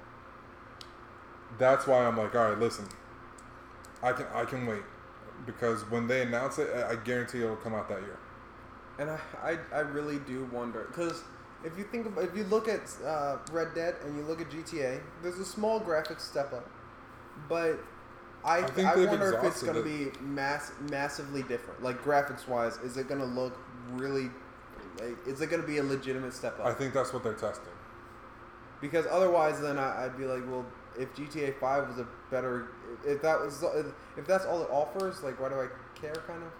That's 1.57 1.87
why 1.87 2.05
I'm 2.05 2.17
like, 2.17 2.35
all 2.35 2.49
right, 2.49 2.59
listen, 2.59 2.87
I 4.03 4.11
can 4.11 4.25
I 4.33 4.45
can 4.45 4.65
wait 4.65 4.83
because 5.45 5.89
when 5.89 6.07
they 6.07 6.21
announce 6.21 6.59
it, 6.59 6.69
I 6.75 6.91
I 6.91 6.95
guarantee 6.95 7.41
it'll 7.41 7.55
come 7.55 7.73
out 7.73 7.87
that 7.89 8.01
year. 8.01 8.19
And 8.99 9.11
I, 9.11 9.19
I, 9.43 9.57
I 9.73 9.79
really 9.81 10.19
do 10.19 10.49
wonder 10.51 10.87
because 10.89 11.23
if 11.63 11.77
you 11.77 11.83
think 11.85 12.05
about 12.05 12.23
if 12.23 12.35
you 12.35 12.43
look 12.45 12.67
at 12.67 12.81
uh, 13.05 13.37
Red 13.51 13.73
Dead 13.73 13.95
and 14.05 14.15
you 14.17 14.23
look 14.23 14.41
at 14.41 14.49
GTA, 14.49 15.01
there's 15.21 15.39
a 15.39 15.45
small 15.45 15.79
graphics 15.79 16.21
step 16.21 16.53
up, 16.53 16.69
but 17.49 17.79
I 18.43 18.59
I 18.77 18.81
I, 18.81 19.05
wonder 19.05 19.33
if 19.37 19.43
it's 19.43 19.63
going 19.63 19.75
to 19.75 19.83
be 19.83 20.17
mass 20.21 20.71
massively 20.89 21.43
different. 21.43 21.83
Like 21.83 22.01
graphics 22.03 22.47
wise, 22.47 22.77
is 22.77 22.97
it 22.97 23.07
going 23.07 23.19
to 23.21 23.27
look 23.27 23.57
really? 23.91 24.29
Like, 24.99 25.17
is 25.27 25.41
it 25.41 25.49
going 25.49 25.61
to 25.61 25.67
be 25.67 25.77
a 25.77 25.83
legitimate 25.83 26.33
step 26.33 26.59
up? 26.59 26.65
I 26.65 26.73
think 26.73 26.93
that's 26.93 27.13
what 27.13 27.23
they're 27.23 27.33
testing. 27.33 27.73
Because 28.79 29.05
otherwise, 29.09 29.59
then 29.59 29.79
I, 29.79 30.05
I'd 30.05 30.17
be 30.17 30.25
like, 30.25 30.47
well, 30.47 30.65
if 30.97 31.13
GTA 31.15 31.59
Five 31.59 31.87
was 31.87 31.97
a 31.97 32.07
better, 32.29 32.69
if 33.05 33.21
that 33.23 33.39
was, 33.39 33.63
if 34.15 34.27
that's 34.27 34.45
all 34.45 34.61
it 34.61 34.69
offers, 34.71 35.23
like, 35.23 35.39
why 35.39 35.49
do 35.49 35.55
I 35.55 35.67
care? 35.99 36.13
Kind 36.27 36.43
of. 36.43 36.51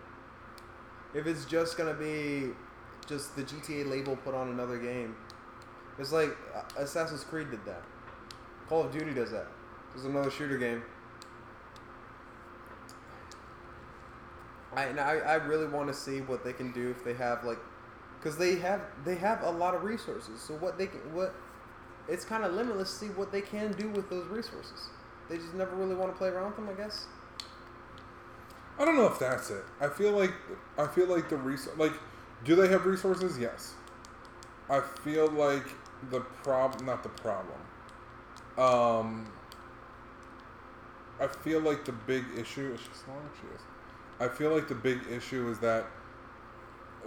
If 1.14 1.28
it's 1.28 1.46
just 1.46 1.78
gonna 1.78 1.94
be 1.94 2.50
just 3.08 3.36
the 3.36 3.44
GTA 3.44 3.90
label 3.90 4.16
put 4.18 4.36
on 4.36 4.50
another 4.50 4.78
game, 4.78 5.16
it's 5.98 6.12
like 6.12 6.36
uh, 6.56 6.62
Assassin's 6.78 7.24
Creed 7.24 7.50
did 7.50 7.66
that. 7.66 7.82
Call 8.68 8.84
of 8.84 8.92
Duty 8.92 9.14
does 9.14 9.32
that. 9.32 9.48
There's 9.94 10.06
another 10.06 10.30
shooter 10.30 10.58
game. 10.58 10.84
I 14.76 14.84
and 14.84 15.00
I, 15.00 15.18
I 15.18 15.36
really 15.36 15.68
want 15.68 15.88
to 15.88 15.94
see 15.94 16.22
what 16.22 16.44
they 16.44 16.54
can 16.54 16.72
do 16.72 16.92
if 16.92 17.04
they 17.04 17.14
have 17.14 17.44
like, 17.44 17.58
because 18.20 18.38
they 18.38 18.56
have 18.56 18.82
they 19.06 19.16
have 19.16 19.42
a 19.44 19.50
lot 19.50 19.74
of 19.74 19.84
resources. 19.84 20.42
So 20.42 20.54
what 20.56 20.78
they 20.78 20.88
can 20.88 21.00
what, 21.14 21.34
it's 22.08 22.26
kind 22.26 22.44
of 22.44 22.54
limitless. 22.54 22.92
to 22.92 23.06
See 23.06 23.12
what 23.14 23.32
they 23.32 23.42
can 23.42 23.72
do 23.72 23.90
with 23.90 24.10
those 24.10 24.28
resources. 24.28 24.90
They 25.30 25.38
just 25.38 25.54
never 25.54 25.76
really 25.76 25.96
want 25.96 26.12
to 26.12 26.18
play 26.18 26.30
around 26.30 26.48
with 26.48 26.56
them. 26.58 26.70
I 26.70 26.74
guess. 26.74 27.08
I 28.80 28.86
don't 28.86 28.96
know 28.96 29.08
if 29.08 29.18
that's 29.18 29.50
it. 29.50 29.64
I 29.82 29.88
feel 29.88 30.12
like 30.12 30.34
I 30.78 30.86
feel 30.86 31.08
like 31.08 31.30
the 31.30 31.38
res 31.38 31.68
like 31.78 31.94
do 32.44 32.56
they 32.56 32.68
have 32.68 32.86
resources? 32.86 33.38
Yes. 33.38 33.74
I 34.70 34.82
feel 34.82 35.30
like 35.30 35.68
the 36.10 36.22
problem, 36.22 36.86
not 36.86 37.04
the 37.04 37.10
problem. 37.10 37.60
Um 38.58 39.32
I 41.20 41.28
feel 41.28 41.62
like 41.62 41.86
the 41.86 41.94
big 41.94 42.26
issue 42.38 42.74
is 42.74 42.82
smaller? 43.04 43.22
She 43.42 43.48
is. 43.56 43.62
I 44.20 44.28
feel 44.28 44.54
like 44.54 44.68
the 44.68 44.76
big 44.76 45.00
issue 45.10 45.50
is 45.50 45.60
that 45.60 45.88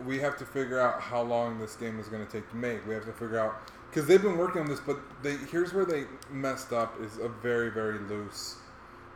we 0.04 0.18
have 0.18 0.36
to 0.38 0.46
figure 0.46 0.80
out 0.80 1.00
how 1.00 1.22
long 1.22 1.58
this 1.58 1.76
game 1.76 1.98
is 2.00 2.08
going 2.08 2.24
to 2.24 2.30
take 2.30 2.48
to 2.50 2.56
make. 2.56 2.86
We 2.86 2.94
have 2.94 3.04
to 3.06 3.12
figure 3.12 3.38
out 3.38 3.56
because 3.88 4.06
they've 4.06 4.22
been 4.22 4.38
working 4.38 4.62
on 4.62 4.68
this, 4.68 4.80
but 4.80 4.98
they 5.22 5.36
here's 5.36 5.72
where 5.72 5.84
they 5.84 6.04
messed 6.30 6.72
up 6.72 7.00
is 7.00 7.18
a 7.18 7.28
very 7.28 7.70
very 7.70 7.98
loose 7.98 8.56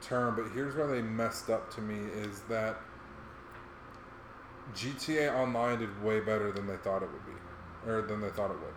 term, 0.01 0.37
but 0.37 0.51
here's 0.53 0.75
where 0.75 0.87
they 0.87 1.03
messed 1.03 1.51
up 1.51 1.73
to 1.75 1.81
me 1.81 1.97
is 2.21 2.41
that 2.49 2.81
GTA 4.73 5.35
Online 5.35 5.79
did 5.79 6.03
way 6.03 6.21
better 6.21 6.51
than 6.53 6.67
they 6.67 6.77
thought 6.77 7.03
it 7.03 7.11
would 7.13 7.27
be, 7.27 7.91
or 7.91 8.03
than 8.03 8.21
they 8.21 8.31
thought 8.31 8.51
it 8.51 8.57
would. 8.61 8.75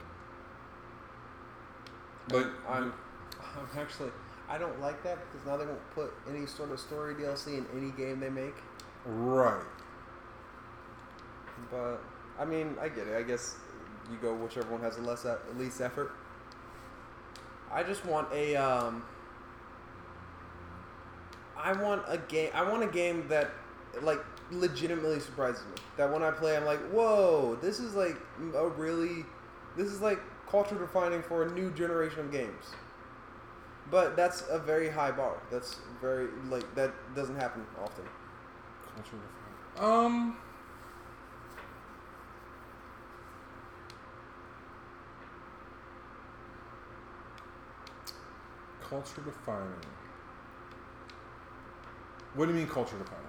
Like 2.29 2.47
I'm, 2.67 2.93
I'm 3.39 3.67
actually, 3.79 4.11
I 4.49 4.57
don't 4.57 4.79
like 4.81 5.01
that 5.03 5.17
because 5.31 5.45
now 5.47 5.57
they 5.57 5.65
won't 5.65 5.89
put 5.91 6.13
any 6.29 6.45
sort 6.45 6.71
of 6.71 6.79
story 6.79 7.15
DLC 7.15 7.57
in 7.57 7.65
any 7.75 7.91
game 7.91 8.19
they 8.19 8.29
make. 8.29 8.55
right, 9.05 9.63
But 11.71 12.01
I 12.39 12.45
mean, 12.45 12.75
I 12.81 12.89
get 12.89 13.07
it. 13.07 13.15
I 13.17 13.23
guess 13.23 13.55
you 14.11 14.17
go 14.17 14.33
whichever 14.33 14.71
one 14.71 14.81
has 14.81 14.95
the 14.97 15.01
less 15.01 15.25
at 15.25 15.57
least 15.57 15.81
effort. 15.81 16.11
I 17.71 17.83
just 17.83 18.05
want 18.05 18.31
a 18.33 18.55
um. 18.55 19.03
I 21.57 21.73
want 21.73 22.03
a 22.07 22.17
game. 22.17 22.51
I 22.53 22.63
want 22.69 22.83
a 22.83 22.87
game 22.87 23.27
that, 23.29 23.51
like, 24.01 24.23
legitimately 24.51 25.19
surprises 25.19 25.63
me. 25.65 25.81
That 25.97 26.11
when 26.11 26.23
I 26.23 26.31
play, 26.31 26.55
I'm 26.55 26.65
like, 26.65 26.79
whoa, 26.89 27.57
this 27.61 27.79
is 27.79 27.95
like 27.95 28.17
a 28.55 28.67
really, 28.67 29.25
this 29.75 29.87
is 29.87 30.01
like 30.01 30.19
culture 30.49 30.77
defining 30.77 31.21
for 31.21 31.43
a 31.43 31.51
new 31.51 31.71
generation 31.71 32.21
of 32.21 32.31
games. 32.31 32.65
But 33.89 34.15
that's 34.15 34.43
a 34.49 34.59
very 34.59 34.89
high 34.89 35.11
bar. 35.11 35.41
That's 35.49 35.77
very 36.01 36.27
like 36.49 36.75
that 36.75 36.93
doesn't 37.15 37.35
happen 37.37 37.65
often. 37.81 38.03
culture 38.95 39.17
defining. 39.75 39.93
Um. 39.93 40.37
Culture 48.89 49.21
defining. 49.21 49.73
What 52.35 52.45
do 52.45 52.51
you 52.51 52.57
mean 52.57 52.67
culture 52.67 52.97
defining? 52.97 53.26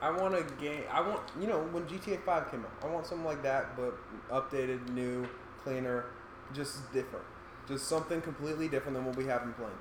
I 0.00 0.10
want 0.10 0.34
a 0.34 0.42
game. 0.60 0.82
I 0.90 1.00
want 1.00 1.20
you 1.40 1.46
know 1.46 1.58
when 1.72 1.84
GTA 1.84 2.20
Five 2.22 2.50
came 2.50 2.60
out. 2.64 2.70
I 2.82 2.86
want 2.92 3.06
something 3.06 3.26
like 3.26 3.42
that, 3.42 3.76
but 3.76 3.98
updated, 4.30 4.88
new, 4.90 5.28
cleaner, 5.62 6.06
just 6.54 6.92
different. 6.92 7.24
Just 7.66 7.86
something 7.86 8.20
completely 8.20 8.68
different 8.68 8.96
than 8.96 9.04
what 9.04 9.16
we 9.16 9.26
have 9.26 9.42
been 9.42 9.52
playing. 9.54 9.72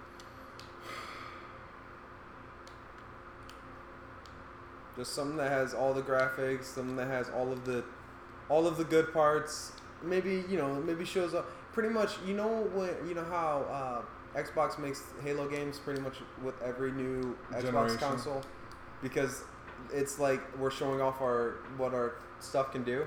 Just 4.98 5.14
something 5.14 5.38
that 5.38 5.52
has 5.52 5.73
all 5.73 5.94
the 5.94 6.02
graphics, 6.02 6.65
something 6.65 6.95
that 6.95 7.07
has 7.07 7.30
all 7.30 7.52
of 7.53 7.65
the, 7.65 7.84
all 8.49 8.65
of 8.65 8.77
the 8.77 8.84
good 8.84 9.14
parts. 9.14 9.72
Maybe 10.03 10.44
you 10.49 10.57
know, 10.57 10.73
maybe 10.76 11.06
shows 11.06 11.34
up. 11.34 11.48
Pretty 11.72 11.89
much, 11.89 12.14
you 12.26 12.34
know 12.34 12.68
when 12.73 12.89
you 13.07 13.14
know 13.14 13.23
how 13.26 14.03
uh, 14.35 14.39
Xbox 14.39 14.80
makes 14.80 15.03
Halo 15.23 15.48
games 15.48 15.77
pretty 15.77 16.02
much 16.02 16.15
with 16.44 16.60
every 16.64 16.91
new 16.91 17.38
Xbox 17.52 17.61
Generation. 17.61 17.98
console, 17.99 18.41
because 19.03 19.44
it's 19.93 20.19
like 20.19 20.41
we're 20.57 20.72
showing 20.72 21.01
off 21.01 21.22
our 21.22 21.55
what 21.77 21.93
our 21.93 22.15
stuff 22.39 22.72
can 22.72 22.84
do. 22.84 23.05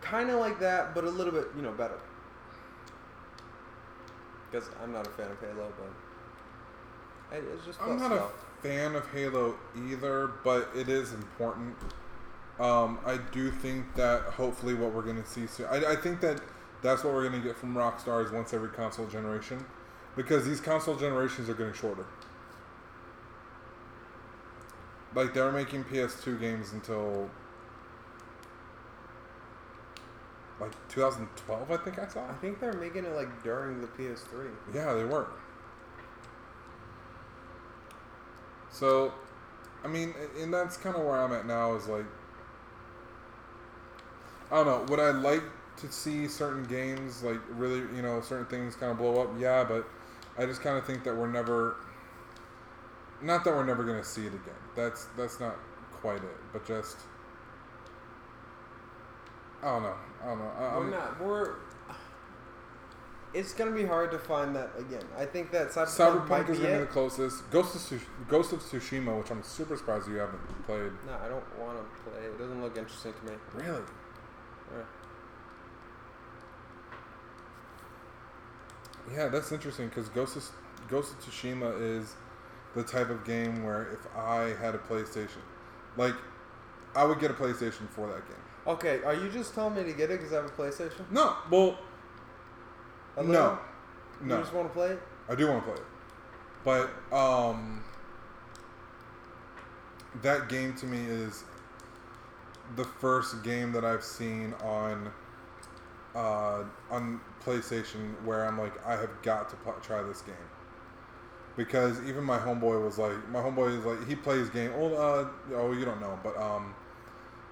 Kind 0.00 0.30
of 0.30 0.38
like 0.40 0.58
that, 0.60 0.94
but 0.94 1.04
a 1.04 1.10
little 1.10 1.32
bit 1.32 1.48
you 1.56 1.62
know 1.62 1.72
better. 1.72 1.98
Because 4.50 4.68
I'm 4.82 4.92
not 4.92 5.06
a 5.06 5.10
fan 5.10 5.30
of 5.30 5.38
Halo, 5.40 5.72
but 5.78 7.36
it- 7.36 7.44
it's 7.54 7.64
just 7.66 7.80
I'm 7.82 7.98
not 7.98 8.12
stuff. 8.12 8.32
a 8.58 8.62
fan 8.66 8.94
of 8.94 9.06
Halo 9.12 9.54
either, 9.76 10.28
but 10.44 10.70
it 10.74 10.88
is 10.88 11.12
important. 11.12 11.76
Um, 12.58 12.98
I 13.06 13.18
do 13.18 13.50
think 13.50 13.94
that 13.94 14.22
hopefully 14.22 14.74
what 14.74 14.92
we're 14.92 15.02
going 15.02 15.22
to 15.22 15.28
see 15.28 15.46
soon. 15.46 15.66
I, 15.66 15.92
I 15.92 15.96
think 15.96 16.20
that 16.22 16.40
that's 16.82 17.04
what 17.04 17.12
we're 17.12 17.28
going 17.28 17.40
to 17.40 17.46
get 17.46 17.56
from 17.56 17.74
Rockstar 17.74 18.24
is 18.24 18.32
once 18.32 18.52
every 18.54 18.70
console 18.70 19.06
generation, 19.06 19.64
because 20.16 20.44
these 20.46 20.60
console 20.60 20.96
generations 20.96 21.48
are 21.48 21.54
getting 21.54 21.72
shorter. 21.74 22.04
Like 25.14 25.34
they're 25.34 25.52
making 25.52 25.84
PS2 25.84 26.38
games 26.38 26.72
until 26.72 27.30
like 30.60 30.72
2012, 30.88 31.70
I 31.70 31.76
think 31.76 31.98
I 31.98 32.06
saw. 32.08 32.28
I 32.28 32.34
think 32.34 32.60
they're 32.60 32.72
making 32.74 33.04
it 33.04 33.14
like 33.14 33.42
during 33.42 33.80
the 33.80 33.86
PS3. 33.86 34.50
Yeah, 34.74 34.92
they 34.94 35.04
were. 35.04 35.28
So, 38.70 39.12
I 39.84 39.88
mean, 39.88 40.14
and 40.40 40.52
that's 40.52 40.76
kind 40.76 40.96
of 40.96 41.04
where 41.04 41.16
I'm 41.16 41.32
at 41.32 41.46
now. 41.46 41.74
Is 41.74 41.86
like, 41.86 42.04
I 44.50 44.56
don't 44.56 44.66
know. 44.66 44.84
Would 44.88 45.00
I 45.00 45.10
like 45.10 45.42
to 45.78 45.92
see 45.92 46.26
certain 46.26 46.64
games 46.64 47.22
like 47.22 47.40
really, 47.50 47.80
you 47.96 48.02
know, 48.02 48.20
certain 48.20 48.46
things 48.46 48.74
kind 48.74 48.92
of 48.92 48.98
blow 48.98 49.22
up? 49.22 49.30
Yeah, 49.38 49.64
but 49.64 49.88
I 50.36 50.44
just 50.44 50.60
kind 50.60 50.76
of 50.76 50.84
think 50.84 51.04
that 51.04 51.16
we're 51.16 51.30
never. 51.30 51.76
Not 53.20 53.44
that 53.44 53.54
we're 53.54 53.64
never 53.64 53.84
gonna 53.84 54.04
see 54.04 54.22
it 54.22 54.34
again. 54.34 54.54
That's 54.76 55.06
that's 55.16 55.40
not 55.40 55.56
quite 55.92 56.22
it. 56.22 56.36
But 56.52 56.66
just, 56.66 56.96
I 59.62 59.66
don't 59.66 59.82
know. 59.82 59.94
I 60.22 60.26
don't 60.26 60.38
know. 60.38 60.44
I, 60.44 60.60
we're 60.60 60.84
I'm, 60.84 60.90
not. 60.90 61.20
We're. 61.20 61.54
It's 63.34 63.52
gonna 63.52 63.72
be 63.72 63.84
hard 63.84 64.10
to 64.12 64.18
find 64.18 64.56
that 64.56 64.70
again. 64.78 65.04
I 65.18 65.26
think 65.26 65.50
that 65.52 65.68
Cyberpunk, 65.68 66.26
Cyberpunk 66.28 66.48
is 66.48 66.58
be 66.58 66.64
going 66.64 66.74
to 66.74 66.80
be 66.80 66.84
the 66.86 66.90
closest. 66.90 67.50
Ghost 67.50 67.74
of, 67.74 67.82
Tsush- 67.82 68.28
Ghost 68.28 68.52
of 68.52 68.62
Tsushima, 68.62 69.18
which 69.18 69.30
I'm 69.30 69.42
super 69.42 69.76
surprised 69.76 70.08
you 70.08 70.16
haven't 70.16 70.40
played. 70.64 70.92
No, 71.06 71.12
I 71.22 71.28
don't 71.28 71.58
want 71.58 71.76
to 71.78 72.10
play. 72.10 72.22
It 72.24 72.38
doesn't 72.38 72.62
look 72.62 72.78
interesting 72.78 73.12
to 73.12 73.32
me. 73.32 73.38
Really? 73.54 73.82
Yeah. 74.72 74.82
Yeah, 79.14 79.28
that's 79.28 79.52
interesting 79.52 79.88
because 79.88 80.08
Ghost 80.08 80.36
of, 80.36 80.50
Ghost 80.88 81.12
of 81.12 81.20
Tsushima 81.20 81.78
is 81.80 82.14
the 82.74 82.82
type 82.82 83.10
of 83.10 83.24
game 83.24 83.64
where 83.64 83.92
if 83.92 84.00
I 84.16 84.54
had 84.60 84.74
a 84.74 84.78
PlayStation, 84.78 85.42
like, 85.96 86.14
I 86.94 87.04
would 87.04 87.20
get 87.20 87.30
a 87.30 87.34
PlayStation 87.34 87.88
for 87.90 88.06
that 88.08 88.26
game. 88.28 88.36
Okay, 88.66 89.02
are 89.04 89.14
you 89.14 89.30
just 89.30 89.54
telling 89.54 89.74
me 89.74 89.84
to 89.84 89.92
get 89.96 90.10
it 90.10 90.18
because 90.20 90.32
I 90.32 90.36
have 90.36 90.44
a 90.46 90.48
PlayStation? 90.48 91.10
No, 91.10 91.36
well, 91.50 91.78
A 93.16 93.22
no, 93.22 93.28
little? 93.30 93.58
You 94.20 94.26
no. 94.26 94.40
just 94.40 94.52
want 94.52 94.68
to 94.68 94.74
play 94.74 94.88
it? 94.90 95.02
I 95.28 95.34
do 95.34 95.48
want 95.48 95.64
to 95.64 95.72
play 95.72 95.80
it, 95.80 95.86
but 96.64 97.14
um, 97.16 97.82
that 100.22 100.48
game 100.48 100.74
to 100.76 100.86
me 100.86 100.98
is 100.98 101.44
the 102.76 102.84
first 102.84 103.42
game 103.42 103.72
that 103.72 103.84
I've 103.84 104.04
seen 104.04 104.54
on 104.62 105.10
uh, 106.14 106.64
on 106.90 107.20
PlayStation 107.44 108.20
where 108.24 108.44
I'm 108.44 108.58
like, 108.58 108.84
I 108.86 108.92
have 108.96 109.22
got 109.22 109.48
to 109.50 109.56
pl- 109.56 109.76
try 109.82 110.02
this 110.02 110.20
game. 110.22 110.34
Because 111.58 112.00
even 112.08 112.24
my 112.24 112.38
homeboy 112.38 112.82
was 112.82 112.96
like, 112.96 113.28
my 113.28 113.40
homeboy 113.40 113.76
is 113.76 113.84
like, 113.84 114.08
he 114.08 114.14
plays 114.14 114.48
game. 114.48 114.72
Oh, 114.76 114.94
uh, 114.94 115.28
oh, 115.54 115.72
you 115.72 115.84
don't 115.84 116.00
know, 116.00 116.18
but 116.22 116.34
um, 116.38 116.74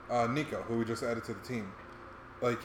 uh, 0.09 0.27
Nico, 0.29 0.63
who 0.63 0.79
we 0.79 0.87
just 0.87 1.03
added 1.03 1.25
to 1.25 1.35
the 1.35 1.41
team, 1.41 1.71
like, 2.41 2.61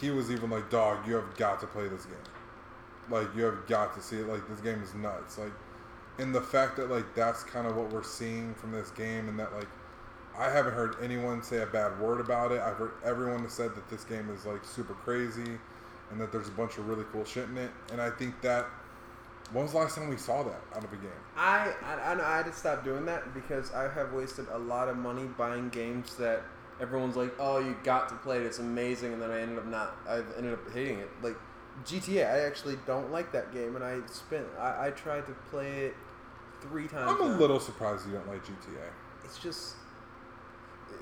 he 0.00 0.10
was 0.10 0.30
even 0.30 0.48
like, 0.48 0.70
dog, 0.70 1.06
you 1.06 1.14
have 1.16 1.36
got 1.36 1.60
to 1.60 1.66
play 1.66 1.88
this 1.88 2.06
game. 2.06 2.16
Like, 3.10 3.28
you 3.36 3.44
have 3.44 3.66
got 3.66 3.94
to 3.96 4.00
see 4.00 4.16
it. 4.16 4.26
Like, 4.26 4.48
this 4.48 4.60
game 4.60 4.82
is 4.82 4.94
nuts. 4.94 5.36
Like, 5.36 5.52
and 6.18 6.34
the 6.34 6.40
fact 6.40 6.76
that 6.76 6.90
like 6.90 7.14
that's 7.14 7.42
kind 7.44 7.66
of 7.66 7.76
what 7.76 7.90
we're 7.90 8.02
seeing 8.02 8.54
from 8.54 8.72
this 8.72 8.90
game, 8.90 9.28
and 9.28 9.38
that 9.38 9.52
like 9.54 9.68
I 10.38 10.50
haven't 10.50 10.74
heard 10.74 10.96
anyone 11.02 11.42
say 11.42 11.62
a 11.62 11.66
bad 11.66 12.00
word 12.00 12.20
about 12.20 12.52
it. 12.52 12.60
I've 12.60 12.76
heard 12.76 12.92
everyone 13.04 13.42
has 13.42 13.52
said 13.52 13.74
that 13.74 13.88
this 13.88 14.04
game 14.04 14.30
is 14.30 14.46
like 14.46 14.64
super 14.64 14.94
crazy, 14.94 15.58
and 16.10 16.20
that 16.20 16.32
there's 16.32 16.48
a 16.48 16.52
bunch 16.52 16.78
of 16.78 16.88
really 16.88 17.04
cool 17.12 17.24
shit 17.24 17.48
in 17.48 17.58
it. 17.58 17.70
And 17.92 18.00
I 18.00 18.10
think 18.10 18.40
that 18.42 18.66
when 19.52 19.64
was 19.64 19.72
the 19.72 19.78
last 19.78 19.96
time 19.96 20.08
we 20.08 20.16
saw 20.16 20.42
that 20.42 20.60
out 20.74 20.84
of 20.84 20.92
a 20.92 20.96
game? 20.96 21.10
I 21.36 21.72
I, 21.82 22.12
I, 22.12 22.14
know 22.14 22.24
I 22.24 22.36
had 22.38 22.46
to 22.46 22.52
stop 22.52 22.84
doing 22.84 23.04
that 23.06 23.34
because 23.34 23.72
I 23.72 23.92
have 23.92 24.12
wasted 24.12 24.46
a 24.52 24.58
lot 24.58 24.88
of 24.88 24.96
money 24.96 25.24
buying 25.38 25.68
games 25.68 26.16
that 26.16 26.42
everyone's 26.80 27.16
like, 27.16 27.32
oh, 27.38 27.58
you 27.58 27.76
got 27.84 28.08
to 28.08 28.14
play 28.16 28.38
it, 28.38 28.42
it's 28.42 28.58
amazing, 28.58 29.12
and 29.12 29.22
then 29.22 29.30
I 29.30 29.40
ended 29.40 29.58
up 29.58 29.66
not. 29.66 29.96
I 30.08 30.22
ended 30.36 30.54
up 30.54 30.72
hating 30.72 30.98
it. 30.98 31.10
Like 31.22 31.36
GTA, 31.84 32.26
I 32.26 32.46
actually 32.46 32.78
don't 32.86 33.12
like 33.12 33.32
that 33.32 33.52
game, 33.52 33.76
and 33.76 33.84
I 33.84 34.00
spent. 34.06 34.46
I, 34.58 34.88
I 34.88 34.90
tried 34.90 35.26
to 35.26 35.32
play 35.50 35.86
it 35.86 35.94
three 36.60 36.88
times. 36.88 37.10
I'm 37.10 37.20
a 37.20 37.28
now. 37.28 37.38
little 37.38 37.60
surprised 37.60 38.06
you 38.06 38.14
don't 38.14 38.28
like 38.28 38.44
GTA. 38.44 38.90
It's 39.24 39.38
just. 39.38 39.74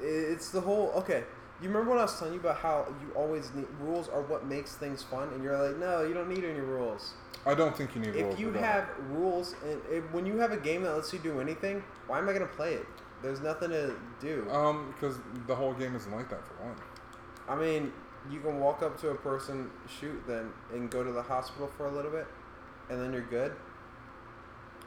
It's 0.03 0.51
the 0.51 0.61
whole 0.61 0.93
okay. 0.97 1.25
You 1.63 1.69
remember 1.69 1.91
when 1.91 2.01
I 2.01 2.03
was 2.03 2.19
telling 2.19 2.35
you 2.35 2.41
about 2.41 2.57
how 2.57 2.87
you 3.01 3.13
always 3.15 3.53
need 3.55 3.67
rules 3.81 4.09
are 4.09 4.23
what 4.23 4.47
makes 4.47 4.75
things 4.77 5.03
fun, 5.03 5.29
and 5.33 5.43
you're 5.43 5.57
like, 5.57 5.79
no, 5.79 6.03
you 6.03 6.13
don't 6.13 6.29
need 6.29 6.45
any 6.45 6.61
rules. 6.61 7.15
I 7.47 7.55
don't 7.55 7.77
think 7.77 7.95
you 7.95 8.01
need 8.01 8.15
rules. 8.15 8.35
If 8.35 8.41
you 8.41 8.47
with 8.47 8.57
that. 8.57 8.65
have 8.65 8.89
rules, 9.11 9.55
and 9.65 9.81
if, 9.91 10.05
when 10.13 10.27
you 10.27 10.39
have 10.39 10.53
a 10.53 10.57
game 10.57 10.83
that 10.83 10.95
lets 10.95 11.13
you 11.13 11.19
do 11.19 11.41
anything, 11.41 11.83
why 12.07 12.19
am 12.19 12.29
I 12.29 12.33
gonna 12.33 12.47
play 12.47 12.75
it? 12.75 12.87
There's 13.23 13.41
nothing 13.41 13.71
to 13.71 13.95
do. 14.21 14.47
um, 14.51 14.93
because 14.95 15.17
the 15.47 15.55
whole 15.55 15.73
game 15.73 15.95
isn't 15.95 16.13
like 16.13 16.29
that 16.29 16.47
for 16.47 16.55
one. 16.65 16.77
I 17.49 17.55
mean, 17.55 17.93
you 18.31 18.41
can 18.41 18.59
walk 18.61 18.83
up 18.83 18.99
to 19.01 19.11
a 19.11 19.15
person, 19.15 19.71
shoot 20.01 20.27
them, 20.27 20.53
and 20.73 20.91
go 20.91 21.05
to 21.05 21.13
the 21.13 21.23
hospital 21.23 21.71
for 21.77 21.87
a 21.87 21.91
little 21.91 22.11
bit, 22.11 22.27
and 22.91 23.01
then 23.01 23.13
you're 23.13 23.23
good. 23.23 23.53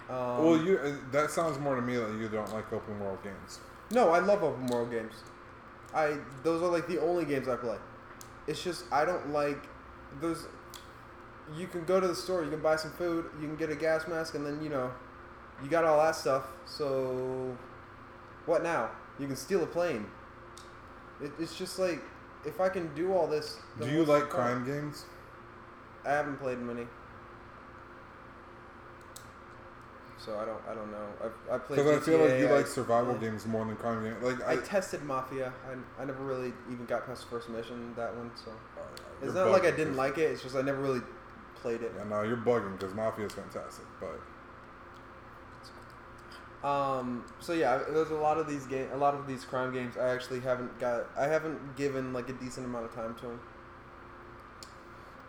Um, 0.09 0.45
well, 0.45 0.57
you 0.63 0.77
uh, 0.77 0.93
that 1.11 1.31
sounds 1.31 1.59
more 1.59 1.75
to 1.75 1.81
me 1.81 1.97
like 1.97 2.19
you 2.19 2.29
don't 2.29 2.51
like 2.53 2.71
open 2.71 2.99
world 2.99 3.23
games. 3.23 3.59
No, 3.91 4.09
I 4.09 4.19
love 4.19 4.43
open 4.43 4.67
world 4.67 4.91
games. 4.91 5.13
I 5.97 6.17
those 6.43 6.61
are 6.61 6.69
like 6.69 6.87
the 6.87 7.01
only 7.01 7.25
games 7.25 7.47
I 7.47 7.55
play. 7.55 7.77
It's 8.45 8.63
just 8.63 8.85
I 8.91 9.03
don't 9.03 9.31
like 9.31 9.67
those. 10.21 10.47
You 11.57 11.65
can 11.67 11.85
go 11.85 11.99
to 11.99 12.07
the 12.07 12.15
store, 12.15 12.43
you 12.43 12.51
can 12.51 12.61
buy 12.61 12.75
some 12.75 12.91
food, 12.91 13.25
you 13.41 13.47
can 13.47 13.55
get 13.55 13.71
a 13.71 13.75
gas 13.75 14.07
mask, 14.07 14.35
and 14.35 14.45
then 14.45 14.61
you 14.61 14.69
know, 14.69 14.91
you 15.63 15.69
got 15.69 15.85
all 15.85 15.97
that 16.03 16.15
stuff. 16.15 16.43
So, 16.65 17.57
what 18.45 18.61
now? 18.61 18.91
You 19.17 19.25
can 19.25 19.35
steal 19.35 19.63
a 19.63 19.65
plane. 19.65 20.05
It, 21.19 21.31
it's 21.39 21.57
just 21.57 21.79
like 21.79 22.03
if 22.45 22.61
I 22.61 22.69
can 22.69 22.93
do 22.93 23.13
all 23.13 23.27
this. 23.27 23.57
Do 23.81 23.89
you 23.89 24.05
like 24.05 24.29
crime 24.29 24.65
games? 24.65 25.05
I 26.05 26.11
haven't 26.11 26.37
played 26.37 26.59
many. 26.59 26.85
So 30.27 30.37
I 30.37 30.43
don't. 30.43 30.59
I 30.69 30.73
don't 30.75 30.91
know. 30.91 31.07
I 31.23 31.55
I 31.55 31.57
played. 31.57 31.77
Because 31.77 32.01
I 32.01 32.05
feel 32.05 32.19
like 32.19 32.31
you 32.31 32.47
GTA, 32.47 32.57
like 32.57 32.67
survival 32.67 33.13
yeah. 33.13 33.29
games 33.29 33.45
more 33.45 33.63
than 33.63 33.77
crime 33.77 34.03
games. 34.03 34.21
Like 34.21 34.45
I 34.45 34.53
I, 34.53 34.57
tested 34.57 35.01
Mafia. 35.03 35.53
I, 35.65 36.01
I 36.01 36.05
never 36.05 36.21
really 36.21 36.51
even 36.69 36.85
got 36.85 37.05
past 37.05 37.21
the 37.21 37.27
first 37.29 37.47
mission 37.47 37.93
that 37.95 38.13
one. 38.13 38.29
So 38.35 38.51
you're 39.21 39.29
it's 39.29 39.33
not 39.33 39.51
like 39.51 39.63
I 39.63 39.71
didn't 39.71 39.95
like 39.95 40.17
it. 40.17 40.29
It's 40.31 40.43
just 40.43 40.57
I 40.57 40.63
never 40.63 40.81
really 40.81 40.99
played 41.55 41.81
it. 41.81 41.93
Yeah, 41.95 42.03
no, 42.03 42.23
you're 42.23 42.35
bugging 42.35 42.77
because 42.77 42.93
Mafia 42.93 43.27
is 43.27 43.31
fantastic, 43.31 43.85
but 44.01 44.19
Um. 46.67 47.23
So 47.39 47.53
yeah, 47.53 47.81
there's 47.89 48.11
a 48.11 48.15
lot 48.15 48.37
of 48.37 48.49
these 48.49 48.65
game, 48.65 48.89
a 48.91 48.97
lot 48.97 49.13
of 49.13 49.27
these 49.27 49.45
crime 49.45 49.71
games. 49.71 49.95
I 49.95 50.09
actually 50.09 50.41
haven't 50.41 50.77
got. 50.77 51.05
I 51.17 51.27
haven't 51.27 51.77
given 51.77 52.11
like 52.11 52.27
a 52.27 52.33
decent 52.33 52.65
amount 52.65 52.83
of 52.83 52.93
time 52.93 53.15
to 53.15 53.21
them. 53.27 53.39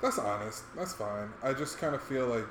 that's 0.03 0.19
honest. 0.19 0.65
That's 0.75 0.95
fine. 0.95 1.31
I 1.41 1.53
just 1.53 1.79
kind 1.79 1.95
of 1.95 2.03
feel 2.03 2.27
like 2.27 2.47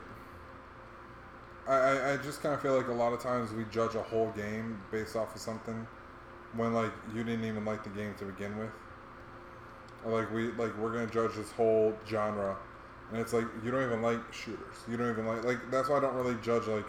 I, 1.67 2.13
I, 2.13 2.17
just 2.17 2.41
kind 2.41 2.55
of 2.55 2.61
feel 2.61 2.77
like 2.77 2.87
a 2.87 2.93
lot 2.93 3.11
of 3.11 3.21
times 3.21 3.51
we 3.51 3.65
judge 3.65 3.95
a 3.95 4.01
whole 4.01 4.31
game 4.31 4.81
based 4.89 5.17
off 5.17 5.35
of 5.35 5.41
something 5.41 5.85
when 6.55 6.73
like 6.73 6.91
you 7.13 7.23
didn't 7.23 7.43
even 7.43 7.65
like 7.65 7.83
the 7.83 7.89
game 7.89 8.15
to 8.19 8.25
begin 8.25 8.57
with. 8.57 8.71
Like 10.05 10.31
we 10.31 10.51
like 10.51 10.77
we're 10.77 10.93
gonna 10.93 11.07
judge 11.07 11.35
this 11.35 11.51
whole 11.51 11.93
genre, 12.07 12.55
and 13.11 13.19
it's 13.19 13.33
like 13.33 13.45
you 13.63 13.71
don't 13.71 13.83
even 13.83 14.01
like 14.01 14.21
shooters. 14.31 14.75
You 14.89 14.95
don't 14.95 15.09
even 15.09 15.27
like 15.27 15.43
like 15.43 15.57
that's 15.69 15.89
why 15.89 15.97
I 15.97 15.99
don't 15.99 16.15
really 16.15 16.35
judge 16.41 16.67
like 16.67 16.85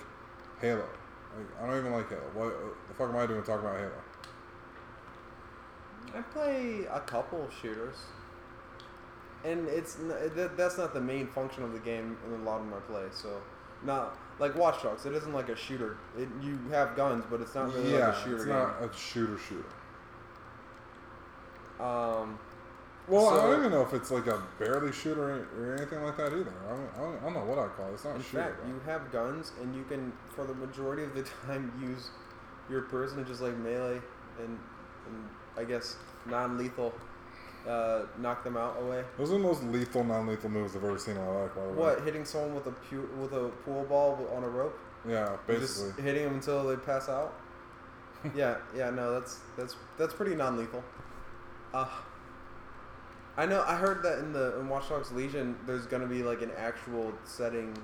Halo. 0.60 0.86
Like 1.36 1.46
I 1.60 1.66
don't 1.66 1.78
even 1.78 1.92
like 1.92 2.08
Halo. 2.08 2.22
What 2.34 2.54
the 2.88 2.94
fuck 2.94 3.08
am 3.08 3.16
I 3.16 3.26
doing 3.26 3.42
talking 3.42 3.66
about 3.66 3.78
Halo? 3.78 3.90
I 6.14 6.22
play 6.22 6.86
a 6.90 7.00
couple 7.00 7.46
shooters, 7.60 7.96
and 9.44 9.66
it's 9.68 9.94
that, 10.36 10.56
that's 10.56 10.78
not 10.78 10.94
the 10.94 11.00
main 11.00 11.26
function 11.26 11.64
of 11.64 11.72
the 11.72 11.80
game 11.80 12.16
in 12.26 12.40
a 12.40 12.44
lot 12.44 12.60
of 12.60 12.66
my 12.66 12.78
play. 12.80 13.06
So, 13.10 13.40
not 13.84 14.16
like 14.38 14.54
Watch 14.56 14.82
Dogs. 14.82 15.04
It 15.06 15.12
isn't 15.14 15.32
like 15.32 15.48
a 15.48 15.56
shooter. 15.56 15.96
It, 16.16 16.28
you 16.42 16.58
have 16.70 16.94
guns, 16.96 17.24
but 17.30 17.40
it's 17.40 17.54
not 17.54 17.72
really 17.74 17.92
yeah, 17.92 18.08
like 18.08 18.16
a 18.16 18.20
shooter 18.22 18.36
it's 18.36 18.44
game. 18.44 18.54
not 18.54 18.82
a 18.82 18.90
shooter 18.96 19.38
shooter. 19.38 19.64
Um, 21.80 22.38
Well, 23.06 23.28
I 23.30 23.36
So- 23.36 23.40
don't 23.52 23.60
even 23.60 23.70
know 23.72 23.80
if 23.82 23.94
it's 23.94 24.10
like 24.10 24.26
a 24.26 24.42
barely 24.58 24.92
shooter 24.92 25.46
or 25.58 25.74
anything 25.76 26.02
like 26.02 26.16
that 26.18 26.32
either. 26.32 26.52
I 26.66 26.70
don't, 26.70 26.90
I 26.94 26.98
don't, 27.00 27.16
I 27.16 27.20
don't 27.24 27.34
know 27.34 27.44
what 27.44 27.58
I 27.58 27.68
call 27.68 27.88
it. 27.88 27.94
It's 27.94 28.04
not 28.04 28.16
in 28.16 28.20
a 28.20 28.24
shooter. 28.24 28.42
fact, 28.42 28.66
you 28.66 28.78
have 28.84 29.10
guns, 29.10 29.52
and 29.62 29.74
you 29.74 29.82
can, 29.84 30.12
for 30.36 30.44
the 30.44 30.52
majority 30.54 31.04
of 31.04 31.14
the 31.14 31.22
time, 31.46 31.72
use 31.80 32.10
your 32.68 32.82
person 32.82 33.24
just 33.26 33.40
like 33.40 33.56
melee 33.56 34.00
and, 34.38 34.58
and 35.06 35.28
I 35.56 35.64
guess 35.64 35.96
non-lethal, 36.26 36.92
uh, 37.68 38.06
knock 38.18 38.42
them 38.44 38.56
out 38.56 38.76
away. 38.80 39.04
Those 39.18 39.30
are 39.30 39.34
the 39.34 39.38
most 39.40 39.62
lethal, 39.64 40.02
non-lethal 40.02 40.48
moves 40.50 40.74
I've 40.74 40.84
ever 40.84 40.98
seen 40.98 41.16
in 41.16 41.24
my 41.24 41.42
life. 41.42 41.54
By 41.54 41.62
the 41.62 41.68
way. 41.68 41.76
What 41.76 42.02
hitting 42.04 42.24
someone 42.24 42.54
with 42.54 42.66
a 42.66 42.72
pu- 42.72 43.08
with 43.20 43.32
a 43.32 43.48
pool 43.64 43.84
ball 43.84 44.28
on 44.34 44.42
a 44.44 44.48
rope? 44.48 44.78
Yeah, 45.08 45.36
Just 45.46 45.80
basically. 45.84 46.02
hitting 46.02 46.24
them 46.24 46.34
until 46.34 46.64
they 46.66 46.76
pass 46.76 47.08
out. 47.08 47.34
yeah, 48.34 48.56
yeah, 48.76 48.90
no, 48.90 49.12
that's 49.12 49.40
that's 49.56 49.76
that's 49.96 50.14
pretty 50.14 50.34
non-lethal. 50.34 50.82
Uh, 51.72 51.86
I 53.36 53.46
know. 53.46 53.62
I 53.66 53.76
heard 53.76 54.02
that 54.02 54.18
in 54.18 54.32
the 54.32 54.58
in 54.58 54.68
Watch 54.68 54.88
Dogs 54.88 55.12
Legion, 55.12 55.56
there's 55.66 55.86
gonna 55.86 56.06
be 56.08 56.22
like 56.22 56.42
an 56.42 56.50
actual 56.56 57.12
setting 57.24 57.76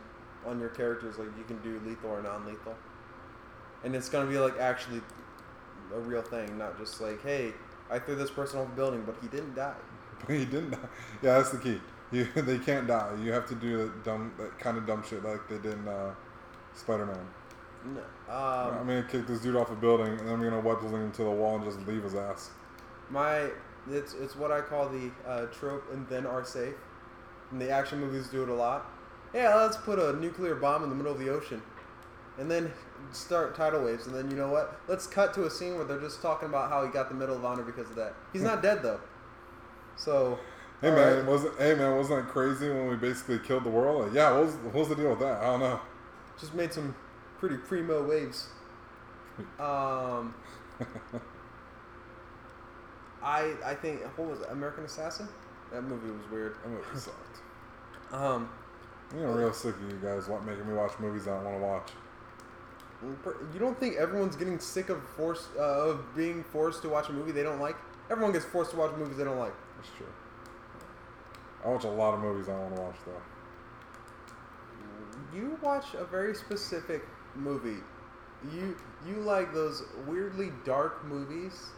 on 0.46 0.58
your 0.58 0.70
characters, 0.70 1.18
like 1.18 1.28
you 1.38 1.44
can 1.44 1.58
do 1.62 1.80
lethal 1.86 2.10
or 2.10 2.22
non-lethal, 2.22 2.74
and 3.84 3.94
it's 3.94 4.08
gonna 4.08 4.28
be 4.28 4.38
like 4.38 4.58
actually 4.58 5.00
a 5.94 6.00
real 6.00 6.22
thing, 6.22 6.58
not 6.58 6.76
just 6.78 7.00
like, 7.00 7.22
hey, 7.22 7.52
I 7.90 7.98
threw 7.98 8.14
this 8.16 8.30
person 8.30 8.60
off 8.60 8.66
a 8.68 8.70
building, 8.76 9.02
but 9.04 9.16
he 9.20 9.28
didn't 9.28 9.54
die. 9.54 9.74
But 10.26 10.36
he 10.36 10.44
didn't. 10.44 10.70
die. 10.70 10.78
Yeah, 11.22 11.38
that's 11.38 11.50
the 11.50 11.58
key. 11.58 11.80
You, 12.12 12.26
they 12.36 12.58
can't 12.58 12.86
die. 12.86 13.12
You 13.22 13.32
have 13.32 13.46
to 13.48 13.54
do 13.54 13.76
that 13.78 14.04
dumb, 14.04 14.32
that 14.38 14.58
kind 14.58 14.76
of 14.78 14.86
dumb 14.86 15.02
shit 15.08 15.24
like 15.24 15.48
they 15.48 15.58
did 15.58 15.74
in 15.74 15.88
uh, 15.88 16.14
Spider-Man. 16.74 17.18
No. 17.84 18.00
I'm 18.32 18.78
Um, 18.80 18.86
gonna 18.86 19.02
kick 19.02 19.26
this 19.26 19.40
dude 19.40 19.56
off 19.56 19.70
a 19.70 19.74
building, 19.74 20.18
and 20.18 20.30
I'm 20.30 20.42
gonna 20.42 20.60
web 20.60 20.80
him 20.80 21.12
to 21.12 21.22
the 21.24 21.30
wall 21.30 21.56
and 21.56 21.64
just 21.64 21.86
leave 21.86 22.02
his 22.02 22.14
ass. 22.14 22.50
My 23.10 23.50
it's 23.90 24.14
it's 24.14 24.34
what 24.34 24.50
I 24.50 24.62
call 24.62 24.88
the 24.88 25.10
uh, 25.28 25.46
trope 25.46 25.84
and 25.92 26.08
then 26.08 26.24
are 26.26 26.42
safe. 26.44 26.74
And 27.50 27.60
the 27.60 27.68
action 27.70 28.00
movies 28.00 28.28
do 28.28 28.42
it 28.42 28.48
a 28.48 28.54
lot. 28.54 28.86
Yeah, 29.34 29.54
let's 29.56 29.76
put 29.76 29.98
a 29.98 30.14
nuclear 30.18 30.54
bomb 30.54 30.82
in 30.84 30.88
the 30.88 30.94
middle 30.96 31.12
of 31.12 31.18
the 31.18 31.28
ocean. 31.28 31.60
And 32.38 32.50
then 32.50 32.72
start 33.12 33.54
tidal 33.54 33.84
waves 33.84 34.06
and 34.06 34.14
then 34.14 34.30
you 34.30 34.36
know 34.36 34.48
what? 34.48 34.80
Let's 34.88 35.06
cut 35.06 35.32
to 35.34 35.44
a 35.44 35.50
scene 35.50 35.76
where 35.76 35.84
they're 35.84 36.00
just 36.00 36.20
talking 36.20 36.48
about 36.48 36.68
how 36.68 36.84
he 36.84 36.90
got 36.90 37.08
the 37.08 37.14
Medal 37.14 37.36
of 37.36 37.44
Honor 37.44 37.62
because 37.62 37.88
of 37.90 37.96
that. 37.96 38.14
He's 38.32 38.42
not 38.42 38.62
dead 38.62 38.82
though. 38.82 39.00
So 39.96 40.38
Hey 40.80 40.90
man, 40.90 41.18
right. 41.18 41.24
wasn't 41.26 41.56
hey 41.58 41.74
man, 41.74 41.96
wasn't 41.96 42.24
that 42.24 42.32
crazy 42.32 42.68
when 42.68 42.88
we 42.88 42.96
basically 42.96 43.38
killed 43.38 43.64
the 43.64 43.70
world? 43.70 44.06
Like, 44.06 44.14
yeah, 44.14 44.32
what 44.32 44.46
was, 44.46 44.54
what 44.56 44.74
was 44.74 44.88
the 44.88 44.96
deal 44.96 45.10
with 45.10 45.20
that? 45.20 45.38
I 45.38 45.44
don't 45.44 45.60
know. 45.60 45.80
just 46.38 46.54
made 46.54 46.72
some 46.72 46.94
pretty 47.38 47.56
primo 47.56 48.02
waves. 48.02 48.48
Um 49.58 50.34
I 53.22 53.54
I 53.64 53.74
think 53.74 54.00
what 54.18 54.28
was 54.28 54.40
it, 54.40 54.48
American 54.50 54.84
Assassin? 54.84 55.28
That 55.72 55.82
movie 55.82 56.10
was 56.10 56.28
weird. 56.30 56.56
That 56.62 56.70
movie 56.70 56.84
sucked. 56.94 57.40
Um 58.12 58.48
I'm 59.12 59.18
getting 59.18 59.34
real 59.34 59.52
sick 59.52 59.76
of 59.76 59.90
you 59.90 59.98
guys 60.02 60.28
making 60.44 60.66
me 60.66 60.74
watch 60.74 60.98
movies 60.98 61.28
I 61.28 61.34
don't 61.36 61.44
want 61.44 61.56
to 61.58 61.62
watch. 61.64 61.90
You 63.52 63.58
don't 63.58 63.78
think 63.78 63.96
everyone's 63.96 64.36
getting 64.36 64.58
sick 64.58 64.88
of 64.88 65.02
force 65.10 65.48
uh, 65.58 65.88
of 65.90 66.14
being 66.16 66.42
forced 66.44 66.82
to 66.82 66.88
watch 66.88 67.08
a 67.08 67.12
movie 67.12 67.32
they 67.32 67.42
don't 67.42 67.60
like? 67.60 67.76
Everyone 68.10 68.32
gets 68.32 68.44
forced 68.44 68.70
to 68.72 68.76
watch 68.76 68.94
movies 68.96 69.16
they 69.16 69.24
don't 69.24 69.38
like. 69.38 69.54
That's 69.76 69.90
true. 69.96 70.06
I 71.64 71.68
watch 71.68 71.84
a 71.84 71.88
lot 71.88 72.14
of 72.14 72.20
movies 72.20 72.48
I 72.48 72.52
don't 72.52 72.62
want 72.62 72.76
to 72.76 72.82
watch 72.82 72.96
though. 73.06 73.22
You 75.32 75.58
watch 75.62 75.94
a 75.94 76.04
very 76.04 76.34
specific 76.34 77.02
movie. 77.34 77.82
You 78.52 78.76
you 79.06 79.16
like 79.20 79.52
those 79.52 79.82
weirdly 80.06 80.52
dark 80.64 81.04
movies 81.04 81.72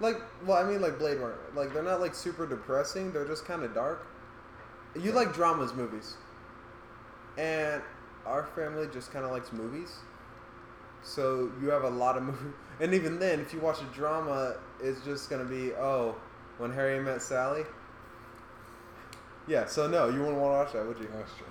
Like, 0.00 0.20
well, 0.46 0.58
I 0.58 0.68
mean, 0.70 0.80
like 0.82 0.98
Blade 0.98 1.18
Runner. 1.18 1.38
Like, 1.54 1.72
they're 1.72 1.82
not 1.82 2.00
like 2.00 2.14
super 2.14 2.46
depressing. 2.46 3.12
They're 3.12 3.26
just 3.26 3.44
kind 3.46 3.62
of 3.64 3.74
dark. 3.74 4.06
You 4.96 5.12
like 5.12 5.34
dramas 5.34 5.74
movies, 5.74 6.16
and 7.38 7.82
our 8.24 8.44
family 8.56 8.88
just 8.92 9.12
kind 9.12 9.24
of 9.24 9.30
likes 9.30 9.52
movies. 9.52 9.96
So 11.06 11.52
you 11.62 11.70
have 11.70 11.84
a 11.84 11.88
lot 11.88 12.16
of 12.16 12.24
movies, 12.24 12.52
and 12.80 12.92
even 12.92 13.18
then, 13.18 13.40
if 13.40 13.54
you 13.54 13.60
watch 13.60 13.80
a 13.80 13.94
drama, 13.94 14.56
it's 14.82 15.00
just 15.04 15.30
gonna 15.30 15.44
be 15.44 15.72
oh, 15.74 16.16
when 16.58 16.72
Harry 16.72 17.00
met 17.00 17.22
Sally. 17.22 17.62
Yeah. 19.46 19.66
So 19.66 19.86
no, 19.86 20.08
you 20.08 20.18
wouldn't 20.18 20.38
want 20.38 20.52
to 20.52 20.56
watch 20.64 20.72
that, 20.72 20.86
would 20.86 20.98
you? 20.98 21.08
That's 21.16 21.32
true. 21.36 21.46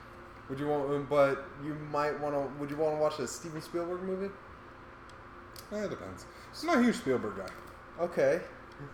Would 0.50 0.60
you 0.60 0.68
want? 0.68 1.10
But 1.10 1.46
you 1.64 1.74
might 1.90 2.20
want 2.20 2.36
to. 2.36 2.60
Would 2.60 2.70
you 2.70 2.76
want 2.76 2.98
to 2.98 3.02
watch 3.02 3.18
a 3.20 3.28
Steven 3.28 3.62
Spielberg 3.62 4.04
movie? 4.04 4.32
Eh, 5.72 5.84
it 5.84 5.90
depends. 5.90 6.26
I'm 6.62 6.68
not 6.68 6.78
a 6.80 6.84
huge 6.84 6.98
Spielberg 6.98 7.38
guy. 7.38 8.04
Okay. 8.04 8.42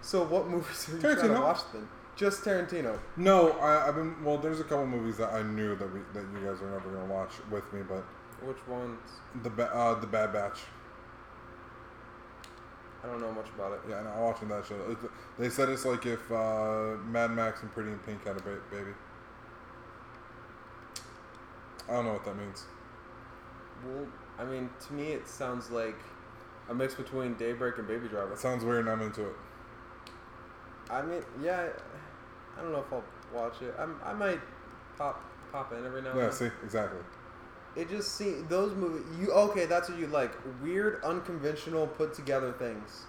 So 0.02 0.24
what 0.24 0.48
movies 0.48 0.88
are 0.90 0.94
you 0.94 1.16
trying 1.16 1.34
to 1.34 1.42
watch 1.42 1.62
then? 1.74 1.88
Just 2.16 2.44
Tarantino. 2.44 3.00
No, 3.18 3.54
I, 3.54 3.88
I've 3.88 3.96
been. 3.96 4.24
Well, 4.24 4.38
there's 4.38 4.60
a 4.60 4.64
couple 4.64 4.86
movies 4.86 5.18
that 5.18 5.34
I 5.34 5.42
knew 5.42 5.76
that 5.76 5.92
we 5.92 6.02
that 6.14 6.24
you 6.34 6.46
guys 6.46 6.62
are 6.62 6.70
never 6.70 6.90
gonna 6.92 7.12
watch 7.12 7.32
with 7.50 7.72
me, 7.74 7.82
but 7.82 8.06
Which 8.42 8.68
ones? 8.68 9.00
the 9.44 9.50
ba- 9.50 9.74
uh, 9.74 10.00
the 10.00 10.08
Bad 10.08 10.34
Batch. 10.34 10.60
I 13.04 13.08
don't 13.08 13.20
know 13.20 13.32
much 13.32 13.48
about 13.56 13.74
it. 13.74 13.80
Yeah, 13.90 14.02
no, 14.04 14.10
I'm 14.12 14.22
watching 14.22 14.48
that 14.50 14.66
show. 14.66 14.76
It, 14.90 14.98
they 15.40 15.50
said 15.50 15.70
it's 15.70 15.86
like 15.86 16.06
if 16.06 16.32
uh, 16.32 16.98
Mad 17.06 17.32
Max 17.32 17.62
and 17.62 17.72
Pretty 17.72 17.92
in 17.92 18.00
Pink 18.00 18.26
had 18.26 18.38
a 18.38 18.42
ba- 18.42 18.62
baby. 18.70 18.92
I 21.90 21.94
don't 21.94 22.06
know 22.06 22.14
what 22.14 22.26
that 22.26 22.38
means. 22.38 22.66
Well, 23.86 24.08
I 24.38 24.46
mean, 24.46 24.70
to 24.88 24.94
me, 24.94 25.08
it 25.10 25.28
sounds 25.28 25.72
like 25.72 25.98
a 26.70 26.76
mix 26.76 26.94
between 26.94 27.34
Daybreak 27.36 27.78
and 27.80 27.88
Baby 27.88 28.08
Driver. 28.08 28.34
It 28.34 28.40
sounds 28.40 28.64
weird, 28.64 28.82
and 28.82 28.90
I'm 28.90 29.02
into 29.02 29.26
it. 29.26 29.36
I 30.90 31.02
mean, 31.02 31.24
yeah, 31.42 31.70
I 32.58 32.62
don't 32.62 32.72
know 32.72 32.80
if 32.80 32.94
I'll 32.94 33.04
watch 33.34 33.62
it. 33.62 33.74
I'm, 33.80 34.00
I 34.04 34.14
might 34.14 34.40
pop 34.98 35.24
pop 35.52 35.72
in 35.74 35.86
every 35.86 36.02
now 36.02 36.12
and 36.12 36.20
then. 36.20 36.26
Yeah, 36.26 36.30
then. 36.30 36.32
see, 36.38 36.50
exactly. 36.64 37.00
It 37.76 37.90
just 37.90 38.16
see 38.16 38.34
those 38.50 38.76
movies. 38.76 39.04
You 39.20 39.32
okay? 39.32 39.66
That's 39.66 39.90
what 39.90 39.98
you 39.98 40.08
like. 40.08 40.32
Weird, 40.62 41.04
unconventional, 41.04 41.88
put 41.88 42.14
together 42.14 42.52
things. 42.52 43.06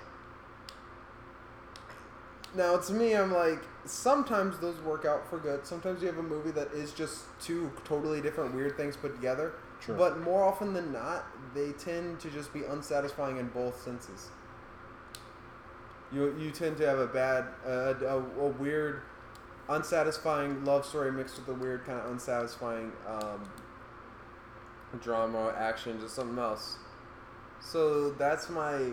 Now 2.55 2.77
to 2.77 2.93
me, 2.93 3.17
I'm 3.17 3.33
like 3.33 3.63
sometimes 3.85 4.59
those 4.59 4.79
work 4.83 5.05
out 5.05 5.29
for 5.29 5.39
good. 5.39 5.67
Sometimes 5.67 6.03
you 6.03 6.09
have 6.09 6.19
a 6.19 6.23
movie 6.23 6.51
that 6.53 6.73
is 6.73 6.93
just 6.93 7.25
two 7.41 7.73
totally 7.85 8.21
different 8.21 8.55
weird 8.55 8.77
things 8.77 8.97
put 8.97 9.15
together. 9.15 9.55
Sure. 9.81 9.97
But 9.97 10.21
more 10.21 10.45
often 10.45 10.75
than 10.75 10.93
not, 10.93 11.25
they 11.55 11.73
tend 11.73 12.21
to 12.21 12.31
just 12.31 12.53
be 12.53 12.63
unsatisfying 12.65 13.39
in 13.39 13.49
both 13.49 13.83
senses. 13.83 14.29
You 16.13 16.37
you 16.39 16.51
tend 16.51 16.77
to 16.77 16.87
have 16.87 16.99
a 16.99 17.07
bad, 17.07 17.47
uh, 17.67 17.95
a, 18.01 18.19
a 18.19 18.49
weird, 18.49 19.01
unsatisfying 19.69 20.65
love 20.65 20.85
story 20.85 21.11
mixed 21.11 21.39
with 21.39 21.49
a 21.49 21.55
weird 21.55 21.85
kind 21.85 21.99
of 21.99 22.11
unsatisfying 22.13 22.93
um, 23.09 23.41
drama, 24.99 25.55
action, 25.57 26.01
just 26.01 26.15
something 26.15 26.39
else. 26.39 26.77
So 27.61 28.11
that's 28.11 28.51
my 28.51 28.91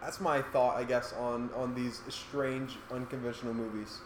that's 0.00 0.20
my 0.20 0.42
thought, 0.42 0.76
I 0.76 0.84
guess, 0.84 1.12
on 1.12 1.50
on 1.54 1.74
these 1.74 2.00
strange, 2.08 2.76
unconventional 2.90 3.54
movies. 3.54 4.00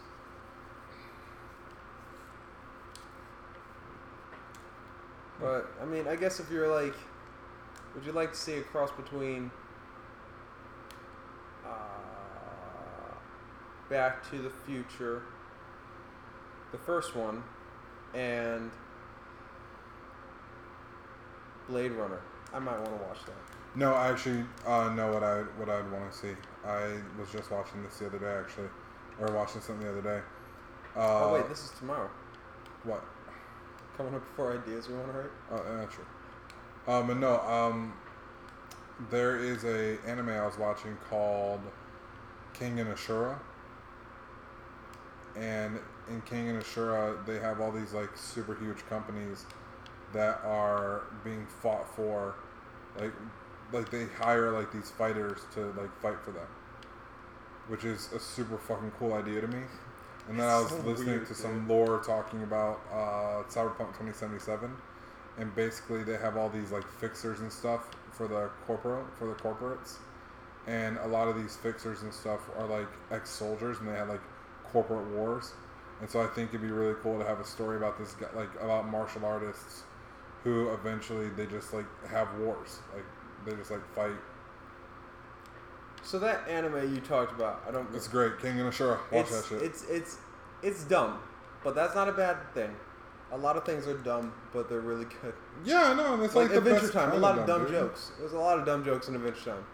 But 5.39 5.71
I 5.81 5.85
mean, 5.85 6.07
I 6.07 6.15
guess 6.15 6.39
if 6.39 6.49
you're 6.51 6.73
like, 6.73 6.95
would 7.93 8.05
you 8.05 8.11
like 8.11 8.31
to 8.31 8.37
see 8.37 8.53
a 8.53 8.61
cross 8.61 8.91
between 8.91 9.51
uh, 11.65 11.69
Back 13.89 14.27
to 14.31 14.39
the 14.39 14.49
Future, 14.65 15.23
the 16.71 16.77
first 16.77 17.15
one, 17.15 17.43
and 18.13 18.71
Blade 21.67 21.91
Runner? 21.91 22.21
I 22.53 22.59
might 22.59 22.79
want 22.79 22.97
to 22.97 23.05
watch 23.05 23.19
that. 23.25 23.35
No, 23.75 23.93
I 23.93 24.09
actually 24.09 24.43
uh, 24.65 24.89
know 24.89 25.11
what 25.11 25.23
I 25.23 25.41
what 25.57 25.69
I'd 25.69 25.91
want 25.91 26.11
to 26.11 26.17
see. 26.17 26.35
I 26.65 26.93
was 27.19 27.29
just 27.31 27.51
watching 27.51 27.83
this 27.83 27.97
the 27.97 28.07
other 28.07 28.19
day, 28.19 28.33
actually, 28.39 28.69
or 29.19 29.31
watching 29.33 29.61
something 29.61 29.85
the 29.85 29.91
other 29.91 30.01
day. 30.01 30.21
Uh, 30.95 31.25
oh 31.25 31.33
wait, 31.33 31.47
this 31.49 31.65
is 31.65 31.71
tomorrow. 31.77 32.09
what? 32.83 33.03
Coming 33.95 34.15
up 34.15 34.23
for 34.35 34.57
ideas 34.57 34.87
we 34.87 34.95
want 34.95 35.11
to 35.11 35.17
write. 35.19 35.29
Oh, 35.51 35.63
yeah, 35.65 35.85
true. 35.85 36.05
Um, 36.87 37.07
but 37.07 37.17
no, 37.17 37.39
um, 37.41 37.93
there 39.11 39.37
is 39.37 39.63
a 39.63 39.97
anime 40.07 40.29
I 40.29 40.45
was 40.45 40.57
watching 40.57 40.95
called 41.09 41.61
Kengan 42.53 42.91
Ashura, 42.93 43.37
and 45.35 45.79
in 46.09 46.21
Kengan 46.23 46.61
Ashura, 46.61 47.23
they 47.25 47.39
have 47.39 47.59
all 47.59 47.71
these 47.71 47.93
like 47.93 48.15
super 48.15 48.55
huge 48.55 48.85
companies 48.87 49.45
that 50.13 50.41
are 50.43 51.03
being 51.23 51.45
fought 51.47 51.87
for, 51.95 52.35
like, 52.99 53.13
like 53.71 53.89
they 53.91 54.05
hire 54.05 54.51
like 54.51 54.71
these 54.71 54.91
fighters 54.91 55.39
to 55.53 55.71
like 55.77 55.93
fight 56.01 56.19
for 56.23 56.31
them, 56.31 56.47
which 57.67 57.83
is 57.83 58.11
a 58.13 58.19
super 58.19 58.57
fucking 58.57 58.91
cool 58.99 59.13
idea 59.13 59.41
to 59.41 59.47
me. 59.47 59.63
And 60.29 60.39
then 60.39 60.47
I 60.47 60.59
was 60.59 60.71
So 60.71 60.81
listening 60.83 60.97
weird, 60.97 61.25
to 61.25 61.33
some 61.35 61.67
lore 61.67 61.99
talking 62.05 62.43
about 62.43 62.81
uh, 62.91 63.43
Cyberpunk 63.49 63.93
2077, 63.97 64.69
and 65.37 65.55
basically 65.55 66.03
they 66.03 66.17
have 66.17 66.37
all 66.37 66.49
these 66.49 66.71
like 66.71 66.87
fixers 66.99 67.39
and 67.39 67.51
stuff 67.51 67.89
for 68.11 68.27
the 68.27 68.49
corporate 68.65 69.05
for 69.17 69.27
the 69.27 69.35
corporates, 69.35 69.97
and 70.67 70.97
a 70.97 71.07
lot 71.07 71.27
of 71.27 71.35
these 71.37 71.55
fixers 71.55 72.01
and 72.03 72.13
stuff 72.13 72.41
are 72.57 72.67
like 72.67 72.87
ex-soldiers, 73.11 73.79
and 73.79 73.87
they 73.87 73.93
had 73.93 74.09
like 74.09 74.21
corporate 74.63 75.07
wars, 75.07 75.53
and 76.01 76.09
so 76.09 76.21
I 76.21 76.27
think 76.27 76.49
it'd 76.49 76.61
be 76.61 76.69
really 76.71 76.95
cool 77.01 77.19
to 77.19 77.25
have 77.25 77.39
a 77.39 77.45
story 77.45 77.77
about 77.77 77.97
this 77.97 78.13
guy, 78.13 78.27
like 78.35 78.53
about 78.61 78.89
martial 78.89 79.25
artists, 79.25 79.83
who 80.43 80.69
eventually 80.73 81.29
they 81.29 81.45
just 81.45 81.73
like 81.73 81.85
have 82.07 82.27
wars, 82.39 82.79
like 82.93 83.05
they 83.45 83.55
just 83.55 83.71
like 83.71 83.85
fight. 83.93 84.11
So 86.03 86.19
that 86.19 86.47
anime 86.47 86.93
you 86.93 87.01
talked 87.01 87.33
about, 87.33 87.63
I 87.67 87.71
don't. 87.71 87.93
It's 87.93 88.07
great, 88.07 88.37
Kengan 88.37 88.69
Ashura. 88.69 88.99
Watch 89.11 89.27
it's, 89.27 89.41
that 89.41 89.47
shit. 89.49 89.61
It's 89.61 89.83
it's 89.89 90.17
it's 90.63 90.83
dumb, 90.85 91.19
but 91.63 91.75
that's 91.75 91.95
not 91.95 92.07
a 92.07 92.13
bad 92.13 92.37
thing. 92.53 92.73
A 93.31 93.37
lot 93.37 93.57
of 93.57 93.65
things 93.65 93.87
are 93.87 93.97
dumb, 93.97 94.33
but 94.53 94.69
they're 94.69 94.79
really 94.79 95.05
good. 95.21 95.33
yeah, 95.65 95.91
I 95.91 95.93
know. 95.95 96.13
and 96.13 96.23
It's 96.23 96.33
Like, 96.33 96.43
like, 96.43 96.51
the 96.51 96.57
Adventure 96.59 96.81
best 96.81 96.93
Time, 96.93 97.11
a 97.11 97.15
lot 97.17 97.37
of 97.37 97.45
dumb 97.45 97.63
dude. 97.63 97.71
jokes. 97.71 98.11
There's 98.17 98.31
a 98.31 98.39
lot 98.39 98.57
of 98.57 98.65
dumb 98.65 98.85
jokes 98.85 99.09
in 99.09 99.15
Adventure 99.15 99.51
Time. 99.51 99.65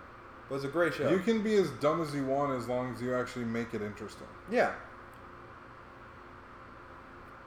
But 0.49 0.55
it's 0.55 0.63
a 0.65 0.69
great 0.69 0.95
show. 0.95 1.07
You 1.09 1.19
can 1.19 1.43
be 1.43 1.53
as 1.55 1.69
dumb 1.79 2.01
as 2.01 2.15
you 2.15 2.25
want 2.25 2.57
as 2.59 2.67
long 2.67 2.91
as 2.93 2.99
you 3.01 3.13
actually 3.15 3.45
make 3.45 3.75
it 3.75 3.83
interesting. 3.83 4.25
Yeah. 4.51 4.71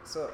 So, 0.04 0.30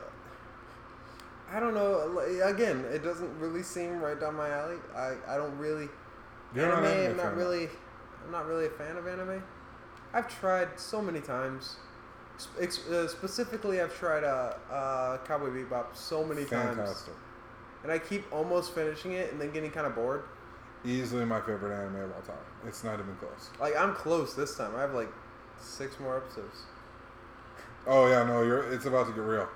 I 1.53 1.61
don't 1.61 1.75
know. 1.75 2.19
Again, 2.45 2.85
it 2.93 3.03
doesn't 3.03 3.39
really 3.39 3.63
seem 3.63 4.01
right 4.01 4.19
down 4.19 4.35
my 4.37 4.49
alley. 4.49 4.77
I, 4.97 5.15
I 5.29 5.37
don't 5.37 5.57
really 5.59 5.89
You're 6.55 6.67
not 6.67 6.85
anime. 6.85 6.85
an 6.85 6.99
anime 6.99 7.11
I'm 7.11 7.17
not 7.17 7.37
really. 7.37 7.69
I'm 8.25 8.31
not 8.33 8.47
really 8.47 8.67
a 8.67 8.71
fan 8.71 8.97
of 8.97 9.07
anime. 9.07 9.43
I've 10.15 10.29
tried 10.41 10.79
so 10.79 11.03
many 11.03 11.21
times. 11.21 11.77
Sp- 12.39 12.89
uh, 12.91 13.09
specifically, 13.09 13.81
I've 13.81 13.95
tried 13.95 14.25
uh, 14.25 14.55
uh, 14.71 15.19
Cowboy 15.27 15.51
Bebop 15.51 15.95
so 15.95 16.25
many 16.25 16.45
times, 16.45 17.11
and 17.83 17.93
I 17.93 17.99
keep 17.99 18.31
almost 18.33 18.75
finishing 18.75 19.13
it 19.13 19.33
and 19.33 19.41
then 19.41 19.51
getting 19.53 19.71
kind 19.71 19.87
of 19.87 19.95
bored. 19.95 20.25
Easily 20.85 21.25
my 21.25 21.41
favorite 21.41 21.73
anime 21.77 21.97
of 21.97 22.13
all 22.13 22.23
time. 22.23 22.37
It's 22.67 22.83
not 22.83 22.95
even 22.99 23.15
close. 23.17 23.51
Like 23.61 23.77
I'm 23.77 23.95
close 23.95 24.35
this 24.35 24.57
time. 24.57 24.75
I 24.77 24.81
have 24.81 24.95
like 24.95 25.13
six 25.59 26.01
more 26.01 26.17
episodes, 26.17 26.63
Oh 27.87 28.09
yeah, 28.09 28.25
no, 28.25 28.43
you're. 28.43 28.73
It's 28.73 28.87
about 28.87 29.07
to 29.07 29.13
get 29.13 29.21
real. 29.23 29.49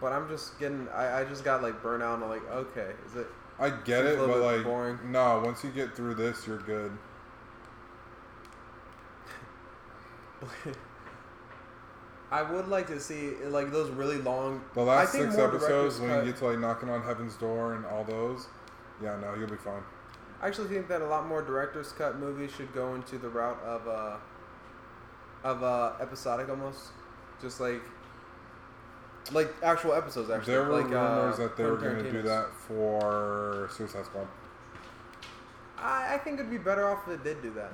But 0.00 0.12
I'm 0.12 0.28
just 0.28 0.58
getting. 0.58 0.88
I, 0.88 1.20
I 1.20 1.24
just 1.24 1.44
got 1.44 1.62
like 1.62 1.82
burnt 1.82 2.02
out. 2.02 2.14
And 2.14 2.24
I'm 2.24 2.30
like, 2.30 2.50
okay, 2.50 2.92
is 3.06 3.16
it? 3.16 3.26
I 3.58 3.70
get 3.70 4.06
it, 4.06 4.18
but 4.18 4.38
like, 4.38 4.64
boring. 4.64 4.98
no. 5.12 5.42
Once 5.44 5.62
you 5.62 5.70
get 5.70 5.94
through 5.94 6.14
this, 6.14 6.46
you're 6.46 6.58
good. 6.58 6.96
I 12.32 12.42
would 12.42 12.68
like 12.68 12.86
to 12.86 13.00
see 13.00 13.34
like 13.46 13.72
those 13.72 13.90
really 13.90 14.18
long. 14.18 14.62
The 14.74 14.82
last 14.82 15.08
I 15.08 15.18
think 15.18 15.32
six 15.32 15.38
episodes, 15.38 15.98
when 16.00 16.10
cut- 16.10 16.24
you 16.24 16.32
get 16.32 16.38
to 16.40 16.46
like 16.46 16.58
knocking 16.58 16.88
on 16.88 17.02
heaven's 17.02 17.36
door 17.36 17.74
and 17.74 17.84
all 17.86 18.04
those, 18.04 18.46
yeah, 19.02 19.18
no, 19.20 19.34
you'll 19.34 19.50
be 19.50 19.56
fine. 19.56 19.82
I 20.40 20.46
actually 20.46 20.68
think 20.68 20.88
that 20.88 21.02
a 21.02 21.06
lot 21.06 21.26
more 21.26 21.42
director's 21.42 21.92
cut 21.92 22.18
movies 22.18 22.50
should 22.56 22.72
go 22.72 22.94
into 22.94 23.18
the 23.18 23.28
route 23.28 23.60
of 23.62 23.86
uh 23.86 24.16
of 25.44 25.62
uh 25.62 25.92
episodic 26.00 26.48
almost, 26.48 26.92
just 27.42 27.60
like 27.60 27.82
like 29.32 29.54
actual 29.62 29.92
episodes. 29.92 30.30
Actually, 30.30 30.52
there 30.52 30.64
were 30.64 30.82
like, 30.82 30.92
uh, 30.92 30.98
rumors 30.98 31.38
uh, 31.38 31.42
that 31.44 31.56
they 31.56 31.64
were 31.64 31.76
going 31.76 32.02
to 32.02 32.10
do 32.10 32.22
that 32.22 32.52
for 32.54 33.68
Suicide 33.76 34.06
Squad. 34.06 34.26
I, 35.78 36.14
I 36.14 36.18
think 36.18 36.38
it'd 36.38 36.50
be 36.50 36.58
better 36.58 36.88
off 36.88 37.06
if 37.08 37.22
they 37.22 37.30
did 37.30 37.42
do 37.42 37.52
that. 37.54 37.72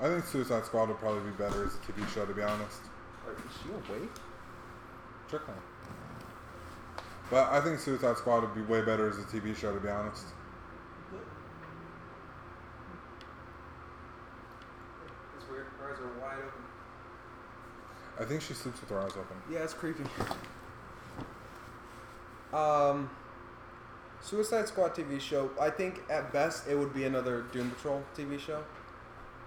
I 0.00 0.08
think 0.08 0.24
Suicide 0.26 0.64
Squad 0.66 0.88
would 0.88 0.98
probably 0.98 1.30
be 1.30 1.36
better 1.36 1.64
as 1.64 1.74
a 1.74 1.78
TV 1.78 2.06
show, 2.12 2.26
to 2.26 2.34
be 2.34 2.42
honest. 2.42 2.80
Are, 3.26 3.32
is 3.32 3.38
she 3.62 3.70
awake? 3.70 4.10
Trickling. 5.28 5.56
But 7.30 7.50
I 7.50 7.60
think 7.60 7.78
Suicide 7.78 8.16
Squad 8.18 8.42
would 8.42 8.54
be 8.54 8.62
way 8.62 8.82
better 8.82 9.08
as 9.08 9.18
a 9.18 9.22
TV 9.22 9.56
show, 9.56 9.72
to 9.72 9.80
be 9.80 9.88
honest. 9.88 10.26
It's 15.36 15.48
weird. 15.48 15.66
Her 15.78 15.92
eyes 15.92 16.00
are 16.00 16.20
wide 16.20 16.38
open. 16.38 16.63
I 18.18 18.24
think 18.24 18.42
she 18.42 18.54
sleeps 18.54 18.80
with 18.80 18.90
her 18.90 19.00
eyes 19.00 19.12
open. 19.12 19.36
Yeah, 19.50 19.60
it's 19.60 19.74
creepy. 19.74 20.04
Um, 22.52 23.10
Suicide 24.20 24.68
Squad 24.68 24.94
TV 24.94 25.20
show. 25.20 25.50
I 25.60 25.70
think 25.70 26.02
at 26.08 26.32
best 26.32 26.68
it 26.68 26.78
would 26.78 26.94
be 26.94 27.04
another 27.04 27.42
Doom 27.52 27.70
Patrol 27.70 28.02
TV 28.16 28.38
show. 28.38 28.62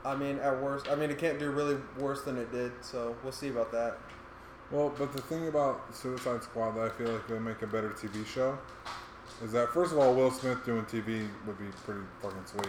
I 0.06 0.15
mean, 0.15 0.39
at 0.39 0.61
worst, 0.61 0.89
I 0.89 0.95
mean 0.95 1.10
it 1.10 1.18
can't 1.18 1.39
do 1.39 1.49
really 1.49 1.77
worse 1.98 2.23
than 2.23 2.38
it 2.38 2.52
did. 2.52 2.72
So 2.81 3.15
we'll 3.23 3.31
see 3.31 3.49
about 3.49 3.72
that. 3.72 3.98
Well, 4.69 4.94
but 4.98 5.14
the 5.14 5.22
thing 5.22 5.48
about 5.48 5.95
Suicide 5.95 6.44
Squad 6.44 6.72
that 6.72 6.81
I 6.81 6.89
feel 6.89 7.11
like 7.11 7.27
would 7.30 7.41
make 7.41 7.61
a 7.61 7.68
better 7.68 7.89
TV 7.91 8.26
show 8.26 8.57
is 9.41 9.53
that 9.53 9.69
first 9.69 9.94
of 9.94 9.99
all, 9.99 10.14
Will 10.14 10.31
Smith 10.31 10.65
doing 10.65 10.84
TV 10.85 11.27
would 11.45 11.57
be 11.57 11.65
pretty 11.85 12.02
fucking 12.22 12.45
sweet. 12.45 12.68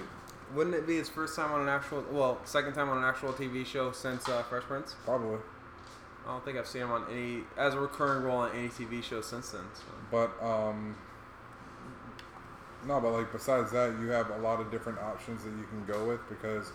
Wouldn't 0.55 0.77
it 0.77 0.87
be 0.87 0.97
his 0.97 1.09
first 1.09 1.37
time 1.37 1.53
on 1.53 1.63
an 1.63 1.69
actual, 1.69 2.05
well, 2.11 2.39
second 2.45 2.73
time 2.73 2.89
on 2.89 2.99
an 2.99 3.05
actual 3.05 3.33
TV 3.33 3.67
show 3.67 3.93
since 3.93 4.29
uh, 4.29 4.43
Fresh 4.45 4.65
Prince? 4.65 4.95
Probably. 5.05 5.39
I 6.29 6.33
don't 6.33 6.45
think 6.45 6.59
I've 6.59 6.67
seen 6.67 6.83
him 6.83 6.91
on 6.91 7.07
any 7.11 7.45
as 7.57 7.73
a 7.73 7.81
recurring 7.81 8.23
role 8.23 8.41
on 8.41 8.55
any 8.55 8.69
TV 8.69 9.03
show 9.03 9.23
since 9.23 9.51
then. 9.51 9.65
So. 9.75 9.85
But 10.11 10.31
um 10.45 10.95
no, 12.87 13.01
but 13.01 13.13
like 13.13 13.33
besides 13.33 13.73
that, 13.73 13.99
you 14.01 14.09
have 14.09 14.31
a 14.31 14.39
lot 14.39 14.61
of 14.61 14.71
different 14.71 14.99
options 14.99 15.43
that 15.45 15.51
you 15.51 15.65
can 15.65 15.85
go 15.87 16.07
with 16.07 16.21
because 16.29 16.71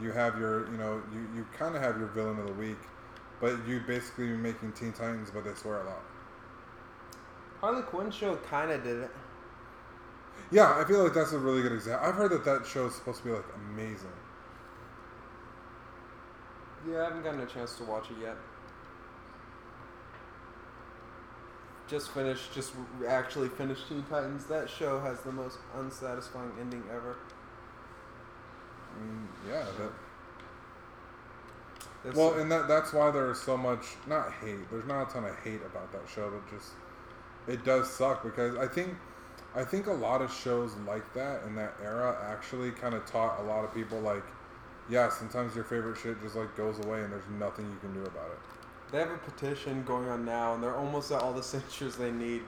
you 0.00 0.12
have 0.12 0.38
your, 0.38 0.70
you 0.70 0.76
know, 0.76 1.02
you, 1.12 1.20
you 1.34 1.46
kind 1.56 1.74
of 1.74 1.82
have 1.82 1.98
your 1.98 2.08
villain 2.08 2.38
of 2.38 2.46
the 2.46 2.52
week, 2.52 2.78
but 3.40 3.56
you 3.66 3.80
basically 3.86 4.28
making 4.28 4.72
Teen 4.72 4.92
Titans, 4.92 5.30
but 5.32 5.44
they 5.44 5.54
swear 5.54 5.82
a 5.82 5.86
lot. 5.86 6.02
Harley 7.60 7.82
Quinn 7.82 8.10
show 8.10 8.36
kind 8.36 8.70
of 8.70 8.84
did 8.84 9.02
it. 9.02 9.10
Yeah, 10.50 10.78
I 10.78 10.84
feel 10.86 11.02
like 11.02 11.14
that's 11.14 11.32
a 11.32 11.38
really 11.38 11.62
good 11.62 11.72
example. 11.72 12.06
I've 12.06 12.14
heard 12.14 12.30
that 12.30 12.44
that 12.44 12.66
show 12.66 12.86
is 12.86 12.94
supposed 12.94 13.18
to 13.18 13.24
be 13.24 13.30
like 13.30 13.44
amazing. 13.72 14.08
Yeah, 16.88 17.00
I 17.00 17.04
haven't 17.04 17.22
gotten 17.22 17.40
a 17.40 17.46
chance 17.46 17.76
to 17.76 17.84
watch 17.84 18.10
it 18.10 18.16
yet. 18.20 18.36
Just 21.88 22.10
finished, 22.10 22.54
just 22.54 22.72
actually 23.06 23.48
finished 23.48 23.88
Teen 23.88 24.04
Titans. 24.08 24.46
That 24.46 24.70
show 24.70 25.00
has 25.00 25.20
the 25.20 25.32
most 25.32 25.58
unsatisfying 25.76 26.52
ending 26.60 26.82
ever. 26.90 27.16
Mean, 29.00 29.28
yeah, 29.48 29.64
that 29.78 29.92
That's- 32.04 32.18
Well, 32.18 32.38
and 32.38 32.52
that 32.52 32.68
that's 32.68 32.92
why 32.92 33.10
there's 33.10 33.40
so 33.40 33.56
much 33.56 33.96
not 34.06 34.32
hate. 34.34 34.70
There's 34.70 34.84
not 34.86 35.08
a 35.08 35.12
ton 35.12 35.24
of 35.24 35.38
hate 35.38 35.62
about 35.64 35.90
that 35.92 36.08
show, 36.08 36.30
but 36.30 36.48
just 36.54 36.72
it 37.46 37.64
does 37.64 37.90
suck 37.90 38.22
because 38.22 38.56
I 38.56 38.66
think 38.66 38.96
I 39.54 39.64
think 39.64 39.86
a 39.86 39.92
lot 39.92 40.20
of 40.20 40.32
shows 40.32 40.74
like 40.86 41.12
that 41.14 41.44
in 41.44 41.54
that 41.54 41.74
era 41.82 42.16
actually 42.30 42.72
kind 42.72 42.94
of 42.94 43.06
taught 43.06 43.40
a 43.40 43.42
lot 43.44 43.64
of 43.64 43.72
people 43.72 44.00
like, 44.00 44.24
yeah, 44.90 45.08
sometimes 45.08 45.54
your 45.54 45.64
favorite 45.64 45.96
shit 45.96 46.20
just 46.20 46.34
like 46.34 46.54
goes 46.56 46.78
away 46.84 47.02
and 47.02 47.12
there's 47.12 47.28
nothing 47.38 47.64
you 47.66 47.78
can 47.80 47.94
do 47.94 48.02
about 48.02 48.30
it. 48.30 48.38
They 48.94 49.00
have 49.00 49.10
a 49.10 49.18
petition 49.18 49.82
going 49.82 50.08
on 50.08 50.24
now, 50.24 50.54
and 50.54 50.62
they're 50.62 50.76
almost 50.76 51.10
at 51.10 51.20
all 51.20 51.32
the 51.32 51.42
signatures 51.52 51.96
they 51.96 52.12
need 52.12 52.42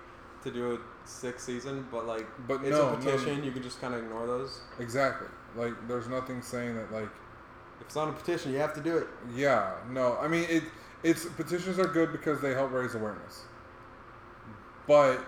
to 0.45 0.51
do 0.53 0.75
a 0.75 0.79
sixth 1.09 1.45
season. 1.45 1.87
But 1.91 2.07
like, 2.07 2.25
But 2.47 2.63
it's 2.63 2.71
no, 2.71 2.89
a 2.89 2.91
no. 2.93 2.97
petition. 2.99 3.43
You 3.43 3.51
can 3.51 3.65
just 3.65 3.81
kind 3.81 3.95
of 3.95 4.05
ignore 4.05 4.29
those. 4.29 4.61
Exactly. 4.79 5.27
Like 5.57 5.73
there's 5.89 6.07
nothing 6.07 6.43
saying 6.43 6.77
that 6.77 6.93
like 6.93 7.11
If 7.81 7.87
it's 7.87 7.97
on 7.97 8.11
a 8.11 8.13
petition, 8.13 8.53
you 8.53 8.59
have 8.59 8.75
to 8.75 8.81
do 8.81 8.97
it. 8.97 9.09
yeah, 9.35 9.73
no. 9.91 10.17
I 10.19 10.29
mean 10.29 10.47
it 10.49 10.63
it's 11.03 11.25
petitions 11.25 11.79
are 11.79 11.87
good 11.87 12.13
because 12.13 12.41
they 12.41 12.55
help 12.55 12.71
raise 12.73 12.95
awareness. 12.95 13.43
But 14.87 15.25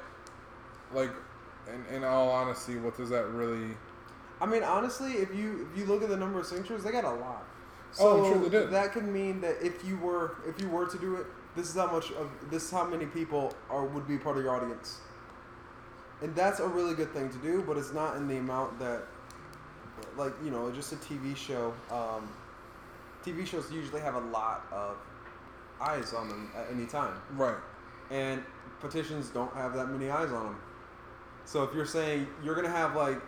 like 0.95 1.11
in, 1.67 1.97
in 1.97 2.05
all 2.05 2.31
honesty, 2.31 2.77
what 2.77 2.97
does 2.97 3.11
that 3.11 3.27
really 3.31 3.75
I 4.41 4.47
mean, 4.47 4.63
honestly, 4.63 5.15
if 5.15 5.35
you 5.35 5.69
if 5.73 5.79
you 5.79 5.87
look 5.87 6.03
at 6.03 6.11
the 6.11 6.17
number 6.17 6.39
of 6.39 6.47
signatures, 6.47 6.85
they 6.85 6.93
got 6.93 7.05
a 7.05 7.11
lot. 7.11 7.45
So 7.93 8.09
Oh, 8.09 8.25
I'm 8.25 8.33
sure 8.33 8.43
they 8.43 8.49
did. 8.59 8.71
that 8.71 8.93
could 8.93 9.07
mean 9.09 9.41
that 9.41 9.57
if 9.63 9.85
you 9.85 9.97
were 9.99 10.37
if 10.47 10.61
you 10.61 10.69
were 10.69 10.87
to 10.87 10.99
do 10.99 11.17
it, 11.17 11.27
this 11.57 11.69
is 11.69 11.75
how 11.75 11.91
much 11.91 12.11
of 12.13 12.31
this 12.51 12.65
is 12.65 12.71
how 12.71 12.85
many 12.85 13.07
people 13.07 13.55
are 13.71 13.85
would 13.85 14.07
be 14.07 14.19
part 14.19 14.37
of 14.37 14.45
your 14.45 14.55
audience. 14.55 15.01
And 16.21 16.35
that's 16.35 16.61
a 16.61 16.67
really 16.67 16.95
good 16.95 17.13
thing 17.13 17.31
to 17.31 17.39
do, 17.39 17.63
but 17.63 17.77
it's 17.77 17.93
not 17.93 18.17
in 18.17 18.27
the 18.29 18.37
amount 18.39 18.79
that 18.81 19.03
like, 20.17 20.33
you 20.45 20.51
know, 20.51 20.71
just 20.71 20.93
a 20.93 20.97
TV 20.97 21.37
show. 21.37 21.73
Um, 21.91 22.29
TV 23.25 23.47
shows 23.47 23.71
usually 23.73 24.01
have 24.01 24.15
a 24.15 24.21
lot 24.21 24.67
of 24.73 24.97
eyes 25.81 26.13
on 26.13 26.29
them 26.29 26.51
at 26.57 26.67
any 26.73 26.87
time. 26.87 27.15
Right. 27.33 27.57
And 28.11 28.43
petitions 28.81 29.29
don't 29.29 29.53
have 29.55 29.75
that 29.75 29.87
many 29.91 30.11
eyes 30.11 30.31
on 30.33 30.45
them. 30.47 30.57
So 31.45 31.63
if 31.63 31.75
you're 31.75 31.87
saying 31.87 32.27
you're 32.45 32.55
gonna 32.55 32.69
have 32.69 32.95
like, 32.95 33.21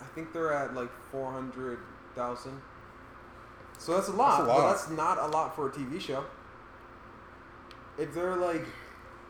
I 0.00 0.04
think 0.14 0.32
they're 0.32 0.52
at 0.52 0.74
like 0.74 0.90
four 1.10 1.30
hundred 1.32 1.78
thousand. 2.14 2.60
So 3.78 3.94
that's 3.94 4.08
a 4.08 4.12
lot, 4.12 4.46
That's 4.46 4.58
a 4.58 4.62
but 4.62 4.70
that's 4.70 4.90
not 4.90 5.18
a 5.18 5.26
lot 5.26 5.54
for 5.54 5.68
a 5.68 5.70
TV 5.70 6.00
show. 6.00 6.24
If 7.98 8.14
they're 8.14 8.36
like, 8.36 8.66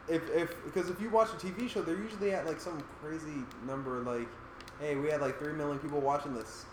if 0.08 0.22
if 0.30 0.54
because 0.64 0.90
if 0.90 1.00
you 1.00 1.10
watch 1.10 1.28
a 1.30 1.36
TV 1.36 1.68
show, 1.68 1.82
they're 1.82 1.96
usually 1.96 2.32
at 2.32 2.46
like 2.46 2.60
some 2.60 2.82
crazy 3.00 3.42
number 3.66 4.00
like, 4.00 4.28
hey, 4.80 4.96
we 4.96 5.08
had 5.10 5.20
like 5.20 5.38
three 5.38 5.52
million 5.52 5.78
people 5.78 6.00
watching 6.00 6.34
this. 6.34 6.66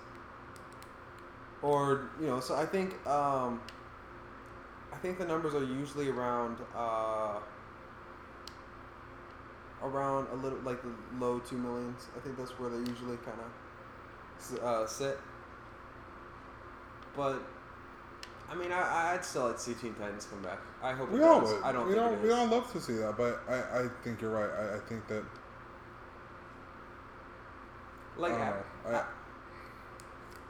Or 1.62 2.10
you 2.20 2.28
know, 2.28 2.40
so 2.40 2.56
I 2.56 2.66
think 2.66 2.94
um, 3.08 3.62
I 4.92 4.98
think 4.98 5.18
the 5.18 5.26
numbers 5.26 5.54
are 5.54 5.64
usually 5.64 6.10
around 6.10 6.58
uh, 6.76 7.40
around 9.84 10.28
a 10.32 10.36
little 10.36 10.60
like 10.60 10.82
the 10.82 10.92
low 11.20 11.40
two 11.40 11.58
millions. 11.58 12.08
I 12.16 12.20
think 12.20 12.38
that's 12.38 12.52
where 12.60 12.70
they 12.70 12.78
usually 12.90 13.18
kind 13.18 13.40
of 13.40 14.64
uh, 14.64 14.88
sit. 14.88 15.20
But 17.16 17.42
I 18.52 18.56
mean, 18.56 18.72
I 18.72 19.14
I'd 19.14 19.24
still 19.24 19.46
like 19.46 19.56
to 19.56 19.62
see 19.62 19.74
Teen 19.74 19.94
Titans 19.94 20.26
come 20.30 20.42
back. 20.42 20.60
I 20.84 20.92
hope 20.94 21.10
We 21.10 21.20
it 21.20 21.24
all 21.24 21.40
does. 21.42 21.54
would. 21.54 21.64
I 21.64 21.72
don't 21.72 21.88
we 21.88 21.94
think 21.94 22.06
all 22.06 22.14
it 22.14 22.22
we 22.22 22.28
is. 22.30 22.34
all 22.34 22.48
love 22.48 22.72
to 22.74 22.82
see 22.82 22.94
that, 22.96 23.16
but 23.18 23.42
I, 23.50 23.84
I 23.84 23.88
think 24.04 24.22
you're 24.22 24.32
right. 24.32 24.50
I, 24.50 24.76
I 24.76 24.80
think 24.80 25.08
that 25.08 25.24
like 28.18 28.34
I 28.34 28.38
don't 28.38 28.48
Av- 28.48 28.56
know. 28.92 28.98
I- 28.98 29.04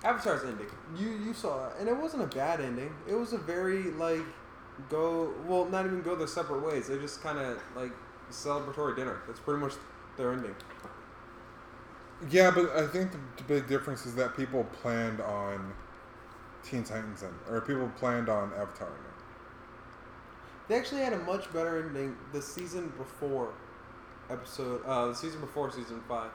Avatar's 0.03 0.43
ending. 0.43 0.65
You 0.97 1.09
you 1.09 1.33
saw 1.33 1.67
it, 1.67 1.73
and 1.79 1.87
it 1.87 1.95
wasn't 1.95 2.23
a 2.23 2.35
bad 2.35 2.59
ending. 2.59 2.91
It 3.07 3.13
was 3.15 3.33
a 3.33 3.37
very 3.37 3.83
like 3.91 4.23
go 4.89 5.31
well, 5.45 5.65
not 5.65 5.85
even 5.85 6.01
go 6.01 6.15
their 6.15 6.27
separate 6.27 6.63
ways. 6.65 6.87
They 6.87 6.97
just 6.97 7.21
kind 7.21 7.37
of 7.37 7.59
like 7.75 7.91
celebratory 8.31 8.95
dinner. 8.95 9.21
That's 9.27 9.39
pretty 9.39 9.59
much 9.59 9.73
their 10.17 10.33
ending. 10.33 10.55
yeah, 12.31 12.49
but 12.51 12.71
I 12.75 12.87
think 12.87 13.11
the, 13.11 13.19
the 13.37 13.43
big 13.43 13.67
difference 13.67 14.05
is 14.07 14.15
that 14.15 14.35
people 14.35 14.63
planned 14.81 15.21
on 15.21 15.71
Teen 16.63 16.83
Titans 16.83 17.23
end, 17.23 17.33
or 17.49 17.61
people 17.61 17.89
planned 17.97 18.29
on 18.29 18.51
Avatar 18.53 18.88
ending. 18.88 19.05
They 20.67 20.75
actually 20.77 21.01
had 21.01 21.13
a 21.13 21.19
much 21.19 21.51
better 21.51 21.83
ending 21.83 22.15
the 22.31 22.41
season 22.41 22.93
before 22.97 23.53
episode 24.29 24.81
uh 24.85 25.07
the 25.07 25.15
season 25.15 25.41
before 25.41 25.71
season 25.71 26.01
5. 26.07 26.31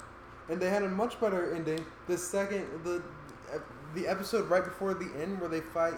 And 0.48 0.60
they 0.60 0.68
had 0.68 0.82
a 0.82 0.88
much 0.88 1.18
better 1.20 1.54
ending 1.54 1.84
the 2.06 2.18
second 2.18 2.66
the 2.84 3.02
the 3.94 4.06
episode 4.06 4.48
right 4.50 4.64
before 4.64 4.94
the 4.94 5.10
end 5.20 5.40
where 5.40 5.48
they 5.48 5.60
fight 5.60 5.94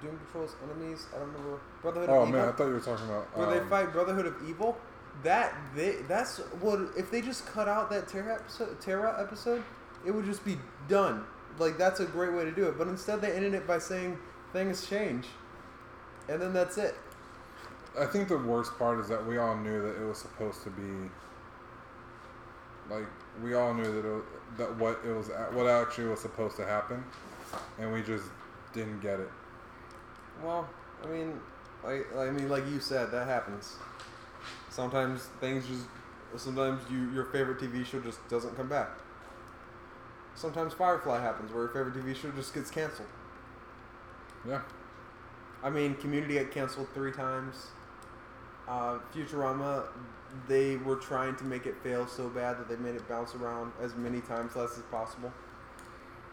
Doom 0.00 0.18
Patrol's 0.26 0.54
enemies. 0.64 1.06
I 1.14 1.18
don't 1.18 1.28
remember 1.28 1.60
Brotherhood 1.82 2.10
Oh 2.10 2.22
of 2.22 2.28
Evil. 2.28 2.40
man, 2.40 2.48
I 2.48 2.52
thought 2.52 2.66
you 2.66 2.74
were 2.74 2.80
talking 2.80 3.06
about 3.06 3.36
where 3.36 3.50
they 3.50 3.58
um, 3.58 3.68
fight 3.68 3.92
Brotherhood 3.92 4.26
of 4.26 4.34
Evil. 4.48 4.76
That 5.22 5.54
they 5.74 5.96
that's 6.08 6.38
what 6.60 6.78
if 6.96 7.10
they 7.10 7.20
just 7.20 7.46
cut 7.46 7.68
out 7.68 7.90
that 7.90 8.08
Terra 8.08 8.34
episode 8.36 8.80
Terra 8.80 9.20
episode, 9.20 9.62
it 10.06 10.12
would 10.12 10.24
just 10.24 10.44
be 10.44 10.58
done. 10.88 11.24
Like 11.60 11.78
that's 11.78 12.00
a 12.00 12.06
great 12.06 12.32
way 12.32 12.44
to 12.44 12.50
do 12.50 12.66
it. 12.66 12.78
But 12.78 12.88
instead 12.88 13.20
they 13.20 13.32
ended 13.32 13.54
it 13.54 13.66
by 13.66 13.78
saying 13.78 14.18
things 14.52 14.88
change. 14.88 15.26
And 16.28 16.40
then 16.40 16.52
that's 16.52 16.78
it. 16.78 16.94
I 17.98 18.06
think 18.06 18.28
the 18.28 18.38
worst 18.38 18.78
part 18.78 18.98
is 19.00 19.08
that 19.08 19.24
we 19.26 19.38
all 19.38 19.56
knew 19.56 19.82
that 19.82 20.00
it 20.00 20.06
was 20.06 20.18
supposed 20.18 20.62
to 20.62 20.70
be 20.70 21.10
like 22.88 23.06
we 23.42 23.54
all 23.54 23.74
knew 23.74 23.84
that 23.84 24.06
it, 24.06 24.12
was- 24.12 24.24
that 24.58 24.76
what 24.76 25.00
it 25.04 25.12
was 25.12 25.28
what 25.52 25.66
actually 25.68 26.08
was 26.08 26.20
supposed 26.20 26.56
to 26.56 26.64
happen, 26.66 27.04
and 27.78 27.92
we 27.92 28.02
just 28.02 28.24
didn't 28.72 29.00
get 29.00 29.20
it. 29.20 29.30
Well, 30.42 30.68
I 31.04 31.06
mean, 31.08 31.38
like 31.84 32.06
I 32.16 32.30
mean, 32.30 32.48
like 32.48 32.66
you 32.68 32.80
said, 32.80 33.10
that 33.12 33.26
happens. 33.28 33.76
Sometimes 34.70 35.22
things 35.40 35.66
just, 35.66 35.84
sometimes 36.42 36.80
you 36.90 37.10
your 37.12 37.26
favorite 37.26 37.58
TV 37.60 37.84
show 37.84 38.00
just 38.00 38.26
doesn't 38.28 38.56
come 38.56 38.68
back. 38.68 38.90
Sometimes 40.40 40.72
Firefly 40.72 41.20
happens, 41.20 41.52
where 41.52 41.64
your 41.64 41.72
favorite 41.72 41.94
TV 41.94 42.16
show 42.16 42.30
just 42.30 42.54
gets 42.54 42.70
canceled. 42.70 43.08
Yeah. 44.48 44.62
I 45.62 45.68
mean, 45.68 45.94
Community 45.96 46.36
got 46.38 46.50
canceled 46.50 46.88
three 46.94 47.12
times. 47.12 47.66
Uh, 48.66 48.98
Futurama, 49.14 49.84
they 50.48 50.76
were 50.78 50.96
trying 50.96 51.36
to 51.36 51.44
make 51.44 51.66
it 51.66 51.74
fail 51.82 52.06
so 52.06 52.28
bad 52.30 52.58
that 52.58 52.68
they 52.70 52.76
made 52.76 52.94
it 52.94 53.06
bounce 53.06 53.34
around 53.34 53.72
as 53.82 53.94
many 53.96 54.22
times 54.22 54.56
less 54.56 54.78
as 54.78 54.84
possible. 54.84 55.30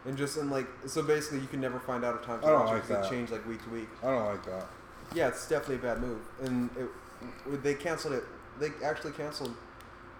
And 0.06 0.16
just 0.16 0.38
in 0.38 0.48
like, 0.48 0.66
so 0.86 1.02
basically, 1.02 1.40
you 1.40 1.46
can 1.48 1.60
never 1.60 1.78
find 1.78 2.02
out 2.02 2.14
a 2.22 2.24
time 2.24 2.40
to 2.40 2.46
I 2.46 2.50
don't 2.50 2.60
watch 2.60 2.68
like 2.70 2.76
it 2.76 2.80
'cause 2.88 2.88
that. 2.88 3.04
it 3.04 3.10
changed 3.10 3.32
like 3.32 3.46
week 3.46 3.62
to 3.64 3.68
week. 3.70 3.88
I 4.02 4.06
don't 4.06 4.24
like 4.24 4.44
that. 4.46 4.66
Yeah, 5.14 5.28
it's 5.28 5.46
definitely 5.46 5.76
a 5.76 5.92
bad 5.92 6.00
move, 6.00 6.20
and 6.40 6.70
it, 6.78 7.62
they 7.62 7.74
canceled 7.74 8.14
it. 8.14 8.24
They 8.58 8.70
actually 8.82 9.12
canceled 9.12 9.54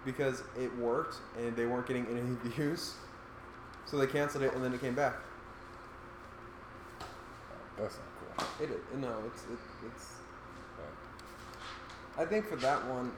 because 0.05 0.43
it 0.59 0.75
worked 0.77 1.15
and 1.37 1.55
they 1.55 1.65
weren't 1.65 1.87
getting 1.87 2.05
any 2.07 2.21
views, 2.51 2.93
so 3.89 3.97
they 3.97 4.07
canceled 4.07 4.43
it 4.43 4.53
and 4.53 4.63
then 4.63 4.73
it 4.73 4.81
came 4.81 4.95
back. 4.95 5.15
That's 7.77 7.95
not 7.95 8.47
cool. 8.59 8.65
It, 8.65 8.71
it 8.71 8.97
no, 8.97 9.15
it's 9.25 9.43
it, 9.43 9.59
it's 9.85 10.05
I 12.19 12.25
think 12.25 12.47
for 12.47 12.57
that 12.57 12.85
one, 12.87 13.11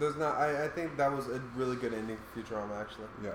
there's 0.00 0.16
not. 0.16 0.36
I, 0.36 0.64
I 0.64 0.68
think 0.68 0.96
that 0.96 1.12
was 1.12 1.28
a 1.28 1.38
really 1.54 1.76
good 1.76 1.92
ending 1.92 2.16
for 2.16 2.40
Futurama 2.40 2.80
actually. 2.80 3.06
Yeah. 3.22 3.30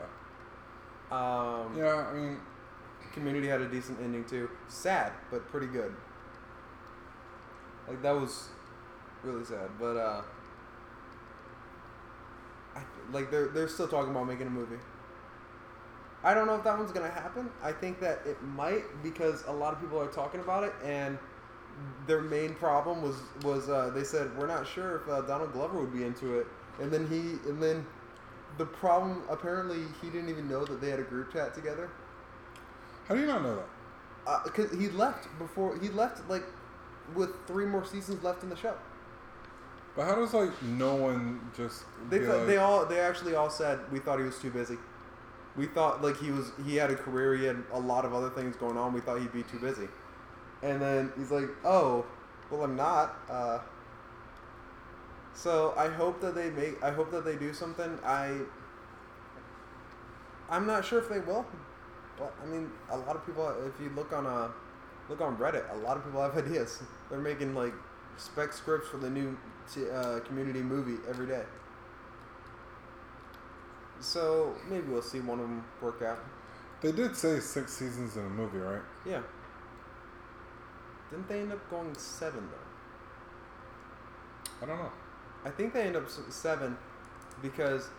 Um, 1.11 1.77
Yeah, 1.77 2.07
I 2.09 2.13
mean, 2.13 2.37
Community 3.13 3.47
had 3.47 3.61
a 3.61 3.69
decent 3.69 3.99
ending 4.01 4.25
too. 4.25 4.49
Sad, 4.67 5.11
but 5.29 5.47
pretty 5.49 5.67
good. 5.67 5.93
Like 7.87 8.01
that 8.01 8.11
was 8.11 8.49
really 9.23 9.45
sad, 9.45 9.69
but 9.79 9.95
uh, 9.97 10.21
I, 12.75 12.81
like 13.11 13.29
they're 13.29 13.47
they're 13.49 13.67
still 13.67 13.87
talking 13.87 14.11
about 14.11 14.27
making 14.27 14.47
a 14.47 14.49
movie. 14.49 14.77
I 16.23 16.33
don't 16.33 16.47
know 16.47 16.55
if 16.55 16.63
that 16.63 16.77
one's 16.77 16.91
gonna 16.91 17.09
happen. 17.09 17.49
I 17.63 17.71
think 17.71 17.99
that 17.99 18.21
it 18.25 18.41
might 18.43 18.83
because 19.03 19.43
a 19.47 19.51
lot 19.51 19.73
of 19.73 19.79
people 19.79 19.99
are 19.99 20.07
talking 20.07 20.39
about 20.39 20.63
it, 20.63 20.73
and 20.83 21.17
their 22.07 22.21
main 22.21 22.55
problem 22.55 23.01
was 23.01 23.15
was 23.43 23.69
uh, 23.69 23.91
they 23.93 24.03
said 24.03 24.35
we're 24.37 24.47
not 24.47 24.67
sure 24.67 24.97
if 24.97 25.09
uh, 25.09 25.21
Donald 25.21 25.53
Glover 25.53 25.79
would 25.79 25.93
be 25.93 26.03
into 26.03 26.39
it, 26.39 26.47
and 26.81 26.91
then 26.91 27.07
he 27.07 27.49
and 27.49 27.61
then 27.61 27.85
the 28.57 28.65
problem 28.65 29.21
apparently 29.29 29.83
he 30.01 30.09
didn't 30.09 30.29
even 30.29 30.49
know 30.49 30.65
that 30.65 30.81
they 30.81 30.89
had 30.89 30.99
a 30.99 31.03
group 31.03 31.31
chat 31.31 31.53
together 31.53 31.91
how 33.07 33.15
do 33.15 33.21
you 33.21 33.27
not 33.27 33.41
know 33.41 33.55
that? 33.55 34.43
because 34.43 34.69
he 34.77 34.89
left 34.89 35.27
before 35.39 35.77
he 35.79 35.87
left 35.87 36.27
like 36.29 36.43
with 37.15 37.29
three 37.47 37.65
more 37.65 37.85
seasons 37.85 38.21
left 38.23 38.43
in 38.43 38.49
the 38.49 38.57
show. 38.57 38.75
But 39.95 40.05
how 40.05 40.15
does 40.15 40.33
like 40.33 40.61
no 40.63 40.95
one 40.95 41.39
just 41.55 41.85
They 42.09 42.19
thought, 42.19 42.39
like, 42.39 42.47
they 42.47 42.57
all 42.57 42.85
they 42.85 42.99
actually 42.99 43.35
all 43.35 43.49
said 43.49 43.79
we 43.89 43.99
thought 43.99 44.19
he 44.19 44.25
was 44.25 44.37
too 44.37 44.51
busy. 44.51 44.77
We 45.57 45.65
thought 45.65 46.03
like 46.03 46.17
he 46.17 46.31
was 46.31 46.51
he 46.65 46.75
had 46.75 46.91
a 46.91 46.95
career, 46.95 47.35
he 47.35 47.45
had 47.45 47.63
a 47.73 47.79
lot 47.79 48.05
of 48.05 48.13
other 48.13 48.29
things 48.29 48.55
going 48.55 48.77
on. 48.77 48.93
We 48.93 49.01
thought 49.01 49.19
he'd 49.19 49.33
be 49.33 49.43
too 49.43 49.59
busy, 49.59 49.87
and 50.61 50.81
then 50.81 51.11
he's 51.17 51.31
like, 51.31 51.49
oh, 51.65 52.05
well 52.51 52.63
I'm 52.63 52.75
not. 52.75 53.15
Uh, 53.29 53.59
so 55.33 55.73
I 55.77 55.87
hope 55.87 56.19
that 56.21 56.35
they 56.35 56.49
make 56.49 56.81
I 56.83 56.91
hope 56.91 57.11
that 57.11 57.25
they 57.25 57.35
do 57.35 57.53
something. 57.53 57.99
I 58.03 58.39
I'm 60.49 60.65
not 60.65 60.85
sure 60.85 60.99
if 60.99 61.09
they 61.09 61.19
will, 61.19 61.45
but 62.17 62.33
I 62.41 62.45
mean 62.45 62.71
a 62.89 62.97
lot 62.97 63.15
of 63.15 63.25
people. 63.25 63.47
If 63.65 63.81
you 63.81 63.89
look 63.95 64.13
on 64.13 64.25
a 64.25 64.51
look 65.09 65.21
on 65.21 65.37
Reddit, 65.37 65.71
a 65.71 65.77
lot 65.77 65.97
of 65.97 66.05
people 66.05 66.21
have 66.21 66.37
ideas. 66.45 66.81
They're 67.09 67.19
making 67.19 67.55
like 67.55 67.73
spec 68.17 68.53
scripts 68.53 68.89
for 68.89 68.97
the 68.97 69.09
new 69.09 69.37
t- 69.71 69.89
uh, 69.89 70.19
community 70.21 70.61
movie 70.61 70.97
every 71.07 71.27
day. 71.27 71.43
So 73.99 74.55
maybe 74.69 74.87
we'll 74.87 75.01
see 75.01 75.19
one 75.19 75.39
of 75.39 75.47
them 75.47 75.63
work 75.81 76.01
out. 76.01 76.19
They 76.81 76.91
did 76.91 77.15
say 77.15 77.39
six 77.39 77.73
seasons 77.73 78.17
in 78.17 78.25
a 78.25 78.29
movie, 78.29 78.59
right? 78.59 78.81
Yeah. 79.05 79.21
Didn't 81.09 81.27
they 81.27 81.39
end 81.41 81.51
up 81.51 81.69
going 81.69 81.95
seven 81.95 82.47
though? 82.49 82.57
I 84.61 84.65
don't 84.67 84.77
know. 84.77 84.91
I 85.45 85.49
think 85.49 85.73
they 85.73 85.83
end 85.83 85.95
up 85.95 86.09
seven 86.29 86.77
because 87.41 87.89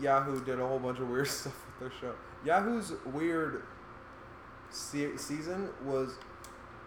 Yahoo 0.00 0.44
did 0.44 0.60
a 0.60 0.66
whole 0.66 0.78
bunch 0.78 0.98
of 1.00 1.08
weird 1.08 1.28
stuff 1.28 1.54
with 1.66 1.78
their 1.80 2.00
show. 2.00 2.14
Yahoo's 2.44 2.92
weird 3.06 3.62
se- 4.70 5.16
season 5.16 5.70
was, 5.84 6.14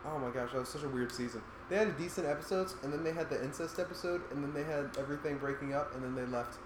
oh 0.05 0.19
my 0.19 0.29
gosh, 0.29 0.51
that 0.51 0.59
was 0.59 0.69
such 0.69 0.83
a 0.83 0.89
weird 0.89 1.11
season. 1.11 1.41
They 1.69 1.75
had 1.77 1.97
decent 1.97 2.27
episodes, 2.27 2.75
and 2.83 2.93
then 2.93 3.03
they 3.03 3.11
had 3.11 3.29
the 3.29 3.43
incest 3.43 3.79
episode, 3.79 4.21
and 4.31 4.41
then 4.43 4.53
they 4.53 4.63
had 4.63 4.91
everything 4.97 5.37
breaking 5.37 5.73
up, 5.73 5.93
and 5.95 6.03
then 6.03 6.15
they 6.15 6.25
left. 6.31 6.59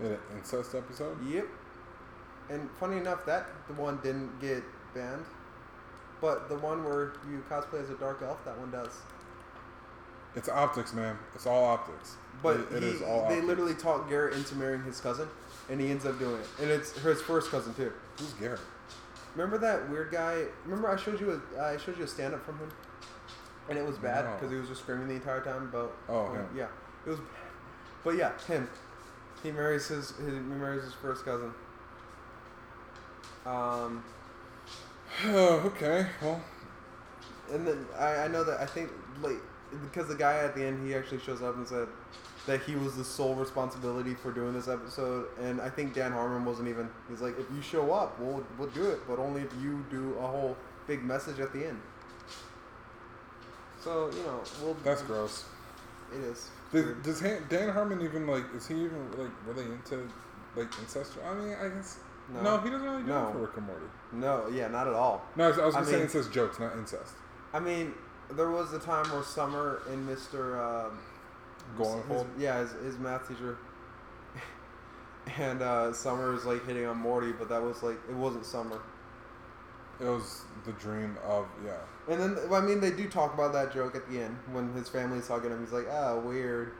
Had 0.00 0.12
an 0.12 0.18
incest 0.36 0.74
episode. 0.74 1.16
Yep. 1.26 1.46
And 2.50 2.68
funny 2.78 2.98
enough, 2.98 3.24
that 3.26 3.46
the 3.66 3.74
one 3.74 3.98
didn't 4.02 4.40
get 4.40 4.62
banned, 4.94 5.24
but 6.20 6.48
the 6.48 6.56
one 6.56 6.84
where 6.84 7.14
you 7.30 7.42
cosplay 7.50 7.82
as 7.82 7.90
a 7.90 7.94
dark 7.94 8.20
elf, 8.22 8.44
that 8.44 8.58
one 8.58 8.70
does. 8.70 8.92
It's 10.34 10.48
optics, 10.48 10.92
man. 10.92 11.18
It's 11.34 11.46
all 11.46 11.64
optics. 11.64 12.16
But 12.42 12.56
It- 12.60 12.72
it 12.72 12.82
he, 12.82 12.88
is 12.90 13.02
all 13.02 13.20
they 13.22 13.36
optics. 13.36 13.46
literally 13.46 13.74
talked 13.74 14.08
Garrett 14.10 14.34
into 14.34 14.54
marrying 14.54 14.82
his 14.84 15.00
cousin, 15.00 15.28
and 15.70 15.80
he 15.80 15.90
ends 15.90 16.04
up 16.04 16.18
doing 16.18 16.40
it. 16.40 16.48
And 16.60 16.70
it's 16.70 16.92
his 16.92 17.22
first 17.22 17.50
cousin 17.50 17.72
too. 17.74 17.92
Who's 18.18 18.32
Garrett? 18.34 18.60
Remember 19.34 19.58
that 19.58 19.88
weird 19.90 20.10
guy? 20.12 20.44
Remember 20.64 20.88
I 20.90 20.96
showed 20.96 21.20
you 21.20 21.40
a 21.56 21.62
I 21.62 21.76
showed 21.78 21.96
you 21.98 22.04
a 22.04 22.06
stand 22.06 22.34
up 22.34 22.44
from 22.44 22.58
him, 22.58 22.70
and 23.68 23.78
it 23.78 23.84
was 23.86 23.96
bad 23.98 24.24
No. 24.26 24.32
because 24.34 24.50
he 24.50 24.56
was 24.58 24.68
just 24.68 24.82
screaming 24.82 25.08
the 25.08 25.14
entire 25.14 25.40
time 25.42 25.62
about. 25.64 25.92
Oh, 26.08 26.32
him. 26.32 26.46
yeah, 26.54 26.66
it 27.06 27.10
was. 27.10 27.18
But 28.04 28.16
yeah, 28.16 28.32
him. 28.46 28.68
He 29.42 29.52
marries 29.52 29.88
his, 29.88 30.10
his 30.10 30.34
he 30.34 30.40
marries 30.40 30.84
his 30.84 30.94
first 30.94 31.24
cousin. 31.24 31.52
Um, 33.44 34.02
okay, 35.26 36.06
well, 36.20 36.42
and 37.52 37.66
then 37.66 37.86
I, 37.98 38.24
I 38.24 38.28
know 38.28 38.44
that 38.44 38.60
I 38.60 38.66
think 38.66 38.90
like 39.22 39.40
because 39.82 40.08
the 40.08 40.14
guy 40.14 40.38
at 40.38 40.54
the 40.54 40.64
end 40.64 40.86
he 40.86 40.94
actually 40.94 41.20
shows 41.20 41.42
up 41.42 41.56
and 41.56 41.66
said 41.66 41.88
that 42.46 42.62
he 42.62 42.76
was 42.76 42.96
the 42.96 43.04
sole 43.04 43.34
responsibility 43.34 44.14
for 44.14 44.32
doing 44.32 44.52
this 44.52 44.68
episode, 44.68 45.26
and 45.40 45.60
I 45.60 45.68
think 45.68 45.94
Dan 45.94 46.12
Harmon 46.12 46.44
wasn't 46.44 46.68
even. 46.68 46.88
He's 47.08 47.20
like, 47.20 47.38
if 47.38 47.46
you 47.54 47.60
show 47.62 47.92
up, 47.92 48.18
we'll 48.20 48.44
we'll 48.58 48.68
do 48.70 48.84
it, 48.90 49.00
but 49.06 49.18
only 49.18 49.42
if 49.42 49.52
you 49.60 49.84
do 49.90 50.16
a 50.18 50.26
whole 50.26 50.56
big 50.86 51.02
message 51.04 51.40
at 51.40 51.52
the 51.52 51.66
end. 51.66 51.80
So 53.80 54.10
you 54.12 54.22
know, 54.22 54.40
we'll. 54.62 54.74
that's 54.82 55.02
gross. 55.02 55.44
It 56.12 56.20
is. 56.20 56.50
Does, 56.72 57.20
Dan 57.48 57.68
Harmon 57.70 58.02
even 58.02 58.26
like? 58.26 58.44
Is 58.54 58.66
he 58.66 58.74
even 58.74 59.10
like 59.16 59.30
really 59.46 59.64
into 59.64 60.08
like 60.56 60.68
incest? 60.80 61.12
I 61.24 61.34
mean, 61.34 61.54
I 61.54 61.68
guess 61.68 61.98
no, 62.32 62.42
No. 62.42 62.58
he 62.58 62.70
doesn't 62.70 62.86
really 62.88 63.02
do 63.02 63.08
No. 63.08 63.28
it 63.28 63.32
for 63.32 63.38
Rick 63.38 63.56
and 63.56 63.66
Morty. 63.66 63.86
No, 64.12 64.48
yeah, 64.48 64.68
not 64.68 64.88
at 64.88 64.94
all. 64.94 65.22
No, 65.36 65.44
I 65.44 65.48
was, 65.48 65.58
I 65.58 65.66
was 65.66 65.74
gonna 65.74 65.86
say 65.86 65.92
mean- 65.92 66.02
incest 66.02 66.32
jokes, 66.32 66.58
not 66.58 66.72
incest. 66.76 67.12
I 67.54 67.60
mean, 67.60 67.94
there 68.32 68.50
was 68.50 68.72
a 68.72 68.78
time 68.80 69.04
where 69.12 69.22
Summer 69.22 69.82
and 69.88 70.06
Mister. 70.06 70.60
Um, 70.60 70.98
Going 71.76 72.00
his, 72.08 72.24
yeah, 72.38 72.58
his, 72.60 72.70
his 72.84 72.98
math 72.98 73.26
teacher. 73.26 73.58
and 75.38 75.62
uh, 75.62 75.92
Summer 75.92 76.32
was 76.32 76.44
like 76.44 76.64
hitting 76.66 76.86
on 76.86 76.96
Morty, 76.96 77.32
but 77.32 77.48
that 77.48 77.60
was 77.62 77.82
like 77.82 77.96
it 78.08 78.14
wasn't 78.14 78.46
Summer. 78.46 78.80
It 80.00 80.04
was 80.04 80.42
the 80.64 80.72
dream 80.72 81.16
of 81.24 81.46
yeah. 81.64 81.78
And 82.08 82.20
then 82.20 82.52
I 82.52 82.60
mean 82.60 82.80
they 82.80 82.90
do 82.90 83.08
talk 83.08 83.34
about 83.34 83.52
that 83.54 83.72
joke 83.72 83.94
at 83.96 84.08
the 84.10 84.20
end 84.20 84.36
when 84.52 84.72
his 84.74 84.88
family's 84.88 85.28
hugging 85.28 85.50
him. 85.50 85.60
He's 85.60 85.72
like, 85.72 85.86
ah, 85.90 86.18
weird. 86.18 86.72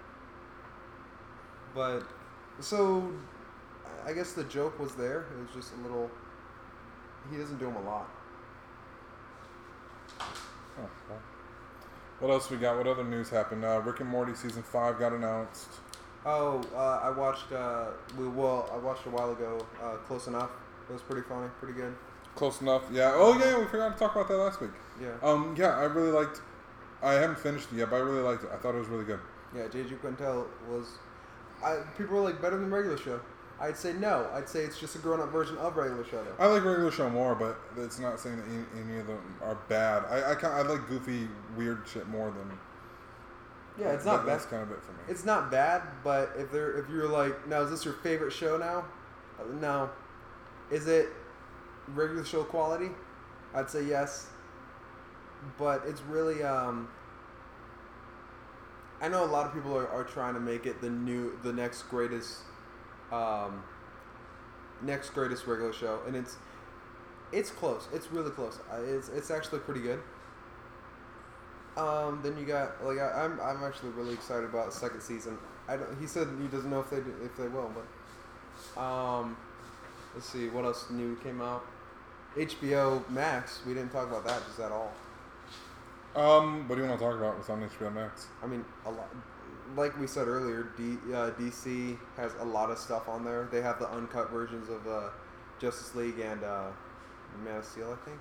But 1.74 2.02
so 2.60 3.10
I 4.06 4.12
guess 4.12 4.32
the 4.32 4.44
joke 4.44 4.78
was 4.78 4.94
there. 4.94 5.26
It 5.32 5.40
was 5.40 5.50
just 5.54 5.74
a 5.74 5.82
little. 5.82 6.10
He 7.30 7.38
doesn't 7.38 7.58
do 7.58 7.66
them 7.66 7.76
a 7.76 7.82
lot. 7.82 8.08
Oh, 10.20 10.88
well. 11.08 11.18
What 12.20 12.30
else 12.30 12.50
we 12.50 12.56
got? 12.56 12.76
What 12.76 12.86
other 12.86 13.04
news 13.04 13.28
happened? 13.28 13.64
Uh, 13.64 13.80
Rick 13.84 14.00
and 14.00 14.08
Morty 14.08 14.34
season 14.34 14.62
five 14.62 14.98
got 14.98 15.12
announced. 15.12 15.68
Oh, 16.24 16.62
uh, 16.74 17.00
I 17.02 17.10
watched. 17.10 17.50
Uh, 17.52 17.88
we 18.16 18.28
well, 18.28 18.70
I 18.72 18.76
watched 18.76 19.06
a 19.06 19.10
while 19.10 19.32
ago. 19.32 19.64
Uh, 19.82 19.96
Close 20.06 20.26
enough. 20.26 20.50
It 20.88 20.92
was 20.92 21.02
pretty 21.02 21.26
funny, 21.28 21.48
pretty 21.60 21.74
good. 21.74 21.94
Close 22.36 22.60
enough. 22.60 22.84
Yeah. 22.92 23.12
Oh 23.14 23.36
yeah, 23.38 23.58
we 23.58 23.64
forgot 23.66 23.92
to 23.94 23.98
talk 23.98 24.14
about 24.14 24.28
that 24.28 24.36
last 24.36 24.60
week. 24.60 24.70
Yeah, 25.00 25.08
Um. 25.22 25.54
Yeah, 25.58 25.76
I 25.78 25.84
really 25.84 26.12
liked. 26.12 26.40
I 27.02 27.12
haven't 27.14 27.38
finished 27.38 27.68
it 27.72 27.76
yet, 27.76 27.90
but 27.90 27.96
I 27.96 28.00
really 28.00 28.22
liked 28.22 28.44
it. 28.44 28.50
I 28.52 28.56
thought 28.56 28.74
it 28.74 28.78
was 28.78 28.88
really 28.88 29.04
good. 29.04 29.20
yeah. 29.54 29.66
J.G. 29.68 29.94
Quintel 29.96 30.46
was. 30.70 30.86
I 31.64 31.78
people 31.96 32.16
were 32.16 32.22
like 32.22 32.40
better 32.40 32.58
than 32.58 32.70
regular 32.70 32.96
show. 32.98 33.20
I'd 33.58 33.76
say 33.78 33.94
no. 33.94 34.28
I'd 34.34 34.48
say 34.50 34.60
it's 34.60 34.78
just 34.78 34.96
a 34.96 34.98
grown 34.98 35.18
up 35.20 35.30
version 35.32 35.56
of 35.56 35.76
regular 35.76 36.04
show. 36.04 36.22
Though. 36.22 36.34
I 36.38 36.46
like 36.46 36.62
regular 36.64 36.90
show 36.90 37.08
more, 37.08 37.34
but 37.34 37.58
it's 37.82 37.98
not 37.98 38.20
saying 38.20 38.36
that 38.36 38.44
any, 38.48 38.84
any 38.90 39.00
of 39.00 39.06
them 39.06 39.18
are 39.42 39.54
bad. 39.68 40.04
I 40.10 40.32
I, 40.32 40.34
kind 40.34 40.52
I 40.54 40.60
like 40.62 40.86
goofy, 40.88 41.28
weird 41.56 41.82
shit 41.90 42.06
more 42.08 42.30
than. 42.30 42.50
Yeah, 43.78 43.92
it's 43.92 44.04
that- 44.04 44.12
not 44.12 44.26
bad. 44.26 44.34
That's 44.34 44.46
kind 44.46 44.62
of 44.62 44.70
it 44.72 44.82
for 44.82 44.92
me. 44.92 44.98
It's 45.08 45.24
not 45.24 45.50
bad, 45.50 45.82
but 46.04 46.32
if 46.36 46.50
they're 46.52 46.78
if 46.78 46.90
you're 46.90 47.08
like, 47.08 47.46
now 47.48 47.62
is 47.62 47.70
this 47.70 47.82
your 47.84 47.94
favorite 47.94 48.32
show 48.32 48.58
now? 48.58 48.84
Uh, 49.40 49.44
No. 49.58 49.90
Is 50.70 50.86
it 50.88 51.08
regular 51.88 52.24
show 52.24 52.44
quality? 52.44 52.90
I'd 53.54 53.70
say 53.70 53.84
yes. 53.84 54.28
But 55.58 55.82
it's 55.86 56.00
really 56.02 56.42
um 56.42 56.88
I 59.00 59.08
know 59.08 59.24
a 59.24 59.26
lot 59.26 59.46
of 59.46 59.52
people 59.52 59.76
are, 59.76 59.88
are 59.88 60.04
trying 60.04 60.34
to 60.34 60.40
make 60.40 60.66
it 60.66 60.80
the 60.80 60.90
new 60.90 61.38
the 61.42 61.52
next 61.52 61.82
greatest 61.84 62.40
um 63.12 63.62
next 64.82 65.10
greatest 65.10 65.46
regular 65.46 65.72
show 65.72 66.00
and 66.06 66.16
it's 66.16 66.36
it's 67.32 67.50
close. 67.50 67.88
It's 67.92 68.10
really 68.10 68.30
close. 68.30 68.58
It's 68.84 69.08
it's 69.08 69.30
actually 69.30 69.60
pretty 69.60 69.80
good. 69.80 70.00
Um, 71.76 72.20
then 72.22 72.38
you 72.38 72.46
got 72.46 72.82
like 72.84 72.98
I, 72.98 73.24
I'm 73.24 73.40
I'm 73.40 73.64
actually 73.64 73.90
really 73.90 74.14
excited 74.14 74.44
about 74.44 74.72
second 74.72 75.02
season. 75.02 75.38
I 75.68 75.76
don't, 75.76 75.98
he 76.00 76.06
said 76.06 76.28
he 76.40 76.48
doesn't 76.48 76.70
know 76.70 76.80
if 76.80 76.88
they 76.88 76.98
do, 76.98 77.12
if 77.22 77.36
they 77.36 77.48
will, 77.48 77.70
but 77.74 78.80
um, 78.80 79.36
let's 80.14 80.26
see 80.28 80.48
what 80.48 80.64
else 80.64 80.86
new 80.90 81.16
came 81.16 81.42
out. 81.42 81.64
HBO 82.36 83.08
Max. 83.08 83.60
We 83.66 83.74
didn't 83.74 83.90
talk 83.90 84.08
about 84.08 84.26
that 84.26 84.44
just 84.46 84.60
at 84.60 84.72
all. 84.72 84.92
Um. 86.14 86.68
What 86.68 86.76
do 86.76 86.82
you 86.82 86.88
want 86.88 86.98
to 86.98 87.04
talk 87.06 87.14
about? 87.16 87.36
What's 87.36 87.50
on 87.50 87.60
HBO 87.62 87.92
Max? 87.92 88.26
I 88.42 88.46
mean, 88.46 88.64
a 88.84 88.90
lot. 88.90 89.08
Like 89.76 89.98
we 89.98 90.06
said 90.06 90.28
earlier, 90.28 90.68
D, 90.76 90.96
uh, 91.12 91.30
DC 91.32 91.98
has 92.16 92.32
a 92.40 92.44
lot 92.44 92.70
of 92.70 92.78
stuff 92.78 93.08
on 93.08 93.24
there. 93.24 93.48
They 93.50 93.60
have 93.60 93.78
the 93.78 93.90
uncut 93.90 94.30
versions 94.30 94.68
of 94.68 94.86
uh, 94.86 95.08
Justice 95.58 95.94
League 95.94 96.18
and 96.20 96.42
uh, 96.44 96.68
Man 97.44 97.56
of 97.58 97.64
Steel, 97.64 97.96
I 98.00 98.04
think. 98.04 98.20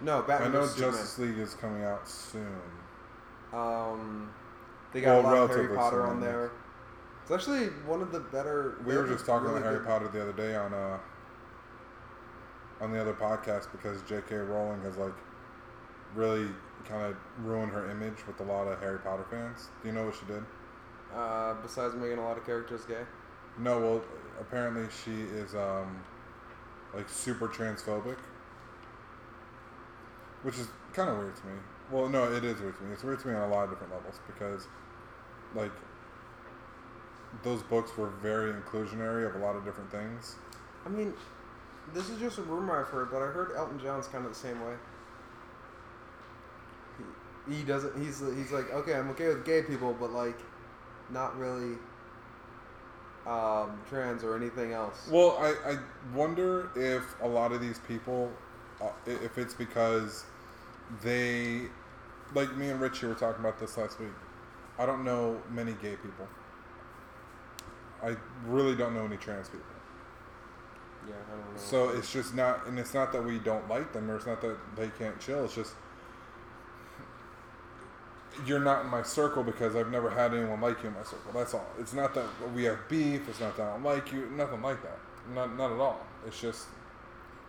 No, 0.00 0.22
Batman. 0.22 0.50
I 0.50 0.52
know. 0.54 0.66
Justice 0.66 1.18
League 1.18 1.38
is 1.38 1.54
coming 1.54 1.84
out 1.84 2.08
soon. 2.08 2.60
Um, 3.52 4.32
They 4.92 5.00
got 5.00 5.22
Well, 5.22 5.34
a 5.34 5.36
lot 5.36 5.50
of 5.50 5.50
Harry 5.50 5.74
Potter 5.76 6.06
on 6.06 6.20
there. 6.20 6.50
It's 7.22 7.30
actually 7.30 7.66
one 7.86 8.02
of 8.02 8.12
the 8.12 8.20
better. 8.20 8.76
We 8.84 8.96
were 8.96 9.06
just 9.06 9.24
talking 9.24 9.46
really 9.46 9.60
about 9.60 9.72
Harry 9.72 9.84
Potter 9.84 10.08
the 10.08 10.20
other 10.20 10.32
day 10.32 10.54
on 10.56 10.74
uh 10.74 10.98
on 12.80 12.92
the 12.92 13.00
other 13.00 13.14
podcast 13.14 13.70
because 13.72 14.02
J.K. 14.02 14.36
Rowling 14.36 14.82
has 14.82 14.96
like 14.96 15.14
really 16.14 16.48
kind 16.84 17.06
of 17.06 17.16
ruined 17.44 17.72
her 17.72 17.90
image 17.90 18.26
with 18.26 18.40
a 18.40 18.42
lot 18.44 18.66
of 18.66 18.78
Harry 18.80 18.98
Potter 18.98 19.24
fans. 19.30 19.68
Do 19.82 19.88
you 19.88 19.94
know 19.94 20.04
what 20.04 20.14
she 20.14 20.26
did? 20.26 20.42
Uh, 21.14 21.54
besides 21.62 21.94
making 21.94 22.18
a 22.18 22.24
lot 22.24 22.36
of 22.36 22.44
characters 22.44 22.84
gay. 22.84 23.02
No, 23.58 23.78
well, 23.78 24.04
apparently 24.40 24.86
she 25.04 25.12
is 25.12 25.54
um 25.54 26.02
like 26.94 27.08
super 27.08 27.48
transphobic, 27.48 28.18
which 30.42 30.58
is 30.58 30.68
kind 30.92 31.10
of 31.10 31.18
weird 31.18 31.36
to 31.36 31.46
me. 31.46 31.52
Well, 31.90 32.08
no, 32.08 32.32
it 32.32 32.44
is 32.44 32.60
weird 32.60 32.76
to 32.78 32.82
me. 32.82 32.92
It's 32.92 33.04
weird 33.04 33.20
to 33.20 33.28
me 33.28 33.34
on 33.34 33.50
a 33.50 33.52
lot 33.52 33.64
of 33.64 33.70
different 33.70 33.92
levels 33.92 34.20
because 34.26 34.66
like 35.54 35.72
those 37.42 37.62
books 37.62 37.96
were 37.96 38.08
very 38.08 38.52
inclusionary 38.52 39.28
of 39.28 39.34
a 39.34 39.44
lot 39.44 39.56
of 39.56 39.64
different 39.64 39.90
things. 39.90 40.36
I 40.86 40.88
mean, 40.88 41.14
this 41.92 42.08
is 42.08 42.18
just 42.18 42.38
a 42.38 42.42
rumor 42.42 42.80
I've 42.80 42.88
heard, 42.88 43.10
but 43.10 43.18
I 43.18 43.26
heard 43.26 43.52
Elton 43.56 43.78
John's 43.78 44.06
kind 44.06 44.24
of 44.24 44.32
the 44.32 44.38
same 44.38 44.60
way. 44.60 44.74
He, 47.48 47.56
he 47.56 47.62
doesn't. 47.62 47.96
He's 48.02 48.20
he's 48.20 48.52
like, 48.52 48.72
okay, 48.72 48.94
I'm 48.94 49.10
okay 49.10 49.28
with 49.28 49.44
gay 49.44 49.62
people, 49.62 49.94
but 49.98 50.12
like, 50.12 50.38
not 51.10 51.36
really 51.38 51.76
um, 53.26 53.80
trans 53.88 54.24
or 54.24 54.36
anything 54.36 54.72
else. 54.72 55.08
Well, 55.10 55.36
I, 55.38 55.72
I 55.72 55.78
wonder 56.14 56.70
if 56.76 57.02
a 57.22 57.28
lot 57.28 57.52
of 57.52 57.60
these 57.60 57.80
people, 57.86 58.30
uh, 58.80 58.88
if 59.06 59.38
it's 59.38 59.54
because 59.54 60.24
they, 61.02 61.62
like 62.34 62.54
me 62.56 62.68
and 62.68 62.80
Richie 62.80 63.06
were 63.06 63.14
talking 63.14 63.40
about 63.40 63.58
this 63.58 63.76
last 63.76 63.98
week. 64.00 64.08
I 64.78 64.86
don't 64.86 65.04
know 65.04 65.40
many 65.50 65.72
gay 65.72 65.96
people. 65.96 66.28
I 68.02 68.16
really 68.46 68.74
don't 68.74 68.94
know 68.94 69.04
any 69.04 69.16
trans 69.16 69.48
people. 69.48 69.64
Yeah, 71.08 71.14
I 71.28 71.30
don't 71.36 71.54
know. 71.54 71.60
So 71.60 71.88
it's 71.90 72.12
just 72.12 72.34
not, 72.34 72.66
and 72.66 72.78
it's 72.78 72.94
not 72.94 73.12
that 73.12 73.24
we 73.24 73.38
don't 73.38 73.68
like 73.68 73.92
them, 73.92 74.10
or 74.10 74.16
it's 74.16 74.26
not 74.26 74.40
that 74.42 74.56
they 74.76 74.88
can't 74.98 75.18
chill. 75.20 75.44
It's 75.44 75.54
just 75.54 75.74
you're 78.46 78.60
not 78.60 78.84
in 78.84 78.90
my 78.90 79.02
circle 79.02 79.44
because 79.44 79.76
I've 79.76 79.90
never 79.90 80.10
had 80.10 80.34
anyone 80.34 80.60
like 80.60 80.82
you 80.82 80.88
in 80.88 80.94
my 80.94 81.04
circle. 81.04 81.30
That's 81.32 81.54
all. 81.54 81.66
It's 81.78 81.92
not 81.92 82.14
that 82.14 82.26
we 82.52 82.64
have 82.64 82.78
beef. 82.88 83.28
It's 83.28 83.40
not 83.40 83.56
that 83.56 83.62
I 83.68 83.72
don't 83.74 83.84
like 83.84 84.12
you. 84.12 84.28
Nothing 84.30 84.60
like 84.62 84.82
that. 84.82 84.98
Not 85.34 85.56
not 85.56 85.70
at 85.72 85.78
all. 85.78 86.04
It's 86.26 86.40
just 86.40 86.66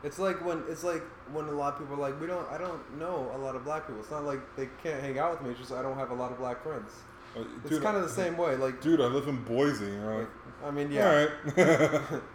It's 0.03 0.19
like 0.19 0.45
when 0.45 0.63
it's 0.69 0.83
like 0.83 1.01
when 1.33 1.45
a 1.45 1.51
lot 1.51 1.73
of 1.73 1.79
people 1.79 1.95
are 1.95 2.09
like, 2.09 2.21
we 2.21 2.27
don't. 2.27 2.47
I 2.51 2.57
don't 2.59 2.99
know 2.99 3.31
a 3.33 3.37
lot 3.39 3.55
of 3.55 3.63
black 3.63 3.87
people. 3.87 4.01
It's 4.01 4.11
not 4.11 4.25
like 4.25 4.39
they 4.55 4.69
can't 4.83 5.01
hang 5.01 5.17
out 5.17 5.31
with 5.31 5.41
me. 5.41 5.49
It's 5.51 5.59
just 5.59 5.71
I 5.71 5.81
don't 5.81 5.97
have 5.97 6.11
a 6.11 6.15
lot 6.15 6.31
of 6.31 6.37
black 6.37 6.61
friends. 6.61 6.91
uh, 7.35 7.41
It's 7.65 7.79
kind 7.79 7.97
of 7.97 8.03
the 8.03 8.09
same 8.09 8.37
way. 8.37 8.55
Like, 8.55 8.79
Dude, 8.81 9.01
I 9.01 9.05
live 9.05 9.27
in 9.27 9.43
Boise. 9.43 9.85
And 9.85 10.03
you're 10.03 10.19
like, 10.19 10.29
I 10.63 10.71
mean, 10.71 10.91
yeah. 10.91 11.27
all 11.57 11.63
right. 11.65 12.21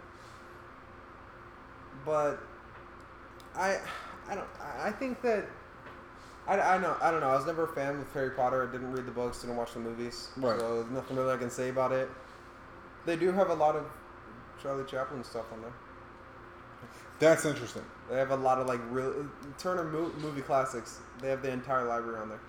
but 2.05 2.39
I, 3.55 3.79
I 4.29 4.35
don't. 4.35 4.47
I 4.79 4.91
think 4.91 5.21
that. 5.21 5.45
I, 6.47 6.59
I 6.59 6.77
know 6.79 6.95
I 7.01 7.11
don't 7.11 7.21
know. 7.21 7.29
I 7.29 7.35
was 7.35 7.45
never 7.45 7.65
a 7.65 7.67
fan 7.67 7.99
of 7.99 8.11
Harry 8.13 8.31
Potter. 8.31 8.67
I 8.67 8.71
didn't 8.71 8.91
read 8.91 9.05
the 9.05 9.11
books. 9.11 9.41
Didn't 9.41 9.57
watch 9.57 9.73
the 9.73 9.79
movies. 9.79 10.29
Right. 10.37 10.59
So 10.59 10.81
there's 10.81 10.91
nothing 10.91 11.17
really 11.17 11.33
I 11.33 11.37
can 11.37 11.51
say 11.51 11.69
about 11.69 11.91
it. 11.91 12.09
They 13.05 13.15
do 13.15 13.31
have 13.31 13.49
a 13.49 13.53
lot 13.53 13.75
of 13.75 13.85
Charlie 14.61 14.85
Chaplin 14.85 15.23
stuff 15.23 15.45
on 15.53 15.61
there. 15.61 15.73
That's 17.19 17.45
interesting. 17.45 17.83
They 18.09 18.17
have 18.17 18.31
a 18.31 18.35
lot 18.35 18.57
of 18.57 18.67
like 18.67 18.79
real 18.89 19.29
Turner 19.59 19.83
mo- 19.83 20.11
movie 20.19 20.41
classics. 20.41 20.99
They 21.21 21.29
have 21.29 21.43
the 21.43 21.51
entire 21.51 21.85
library 21.85 22.19
on 22.19 22.29
there. 22.29 22.39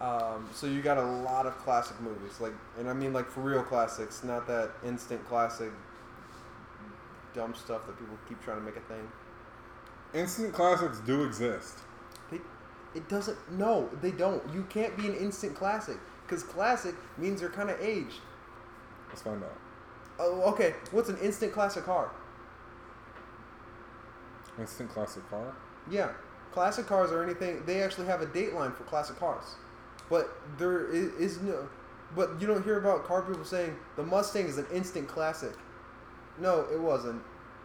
Um, 0.00 0.48
so 0.52 0.66
you 0.66 0.80
got 0.80 0.98
a 0.98 1.04
lot 1.04 1.46
of 1.46 1.58
classic 1.58 2.00
movies, 2.00 2.40
like, 2.40 2.52
and 2.78 2.88
I 2.88 2.92
mean 2.92 3.12
like 3.12 3.28
for 3.28 3.40
real 3.40 3.62
classics, 3.62 4.22
not 4.22 4.46
that 4.46 4.70
instant 4.84 5.26
classic 5.28 5.72
dumb 7.34 7.54
stuff 7.54 7.86
that 7.86 7.98
people 7.98 8.16
keep 8.28 8.42
trying 8.42 8.58
to 8.58 8.64
make 8.64 8.76
a 8.76 8.80
thing. 8.80 9.10
Instant 10.14 10.52
classics 10.52 11.00
do 11.00 11.24
exist. 11.24 11.78
They, 12.30 12.38
it 12.94 13.08
doesn't. 13.08 13.36
No, 13.52 13.88
they 14.00 14.10
don't. 14.10 14.42
You 14.52 14.64
can't 14.70 14.96
be 14.96 15.06
an 15.06 15.14
instant 15.14 15.54
classic 15.54 15.98
because 16.26 16.42
classic 16.42 16.94
means 17.16 17.40
they're 17.40 17.50
kind 17.50 17.70
of 17.70 17.80
aged. 17.80 18.20
Let's 19.08 19.22
find 19.22 19.42
out. 19.42 19.56
Oh, 20.18 20.42
okay. 20.52 20.74
What's 20.90 21.08
an 21.08 21.18
instant 21.18 21.52
classic 21.52 21.84
car? 21.84 22.10
Instant 24.58 24.90
classic 24.90 25.28
car. 25.30 25.54
Yeah, 25.90 26.10
classic 26.52 26.86
cars 26.86 27.12
or 27.12 27.22
anything. 27.22 27.62
They 27.66 27.82
actually 27.82 28.06
have 28.06 28.20
a 28.20 28.26
date 28.26 28.54
line 28.54 28.72
for 28.72 28.84
classic 28.84 29.18
cars, 29.18 29.44
but 30.10 30.30
there 30.58 30.86
is, 30.88 31.12
is 31.14 31.40
no. 31.40 31.68
But 32.16 32.40
you 32.40 32.46
don't 32.46 32.64
hear 32.64 32.78
about 32.78 33.04
car 33.04 33.22
people 33.22 33.44
saying 33.44 33.76
the 33.96 34.02
Mustang 34.02 34.46
is 34.46 34.58
an 34.58 34.66
instant 34.72 35.08
classic. 35.08 35.52
No, 36.40 36.66
it 36.72 36.80
wasn't. 36.80 37.22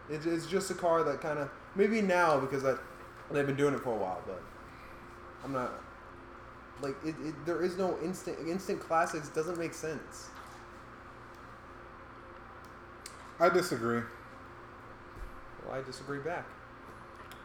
It, 0.09 0.25
it's 0.25 0.45
just 0.47 0.69
a 0.71 0.73
car 0.73 1.03
that 1.03 1.21
kind 1.21 1.39
of 1.39 1.49
maybe 1.75 2.01
now 2.01 2.39
because 2.39 2.63
that 2.63 2.79
they've 3.31 3.45
been 3.45 3.55
doing 3.55 3.73
it 3.73 3.79
for 3.79 3.93
a 3.93 3.97
while, 3.97 4.21
but 4.25 4.41
I'm 5.43 5.53
not 5.53 5.71
like 6.81 6.95
it, 7.05 7.15
it. 7.23 7.45
There 7.45 7.63
is 7.63 7.77
no 7.77 7.97
instant 8.03 8.37
instant 8.47 8.79
classics. 8.79 9.29
Doesn't 9.29 9.57
make 9.57 9.73
sense. 9.73 10.27
I 13.39 13.49
disagree. 13.49 14.01
Well, 15.65 15.75
I 15.75 15.81
disagree 15.81 16.19
back. 16.19 16.45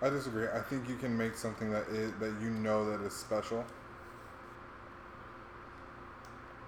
I 0.02 0.10
disagree. 0.10 0.46
I 0.48 0.60
think 0.60 0.88
you 0.88 0.96
can 0.96 1.16
make 1.16 1.36
something 1.36 1.70
that 1.70 1.88
is 1.88 2.12
that 2.20 2.34
you 2.40 2.50
know 2.50 2.88
that 2.90 3.05
is 3.05 3.12
special. 3.12 3.64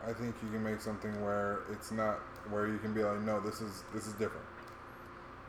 I 0.06 0.12
think 0.12 0.34
you 0.42 0.48
can 0.48 0.64
make 0.64 0.80
something 0.80 1.22
where 1.22 1.60
it's 1.70 1.92
not 1.92 2.20
where 2.48 2.66
you 2.66 2.78
can 2.78 2.94
be 2.94 3.02
like, 3.02 3.20
no, 3.20 3.40
this 3.40 3.60
is 3.60 3.84
this 3.94 4.06
is 4.06 4.14
different. 4.14 4.46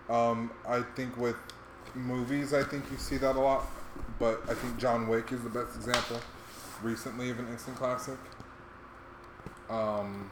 Um, 0.09 0.51
I 0.67 0.81
think 0.95 1.15
with 1.17 1.35
movies, 1.95 2.53
I 2.53 2.63
think 2.63 2.85
you 2.91 2.97
see 2.97 3.17
that 3.17 3.35
a 3.35 3.39
lot, 3.39 3.65
but 4.19 4.41
I 4.49 4.53
think 4.53 4.77
John 4.77 5.07
Wick 5.07 5.31
is 5.31 5.43
the 5.43 5.49
best 5.49 5.75
example 5.75 6.19
recently 6.81 7.29
of 7.29 7.39
an 7.39 7.47
instant 7.47 7.77
classic. 7.77 8.17
Um, 9.69 10.31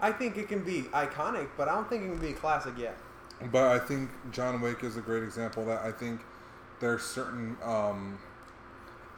I 0.00 0.12
think 0.12 0.36
it 0.36 0.48
can 0.48 0.64
be 0.64 0.82
iconic, 0.92 1.48
but 1.56 1.68
I 1.68 1.74
don't 1.74 1.88
think 1.88 2.04
it 2.04 2.08
can 2.08 2.18
be 2.18 2.30
a 2.30 2.34
classic 2.34 2.74
yet. 2.78 2.96
But 3.52 3.64
I 3.72 3.78
think 3.78 4.10
John 4.32 4.60
Wick 4.60 4.82
is 4.82 4.96
a 4.96 5.00
great 5.00 5.22
example 5.22 5.64
that 5.66 5.82
I 5.82 5.92
think 5.92 6.20
there 6.80 6.92
are 6.92 6.98
certain 6.98 7.56
um, 7.62 8.18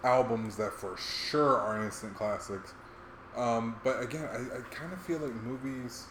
albums 0.05 0.57
that 0.57 0.73
for 0.73 0.97
sure 0.97 1.59
are 1.59 1.83
instant 1.83 2.15
classics. 2.15 2.75
Um, 3.37 3.77
but 3.83 4.03
again, 4.03 4.29
I, 4.31 4.59
I 4.59 4.61
kind 4.71 4.93
of 4.93 5.01
feel 5.01 5.19
like 5.19 5.35
movies 5.43 6.07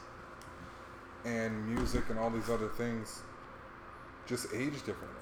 and 1.25 1.67
music 1.67 2.03
and 2.09 2.19
all 2.19 2.29
these 2.29 2.49
other 2.49 2.69
things 2.69 3.21
just 4.25 4.47
age 4.53 4.73
differently. 4.85 5.21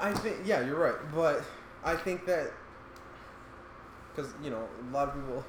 I 0.00 0.12
think 0.12 0.38
yeah, 0.44 0.64
you're 0.64 0.78
right, 0.78 0.96
but 1.14 1.42
I 1.84 1.96
think 1.96 2.26
that 2.26 2.52
because 4.14 4.32
you 4.42 4.50
know 4.50 4.66
a 4.88 4.92
lot 4.92 5.08
of 5.08 5.14
people, 5.14 5.44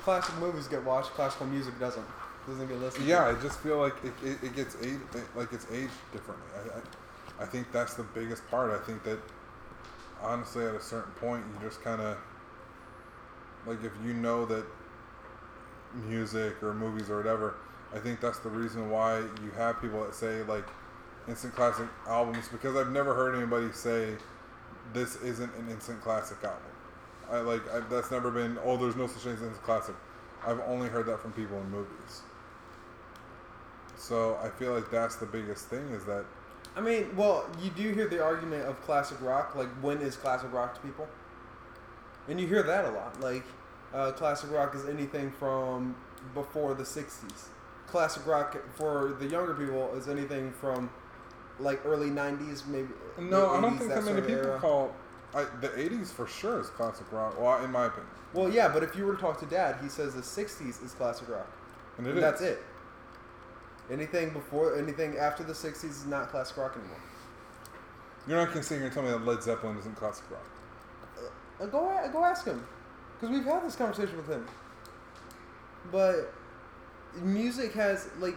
classic 0.00 0.36
movies 0.38 0.68
get 0.68 0.84
watched, 0.84 1.10
classical 1.10 1.46
music 1.46 1.78
doesn't 1.80 2.06
doesn't 2.46 2.68
get 2.68 2.78
listened. 2.78 3.04
To. 3.04 3.10
Yeah, 3.10 3.24
to. 3.24 3.38
I 3.38 3.42
just 3.42 3.60
feel 3.60 3.78
like 3.78 3.94
it, 4.04 4.12
it, 4.24 4.38
it 4.42 4.56
gets 4.56 4.76
aged 4.82 5.00
like 5.34 5.52
it's 5.52 5.66
aged 5.72 5.92
differently. 6.12 6.46
I, 6.56 6.78
I, 6.78 7.44
I 7.44 7.46
think 7.46 7.72
that's 7.72 7.94
the 7.94 8.02
biggest 8.02 8.48
part. 8.50 8.70
I 8.70 8.84
think 8.84 9.02
that 9.04 9.18
honestly, 10.20 10.64
at 10.64 10.74
a 10.74 10.80
certain 10.80 11.12
point, 11.12 11.44
you 11.52 11.68
just 11.68 11.82
kind 11.82 12.00
of 12.00 12.16
like 13.66 13.82
if 13.84 13.92
you 14.04 14.14
know 14.14 14.44
that 14.46 14.64
music 15.94 16.62
or 16.62 16.74
movies 16.74 17.10
or 17.10 17.16
whatever. 17.16 17.56
I 17.94 17.98
think 17.98 18.20
that's 18.20 18.38
the 18.38 18.48
reason 18.48 18.90
why 18.90 19.18
you 19.18 19.50
have 19.56 19.80
people 19.80 20.02
that 20.04 20.14
say 20.14 20.42
like 20.44 20.66
instant 21.28 21.54
classic 21.54 21.86
albums 22.08 22.48
because 22.48 22.76
I've 22.76 22.90
never 22.90 23.14
heard 23.14 23.36
anybody 23.36 23.70
say 23.72 24.14
this 24.92 25.16
isn't 25.16 25.54
an 25.56 25.70
instant 25.70 26.00
classic 26.00 26.38
album. 26.42 26.60
I 27.30 27.38
like 27.38 27.62
I, 27.72 27.80
that's 27.80 28.10
never 28.10 28.30
been. 28.30 28.58
Oh, 28.64 28.76
there's 28.76 28.96
no 28.96 29.06
such 29.06 29.22
thing 29.22 29.34
as 29.34 29.42
instant 29.42 29.62
classic. 29.62 29.94
I've 30.46 30.60
only 30.66 30.88
heard 30.88 31.06
that 31.06 31.20
from 31.20 31.32
people 31.32 31.58
in 31.58 31.70
movies. 31.70 32.22
So 33.96 34.36
I 34.42 34.48
feel 34.48 34.74
like 34.74 34.90
that's 34.90 35.16
the 35.16 35.26
biggest 35.26 35.68
thing 35.68 35.88
is 35.90 36.04
that 36.06 36.24
I 36.76 36.80
mean, 36.80 37.14
well, 37.16 37.46
you 37.62 37.70
do 37.70 37.92
hear 37.92 38.08
the 38.08 38.22
argument 38.22 38.66
of 38.66 38.80
classic 38.82 39.20
rock, 39.20 39.54
like 39.54 39.68
when 39.82 39.98
is 39.98 40.16
classic 40.16 40.52
rock 40.52 40.74
to 40.74 40.80
people, 40.80 41.06
and 42.28 42.40
you 42.40 42.46
hear 42.46 42.62
that 42.62 42.86
a 42.86 42.90
lot. 42.90 43.20
Like, 43.20 43.44
uh, 43.94 44.12
classic 44.12 44.50
rock 44.50 44.74
is 44.74 44.86
anything 44.88 45.30
from 45.32 45.96
before 46.34 46.74
the 46.74 46.84
'60s. 46.84 47.48
Classic 47.86 48.24
rock 48.26 48.56
for 48.74 49.16
the 49.18 49.26
younger 49.26 49.54
people 49.54 49.94
is 49.94 50.08
anything 50.08 50.52
from 50.52 50.90
like 51.58 51.84
early 51.84 52.08
'90s, 52.10 52.66
maybe. 52.66 52.88
no, 53.18 53.50
I 53.50 53.60
don't 53.60 53.74
80s, 53.74 53.78
think 53.78 53.90
that 53.90 54.04
many 54.04 54.20
people 54.22 54.46
era. 54.46 54.58
call 54.58 54.94
I, 55.34 55.44
the 55.60 55.68
'80s 55.68 56.12
for 56.12 56.26
sure 56.26 56.60
is 56.60 56.68
classic 56.70 57.10
rock. 57.12 57.38
Well, 57.38 57.62
in 57.64 57.70
my 57.70 57.86
opinion, 57.86 58.08
Well, 58.32 58.48
yeah, 58.50 58.68
but 58.68 58.82
if 58.82 58.96
you 58.96 59.04
were 59.06 59.14
to 59.14 59.20
talk 59.20 59.38
to 59.40 59.46
Dad, 59.46 59.76
he 59.82 59.88
says 59.88 60.14
the 60.14 60.22
'60s 60.22 60.82
is 60.84 60.92
classic 60.92 61.28
rock, 61.28 61.50
and 61.98 62.06
it 62.06 62.10
and 62.10 62.18
is. 62.18 62.22
that's 62.22 62.40
it. 62.40 62.62
Anything 63.90 64.30
before, 64.32 64.76
anything 64.78 65.16
after 65.18 65.42
the 65.42 65.52
'60s 65.52 65.84
is 65.84 66.06
not 66.06 66.30
classic 66.30 66.56
rock 66.56 66.76
anymore. 66.76 67.00
You're 68.26 68.38
not 68.38 68.48
gonna 68.48 68.62
sit 68.62 68.76
here 68.76 68.84
and 68.86 68.94
tell 68.94 69.02
me 69.02 69.10
that 69.10 69.24
Led 69.24 69.42
Zeppelin 69.42 69.76
isn't 69.78 69.96
classic 69.96 70.30
rock. 70.30 70.46
Uh, 71.60 71.66
go 71.66 72.08
go 72.12 72.24
ask 72.24 72.46
him, 72.46 72.64
because 73.22 73.36
we've 73.36 73.44
had 73.46 73.62
this 73.64 73.76
conversation 73.76 74.16
with 74.16 74.26
him. 74.26 74.44
But 75.92 76.32
music 77.20 77.72
has 77.74 78.08
like 78.18 78.34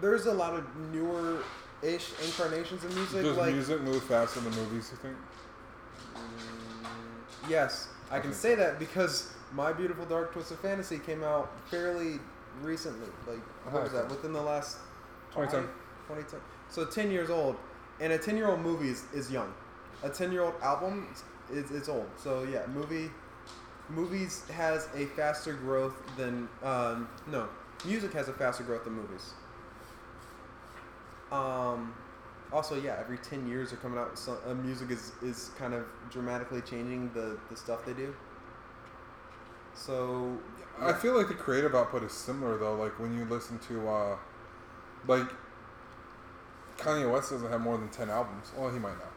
there's 0.00 0.26
a 0.26 0.32
lot 0.34 0.54
of 0.54 0.64
newer 0.92 1.44
ish 1.82 2.10
incarnations 2.24 2.82
of 2.82 2.92
music. 2.96 3.22
Does 3.22 3.36
like 3.36 3.52
music 3.52 3.80
move 3.82 4.02
faster 4.02 4.40
than 4.40 4.52
movies? 4.56 4.90
You 4.90 4.96
think? 4.98 5.14
Mm, 6.16 7.48
yes, 7.48 7.88
I 8.10 8.18
can 8.18 8.32
say 8.32 8.56
that 8.56 8.80
because 8.80 9.32
My 9.52 9.72
Beautiful 9.72 10.04
Dark 10.04 10.32
Twisted 10.32 10.58
Fantasy 10.58 10.98
came 10.98 11.22
out 11.22 11.52
fairly 11.70 12.18
recently. 12.60 13.08
Like 13.28 13.38
what 13.72 13.84
was 13.84 13.92
that? 13.92 14.10
Within 14.10 14.32
the 14.32 14.42
last 14.42 14.78
2010. 15.30 15.62
five- 15.62 15.70
2010. 16.08 16.40
So 16.70 16.84
ten 16.86 17.12
years 17.12 17.30
old, 17.30 17.54
and 18.00 18.12
a 18.12 18.18
ten 18.18 18.36
year 18.36 18.48
old 18.48 18.60
movie 18.60 18.88
is, 18.88 19.04
is 19.14 19.30
young. 19.30 19.54
A 20.02 20.08
ten 20.08 20.32
year 20.32 20.42
old 20.42 20.54
album 20.60 21.06
is 21.52 21.70
it's 21.70 21.88
old. 21.88 22.08
So 22.16 22.42
yeah, 22.50 22.66
movie 22.66 23.10
movies 23.88 24.44
has 24.50 24.88
a 24.94 25.06
faster 25.06 25.52
growth 25.54 25.94
than 26.16 26.48
um, 26.62 27.08
no 27.30 27.48
music 27.84 28.12
has 28.12 28.28
a 28.28 28.32
faster 28.32 28.62
growth 28.64 28.84
than 28.84 28.94
movies. 28.94 29.34
Um, 31.32 31.94
also, 32.52 32.80
yeah, 32.80 32.96
every 33.00 33.18
ten 33.18 33.46
years 33.48 33.70
they're 33.70 33.78
coming 33.78 33.98
out. 33.98 34.10
with 34.10 34.18
Some, 34.18 34.38
uh, 34.48 34.54
music 34.54 34.90
is, 34.90 35.12
is 35.22 35.50
kind 35.58 35.74
of 35.74 35.84
dramatically 36.10 36.60
changing 36.60 37.10
the, 37.12 37.36
the 37.50 37.56
stuff 37.56 37.84
they 37.84 37.92
do. 37.92 38.14
So 39.74 40.38
I 40.80 40.92
feel 40.92 41.16
like 41.16 41.28
the 41.28 41.34
creative 41.34 41.74
output 41.74 42.04
is 42.04 42.12
similar 42.12 42.56
though. 42.58 42.76
Like 42.76 42.98
when 43.00 43.16
you 43.16 43.24
listen 43.24 43.58
to, 43.68 43.88
uh, 43.88 44.16
like 45.08 45.28
Kanye 46.78 47.10
West 47.10 47.30
doesn't 47.30 47.50
have 47.50 47.60
more 47.60 47.76
than 47.76 47.88
ten 47.88 48.08
albums. 48.08 48.52
Well, 48.56 48.72
he 48.72 48.78
might 48.78 48.96
not. 48.98 49.12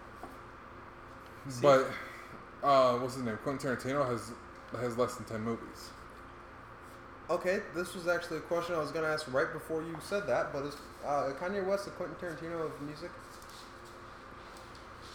See- 1.53 1.61
But 1.61 1.87
uh, 2.63 2.97
what's 2.97 3.13
his 3.15 3.23
name? 3.23 3.37
Quentin 3.43 3.75
Tarantino 3.77 4.07
has 4.09 4.31
has 4.75 4.97
less 4.97 5.15
than 5.15 5.25
ten 5.25 5.41
movies. 5.41 5.89
Okay, 7.29 7.59
this 7.75 7.93
was 7.93 8.07
actually 8.07 8.37
a 8.37 8.41
question 8.41 8.75
I 8.75 8.79
was 8.79 8.91
going 8.91 9.03
to 9.03 9.11
ask 9.11 9.31
right 9.33 9.51
before 9.51 9.81
you 9.81 9.97
said 10.01 10.25
that, 10.27 10.53
but 10.53 10.63
is 10.63 10.75
uh, 11.05 11.31
Kanye 11.39 11.65
West 11.65 11.85
the 11.85 11.91
Quentin 11.91 12.15
Tarantino 12.15 12.65
of 12.65 12.81
music? 12.81 13.11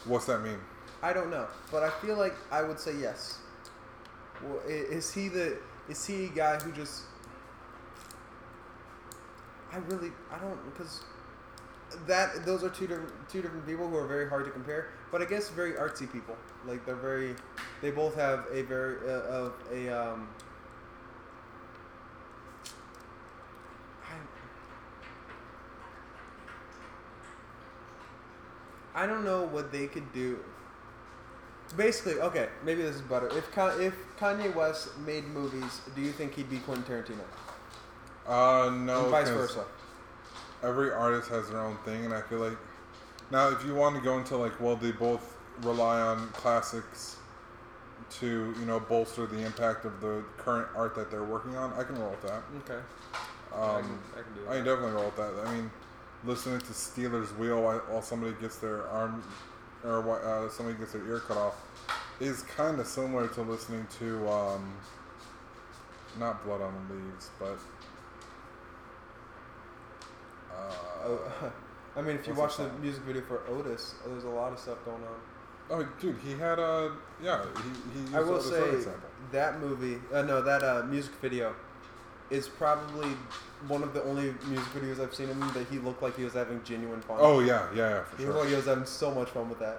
What's 0.05 0.27
that 0.27 0.43
mean? 0.43 0.59
I 1.03 1.13
don't 1.13 1.31
know, 1.31 1.47
but 1.71 1.83
I 1.83 1.91
feel 1.91 2.17
like 2.17 2.35
I 2.51 2.63
would 2.63 2.79
say 2.79 2.95
yes. 2.97 3.39
Well, 4.43 4.61
is 4.67 5.13
he 5.13 5.29
the 5.29 5.57
is 5.89 6.05
he 6.05 6.27
a 6.27 6.29
guy 6.29 6.59
who 6.59 6.73
just? 6.73 7.03
I 9.73 9.79
really 9.79 10.13
I 10.31 10.39
don't 10.39 10.63
because 10.73 11.01
that 12.07 12.45
those 12.45 12.63
are 12.65 12.69
two 12.69 12.87
different 12.87 13.11
two 13.29 13.43
different 13.43 13.67
people 13.67 13.89
who 13.89 13.97
are 13.97 14.07
very 14.07 14.29
hard 14.29 14.45
to 14.45 14.51
compare. 14.51 14.89
But 15.11 15.23
I 15.23 15.25
guess 15.27 15.49
very 15.51 15.73
artsy 15.73 16.11
people. 16.11 16.37
Like 16.67 16.85
they're 16.87 16.95
very, 16.95 17.35
they 17.81 17.91
both 17.91 18.15
have 18.17 18.47
a 18.53 18.63
very 18.63 18.97
uh, 19.07 19.23
of 19.23 19.55
a 19.73 19.89
um. 19.89 20.29
I, 28.95 29.05
I 29.05 29.07
don't 29.07 29.25
know 29.25 29.45
what 29.45 29.73
they 29.73 29.87
could 29.87 30.13
do. 30.13 30.39
Basically, 31.77 32.21
okay, 32.21 32.49
maybe 32.65 32.83
this 32.83 32.97
is 32.97 33.03
better. 33.03 33.29
If 33.29 33.49
if 33.81 33.95
Kanye 34.19 34.55
West 34.55 34.99
made 34.99 35.27
movies, 35.29 35.81
do 35.95 36.03
you 36.03 36.13
think 36.13 36.35
he'd 36.35 36.51
be 36.51 36.59
Quentin 36.59 36.85
Tarantino? 36.85 37.25
Uh, 38.27 38.71
no. 38.71 39.03
and 39.03 39.11
vice 39.11 39.29
versa. 39.31 39.65
Every 40.63 40.93
artist 40.93 41.29
has 41.31 41.51
their 41.51 41.61
own 41.61 41.77
thing, 41.85 42.05
and 42.05 42.15
I 42.15 42.21
feel 42.23 42.39
like 42.39 42.59
now 43.31 43.49
if 43.49 43.65
you 43.65 43.75
want 43.75 43.97
to 43.97 44.03
go 44.03 44.19
into 44.19 44.37
like, 44.37 44.61
well, 44.61 44.77
they 44.77 44.93
both 44.93 45.37
rely 45.63 46.01
on 46.01 46.29
classics 46.29 47.17
to 48.21 48.55
you 48.59 48.67
know 48.67 48.79
bolster 48.79 49.27
the 49.27 49.39
impact 49.41 49.85
of 49.85 50.01
the 50.01 50.23
current 50.37 50.69
art 50.77 50.95
that 50.95 51.11
they're 51.11 51.25
working 51.25 51.57
on. 51.57 51.73
I 51.73 51.83
can 51.83 51.97
roll 51.97 52.11
with 52.11 52.23
that. 52.23 52.43
Okay. 52.59 52.81
I, 53.55 53.57
Um, 53.57 53.83
can, 53.83 53.99
I 54.13 54.23
can 54.23 54.35
do 54.35 54.51
I 54.51 54.55
can 54.57 54.65
definitely 54.65 54.93
roll 54.93 55.07
with 55.07 55.17
that. 55.17 55.47
I 55.47 55.55
mean, 55.55 55.71
listening 56.25 56.61
to 56.61 56.75
Stealers 56.75 57.33
Wheel 57.37 57.63
while, 57.63 57.79
while 57.89 58.03
somebody 58.03 58.35
gets 58.41 58.57
their 58.59 58.87
arm 58.89 59.23
or 59.85 60.23
uh, 60.25 60.49
somebody 60.49 60.79
gets 60.79 60.93
their 60.93 61.07
ear 61.07 61.21
cut 61.21 61.37
off 61.37 61.55
is 62.21 62.43
kind 62.43 62.79
of 62.79 62.87
similar 62.87 63.27
to 63.29 63.43
listening 63.43 63.87
to 63.99 64.29
um, 64.29 64.73
not 66.19 66.45
Blood 66.45 66.61
on 66.61 66.73
the 66.89 66.95
Leaves, 66.95 67.31
but 67.39 67.59
uh, 70.57 71.51
I 71.97 72.03
mean, 72.03 72.17
if 72.17 72.27
you 72.27 72.35
watch 72.35 72.57
the 72.57 72.71
music 72.81 73.03
video 73.03 73.23
for 73.23 73.43
Otis, 73.49 73.95
there's 74.07 74.25
a 74.25 74.29
lot 74.29 74.53
of 74.53 74.59
stuff 74.59 74.79
going 74.85 75.03
on. 75.03 75.21
oh, 75.71 75.89
dude, 76.01 76.17
he 76.25 76.33
had 76.33 76.59
a 76.59 76.93
yeah. 77.23 77.45
He, 77.57 77.99
he 77.99 78.01
used 78.01 78.15
I 78.15 78.21
will 78.21 78.35
Otis 78.35 78.49
say 78.85 78.91
that 79.33 79.61
movie, 79.61 79.99
uh, 80.13 80.23
no, 80.23 80.41
that 80.43 80.63
uh, 80.63 80.85
music 80.87 81.13
video, 81.21 81.55
is 82.31 82.49
probably 82.49 83.09
one 83.69 83.83
of 83.83 83.93
the 83.95 84.03
only 84.05 84.35
music 84.49 84.67
videos 84.73 85.01
I've 85.01 85.15
seen 85.15 85.29
him 85.29 85.41
that 85.53 85.67
he 85.71 85.79
looked 85.79 86.03
like 86.03 86.17
he 86.17 86.25
was 86.25 86.33
having 86.33 86.63
genuine 86.65 87.01
fun. 87.03 87.19
Oh 87.21 87.41
yeah, 87.41 87.67
yeah, 87.75 87.89
yeah, 87.91 88.05
for 88.05 88.17
he 88.17 88.23
sure. 88.25 88.33
looked 88.33 88.45
like 88.45 88.51
he 88.51 88.57
was 88.57 88.65
having 88.67 88.87
so 88.87 89.11
much 89.11 89.29
fun 89.29 89.49
with 89.51 89.59
that. 89.59 89.79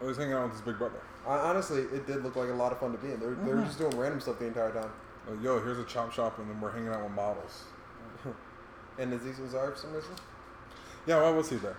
I 0.00 0.04
was 0.04 0.16
hanging 0.16 0.34
out 0.34 0.44
with 0.44 0.52
his 0.52 0.60
big 0.60 0.78
brother. 0.78 1.00
Hon- 1.24 1.38
Honestly, 1.40 1.80
it 1.80 2.06
did 2.06 2.22
look 2.22 2.36
like 2.36 2.50
a 2.50 2.54
lot 2.54 2.70
of 2.70 2.78
fun 2.78 2.92
to 2.92 2.98
be 2.98 3.10
in. 3.12 3.18
They 3.18 3.26
were, 3.26 3.34
they 3.34 3.52
were 3.54 3.60
Mhm. 3.62 3.66
just 3.66 3.78
doing 3.78 3.96
random 3.98 4.20
stuff 4.20 4.38
the 4.38 4.46
entire 4.46 4.70
time. 4.70 4.90
Like, 5.28 5.42
yo, 5.42 5.60
here's 5.60 5.78
a 5.78 5.84
chop 5.84 6.12
shop, 6.12 6.38
and 6.38 6.48
then 6.48 6.60
we're 6.60 6.70
hanging 6.70 6.88
out 6.88 7.02
with 7.02 7.12
models. 7.12 7.64
And 8.98 9.20
for 9.20 9.74
some 9.76 9.92
reason, 9.92 10.10
Yeah, 11.06 11.22
why 11.22 11.30
was 11.30 11.50
he 11.50 11.56
there? 11.56 11.76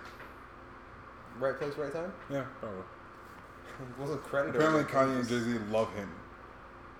right 1.38 1.56
place, 1.56 1.74
right 1.76 1.92
time. 1.92 2.12
Yeah, 2.30 2.44
probably. 2.60 2.82
wasn't 3.98 4.22
credited. 4.24 4.56
Apparently, 4.56 4.84
Kanye 4.84 5.20
and 5.20 5.28
Jay 5.28 5.38
Z 5.38 5.58
love 5.70 5.92
him, 5.94 6.10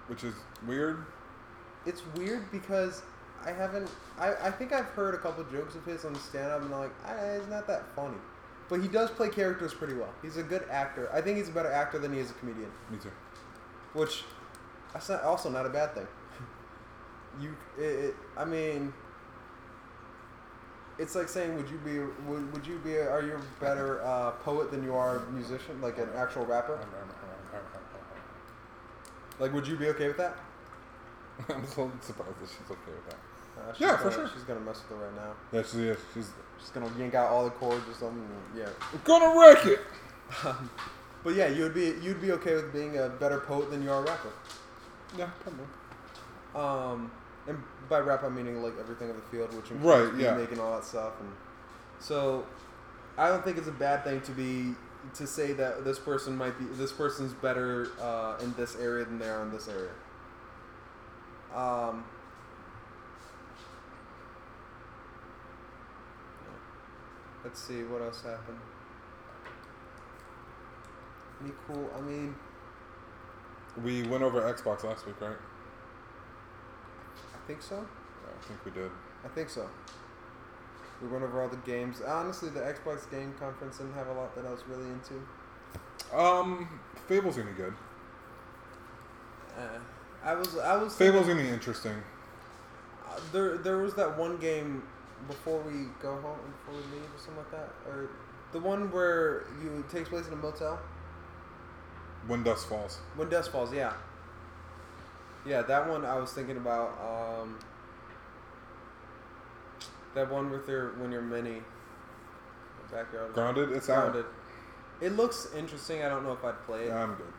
which 0.07 0.23
is 0.25 0.35
weird. 0.67 1.05
It's 1.87 2.03
weird 2.17 2.51
because 2.53 3.03
I 3.45 3.51
haven't. 3.53 3.91
I, 4.19 4.35
I 4.35 4.51
think 4.51 4.73
I've 4.73 4.87
heard 4.87 5.15
a 5.15 5.19
couple 5.19 5.45
jokes 5.45 5.75
of 5.75 5.85
his 5.85 6.05
on 6.05 6.15
stand 6.17 6.53
up, 6.53 6.63
and 6.63 6.73
I'm 6.73 6.81
like, 6.81 6.93
ah, 7.05 7.15
it's 7.37 7.49
not 7.49 7.67
that 7.67 7.85
funny. 7.97 8.17
But 8.69 8.81
he 8.83 8.89
does 8.89 9.11
play 9.11 9.29
characters 9.31 9.73
pretty 9.73 9.95
well. 9.95 10.13
He's 10.23 10.37
a 10.37 10.43
good 10.43 10.65
actor. 10.71 11.09
I 11.13 11.21
think 11.23 11.39
he's 11.39 11.49
a 11.49 11.53
better 11.53 11.73
actor 11.73 11.99
than 11.99 12.13
he 12.13 12.19
is 12.21 12.31
a 12.31 12.35
comedian, 12.35 12.71
Me 12.91 12.99
too. 12.99 13.11
which 13.95 14.25
that's 14.93 15.09
not, 15.09 15.23
also 15.23 15.49
not 15.49 15.67
a 15.67 15.71
bad 15.71 15.95
thing. 15.95 16.07
You, 17.41 17.55
it, 17.79 17.83
it, 17.83 18.17
I 18.37 18.45
mean, 18.45 18.93
it's 20.99 21.15
like 21.15 21.29
saying, 21.29 21.57
would 21.57 21.69
you 21.71 21.79
be, 21.79 21.99
would, 22.29 22.53
would 22.53 22.67
you 22.67 22.79
be, 22.79 22.95
a, 22.97 23.09
are 23.11 23.23
you 23.23 23.35
a 23.37 23.61
better 23.61 24.03
uh, 24.05 24.33
poet 24.33 24.71
than 24.71 24.83
you 24.83 24.95
are 24.95 25.19
a 25.19 25.31
musician, 25.31 25.81
like 25.81 25.99
an 25.99 26.09
actual 26.17 26.45
rapper? 26.47 26.79
Like, 29.39 29.53
would 29.53 29.67
you 29.67 29.77
be 29.77 29.87
okay 29.89 30.09
with 30.09 30.17
that? 30.17 30.37
I'm 31.49 31.67
so 31.69 31.91
surprised 32.01 32.41
that 32.43 32.49
she's 32.49 32.71
okay 32.71 32.91
with 32.93 33.07
that. 33.11 33.17
Uh, 33.61 33.73
she's 33.73 33.81
Yeah, 33.83 33.97
for 33.97 34.05
gonna- 34.05 34.15
sure. 34.17 34.31
She's 34.35 34.43
gonna 34.43 34.61
mess 34.61 34.83
with 34.89 34.99
her 34.99 35.05
right 35.07 35.15
now. 35.15 35.33
Yeah, 35.53 35.63
she 35.63 35.89
is. 35.89 35.99
She's 36.15 36.31
She's 36.59 36.71
gonna 36.71 36.91
yank 36.99 37.15
out 37.15 37.29
all 37.31 37.45
the 37.45 37.51
chords 37.51 37.89
or 37.89 37.95
something. 37.95 38.19
and- 38.21 38.59
Yeah. 38.59 38.69
gonna 39.05 39.39
wreck 39.39 39.65
it. 39.67 39.81
But 41.25 41.35
yeah, 41.35 41.49
you'd 41.49 41.75
be 41.75 41.95
you'd 42.01 42.21
be 42.21 42.31
okay 42.33 42.55
with 42.55 42.73
being 42.73 42.97
a 42.99 43.09
better 43.09 43.41
poet 43.41 43.71
than 43.71 43.83
you 43.83 43.91
are 43.91 43.99
a 44.01 44.03
rapper. 44.07 44.31
Yeah, 45.17 45.29
probably. 45.43 45.67
Um, 46.55 47.11
and 47.49 47.61
by 47.89 47.99
rap 48.01 48.23
I'm 48.23 48.35
meaning 48.35 48.63
like 48.63 48.75
everything 48.79 49.09
in 49.11 49.17
the 49.17 49.23
field, 49.23 49.55
which 49.55 49.71
includes 49.71 50.13
Right, 50.13 50.21
yeah. 50.21 50.35
making 50.37 50.61
all 50.61 50.75
that 50.75 50.85
stuff. 50.85 51.15
And 51.21 51.31
so, 51.99 52.47
I 53.17 53.29
don't 53.29 53.45
think 53.45 53.59
it's 53.59 53.69
a 53.69 53.73
bad 53.73 54.05
thing 54.05 54.21
to 54.23 54.33
be 54.33 54.75
to 55.15 55.27
say 55.27 55.53
that 55.55 55.85
this 55.85 55.99
person 55.99 56.37
might 56.37 56.59
be 56.59 56.65
this 56.77 56.93
person's 56.93 57.33
better 57.33 57.89
uh, 58.01 58.37
in 58.43 58.53
this 58.55 58.77
area 58.77 59.05
than 59.05 59.19
they 59.19 59.29
are 59.29 59.43
in 59.43 59.51
this 59.51 59.69
area. 59.69 59.91
Um. 61.55 62.05
Let's 67.45 67.61
see 67.63 67.83
what 67.85 68.03
else 68.03 68.23
happened. 68.23 68.59
Any 71.43 71.53
cool? 71.67 71.89
I 71.97 72.01
mean, 72.01 72.35
We 73.83 74.03
went 74.03 74.23
over 74.25 74.41
Xbox 74.43 74.83
last 74.85 75.07
week, 75.07 75.21
right? 75.21 75.37
Think 77.49 77.63
so. 77.63 77.75
Yeah, 77.77 78.31
I 78.41 78.47
think 78.47 78.65
we 78.65 78.71
did. 78.71 78.91
I 79.25 79.29
think 79.29 79.49
so. 79.51 79.69
We 81.03 81.09
went 81.09 81.25
over 81.25 81.43
all 81.43 81.49
the 81.49 81.57
games. 81.59 82.01
Honestly, 82.07 82.51
the 82.51 82.61
Xbox 82.61 83.11
Game 83.11 83.35
Conference 83.41 83.79
didn't 83.79 83.95
have 83.95 84.07
a 84.09 84.13
lot 84.13 84.35
that 84.37 84.47
I 84.47 84.51
was 84.51 84.63
really 84.69 84.87
into. 84.89 85.15
Um, 86.17 86.81
Fable's 87.09 87.37
gonna 87.37 87.51
be 87.51 87.57
good. 87.57 87.75
Uh, 89.59 89.79
I 90.25 90.35
was 90.35 90.57
I 90.59 90.77
was 90.77 90.95
Fable's 90.95 91.27
thinking- 91.27 91.37
gonna 91.37 91.43
be 91.49 91.49
interesting. 91.49 92.03
uh, 93.09 93.19
there 93.33 93.59
there 93.59 93.79
was 93.79 93.95
that 93.95 94.17
one 94.19 94.37
game 94.37 94.83
before 95.27 95.61
we 95.63 95.87
go 96.01 96.15
home 96.21 96.39
before 96.65 96.75
we 96.81 96.97
leave 96.97 97.05
or 97.15 97.19
something 97.19 97.39
like 97.39 97.51
that 97.51 97.71
or 97.91 98.09
the 98.53 98.59
one 98.61 98.91
where 98.93 99.47
you 99.63 99.79
it 99.81 99.89
takes 99.91 100.09
place 100.09 100.27
in 100.29 100.33
a 100.33 100.37
motel 100.37 100.79
When 102.29 102.45
Dust 102.45 102.69
Falls. 102.69 102.99
when 103.17 103.29
dusk 103.29 103.51
falls 103.51 103.73
yeah 103.73 103.95
yeah 105.47 105.63
that 105.63 105.89
one 105.89 106.05
I 106.05 106.17
was 106.17 106.33
thinking 106.33 106.57
about 106.57 106.91
um, 107.01 107.59
that 110.15 110.31
one 110.31 110.51
with 110.51 110.69
your 110.69 110.91
when 110.99 111.13
you're 111.13 111.23
mini 111.23 111.63
backyard 112.91 113.35
Grounded. 113.35 113.73
It's 113.73 113.91
out. 113.91 114.17
it 115.01 115.13
looks 115.13 115.49
interesting 115.57 116.03
I 116.03 116.09
don't 116.09 116.25
know 116.25 116.33
if 116.33 116.45
I'd 116.45 116.61
play 116.65 116.85
it 116.85 116.89
Yeah, 116.89 117.03
I'm 117.03 117.15
good. 117.15 117.33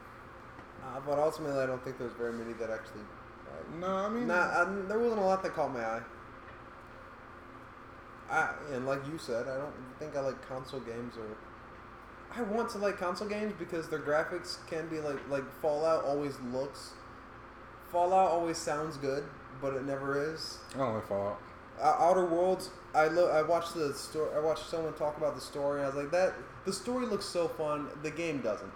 Uh, 0.84 1.00
but 1.06 1.20
ultimately, 1.20 1.60
I 1.60 1.66
don't 1.66 1.84
think 1.84 1.98
there's 1.98 2.14
very 2.14 2.34
many 2.34 2.54
that 2.54 2.70
actually. 2.70 3.02
Uh, 3.02 3.78
No, 3.80 3.88
I 3.88 4.10
mean, 4.10 4.28
nah, 4.28 4.62
um, 4.62 4.88
there 4.88 4.98
wasn't 4.98 5.22
a 5.22 5.26
lot 5.26 5.44
that 5.44 5.54
caught 5.54 5.74
my 5.74 5.84
eye. 5.84 6.02
I, 8.30 8.54
and 8.72 8.86
like 8.86 9.06
you 9.12 9.18
said, 9.18 9.48
I 9.48 9.58
don't 9.58 9.74
think 9.98 10.16
I 10.16 10.22
like 10.22 10.42
console 10.48 10.80
games 10.80 11.16
or. 11.18 11.26
I 12.36 12.44
want 12.44 12.70
to 12.72 12.78
like 12.78 12.98
console 12.98 13.28
games 13.28 13.54
because 13.58 13.90
their 13.90 14.00
graphics 14.00 14.58
can 14.68 14.88
be 14.88 15.00
like 15.00 15.18
like 15.30 15.44
Fallout 15.62 16.06
always 16.06 16.40
looks. 16.52 16.92
Fallout 17.92 18.32
always 18.32 18.58
sounds 18.58 18.98
good, 18.98 19.24
but 19.62 19.74
it 19.74 19.86
never 19.86 20.34
is. 20.34 20.60
I 20.76 20.80
don't 20.80 20.96
like 20.96 21.08
Fallout. 21.08 21.42
Uh, 21.82 21.96
Outer 22.00 22.26
Worlds. 22.26 22.70
I 22.94 23.08
look. 23.08 23.32
I 23.32 23.42
watched 23.42 23.74
the 23.74 23.94
story. 23.94 24.30
I 24.36 24.40
watched 24.40 24.70
someone 24.70 24.94
talk 24.94 25.18
about 25.18 25.36
the 25.36 25.42
story. 25.42 25.80
And 25.80 25.86
I 25.86 25.90
was 25.90 25.96
like, 25.96 26.12
that. 26.12 26.34
The 26.66 26.74
story 26.74 27.06
looks 27.06 27.26
so 27.26 27.48
fun. 27.48 27.88
The 28.04 28.12
game 28.12 28.42
doesn't. 28.42 28.72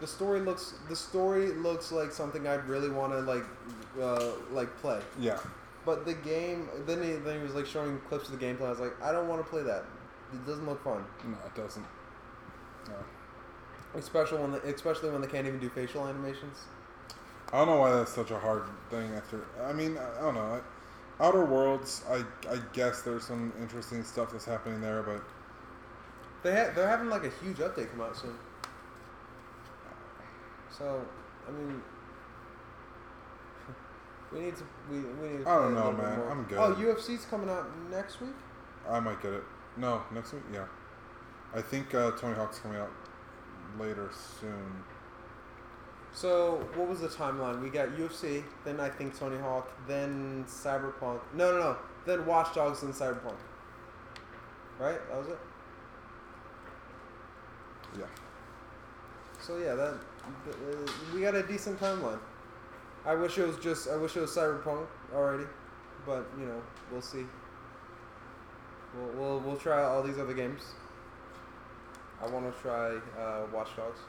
The 0.00 0.06
story 0.06 0.40
looks. 0.40 0.74
The 0.88 0.96
story 0.96 1.52
looks 1.52 1.90
like 1.92 2.12
something 2.12 2.46
I'd 2.46 2.66
really 2.66 2.90
want 2.90 3.12
to 3.12 3.20
like, 3.20 3.44
uh, 4.00 4.32
like 4.52 4.74
play. 4.78 5.00
Yeah. 5.18 5.38
But 5.84 6.06
the 6.06 6.14
game. 6.14 6.68
Then 6.86 7.02
he 7.02 7.12
then 7.12 7.38
he 7.38 7.42
was 7.42 7.54
like 7.54 7.66
showing 7.66 7.98
clips 8.08 8.28
of 8.28 8.38
the 8.38 8.44
gameplay. 8.44 8.66
I 8.66 8.70
was 8.70 8.80
like, 8.80 9.00
I 9.02 9.12
don't 9.12 9.28
want 9.28 9.44
to 9.44 9.50
play 9.50 9.62
that. 9.62 9.84
It 10.32 10.46
doesn't 10.46 10.66
look 10.66 10.82
fun. 10.82 11.04
No, 11.24 11.36
it 11.46 11.54
doesn't. 11.54 11.86
No. 12.88 12.94
Especially 13.96 14.38
when 14.38 14.52
the, 14.52 14.62
especially 14.62 15.10
when 15.10 15.20
they 15.20 15.28
can't 15.28 15.46
even 15.46 15.60
do 15.60 15.68
facial 15.68 16.06
animations. 16.06 16.58
I 17.52 17.58
don't 17.58 17.68
know 17.68 17.76
why 17.76 17.92
that's 17.92 18.12
such 18.12 18.30
a 18.30 18.38
hard 18.38 18.64
thing. 18.90 19.14
After, 19.14 19.44
I 19.62 19.72
mean, 19.72 19.96
I 19.98 20.20
don't 20.20 20.34
know. 20.34 20.60
Outer 21.20 21.44
Worlds, 21.44 22.02
I 22.10 22.24
I 22.50 22.58
guess 22.72 23.02
there's 23.02 23.24
some 23.24 23.52
interesting 23.60 24.02
stuff 24.02 24.32
that's 24.32 24.44
happening 24.44 24.80
there, 24.80 25.02
but 25.02 25.22
They 26.42 26.52
ha- 26.52 26.72
they're 26.74 26.88
having 26.88 27.08
like 27.08 27.24
a 27.24 27.30
huge 27.42 27.58
update 27.58 27.90
come 27.90 28.00
out 28.02 28.16
soon. 28.16 28.36
So, 30.76 31.00
I 31.46 31.50
mean, 31.52 31.80
we 34.32 34.40
need 34.40 34.56
to 34.56 34.64
we, 34.90 34.98
we 34.98 35.28
need 35.36 35.44
to. 35.44 35.50
I 35.50 35.54
don't 35.56 35.74
know, 35.74 35.92
man. 35.92 36.20
I'm 36.30 36.44
good. 36.44 36.58
Oh, 36.58 36.74
UFC's 36.74 37.24
coming 37.26 37.48
out 37.48 37.66
next 37.90 38.20
week. 38.20 38.34
I 38.88 39.00
might 39.00 39.22
get 39.22 39.32
it. 39.32 39.44
No, 39.76 40.02
next 40.12 40.32
week. 40.32 40.42
Yeah, 40.52 40.66
I 41.54 41.62
think 41.62 41.94
uh, 41.94 42.10
Tony 42.12 42.34
Hawk's 42.34 42.58
coming 42.58 42.78
out 42.78 42.90
later 43.78 44.10
soon. 44.40 44.84
So, 46.14 46.64
what 46.76 46.88
was 46.88 47.00
the 47.00 47.08
timeline? 47.08 47.60
We 47.60 47.70
got 47.70 47.88
UFC, 47.88 48.44
then 48.64 48.78
I 48.78 48.88
think 48.88 49.18
Tony 49.18 49.36
Hawk, 49.36 49.68
then 49.88 50.44
Cyberpunk. 50.46 51.18
No, 51.34 51.50
no, 51.50 51.58
no. 51.58 51.76
Then 52.06 52.24
Watch 52.24 52.54
Dogs, 52.54 52.82
then 52.82 52.92
Cyberpunk. 52.92 53.34
Right? 54.78 55.00
That 55.08 55.18
was 55.18 55.28
it. 55.28 55.38
Yeah. 57.98 58.06
So 59.40 59.58
yeah, 59.58 59.74
that 59.74 59.94
uh, 59.94 60.92
we 61.12 61.20
got 61.20 61.34
a 61.34 61.42
decent 61.42 61.80
timeline. 61.80 62.20
I 63.04 63.14
wish 63.14 63.36
it 63.36 63.46
was 63.46 63.58
just 63.58 63.88
I 63.88 63.96
wish 63.96 64.16
it 64.16 64.20
was 64.20 64.30
Cyberpunk 64.30 64.86
already, 65.14 65.44
but 66.06 66.26
you 66.38 66.46
know 66.46 66.62
we'll 66.90 67.02
see. 67.02 67.26
We'll 68.96 69.10
we'll, 69.14 69.40
we'll 69.40 69.56
try 69.56 69.82
all 69.82 70.02
these 70.02 70.18
other 70.18 70.32
games. 70.32 70.62
I 72.22 72.28
want 72.28 72.52
to 72.54 72.62
try 72.62 72.96
uh, 73.20 73.46
Watch 73.52 73.76
Dogs. 73.76 74.00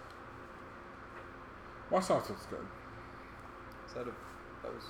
Watch 1.91 2.07
Dogs 2.07 2.30
looks 2.30 2.45
good. 2.48 2.66
Is 3.88 3.94
that 3.94 4.02
a 4.02 4.06
that 4.64 4.74
was. 4.74 4.84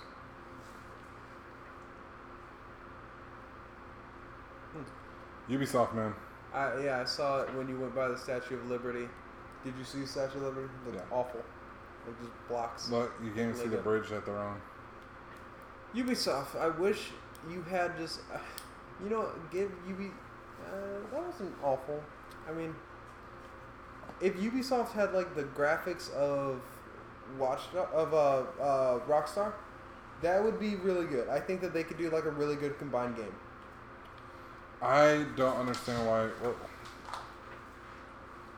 Ubisoft, 5.50 5.94
man. 5.94 6.14
I 6.54 6.80
yeah 6.80 7.02
I 7.02 7.06
saw 7.06 7.42
it 7.42 7.54
when 7.56 7.68
you 7.68 7.80
went 7.80 7.94
by 7.96 8.08
the 8.08 8.18
Statue 8.18 8.56
of 8.56 8.70
Liberty. 8.70 9.08
Did 9.64 9.74
you 9.78 9.84
see 9.84 10.02
the 10.02 10.08
Statue 10.08 10.38
of 10.38 10.44
Liberty? 10.44 10.68
It 10.68 10.94
looked 10.94 11.06
Yeah. 11.10 11.16
awful. 11.18 11.42
Like 12.08 12.20
just 12.20 12.32
blocks. 12.48 12.90
Look, 12.90 13.14
you 13.24 13.28
can't 13.32 13.50
even 13.50 13.56
see 13.56 13.68
the 13.68 13.78
bridge 13.82 14.10
that 14.10 14.26
they're 14.26 14.38
on. 14.38 14.62
Ubisoft, 15.96 16.60
I 16.60 16.68
wish 16.70 17.12
you 17.50 17.62
had 17.64 17.98
just, 17.98 18.20
uh, 18.34 18.38
you 19.04 19.10
know, 19.10 19.30
give 19.52 19.72
Ubi. 19.88 20.12
Uh, 20.66 20.72
that 21.12 21.24
wasn't 21.26 21.54
awful. 21.64 22.04
I 22.50 22.54
mean, 22.54 22.76
if 24.22 24.36
Ubisoft 24.36 24.92
had 24.92 25.14
like 25.14 25.36
the 25.36 25.44
graphics 25.44 26.12
of 26.14 26.62
Watch 27.38 27.62
of 27.94 28.14
uh, 28.14 28.44
uh, 28.62 29.00
Rockstar, 29.08 29.54
that 30.22 30.44
would 30.44 30.60
be 30.60 30.76
really 30.76 31.06
good. 31.08 31.28
I 31.30 31.40
think 31.40 31.62
that 31.62 31.74
they 31.74 31.84
could 31.84 31.98
do 31.98 32.10
like 32.10 32.26
a 32.26 32.32
really 32.32 32.56
good 32.56 32.78
combined 32.80 33.16
game. 33.16 33.34
I 34.82 35.26
don't 35.36 35.58
understand 35.58 36.08
why. 36.08 36.30
Well, 36.44 36.56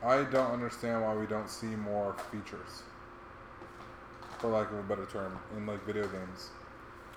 I 0.04 0.22
don't 0.24 0.52
understand 0.52 1.02
why 1.02 1.14
we 1.14 1.26
don't 1.26 1.48
see 1.50 1.66
more 1.66 2.14
features, 2.30 2.82
for 4.38 4.48
lack 4.48 4.70
of 4.70 4.78
a 4.78 4.82
better 4.82 5.06
term, 5.06 5.38
in 5.56 5.66
like 5.66 5.84
video 5.84 6.06
games. 6.06 6.50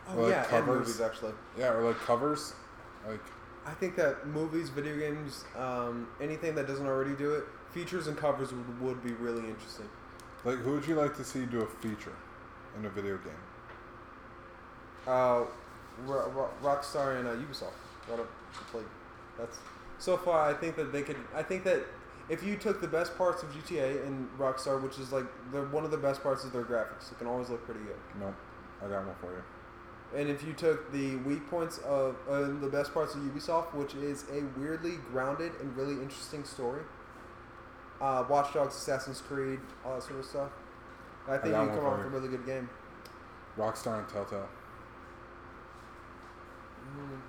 Oh 0.10 0.22
Like 0.22 0.32
yeah, 0.32 0.42
and 0.42 0.48
covers. 0.48 0.80
movies 0.88 1.02
actually. 1.02 1.34
Yeah, 1.58 1.74
or 1.74 1.84
like 1.84 2.00
covers. 2.00 2.54
Like, 3.08 3.22
I 3.66 3.72
think 3.72 3.96
that 3.98 4.28
movies, 4.28 4.70
video 4.70 4.98
games, 4.98 5.46
um, 5.58 6.08
anything 6.20 6.56
that 6.56 6.68
doesn't 6.68 6.86
already 6.88 7.14
do 7.16 7.34
it, 7.34 7.44
features 7.72 8.08
and 8.08 8.18
covers 8.18 8.52
would, 8.54 8.82
would 8.82 9.04
be 9.04 9.14
really 9.14 9.48
interesting. 9.48 9.90
Like 10.44 10.58
who 10.60 10.74
would 10.74 10.88
you 10.88 10.96
like 10.96 11.16
to 11.18 11.24
see 11.24 11.46
do 11.46 11.62
a 11.62 11.68
feature 11.68 12.16
in 12.78 12.86
a 12.86 12.90
video 12.90 13.18
game? 13.18 13.34
Uh, 15.08 15.44
Ro- 16.06 16.30
Ro- 16.30 16.50
Rockstar 16.62 17.20
and 17.20 17.28
uh, 17.28 17.32
Ubisoft. 17.34 17.74
Like, 18.74 18.86
that's 19.38 19.58
so 19.98 20.18
far. 20.18 20.50
I 20.50 20.54
think 20.54 20.76
that 20.76 20.92
they 20.92 21.02
could. 21.02 21.18
I 21.36 21.44
think 21.44 21.64
that 21.64 21.86
if 22.30 22.44
you 22.44 22.56
took 22.56 22.82
the 22.82 22.88
best 22.88 23.18
parts 23.18 23.44
of 23.44 23.50
GTA 23.50 24.06
and 24.06 24.30
Rockstar, 24.38 24.82
which 24.82 25.00
is 25.00 25.12
like 25.12 25.26
the 25.52 25.64
one 25.64 25.86
of 25.86 25.92
the 25.92 25.98
best 25.98 26.22
parts 26.24 26.44
is 26.44 26.52
their 26.52 26.64
graphics. 26.64 27.12
It 27.12 27.18
can 27.18 27.28
always 27.28 27.50
look 27.50 27.66
pretty 27.66 27.82
good. 27.82 27.96
Nope, 28.20 28.36
I 28.84 28.88
got 28.88 29.06
one 29.06 29.16
for 29.20 29.32
you. 29.32 29.44
And 30.20 30.30
if 30.30 30.44
you 30.44 30.54
took 30.54 30.92
the 30.92 31.16
weak 31.18 31.50
points 31.50 31.78
of 31.80 32.18
uh, 32.30 32.42
the 32.60 32.68
best 32.70 32.94
parts 32.94 33.16
of 33.16 33.22
Ubisoft, 33.22 33.74
which 33.74 33.96
is 33.96 34.26
a 34.32 34.44
weirdly 34.60 34.96
grounded 35.12 35.54
and 35.62 35.76
really 35.76 35.94
interesting 35.94 36.44
story, 36.44 36.82
uh, 38.02 38.26
Watch 38.28 38.54
Dogs, 38.54 38.76
Assassin's 38.76 39.22
Creed, 39.22 39.60
all 39.86 39.96
that 39.96 40.04
sort 40.04 40.20
of 40.20 40.26
stuff, 40.26 40.50
I 41.28 41.38
think 41.38 41.54
got 41.54 41.64
you 41.64 41.70
come 41.70 41.86
up 41.86 41.98
with 41.98 42.08
a 42.08 42.10
really 42.10 42.28
good 42.28 42.46
game. 42.46 42.70
Rockstar 43.58 44.00
and 44.00 44.10
Telltale. 44.10 44.48
Mm. 46.98 47.22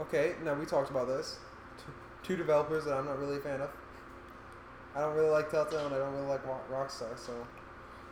Okay, 0.00 0.34
now 0.42 0.54
we 0.54 0.64
talked 0.64 0.90
about 0.90 1.06
this. 1.06 1.38
T- 1.78 1.84
Two 2.22 2.36
developers 2.36 2.84
that 2.84 2.94
I'm 2.94 3.06
not 3.06 3.18
really 3.18 3.36
a 3.36 3.40
fan 3.40 3.60
of. 3.60 3.70
I 4.94 5.00
don't 5.00 5.14
really 5.14 5.30
like 5.30 5.50
Telltale 5.50 5.86
and 5.86 5.94
I 5.94 5.98
don't 5.98 6.14
really 6.14 6.26
like 6.26 6.44
Rockstar, 6.70 7.18
so 7.18 7.32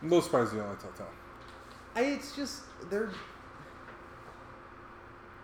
I'm 0.01 0.07
a 0.07 0.09
little 0.09 0.21
surprised 0.21 0.53
you 0.53 0.59
don't 0.59 0.69
like 0.69 0.79
Telltale. 0.79 1.07
I, 1.95 2.01
it's 2.01 2.35
just 2.35 2.61
they're. 2.89 3.09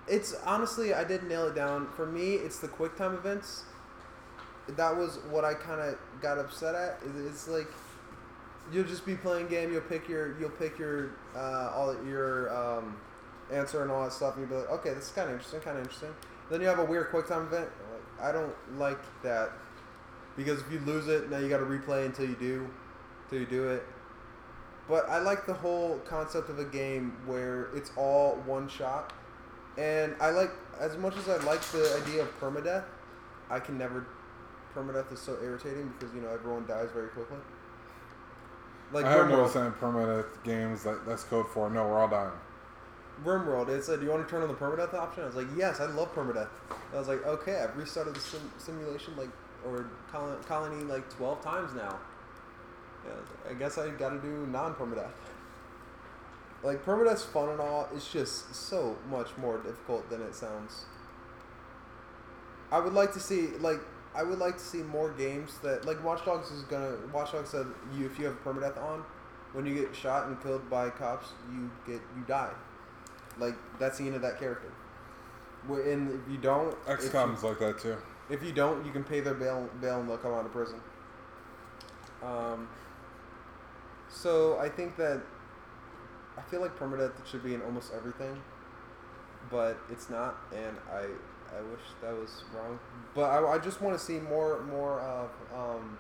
It's 0.08 0.36
honestly, 0.46 0.94
I 0.94 1.04
did 1.04 1.24
nail 1.24 1.48
it 1.48 1.56
down. 1.56 1.88
For 1.96 2.06
me, 2.06 2.34
it's 2.34 2.60
the 2.60 2.68
QuickTime 2.68 3.16
events. 3.16 3.64
That 4.76 4.96
was 4.96 5.20
what 5.30 5.44
I 5.46 5.54
kind 5.54 5.82
of 5.82 5.98
got 6.22 6.38
upset 6.38 6.76
at. 6.76 7.00
Is 7.04 7.26
It's 7.26 7.48
like 7.48 7.68
you'll 8.72 8.86
just 8.86 9.06
be 9.06 9.16
playing 9.16 9.48
game. 9.48 9.72
You'll 9.72 9.82
pick 9.82 10.08
your 10.08 10.40
you'll 10.40 10.50
pick 10.50 10.78
your 10.78 11.12
uh, 11.36 11.72
all 11.74 11.96
your 12.06 12.54
um, 12.56 12.98
answer 13.52 13.82
and 13.82 13.92
all 13.92 14.04
that 14.04 14.14
stuff, 14.14 14.38
and 14.38 14.48
you'll 14.48 14.60
be 14.60 14.66
like, 14.66 14.80
okay, 14.80 14.94
this 14.94 15.06
is 15.06 15.12
kind 15.12 15.28
of 15.28 15.34
interesting, 15.34 15.60
kind 15.62 15.78
of 15.78 15.84
interesting. 15.84 16.14
Then 16.50 16.62
you 16.62 16.68
have 16.68 16.80
a 16.80 16.86
weird 16.86 17.12
QuickTime 17.12 17.48
event. 17.48 17.70
Like, 17.92 18.30
I 18.30 18.32
don't 18.32 18.54
like 18.78 19.00
that 19.24 19.52
because 20.36 20.62
if 20.62 20.72
you 20.72 20.80
lose 20.80 21.08
it, 21.08 21.30
now 21.30 21.38
you 21.38 21.50
got 21.50 21.60
to 21.60 21.66
replay 21.66 22.06
until 22.06 22.26
you 22.26 22.36
do, 22.36 22.70
until 23.24 23.40
you 23.40 23.46
do 23.46 23.70
it. 23.70 23.86
But 24.88 25.08
I 25.10 25.20
like 25.20 25.46
the 25.46 25.54
whole 25.54 26.00
concept 26.00 26.50
of 26.50 26.60
a 26.60 26.66
game 26.66 27.18
where 27.26 27.70
it's 27.74 27.92
all 27.96 28.36
one 28.46 28.68
shot. 28.68 29.14
And 29.78 30.16
I 30.20 30.32
like, 30.32 30.52
as 30.80 30.98
much 30.98 31.16
as 31.16 31.30
I 31.30 31.38
like 31.46 31.62
the 31.72 32.02
idea 32.04 32.24
of 32.24 32.40
permadeath, 32.40 32.84
I 33.50 33.60
can 33.60 33.78
never. 33.78 34.06
Permadeath 34.76 35.12
is 35.12 35.20
so 35.20 35.38
irritating 35.44 35.94
because, 35.98 36.14
you 36.16 36.22
know, 36.22 36.30
everyone 36.30 36.66
dies 36.66 36.90
very 36.94 37.10
quickly. 37.10 37.38
Like 38.92 39.06
I 39.06 39.12
have 39.14 39.30
no 39.30 39.48
saying 39.48 39.72
permanent 39.74 40.28
games. 40.44 40.84
That 40.84 41.06
that's 41.06 41.24
code 41.24 41.48
for 41.50 41.70
no. 41.70 41.88
We're 41.88 42.00
all 42.00 42.08
dying. 42.08 42.32
RimWorld, 43.24 43.70
it 43.70 43.84
said, 43.84 44.00
do 44.00 44.06
you 44.06 44.12
want 44.12 44.28
to 44.28 44.32
turn 44.32 44.42
on 44.42 44.48
the 44.48 44.54
permadeath 44.56 44.94
option? 44.94 45.24
I 45.24 45.28
was 45.28 45.36
like, 45.36 45.48
yes, 45.56 45.80
I 45.80 45.86
love 45.86 46.14
permadeath. 46.16 46.50
I 46.94 46.98
was 46.98 47.08
like, 47.08 47.24
okay, 47.26 47.60
I've 47.60 47.76
restarted 47.78 48.16
the 48.16 48.20
sim- 48.20 48.52
simulation, 48.58 49.16
like, 49.16 49.30
or 49.66 49.88
col- 50.12 50.38
colony, 50.48 50.84
like, 50.86 51.08
12 51.18 51.44
times 51.44 51.74
now. 51.76 52.00
Yeah, 53.06 53.12
I 53.12 53.50
like, 53.50 53.56
I 53.56 53.60
guess 53.60 53.78
I 53.78 53.90
gotta 53.90 54.18
do 54.18 54.48
non-permadeath. 54.48 55.12
Like, 56.64 56.84
permadeath's 56.84 57.24
fun 57.24 57.50
and 57.50 57.60
all, 57.60 57.88
it's 57.94 58.12
just 58.12 58.56
so 58.56 58.98
much 59.10 59.38
more 59.38 59.58
difficult 59.60 60.10
than 60.10 60.22
it 60.22 60.34
sounds. 60.34 60.86
I 62.72 62.80
would 62.80 62.94
like 62.94 63.14
to 63.14 63.20
see, 63.20 63.50
like, 63.60 63.82
I 64.14 64.24
would 64.24 64.40
like 64.40 64.58
to 64.58 64.64
see 64.64 64.80
more 64.84 65.12
games 65.12 65.58
that, 65.64 65.86
like, 65.86 66.04
Watch 66.04 66.26
Dogs 66.26 66.52
is 66.52 66.64
gonna, 66.64 66.98
Watch 67.14 67.32
Dogs 67.32 67.50
said, 67.50 67.66
you, 67.96 68.06
if 68.06 68.20
you 68.20 68.26
have 68.26 68.44
permadeath 68.44 68.78
on, 68.84 69.04
when 69.54 69.66
you 69.66 69.74
get 69.76 69.96
shot 69.96 70.28
and 70.28 70.42
killed 70.42 70.70
by 70.70 70.90
cops, 70.90 71.30
you 71.52 71.70
get, 71.86 72.02
you 72.18 72.24
die. 72.28 72.52
Like 73.38 73.56
that's 73.80 73.98
the 73.98 74.06
end 74.06 74.16
of 74.16 74.22
that 74.22 74.38
character. 74.40 74.72
And 75.70 76.12
if 76.12 76.32
you 76.32 76.38
don't, 76.38 76.76
you- 76.88 76.94
XCOM's 76.96 77.44
like 77.44 77.60
that 77.60 77.80
too. 77.80 77.98
If 78.30 78.44
you 78.44 78.52
don't, 78.52 78.86
you 78.86 78.92
can 78.92 79.04
pay 79.04 79.20
their 79.20 79.34
bail, 79.34 79.70
bail 79.82 80.00
and 80.00 80.10
they'll 80.10 80.18
come 80.18 80.34
out 80.34 80.46
of 80.46 80.52
prison. 80.52 80.80
Um, 82.24 82.68
So 84.10 84.58
I 84.60 84.68
think 84.70 84.96
that 84.98 85.22
I 86.38 86.42
feel 86.44 86.62
like 86.62 86.78
permadeath 86.78 87.14
should 87.26 87.44
be 87.44 87.54
in 87.54 87.62
almost 87.62 87.94
everything, 87.94 88.42
but 89.50 89.78
it's 89.90 90.10
not, 90.10 90.38
and 90.54 90.78
I 90.92 91.06
I 91.58 91.62
wish 91.62 91.82
that 92.02 92.14
was 92.14 92.44
wrong. 92.56 92.80
But 93.14 93.24
I, 93.24 93.56
I 93.56 93.58
just 93.58 93.82
want 93.82 93.98
to 93.98 94.04
see 94.04 94.20
more 94.20 94.64
more 94.64 95.00
of 95.02 95.30
um, 95.56 95.98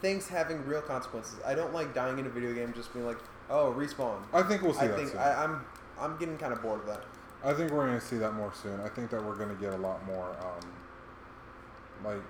things 0.00 0.28
having 0.28 0.64
real 0.66 0.82
consequences. 0.82 1.38
I 1.46 1.54
don't 1.54 1.72
like 1.74 1.94
dying 1.94 2.18
in 2.18 2.26
a 2.26 2.30
video 2.30 2.52
game 2.54 2.72
just 2.74 2.92
being 2.92 3.06
like, 3.06 3.18
oh, 3.50 3.74
respawn. 3.76 4.22
I 4.32 4.42
think 4.42 4.62
we'll 4.62 4.74
see 4.74 4.80
I 4.80 4.88
that 4.88 4.96
think 4.96 5.10
soon. 5.10 5.18
I, 5.18 5.44
I'm 5.44 5.64
I'm 5.98 6.16
getting 6.18 6.38
kind 6.38 6.52
of 6.52 6.62
bored 6.62 6.80
of 6.80 6.86
that. 6.86 7.04
I 7.44 7.52
think 7.52 7.70
we're 7.72 7.86
going 7.86 8.00
to 8.00 8.04
see 8.04 8.16
that 8.16 8.32
more 8.32 8.52
soon. 8.54 8.80
I 8.80 8.88
think 8.88 9.10
that 9.10 9.22
we're 9.22 9.36
going 9.36 9.50
to 9.50 9.54
get 9.56 9.74
a 9.74 9.76
lot 9.76 10.04
more, 10.06 10.34
um, 10.40 10.72
like 12.02 12.22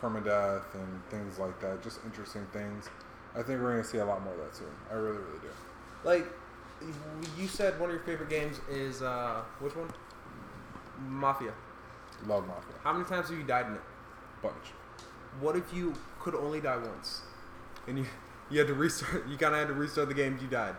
permadeath 0.00 0.72
and 0.74 1.02
things 1.10 1.40
like 1.40 1.60
that. 1.60 1.82
Just 1.82 1.98
interesting 2.04 2.46
things. 2.52 2.88
I 3.34 3.42
think 3.42 3.60
we're 3.60 3.72
going 3.72 3.82
to 3.82 3.88
see 3.88 3.98
a 3.98 4.04
lot 4.04 4.22
more 4.22 4.32
of 4.32 4.40
that 4.40 4.54
soon. 4.54 4.68
I 4.90 4.94
really, 4.94 5.18
really 5.18 5.40
do. 5.42 5.48
Like 6.04 6.26
you 7.36 7.48
said, 7.48 7.78
one 7.80 7.90
of 7.90 7.96
your 7.96 8.04
favorite 8.04 8.30
games 8.30 8.60
is 8.70 9.02
uh, 9.02 9.42
which 9.58 9.74
one? 9.74 9.88
Mafia. 11.08 11.52
Love 12.26 12.46
Mafia. 12.46 12.74
How 12.82 12.92
many 12.92 13.04
times 13.04 13.28
have 13.28 13.38
you 13.38 13.44
died 13.44 13.66
in 13.66 13.74
it? 13.74 13.80
Bunch. 14.42 14.54
What 15.40 15.56
if 15.56 15.72
you 15.74 15.94
could 16.20 16.34
only 16.34 16.60
die 16.60 16.76
once, 16.76 17.22
and 17.88 17.98
you 17.98 18.06
you 18.50 18.58
had 18.58 18.68
to 18.68 18.74
restart? 18.74 19.26
You 19.28 19.36
kind 19.36 19.54
of 19.54 19.60
had 19.60 19.68
to 19.68 19.74
restart 19.74 20.08
the 20.08 20.14
game. 20.14 20.38
You 20.40 20.48
died. 20.48 20.76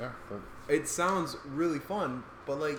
Yeah, 0.00 0.10
but 0.28 0.40
It 0.72 0.86
sounds 0.88 1.36
really 1.46 1.78
fun, 1.78 2.22
but 2.46 2.60
like 2.60 2.78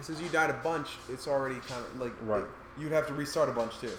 since 0.00 0.20
you 0.20 0.28
died 0.28 0.50
a 0.50 0.54
bunch, 0.54 0.88
it's 1.08 1.26
already 1.26 1.56
kind 1.60 1.84
of 1.84 2.00
like 2.00 2.12
Right. 2.22 2.44
you'd 2.78 2.92
have 2.92 3.06
to 3.08 3.14
restart 3.14 3.48
a 3.48 3.52
bunch 3.52 3.78
too. 3.80 3.90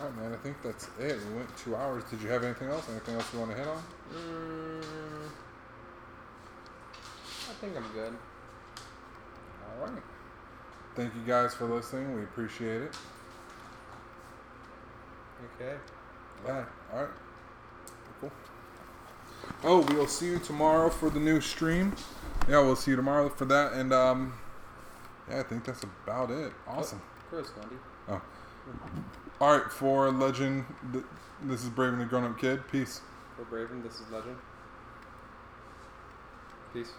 all 0.00 0.06
right, 0.06 0.16
man. 0.16 0.32
I 0.32 0.36
think 0.36 0.56
that's 0.62 0.88
it. 1.00 1.18
We 1.30 1.34
went 1.36 1.56
two 1.56 1.74
hours. 1.76 2.04
Did 2.10 2.20
you 2.22 2.28
have 2.28 2.44
anything 2.44 2.68
else? 2.68 2.88
Anything 2.90 3.14
else 3.16 3.32
you 3.32 3.38
want 3.40 3.50
to 3.52 3.56
hit 3.56 3.66
on? 3.66 3.82
Mm, 4.14 4.82
I 7.50 7.52
think 7.60 7.76
I'm 7.76 7.88
good. 7.94 8.12
All 9.78 9.86
right. 9.86 10.02
Thank 10.96 11.14
you 11.14 11.22
guys 11.26 11.54
for 11.54 11.66
listening. 11.66 12.14
We 12.14 12.22
appreciate 12.22 12.82
it. 12.82 12.96
Okay. 15.60 15.76
Yeah. 16.44 16.64
All 16.92 17.00
right. 17.02 17.10
Cool. 18.20 18.32
Oh, 19.62 19.86
we'll 19.92 20.08
see 20.08 20.26
you 20.26 20.38
tomorrow 20.38 20.90
for 20.90 21.10
the 21.10 21.20
new 21.20 21.40
stream. 21.40 21.94
Yeah, 22.48 22.60
we'll 22.60 22.76
see 22.76 22.90
you 22.92 22.96
tomorrow 22.96 23.28
for 23.28 23.44
that. 23.44 23.74
And 23.74 23.92
um, 23.92 24.34
yeah, 25.30 25.40
I 25.40 25.42
think 25.44 25.64
that's 25.64 25.84
about 25.84 26.30
it. 26.30 26.52
Awesome. 26.66 27.00
Chris, 27.28 27.50
Wendy. 27.56 27.76
Oh. 28.08 28.20
All 29.40 29.56
right, 29.56 29.70
for 29.70 30.10
Legend, 30.10 30.64
th- 30.92 31.04
this 31.44 31.62
is 31.62 31.68
Brave 31.68 31.92
and 31.92 32.00
the 32.00 32.06
Grown 32.06 32.24
Up 32.24 32.38
Kid. 32.38 32.66
Peace. 32.72 33.00
For 33.36 33.44
Braven, 33.44 33.82
this 33.84 33.94
is 33.94 34.10
Legend. 34.10 34.36
Peace. 36.72 36.90